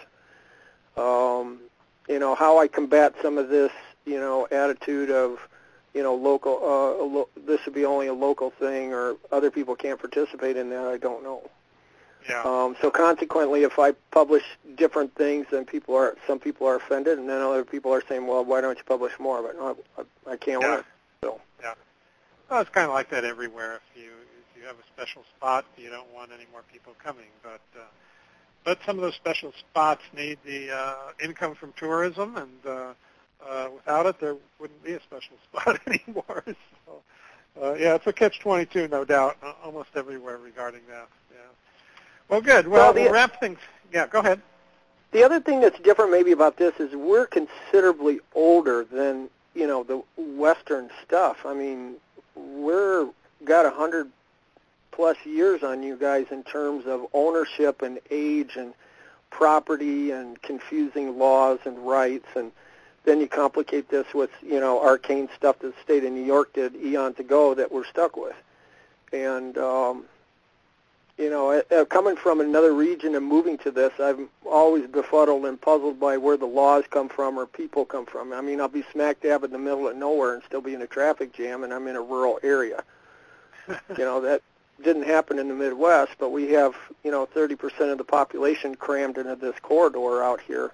Um, 0.96 1.60
you 2.08 2.18
know 2.18 2.34
how 2.34 2.58
I 2.58 2.68
combat 2.68 3.14
some 3.20 3.36
of 3.36 3.48
this, 3.48 3.72
you 4.06 4.18
know, 4.18 4.48
attitude 4.50 5.10
of 5.10 5.38
you 5.94 6.02
know, 6.02 6.14
local. 6.14 6.56
Uh, 6.56 7.04
lo- 7.04 7.28
this 7.46 7.64
would 7.64 7.74
be 7.74 7.84
only 7.84 8.08
a 8.08 8.14
local 8.14 8.50
thing, 8.50 8.92
or 8.92 9.16
other 9.30 9.50
people 9.50 9.76
can't 9.76 9.98
participate 9.98 10.56
in 10.56 10.68
that. 10.70 10.86
I 10.86 10.98
don't 10.98 11.22
know. 11.22 11.48
Yeah. 12.28 12.42
Um, 12.42 12.76
so 12.80 12.90
consequently, 12.90 13.64
if 13.64 13.78
I 13.78 13.92
publish 14.10 14.44
different 14.76 15.14
things, 15.14 15.46
then 15.50 15.64
people 15.64 15.94
are 15.94 16.16
some 16.26 16.38
people 16.38 16.66
are 16.66 16.76
offended, 16.76 17.18
and 17.18 17.28
then 17.28 17.40
other 17.42 17.64
people 17.64 17.92
are 17.92 18.02
saying, 18.08 18.26
"Well, 18.26 18.44
why 18.44 18.60
don't 18.60 18.78
you 18.78 18.84
publish 18.84 19.12
more?" 19.18 19.42
But 19.42 19.56
no, 19.56 19.76
I, 19.98 20.32
I 20.32 20.36
can't 20.36 20.62
Yeah. 20.62 20.76
win. 20.76 20.84
So 21.22 21.40
Well, 22.50 22.60
it's 22.60 22.70
kind 22.70 22.86
of 22.86 22.92
like 22.94 23.10
that 23.10 23.24
everywhere. 23.24 23.76
If 23.76 24.02
you 24.02 24.10
if 24.10 24.60
you 24.60 24.66
have 24.66 24.76
a 24.76 24.86
special 24.94 25.24
spot, 25.36 25.64
you 25.76 25.90
don't 25.90 26.12
want 26.12 26.30
any 26.32 26.46
more 26.52 26.62
people 26.72 26.94
coming. 27.02 27.26
But 27.42 27.60
uh, 27.76 27.84
but 28.64 28.78
some 28.86 28.96
of 28.96 29.02
those 29.02 29.14
special 29.14 29.52
spots 29.58 30.02
need 30.16 30.38
the 30.44 30.70
uh, 30.70 30.94
income 31.22 31.54
from 31.54 31.72
tourism, 31.76 32.36
and 32.36 32.66
uh, 32.66 32.94
uh, 33.46 33.68
without 33.74 34.06
it, 34.06 34.20
there 34.20 34.36
wouldn't 34.58 34.82
be 34.84 34.92
a 34.92 35.00
special 35.02 35.36
spot 35.52 35.80
anymore. 35.86 36.44
so 36.86 37.02
uh, 37.62 37.74
yeah, 37.74 37.94
it's 37.94 38.06
a 38.06 38.12
catch-22, 38.12 38.90
no 38.90 39.04
doubt, 39.04 39.36
uh, 39.42 39.52
almost 39.62 39.90
everywhere 39.94 40.38
regarding 40.38 40.80
that. 40.88 41.08
Yeah. 41.30 41.38
Well, 42.28 42.40
good. 42.40 42.66
Well, 42.66 42.84
Well, 42.86 42.92
the- 42.92 43.02
we'll 43.02 43.12
wrap 43.12 43.40
things. 43.40 43.58
Yeah, 43.92 44.06
go 44.06 44.20
ahead. 44.20 44.40
the 45.12 45.22
other 45.22 45.38
thing 45.38 45.60
that's 45.60 45.78
different 45.80 46.10
maybe 46.10 46.32
about 46.32 46.56
this 46.56 46.74
is 46.80 46.92
we're 46.96 47.26
considerably 47.26 48.18
older 48.34 48.82
than 48.84 49.30
you 49.54 49.66
know 49.66 49.84
the 49.84 50.02
Western 50.16 50.90
stuff. 51.04 51.46
I 51.46 51.54
mean, 51.54 51.96
we're 52.34 53.06
got 53.44 53.64
a 53.66 53.70
hundred 53.70 54.10
plus 54.90 55.16
years 55.24 55.62
on 55.62 55.82
you 55.84 55.96
guys 55.96 56.26
in 56.30 56.42
terms 56.42 56.86
of 56.86 57.06
ownership 57.12 57.82
and 57.82 58.00
age 58.10 58.56
and 58.56 58.74
property 59.30 60.10
and 60.12 60.40
confusing 60.42 61.18
laws 61.18 61.58
and 61.64 61.78
rights 61.86 62.26
and 62.36 62.52
then 63.04 63.20
you 63.20 63.26
complicate 63.28 63.88
this 63.90 64.06
with 64.14 64.30
you 64.42 64.58
know 64.60 64.80
arcane 64.80 65.28
stuff 65.36 65.58
that 65.58 65.74
the 65.74 65.82
state 65.82 66.04
of 66.04 66.12
New 66.12 66.22
York 66.24 66.52
did 66.52 66.74
eons 66.76 67.18
ago 67.18 67.54
that 67.54 67.70
we're 67.72 67.84
stuck 67.84 68.16
with 68.16 68.36
and 69.12 69.58
um 69.58 70.04
you 71.18 71.30
know 71.30 71.50
uh, 71.52 71.62
uh, 71.74 71.84
coming 71.84 72.16
from 72.16 72.40
another 72.40 72.72
region 72.72 73.14
and 73.14 73.24
moving 73.26 73.58
to 73.58 73.70
this 73.70 73.92
I'm 73.98 74.28
always 74.44 74.86
befuddled 74.86 75.44
and 75.46 75.60
puzzled 75.60 76.00
by 76.00 76.16
where 76.16 76.36
the 76.36 76.46
laws 76.46 76.84
come 76.90 77.08
from 77.08 77.38
or 77.38 77.46
people 77.46 77.84
come 77.84 78.06
from 78.06 78.32
I 78.32 78.40
mean 78.40 78.60
I'll 78.60 78.68
be 78.68 78.84
smack 78.92 79.20
dab 79.20 79.44
in 79.44 79.52
the 79.52 79.58
middle 79.58 79.88
of 79.88 79.96
nowhere 79.96 80.34
and 80.34 80.42
still 80.44 80.60
be 80.60 80.74
in 80.74 80.82
a 80.82 80.86
traffic 80.86 81.32
jam 81.32 81.64
and 81.64 81.72
I'm 81.72 81.86
in 81.86 81.96
a 81.96 82.02
rural 82.02 82.40
area 82.42 82.82
you 83.68 84.04
know 84.04 84.20
that 84.20 84.42
didn't 84.82 85.04
happen 85.04 85.38
in 85.38 85.48
the 85.48 85.54
Midwest, 85.54 86.12
but 86.18 86.30
we 86.30 86.50
have 86.52 86.74
you 87.02 87.10
know 87.10 87.26
30% 87.26 87.92
of 87.92 87.98
the 87.98 88.04
population 88.04 88.74
crammed 88.74 89.18
into 89.18 89.36
this 89.36 89.58
corridor 89.60 90.22
out 90.22 90.40
here, 90.40 90.72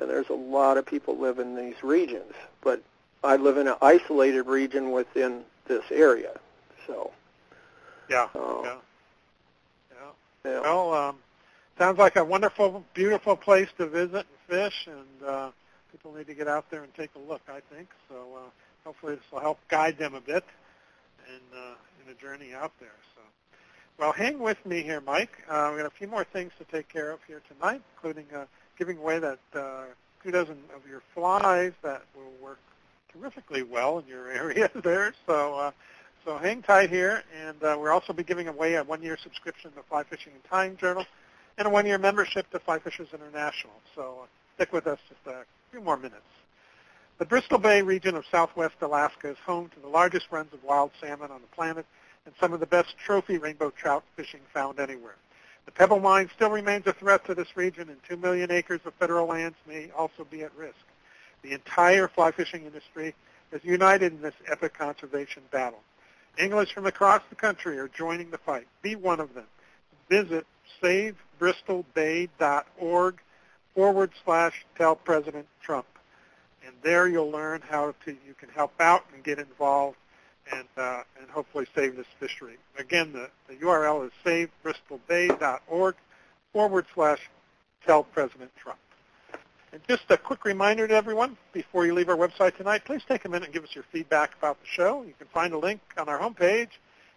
and 0.00 0.10
there's 0.10 0.28
a 0.28 0.34
lot 0.34 0.76
of 0.76 0.86
people 0.86 1.16
live 1.16 1.38
in 1.38 1.54
these 1.54 1.82
regions. 1.82 2.32
But 2.62 2.82
I 3.22 3.36
live 3.36 3.56
in 3.56 3.68
an 3.68 3.76
isolated 3.80 4.46
region 4.46 4.90
within 4.90 5.44
this 5.66 5.84
area, 5.90 6.32
so 6.86 7.12
Yeah. 8.08 8.28
Oh. 8.34 8.62
Yeah. 8.64 8.76
Well, 10.56 10.94
um, 10.94 11.16
sounds 11.76 11.98
like 11.98 12.16
a 12.16 12.24
wonderful, 12.24 12.84
beautiful 12.94 13.36
place 13.36 13.68
to 13.76 13.86
visit 13.86 14.26
and 14.26 14.38
fish, 14.48 14.86
and 14.86 15.28
uh, 15.28 15.50
people 15.92 16.14
need 16.14 16.26
to 16.26 16.34
get 16.34 16.48
out 16.48 16.70
there 16.70 16.82
and 16.82 16.94
take 16.94 17.10
a 17.16 17.18
look. 17.18 17.42
I 17.48 17.60
think 17.74 17.88
so. 18.08 18.16
Uh, 18.36 18.50
hopefully, 18.84 19.14
this 19.16 19.24
will 19.30 19.40
help 19.40 19.58
guide 19.68 19.98
them 19.98 20.14
a 20.14 20.20
bit 20.20 20.44
in 21.28 21.58
uh, 21.58 21.74
in 22.04 22.12
a 22.12 22.14
journey 22.14 22.54
out 22.54 22.72
there. 22.80 22.94
So, 23.14 23.22
well, 23.98 24.12
hang 24.12 24.38
with 24.38 24.64
me 24.64 24.82
here, 24.82 25.00
Mike. 25.00 25.32
Uh, 25.48 25.70
we 25.72 25.78
got 25.78 25.86
a 25.86 25.90
few 25.90 26.08
more 26.08 26.24
things 26.24 26.52
to 26.58 26.64
take 26.64 26.88
care 26.88 27.10
of 27.10 27.20
here 27.26 27.42
tonight, 27.52 27.82
including 27.96 28.26
uh, 28.34 28.46
giving 28.78 28.98
away 28.98 29.18
that 29.18 29.38
uh, 29.54 29.84
two 30.22 30.30
dozen 30.30 30.58
of 30.74 30.88
your 30.88 31.02
flies 31.14 31.72
that 31.82 32.02
will 32.16 32.32
work 32.42 32.58
terrifically 33.12 33.62
well 33.62 33.98
in 33.98 34.06
your 34.06 34.30
area 34.32 34.70
there. 34.82 35.12
So. 35.26 35.54
Uh, 35.54 35.70
so 36.28 36.36
hang 36.36 36.60
tight 36.60 36.90
here, 36.90 37.22
and 37.42 37.56
uh, 37.64 37.74
we'll 37.80 37.90
also 37.90 38.12
be 38.12 38.22
giving 38.22 38.48
away 38.48 38.74
a 38.74 38.84
one-year 38.84 39.16
subscription 39.22 39.72
to 39.72 39.82
Fly 39.84 40.02
Fishing 40.02 40.34
and 40.34 40.44
Tying 40.44 40.76
Journal 40.76 41.06
and 41.56 41.66
a 41.66 41.70
one-year 41.70 41.96
membership 41.96 42.50
to 42.50 42.58
Fly 42.58 42.78
Fishers 42.78 43.08
International. 43.14 43.72
So 43.94 44.18
uh, 44.24 44.26
stick 44.54 44.70
with 44.70 44.86
us 44.86 44.98
just 45.08 45.26
a 45.26 45.46
few 45.70 45.80
more 45.80 45.96
minutes. 45.96 46.20
The 47.16 47.24
Bristol 47.24 47.56
Bay 47.56 47.80
region 47.80 48.14
of 48.14 48.26
southwest 48.30 48.74
Alaska 48.82 49.30
is 49.30 49.38
home 49.38 49.70
to 49.70 49.80
the 49.80 49.88
largest 49.88 50.26
runs 50.30 50.52
of 50.52 50.62
wild 50.62 50.90
salmon 51.00 51.30
on 51.30 51.40
the 51.40 51.56
planet 51.56 51.86
and 52.26 52.34
some 52.38 52.52
of 52.52 52.60
the 52.60 52.66
best 52.66 52.94
trophy 53.02 53.38
rainbow 53.38 53.70
trout 53.70 54.04
fishing 54.14 54.40
found 54.52 54.80
anywhere. 54.80 55.16
The 55.64 55.72
Pebble 55.72 55.98
Mine 55.98 56.28
still 56.36 56.50
remains 56.50 56.86
a 56.86 56.92
threat 56.92 57.24
to 57.24 57.34
this 57.34 57.56
region, 57.56 57.88
and 57.88 57.96
2 58.06 58.18
million 58.18 58.50
acres 58.50 58.82
of 58.84 58.92
federal 58.96 59.28
lands 59.28 59.56
may 59.66 59.90
also 59.96 60.26
be 60.30 60.42
at 60.42 60.54
risk. 60.54 60.76
The 61.40 61.52
entire 61.52 62.06
fly 62.06 62.32
fishing 62.32 62.66
industry 62.66 63.14
is 63.50 63.64
united 63.64 64.12
in 64.12 64.20
this 64.20 64.34
epic 64.46 64.74
conservation 64.74 65.42
battle. 65.50 65.80
Anglers 66.38 66.70
from 66.70 66.86
across 66.86 67.22
the 67.30 67.34
country 67.34 67.78
are 67.78 67.88
joining 67.88 68.30
the 68.30 68.38
fight. 68.38 68.68
Be 68.80 68.94
one 68.94 69.18
of 69.20 69.34
them. 69.34 69.46
Visit 70.08 70.46
savebristolbay.org 70.82 73.20
forward 73.74 74.10
slash 74.24 74.64
tell 74.76 74.96
President 74.96 75.46
Trump. 75.62 75.86
and 76.64 76.74
there 76.82 77.08
you'll 77.08 77.30
learn 77.30 77.62
how 77.68 77.94
to 78.04 78.10
you 78.10 78.34
can 78.38 78.48
help 78.50 78.72
out 78.80 79.04
and 79.14 79.24
get 79.24 79.38
involved 79.38 79.96
and 80.52 80.66
uh, 80.76 81.02
and 81.20 81.30
hopefully 81.30 81.66
save 81.74 81.96
this 81.96 82.06
fishery. 82.18 82.56
Again, 82.78 83.12
the, 83.12 83.30
the 83.48 83.54
URL 83.54 84.06
is 84.06 84.12
savebristolbay.org 84.24 85.94
forward 86.52 86.86
slash 86.94 87.20
tell 87.86 88.04
President 88.04 88.50
Trump. 88.56 88.78
And 89.72 89.82
just 89.86 90.04
a 90.08 90.16
quick 90.16 90.46
reminder 90.46 90.88
to 90.88 90.94
everyone, 90.94 91.36
before 91.52 91.84
you 91.84 91.92
leave 91.92 92.08
our 92.08 92.16
website 92.16 92.56
tonight, 92.56 92.86
please 92.86 93.02
take 93.06 93.26
a 93.26 93.28
minute 93.28 93.46
and 93.46 93.54
give 93.54 93.64
us 93.64 93.74
your 93.74 93.84
feedback 93.92 94.34
about 94.38 94.58
the 94.60 94.66
show. 94.66 95.02
You 95.02 95.12
can 95.18 95.26
find 95.28 95.52
a 95.52 95.58
link 95.58 95.80
on 95.98 96.08
our 96.08 96.18
homepage 96.18 96.70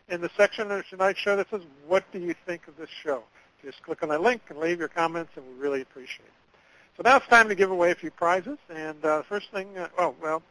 in 0.10 0.20
the 0.20 0.30
section 0.36 0.70
of 0.70 0.86
tonight's 0.88 1.20
show 1.20 1.38
that 1.38 1.50
says, 1.50 1.62
what 1.88 2.04
do 2.12 2.20
you 2.20 2.36
think 2.46 2.68
of 2.68 2.76
this 2.76 2.90
show? 2.90 3.24
Just 3.64 3.82
click 3.84 4.04
on 4.04 4.10
that 4.10 4.22
link 4.22 4.42
and 4.50 4.60
leave 4.60 4.80
your 4.80 4.90
comments, 4.90 5.32
and 5.38 5.46
we 5.48 5.54
really 5.62 5.82
appreciate 5.82 6.26
it. 6.26 6.58
So 6.98 7.04
now 7.06 7.18
it's 7.18 7.28
time 7.28 7.48
to 7.48 7.56
give 7.56 7.72
away 7.72 7.92
a 7.92 7.96
few 7.96 8.12
prizes. 8.12 8.58
And 8.70 9.06
uh, 9.06 9.24
first 9.24 9.50
thing, 9.52 9.78
uh, 9.78 9.88
oh, 9.98 10.14
well, 10.22 10.44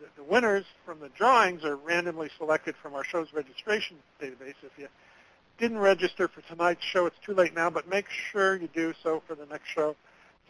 the, 0.00 0.06
the 0.16 0.24
winners 0.24 0.64
from 0.86 1.00
the 1.00 1.10
drawings 1.10 1.64
are 1.64 1.76
randomly 1.76 2.30
selected 2.38 2.76
from 2.76 2.94
our 2.94 3.04
show's 3.04 3.34
registration 3.34 3.98
database. 4.22 4.54
If 4.62 4.72
you 4.78 4.88
didn't 5.58 5.80
register 5.80 6.28
for 6.28 6.40
tonight's 6.42 6.84
show, 6.84 7.04
it's 7.04 7.18
too 7.22 7.34
late 7.34 7.54
now, 7.54 7.68
but 7.68 7.86
make 7.90 8.06
sure 8.08 8.56
you 8.56 8.70
do 8.72 8.94
so 9.02 9.22
for 9.26 9.34
the 9.34 9.44
next 9.46 9.68
show 9.68 9.94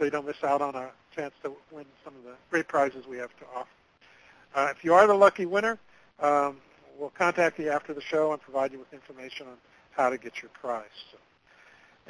so 0.03 0.07
you 0.07 0.11
don't 0.11 0.27
miss 0.27 0.43
out 0.43 0.61
on 0.61 0.75
a 0.75 0.91
chance 1.15 1.33
to 1.45 1.53
win 1.71 1.85
some 2.03 2.13
of 2.17 2.25
the 2.25 2.33
great 2.51 2.67
prizes 2.67 3.07
we 3.07 3.19
have 3.19 3.31
to 3.39 3.45
offer. 3.55 3.69
Uh, 4.53 4.67
if 4.77 4.83
you 4.83 4.93
are 4.95 5.07
the 5.07 5.15
lucky 5.15 5.47
winner, 5.47 5.79
um, 6.19 6.57
we'll 6.99 7.11
contact 7.11 7.57
you 7.61 7.71
after 7.71 7.95
the 7.95 8.01
show 8.01 8.33
and 8.33 8.43
provide 8.43 8.73
you 8.73 8.81
with 8.81 8.93
information 8.93 9.47
on 9.47 9.55
how 9.93 10.11
to 10.11 10.19
get 10.19 10.43
your 10.43 10.51
prize. 10.61 10.83
So. 11.13 11.19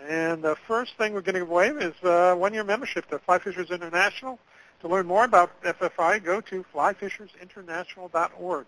And 0.08 0.42
the 0.42 0.56
first 0.56 0.96
thing 0.96 1.12
we're 1.12 1.20
going 1.20 1.34
to 1.34 1.40
give 1.40 1.50
away 1.50 1.68
is 1.68 1.92
uh, 2.02 2.34
one-year 2.34 2.64
membership 2.64 3.10
to 3.10 3.18
Fly 3.18 3.38
Fishers 3.38 3.70
International. 3.70 4.38
To 4.80 4.88
learn 4.88 5.06
more 5.06 5.24
about 5.24 5.62
FFI, 5.62 6.24
go 6.24 6.40
to 6.40 6.64
flyfishersinternational.org. 6.74 8.66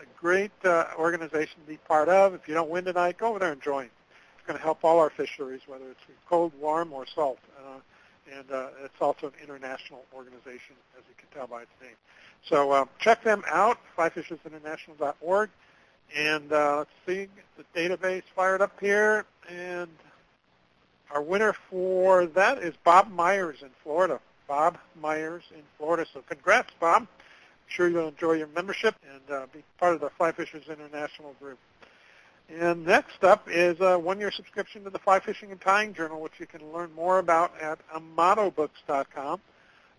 A 0.00 0.04
great 0.20 0.50
uh, 0.64 0.86
organization 0.98 1.60
to 1.60 1.68
be 1.68 1.76
part 1.76 2.08
of. 2.08 2.34
If 2.34 2.48
you 2.48 2.54
don't 2.54 2.68
win 2.68 2.84
tonight, 2.84 3.16
go 3.16 3.28
over 3.28 3.38
there 3.38 3.52
and 3.52 3.62
join. 3.62 3.84
It's 3.84 4.44
going 4.44 4.58
to 4.58 4.62
help 4.64 4.82
all 4.82 4.98
our 4.98 5.10
fisheries, 5.10 5.60
whether 5.68 5.88
it's 5.88 6.00
cold, 6.28 6.50
warm, 6.58 6.92
or 6.92 7.06
salt. 7.06 7.38
Uh, 7.64 7.78
and 8.32 8.50
uh, 8.50 8.68
it's 8.84 9.00
also 9.00 9.28
an 9.28 9.32
international 9.42 10.04
organization, 10.14 10.76
as 10.96 11.04
you 11.08 11.14
can 11.16 11.28
tell 11.32 11.46
by 11.46 11.62
its 11.62 11.70
name. 11.80 11.96
So 12.48 12.70
uh, 12.72 12.84
check 12.98 13.22
them 13.22 13.42
out, 13.50 13.78
flyfishersinternational.org. 13.96 15.50
And 16.16 16.52
uh, 16.52 16.78
let's 16.78 16.90
see, 17.06 17.28
the 17.56 17.64
database 17.74 18.22
fired 18.34 18.62
up 18.62 18.78
here. 18.80 19.24
And 19.48 19.90
our 21.10 21.22
winner 21.22 21.54
for 21.70 22.26
that 22.26 22.58
is 22.58 22.74
Bob 22.84 23.10
Myers 23.10 23.58
in 23.62 23.70
Florida. 23.82 24.20
Bob 24.46 24.78
Myers 25.00 25.42
in 25.50 25.62
Florida. 25.78 26.06
So 26.12 26.22
congrats, 26.28 26.72
Bob. 26.78 27.02
I'm 27.02 27.08
sure 27.66 27.88
you'll 27.88 28.08
enjoy 28.08 28.32
your 28.34 28.48
membership 28.48 28.94
and 29.12 29.36
uh, 29.36 29.46
be 29.52 29.62
part 29.78 29.94
of 29.94 30.00
the 30.00 30.10
Fly 30.10 30.30
Fishers 30.32 30.68
International 30.68 31.34
group. 31.40 31.58
And 32.48 32.86
next 32.86 33.24
up 33.24 33.48
is 33.50 33.80
a 33.80 33.98
one-year 33.98 34.30
subscription 34.30 34.84
to 34.84 34.90
the 34.90 35.00
Fly 35.00 35.18
Fishing 35.18 35.50
and 35.50 35.60
Tying 35.60 35.92
Journal, 35.92 36.20
which 36.20 36.38
you 36.38 36.46
can 36.46 36.60
learn 36.72 36.92
more 36.94 37.18
about 37.18 37.52
at 37.60 37.78
AmatoBooks.com. 37.94 39.40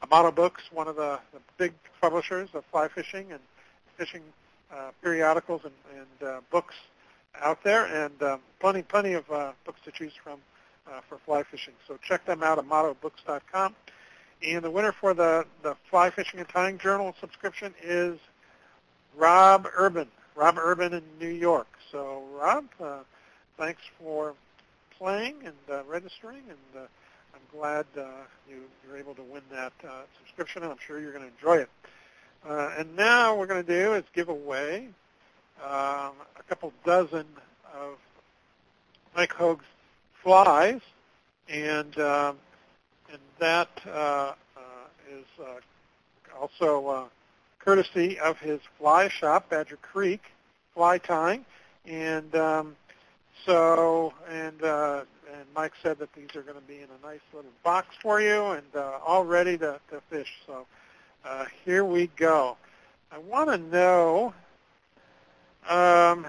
Amato 0.01 0.31
Books, 0.31 0.63
one 0.71 0.87
of 0.87 0.95
the, 0.95 1.19
the 1.33 1.39
big 1.57 1.73
publishers 1.99 2.49
of 2.53 2.63
fly 2.65 2.87
fishing 2.87 3.31
and 3.31 3.39
fishing 3.97 4.21
uh, 4.71 4.91
periodicals 5.01 5.61
and, 5.63 5.73
and 5.99 6.29
uh, 6.29 6.39
books 6.51 6.75
out 7.41 7.63
there, 7.63 7.85
and 7.85 8.21
um, 8.23 8.39
plenty, 8.59 8.81
plenty 8.81 9.13
of 9.13 9.29
uh, 9.31 9.51
books 9.65 9.79
to 9.83 9.91
choose 9.91 10.13
from 10.23 10.39
uh, 10.87 11.01
for 11.09 11.17
fly 11.17 11.43
fishing. 11.43 11.73
So 11.87 11.97
check 12.01 12.25
them 12.25 12.43
out 12.43 12.59
at. 13.51 13.75
And 14.43 14.63
the 14.63 14.69
winner 14.69 14.91
for 14.91 15.13
the, 15.13 15.45
the 15.63 15.75
Fly 15.89 16.11
Fishing 16.11 16.39
and 16.39 16.47
Tying 16.47 16.77
Journal 16.77 17.15
subscription 17.19 17.73
is 17.83 18.19
Rob 19.15 19.67
Urban. 19.75 20.07
Rob 20.37 20.59
Urban 20.59 20.93
in 20.93 21.01
New 21.19 21.27
York. 21.27 21.67
So 21.91 22.21
Rob, 22.39 22.65
uh, 22.79 22.99
thanks 23.57 23.81
for 23.99 24.35
playing 24.95 25.33
and 25.43 25.55
uh, 25.69 25.81
registering, 25.87 26.43
and 26.47 26.83
uh, 26.83 26.87
I'm 27.33 27.41
glad 27.51 27.87
uh, 27.97 28.03
you, 28.47 28.61
you're 28.85 28.97
able 28.97 29.15
to 29.15 29.23
win 29.23 29.41
that 29.51 29.73
uh, 29.83 30.03
subscription, 30.19 30.61
and 30.61 30.71
I'm 30.71 30.77
sure 30.85 30.99
you're 30.99 31.11
going 31.11 31.23
to 31.23 31.31
enjoy 31.35 31.63
it. 31.63 31.69
Uh, 32.47 32.69
and 32.77 32.95
now 32.95 33.31
what 33.31 33.39
we're 33.39 33.47
going 33.47 33.65
to 33.65 33.83
do 33.83 33.93
is 33.95 34.03
give 34.13 34.29
away 34.29 34.89
um, 35.63 36.13
a 36.37 36.43
couple 36.47 36.71
dozen 36.85 37.25
of 37.75 37.97
Mike 39.15 39.33
Hoag's 39.33 39.65
flies, 40.21 40.81
and 41.49 41.97
um, 41.97 42.37
and 43.11 43.21
that 43.39 43.69
is 45.11 45.25
also 46.39 47.09
courtesy 47.59 48.19
of 48.19 48.37
his 48.39 48.59
fly 48.77 49.09
shop, 49.09 49.49
Badger 49.49 49.77
Creek 49.81 50.21
Fly 50.73 50.97
Tying, 50.99 51.45
and 51.85 52.35
um, 52.35 52.75
so 53.45 54.13
and 54.29 54.61
uh, 54.63 55.03
and 55.33 55.45
Mike 55.55 55.73
said 55.81 55.99
that 55.99 56.13
these 56.13 56.35
are 56.35 56.41
going 56.41 56.55
to 56.55 56.67
be 56.67 56.77
in 56.77 56.87
a 57.01 57.05
nice 57.05 57.19
little 57.33 57.51
box 57.63 57.95
for 58.01 58.21
you 58.21 58.45
and 58.45 58.65
uh, 58.75 58.99
all 59.05 59.25
ready 59.25 59.57
to, 59.57 59.79
to 59.89 60.01
fish. 60.09 60.33
So 60.45 60.65
uh, 61.25 61.45
here 61.65 61.83
we 61.83 62.07
go. 62.15 62.57
I 63.11 63.17
want 63.17 63.49
to 63.49 63.57
know. 63.57 64.33
Um, 65.67 66.25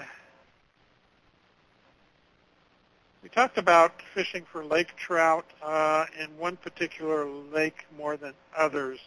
we 3.22 3.28
talked 3.28 3.58
about 3.58 3.92
fishing 4.14 4.44
for 4.50 4.64
lake 4.64 4.96
trout 4.96 5.44
uh, 5.62 6.06
in 6.18 6.26
one 6.38 6.56
particular 6.56 7.26
lake 7.26 7.84
more 7.96 8.16
than 8.16 8.32
others. 8.56 8.98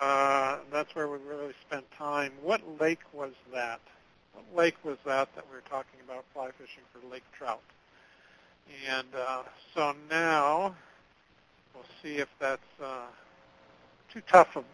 Uh, 0.00 0.58
that's 0.70 0.94
where 0.94 1.08
we 1.08 1.18
really 1.18 1.54
spent 1.66 1.84
time. 1.92 2.32
What 2.42 2.60
lake 2.80 3.00
was 3.12 3.32
that? 3.52 3.80
What 4.34 4.44
lake 4.54 4.76
was 4.84 4.98
that 5.06 5.34
that 5.34 5.44
we 5.50 5.56
were 5.56 5.62
talking 5.70 6.00
about 6.04 6.24
fly 6.34 6.50
fishing 6.58 6.82
for 6.92 7.06
lake 7.10 7.24
trout? 7.36 7.62
And 8.90 9.06
uh, 9.14 9.42
so 9.74 9.94
now 10.10 10.74
we'll 11.74 11.84
see 12.02 12.16
if 12.16 12.28
that's 12.38 12.60
uh, 12.82 13.06
too 14.12 14.20
tough 14.30 14.56
of 14.56 14.64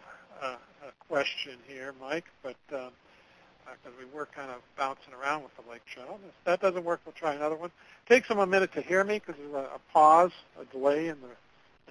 uh, 0.41 0.55
a 0.87 1.05
question 1.07 1.57
here, 1.67 1.93
Mike, 2.01 2.25
but 2.41 2.55
because 2.67 2.89
uh, 3.85 3.91
we 3.97 4.05
were 4.13 4.25
kind 4.25 4.49
of 4.51 4.57
bouncing 4.77 5.13
around 5.13 5.43
with 5.43 5.55
the 5.55 5.71
lake 5.71 5.85
trout. 5.85 6.19
If 6.27 6.33
that 6.43 6.59
doesn't 6.59 6.83
work, 6.83 7.01
we'll 7.05 7.13
try 7.13 7.33
another 7.33 7.55
one. 7.55 7.71
Takes 8.09 8.27
them 8.27 8.39
a 8.39 8.45
minute 8.45 8.73
to 8.73 8.81
hear 8.81 9.03
me 9.03 9.19
because 9.19 9.35
there's 9.39 9.53
a, 9.53 9.69
a 9.75 9.79
pause, 9.93 10.31
a 10.59 10.65
delay 10.65 11.07
in 11.07 11.17
the 11.21 11.29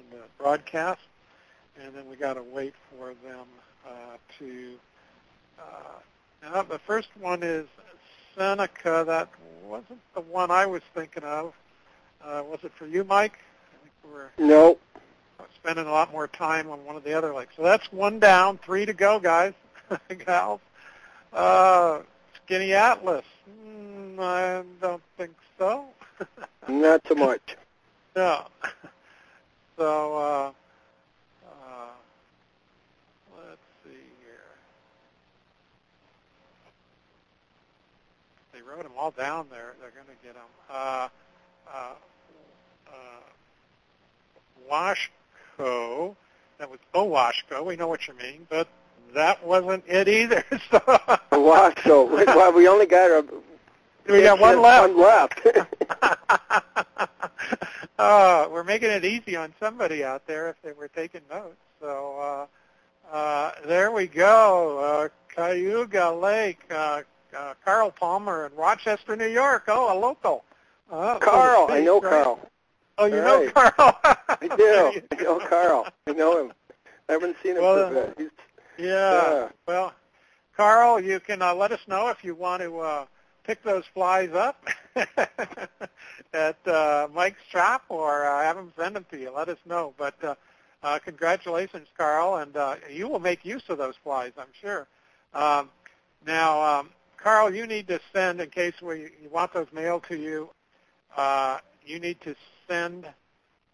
in 0.00 0.04
the 0.10 0.24
broadcast, 0.38 1.00
and 1.80 1.94
then 1.94 2.08
we 2.08 2.16
got 2.16 2.34
to 2.34 2.42
wait 2.42 2.74
for 2.90 3.08
them 3.24 3.46
uh, 3.86 4.16
to. 4.38 4.74
Uh, 5.58 6.62
the 6.64 6.78
first 6.78 7.08
one 7.20 7.42
is 7.42 7.66
Seneca. 8.36 9.04
That 9.06 9.28
wasn't 9.64 10.00
the 10.14 10.20
one 10.20 10.50
I 10.50 10.66
was 10.66 10.82
thinking 10.94 11.22
of. 11.22 11.54
Uh, 12.22 12.42
was 12.48 12.60
it 12.62 12.72
for 12.76 12.86
you, 12.86 13.04
Mike? 13.04 13.38
I 13.72 13.76
think 13.82 14.12
were 14.12 14.30
no. 14.38 14.78
spending 15.56 15.86
a 15.86 15.90
lot 15.90 16.12
more 16.12 16.28
time 16.28 16.70
on 16.70 16.84
one 16.84 16.96
of 16.96 17.04
the 17.04 17.14
other 17.14 17.34
lakes. 17.34 17.54
So 17.56 17.62
that's 17.62 17.90
one 17.92 18.18
down, 18.18 18.58
three 18.58 18.86
to 18.86 18.92
go, 18.92 19.18
guys, 19.18 19.54
gals. 20.26 20.60
Uh, 21.32 22.00
Skaneateles. 22.46 23.24
Mm, 23.66 24.18
I 24.18 24.62
don't 24.80 25.02
think 25.16 25.32
so. 25.58 25.86
Not 26.68 27.00
so 27.08 27.14
much. 27.14 27.56
No. 28.16 28.46
So 29.78 30.16
uh, 30.18 30.52
uh, 31.72 33.36
let's 33.36 33.60
see 33.84 33.90
here. 33.90 34.52
They 38.52 38.60
wrote 38.62 38.82
them 38.82 38.92
all 38.98 39.10
down 39.10 39.46
there. 39.50 39.74
They're 39.80 39.90
going 39.90 40.06
to 40.06 40.26
get 40.26 40.34
them. 40.34 40.44
Uh, 40.70 41.08
uh, 41.72 41.94
uh, 42.88 43.22
Washco. 44.70 46.14
That 46.58 46.70
was 46.70 46.78
Owashko. 46.94 47.64
We 47.64 47.76
know 47.76 47.88
what 47.88 48.06
you 48.06 48.14
mean, 48.14 48.46
but 48.48 48.68
that 49.14 49.44
wasn't 49.44 49.84
it 49.86 50.08
either. 50.08 50.44
so 50.70 50.78
Owashko. 51.32 52.26
well, 52.26 52.52
we 52.52 52.68
only 52.68 52.86
got 52.86 53.10
a. 53.10 53.24
We 54.08 54.22
got 54.22 54.40
one 54.40 54.60
left. 54.60 54.94
One 54.94 55.00
left. 55.00 55.40
uh, 57.98 58.48
we're 58.50 58.64
making 58.64 58.90
it 58.90 59.04
easy 59.04 59.36
on 59.36 59.52
somebody 59.60 60.04
out 60.04 60.26
there 60.26 60.48
if 60.48 60.60
they 60.62 60.72
were 60.72 60.88
taking 60.88 61.20
notes. 61.30 61.56
So 61.80 62.48
uh, 63.12 63.14
uh, 63.14 63.52
there 63.66 63.90
we 63.90 64.06
go. 64.06 64.78
Uh, 64.78 65.08
Cayuga 65.34 66.10
Lake. 66.10 66.60
Uh, 66.70 67.02
uh, 67.36 67.54
Carl 67.64 67.90
Palmer 67.90 68.46
in 68.46 68.54
Rochester, 68.56 69.16
New 69.16 69.28
York. 69.28 69.64
Oh, 69.68 69.96
a 69.96 69.98
local. 69.98 70.44
Uh, 70.90 71.18
Carl, 71.18 71.66
I 71.70 71.80
know 71.80 72.00
right? 72.00 72.10
Carl. 72.10 72.40
Oh, 72.98 73.06
you 73.06 73.16
All 73.16 73.22
know 73.22 73.44
right. 73.44 73.54
Carl. 73.54 73.98
I 74.04 74.56
do. 74.56 75.02
I 75.10 75.22
know 75.22 75.38
Carl. 75.38 75.86
I 76.06 76.12
know 76.12 76.44
him. 76.44 76.52
I 77.08 77.12
haven't 77.12 77.36
seen 77.42 77.56
him 77.56 77.62
Well, 77.62 77.88
for 77.88 77.96
a 77.96 78.06
bit. 78.06 78.14
He's, 78.18 78.30
Yeah. 78.86 79.32
Yeah. 79.32 79.48
Well, 79.66 79.94
Carl, 80.56 81.00
you 81.00 81.20
can 81.20 81.40
uh, 81.40 81.54
let 81.54 81.72
us 81.72 81.80
know 81.86 82.08
if 82.08 82.22
you 82.22 82.34
want 82.34 82.62
to 82.62 82.78
uh, 82.80 83.06
pick 83.44 83.62
those 83.62 83.84
flies 83.92 84.30
up 84.32 84.64
at 86.32 86.68
uh, 86.68 87.08
Mike's 87.12 87.42
shop 87.50 87.84
or 87.88 88.26
uh, 88.26 88.42
have 88.42 88.56
him 88.56 88.72
send 88.78 88.96
them 88.96 89.06
to 89.10 89.18
you. 89.18 89.30
Let 89.30 89.48
us 89.48 89.58
know. 89.66 89.94
But 89.98 90.22
uh, 90.24 90.34
Uh, 90.82 90.98
congratulations, 90.98 91.86
Carl, 91.96 92.38
and 92.38 92.56
uh, 92.56 92.74
you 92.90 93.08
will 93.08 93.20
make 93.20 93.44
use 93.44 93.62
of 93.68 93.78
those 93.78 93.94
flies, 94.02 94.32
I'm 94.36 94.52
sure. 94.60 94.88
Um, 95.32 95.70
now, 96.26 96.60
um, 96.60 96.90
Carl, 97.16 97.54
you 97.54 97.66
need 97.68 97.86
to 97.88 98.00
send, 98.12 98.40
in 98.40 98.50
case 98.50 98.74
we, 98.82 99.02
you 99.22 99.28
want 99.30 99.52
those 99.52 99.68
mailed 99.72 100.04
to 100.08 100.16
you, 100.16 100.50
uh, 101.16 101.58
you 101.86 102.00
need 102.00 102.20
to 102.22 102.34
send 102.68 103.06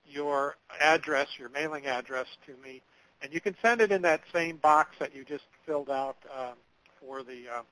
your 0.06 0.56
address, 0.80 1.28
your 1.38 1.48
mailing 1.48 1.86
address 1.86 2.26
to 2.46 2.52
me, 2.62 2.82
and 3.22 3.32
you 3.32 3.40
can 3.40 3.56
send 3.62 3.80
it 3.80 3.90
in 3.90 4.02
that 4.02 4.20
same 4.32 4.56
box 4.58 4.96
that 4.98 5.14
you 5.14 5.24
just 5.24 5.44
filled 5.64 5.88
out 5.90 6.16
um, 6.38 6.54
for 7.00 7.22
the 7.22 7.48
uh, 7.48 7.62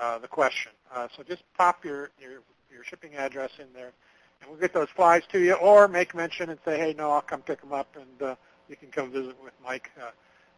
uh, 0.00 0.18
the 0.18 0.28
question. 0.28 0.72
Uh, 0.94 1.08
so 1.16 1.22
just 1.22 1.42
pop 1.56 1.84
your, 1.84 2.10
your 2.20 2.40
your 2.72 2.84
shipping 2.84 3.14
address 3.16 3.50
in 3.58 3.66
there, 3.74 3.92
and 4.40 4.50
we'll 4.50 4.58
get 4.58 4.72
those 4.72 4.88
flies 4.94 5.22
to 5.32 5.40
you, 5.40 5.54
or 5.54 5.88
make 5.88 6.14
mention 6.14 6.50
and 6.50 6.58
say, 6.64 6.78
hey, 6.78 6.94
no, 6.96 7.10
I'll 7.10 7.20
come 7.20 7.42
pick 7.42 7.60
them 7.60 7.72
up, 7.72 7.96
and 7.96 8.30
uh, 8.30 8.34
you 8.68 8.76
can 8.76 8.88
come 8.88 9.10
visit 9.10 9.36
with 9.42 9.52
Mike 9.64 9.90
uh, 10.00 10.10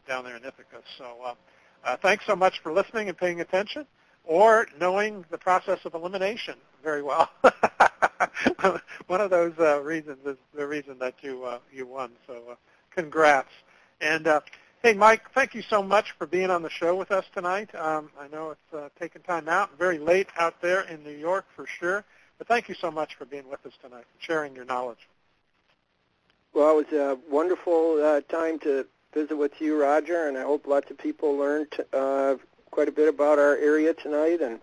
down 0.07 0.25
there 0.25 0.37
in 0.37 0.45
Ithaca. 0.45 0.83
So 0.99 1.17
uh, 1.25 1.35
uh, 1.85 1.97
thanks 1.97 2.27
so 2.27 2.37
much 2.37 2.61
for 2.61 2.73
listening 2.73 3.09
and 3.09 3.17
paying 3.17 3.41
attention, 3.41 3.87
or 4.25 4.67
knowing 4.79 5.25
the 5.31 5.39
process 5.39 5.81
of 5.85 5.95
elimination 5.95 6.55
very 6.83 7.03
well. 7.03 7.31
One 9.07 9.21
of 9.21 9.31
those 9.31 9.55
uh, 9.59 9.81
reasons 9.83 10.19
is 10.27 10.37
the 10.55 10.67
reason 10.67 10.99
that 11.01 11.15
you 11.23 11.45
uh, 11.45 11.59
you 11.73 11.87
won. 11.87 12.13
So 12.27 12.43
uh, 12.53 12.55
congrats. 12.91 13.51
And 14.01 14.27
uh, 14.27 14.41
hey, 14.83 14.95
Mike, 14.95 15.31
thank 15.33 15.55
you 15.55 15.63
so 15.63 15.81
much 15.81 16.11
for 16.19 16.27
being 16.27 16.51
on 16.51 16.63
the 16.63 16.71
show 16.71 16.97
with 16.97 17.13
us 17.13 17.25
tonight. 17.33 17.73
Um, 17.75 18.11
I 18.19 18.27
know 18.27 18.51
it's 18.51 18.75
uh, 18.75 18.89
taken 18.99 19.23
time 19.23 19.49
out, 19.49 19.79
very 19.79 19.99
late 19.99 20.27
out 20.37 20.61
there 20.61 20.81
in 20.81 21.05
New 21.05 21.17
York 21.17 21.45
for 21.55 21.67
sure. 21.67 22.05
But 22.39 22.49
thank 22.49 22.69
you 22.69 22.75
so 22.75 22.91
much 22.91 23.15
for 23.15 23.25
being 23.25 23.49
with 23.49 23.65
us 23.65 23.73
tonight 23.81 24.05
and 24.13 24.21
sharing 24.21 24.57
your 24.57 24.65
knowledge. 24.65 24.99
Well, 26.53 26.81
it 26.81 26.91
was 26.91 26.99
a 26.99 27.19
wonderful 27.31 28.05
uh, 28.05 28.23
time 28.23 28.59
to 28.61 28.85
visit 29.15 29.37
with 29.37 29.61
you, 29.61 29.81
Roger, 29.81 30.27
and 30.27 30.37
I 30.37 30.43
hope 30.43 30.67
lots 30.67 30.91
of 30.91 30.99
people 30.99 31.37
learned 31.37 31.73
uh, 31.93 32.35
quite 32.73 32.89
a 32.89 32.93
bit 32.93 33.09
about 33.09 33.39
our 33.39 33.57
area 33.57 33.95
tonight, 33.95 34.41
and 34.41 34.59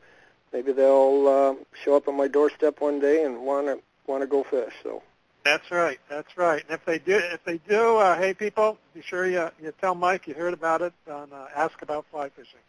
maybe 0.51 0.73
they'll 0.73 1.27
uh, 1.27 1.63
show 1.85 1.95
up 1.95 2.09
on 2.09 2.17
my 2.17 2.27
doorstep 2.27 2.81
one 2.81 2.99
day 2.99 3.23
and 3.23 3.41
want 3.41 3.67
to 3.67 3.79
want 4.05 4.21
to 4.21 4.27
go 4.27 4.43
fish. 4.43 4.73
So. 4.83 5.01
That's 5.43 5.71
right. 5.71 5.99
That's 6.09 6.37
right. 6.37 6.63
And 6.67 6.71
if 6.75 6.85
they 6.85 6.99
do, 6.99 7.15
if 7.15 7.43
they 7.43 7.59
do, 7.59 7.97
uh, 7.97 8.17
hey 8.17 8.33
people, 8.33 8.77
be 8.93 9.01
sure 9.01 9.25
you 9.25 9.49
you 9.61 9.73
tell 9.79 9.95
Mike 9.95 10.27
you 10.27 10.33
heard 10.33 10.53
about 10.53 10.81
it 10.81 10.93
on 11.09 11.31
uh, 11.31 11.47
Ask 11.55 11.81
About 11.81 12.05
Fly 12.11 12.29
Fishing. 12.29 12.59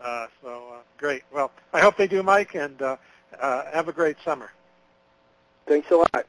Uh, 0.00 0.26
so 0.42 0.64
uh, 0.74 0.78
great. 0.98 1.22
Well, 1.32 1.50
I 1.72 1.80
hope 1.80 1.96
they 1.96 2.06
do, 2.06 2.22
Mike, 2.22 2.54
and 2.54 2.80
uh, 2.82 2.96
uh, 3.40 3.70
have 3.72 3.88
a 3.88 3.92
great 3.92 4.16
summer. 4.24 4.50
Thanks 5.66 5.90
a 5.90 5.96
lot. 5.96 6.26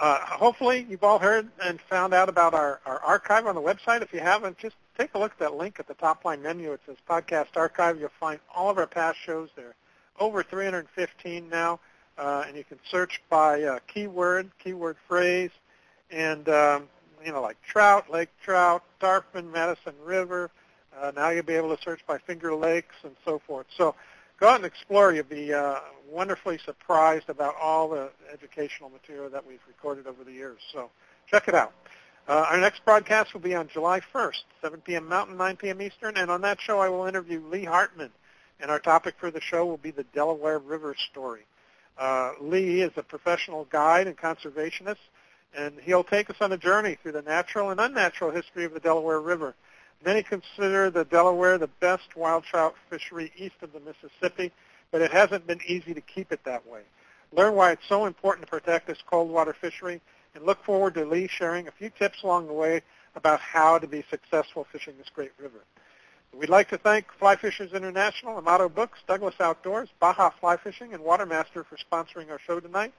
Uh, 0.00 0.18
hopefully 0.20 0.84
you've 0.88 1.04
all 1.04 1.20
heard 1.20 1.48
and 1.62 1.80
found 1.82 2.12
out 2.12 2.28
about 2.28 2.52
our, 2.52 2.80
our 2.84 2.98
archive 3.00 3.46
on 3.46 3.54
the 3.54 3.60
website. 3.60 4.02
If 4.02 4.12
you 4.12 4.18
haven't, 4.18 4.58
just 4.58 4.74
take 4.98 5.14
a 5.14 5.18
look 5.18 5.32
at 5.32 5.38
that 5.38 5.54
link 5.54 5.78
at 5.78 5.86
the 5.86 5.94
top 5.94 6.24
line 6.24 6.42
menu. 6.42 6.72
It 6.72 6.80
says 6.86 6.96
Podcast 7.08 7.56
Archive. 7.56 8.00
You'll 8.00 8.10
find 8.18 8.40
all 8.54 8.70
of 8.70 8.78
our 8.78 8.88
past 8.88 9.18
shows 9.24 9.50
there. 9.54 9.76
Over 10.18 10.42
315 10.42 11.48
now, 11.48 11.78
uh, 12.18 12.44
and 12.46 12.56
you 12.56 12.64
can 12.64 12.78
search 12.90 13.20
by 13.28 13.62
uh, 13.62 13.78
keyword, 13.86 14.50
keyword 14.62 14.96
phrase, 15.08 15.50
and 16.10 16.48
um, 16.48 16.88
you 17.24 17.32
know 17.32 17.42
like 17.42 17.56
trout, 17.62 18.10
lake 18.10 18.28
trout, 18.42 18.82
tarpon, 19.00 19.50
Madison 19.50 19.94
River. 20.04 20.50
Uh, 21.00 21.10
now 21.16 21.30
you'll 21.30 21.42
be 21.42 21.54
able 21.54 21.74
to 21.74 21.82
search 21.82 22.00
by 22.06 22.18
Finger 22.18 22.54
Lakes 22.54 22.94
and 23.02 23.16
so 23.24 23.40
forth. 23.40 23.66
So 23.76 23.94
go 24.38 24.48
out 24.48 24.56
and 24.56 24.64
explore. 24.64 25.12
You'll 25.12 25.24
be 25.24 25.52
uh, 25.52 25.80
wonderfully 26.08 26.58
surprised 26.64 27.28
about 27.28 27.56
all 27.60 27.88
the 27.88 28.10
educational 28.32 28.90
material 28.90 29.28
that 29.30 29.44
we've 29.44 29.62
recorded 29.66 30.06
over 30.06 30.22
the 30.22 30.32
years. 30.32 30.60
So 30.72 30.90
check 31.26 31.48
it 31.48 31.54
out. 31.54 31.72
Uh, 32.26 32.46
our 32.48 32.58
next 32.58 32.84
broadcast 32.84 33.34
will 33.34 33.40
be 33.40 33.54
on 33.54 33.68
July 33.68 34.00
1st, 34.14 34.44
7 34.62 34.80
p.m. 34.80 35.08
Mountain, 35.08 35.36
9 35.36 35.56
p.m. 35.56 35.82
Eastern, 35.82 36.16
and 36.16 36.30
on 36.30 36.40
that 36.40 36.58
show 36.58 36.78
I 36.78 36.88
will 36.88 37.04
interview 37.04 37.42
Lee 37.50 37.64
Hartman, 37.64 38.10
and 38.60 38.70
our 38.70 38.78
topic 38.78 39.16
for 39.18 39.30
the 39.30 39.42
show 39.42 39.66
will 39.66 39.76
be 39.76 39.90
the 39.90 40.04
Delaware 40.04 40.58
River 40.58 40.94
story. 41.10 41.42
Uh, 41.98 42.32
Lee 42.40 42.82
is 42.82 42.92
a 42.96 43.02
professional 43.02 43.66
guide 43.66 44.06
and 44.06 44.16
conservationist, 44.16 44.96
and 45.56 45.74
he'll 45.80 46.04
take 46.04 46.28
us 46.28 46.36
on 46.40 46.52
a 46.52 46.58
journey 46.58 46.96
through 47.00 47.12
the 47.12 47.22
natural 47.22 47.70
and 47.70 47.80
unnatural 47.80 48.30
history 48.30 48.64
of 48.64 48.74
the 48.74 48.80
Delaware 48.80 49.20
River. 49.20 49.54
Many 50.04 50.22
consider 50.22 50.90
the 50.90 51.04
Delaware 51.04 51.56
the 51.56 51.68
best 51.68 52.16
wild 52.16 52.44
trout 52.44 52.74
fishery 52.90 53.32
east 53.36 53.54
of 53.62 53.72
the 53.72 53.80
Mississippi, 53.80 54.52
but 54.90 55.00
it 55.00 55.12
hasn't 55.12 55.46
been 55.46 55.60
easy 55.66 55.94
to 55.94 56.00
keep 56.00 56.32
it 56.32 56.40
that 56.44 56.66
way. 56.68 56.82
Learn 57.32 57.54
why 57.54 57.72
it's 57.72 57.88
so 57.88 58.06
important 58.06 58.46
to 58.46 58.50
protect 58.50 58.86
this 58.86 59.02
cold 59.06 59.30
water 59.30 59.54
fishery, 59.58 60.00
and 60.34 60.44
look 60.44 60.62
forward 60.64 60.94
to 60.94 61.04
Lee 61.04 61.28
sharing 61.28 61.68
a 61.68 61.72
few 61.72 61.90
tips 61.90 62.22
along 62.22 62.48
the 62.48 62.52
way 62.52 62.82
about 63.14 63.40
how 63.40 63.78
to 63.78 63.86
be 63.86 64.04
successful 64.10 64.66
fishing 64.72 64.94
this 64.98 65.08
great 65.14 65.30
river. 65.38 65.60
We'd 66.38 66.48
like 66.50 66.68
to 66.70 66.78
thank 66.78 67.12
Fly 67.18 67.36
Fishers 67.36 67.72
International, 67.72 68.36
Amato 68.36 68.68
Books, 68.68 68.98
Douglas 69.06 69.34
Outdoors, 69.40 69.88
Baja 70.00 70.30
Fly 70.40 70.56
Fishing, 70.56 70.92
and 70.92 71.02
Watermaster 71.02 71.64
for 71.64 71.76
sponsoring 71.76 72.30
our 72.30 72.38
show 72.38 72.60
tonight. 72.60 72.92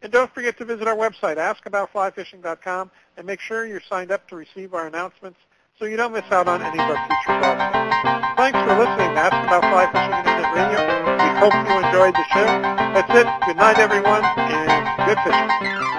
And 0.00 0.12
don't 0.12 0.32
forget 0.32 0.56
to 0.58 0.64
visit 0.64 0.86
our 0.86 0.96
website, 0.96 1.36
askaboutflyfishing.com, 1.36 2.90
and 3.16 3.26
make 3.26 3.40
sure 3.40 3.66
you're 3.66 3.82
signed 3.88 4.10
up 4.10 4.28
to 4.28 4.36
receive 4.36 4.74
our 4.74 4.86
announcements 4.86 5.38
so 5.78 5.84
you 5.84 5.96
don't 5.96 6.12
miss 6.12 6.24
out 6.30 6.48
on 6.48 6.62
any 6.62 6.78
of 6.78 6.90
our 6.90 7.06
future 7.06 7.38
broadcasts. 7.40 8.36
Thanks 8.36 8.58
for 8.58 8.78
listening 8.78 9.14
to 9.14 9.20
Ask 9.20 9.46
About 9.46 9.62
Fly 9.62 9.86
Fishing 9.92 10.18
Internet 10.18 10.54
Radio. 10.54 10.80
We 11.18 11.28
hope 11.38 11.54
you 11.54 11.86
enjoyed 11.86 12.14
the 12.14 12.24
show. 12.32 12.46
That's 12.94 13.10
it. 13.14 13.46
Good 13.46 13.56
night, 13.56 13.78
everyone, 13.78 14.24
and 14.24 15.06
good 15.06 15.18
fishing. 15.24 15.97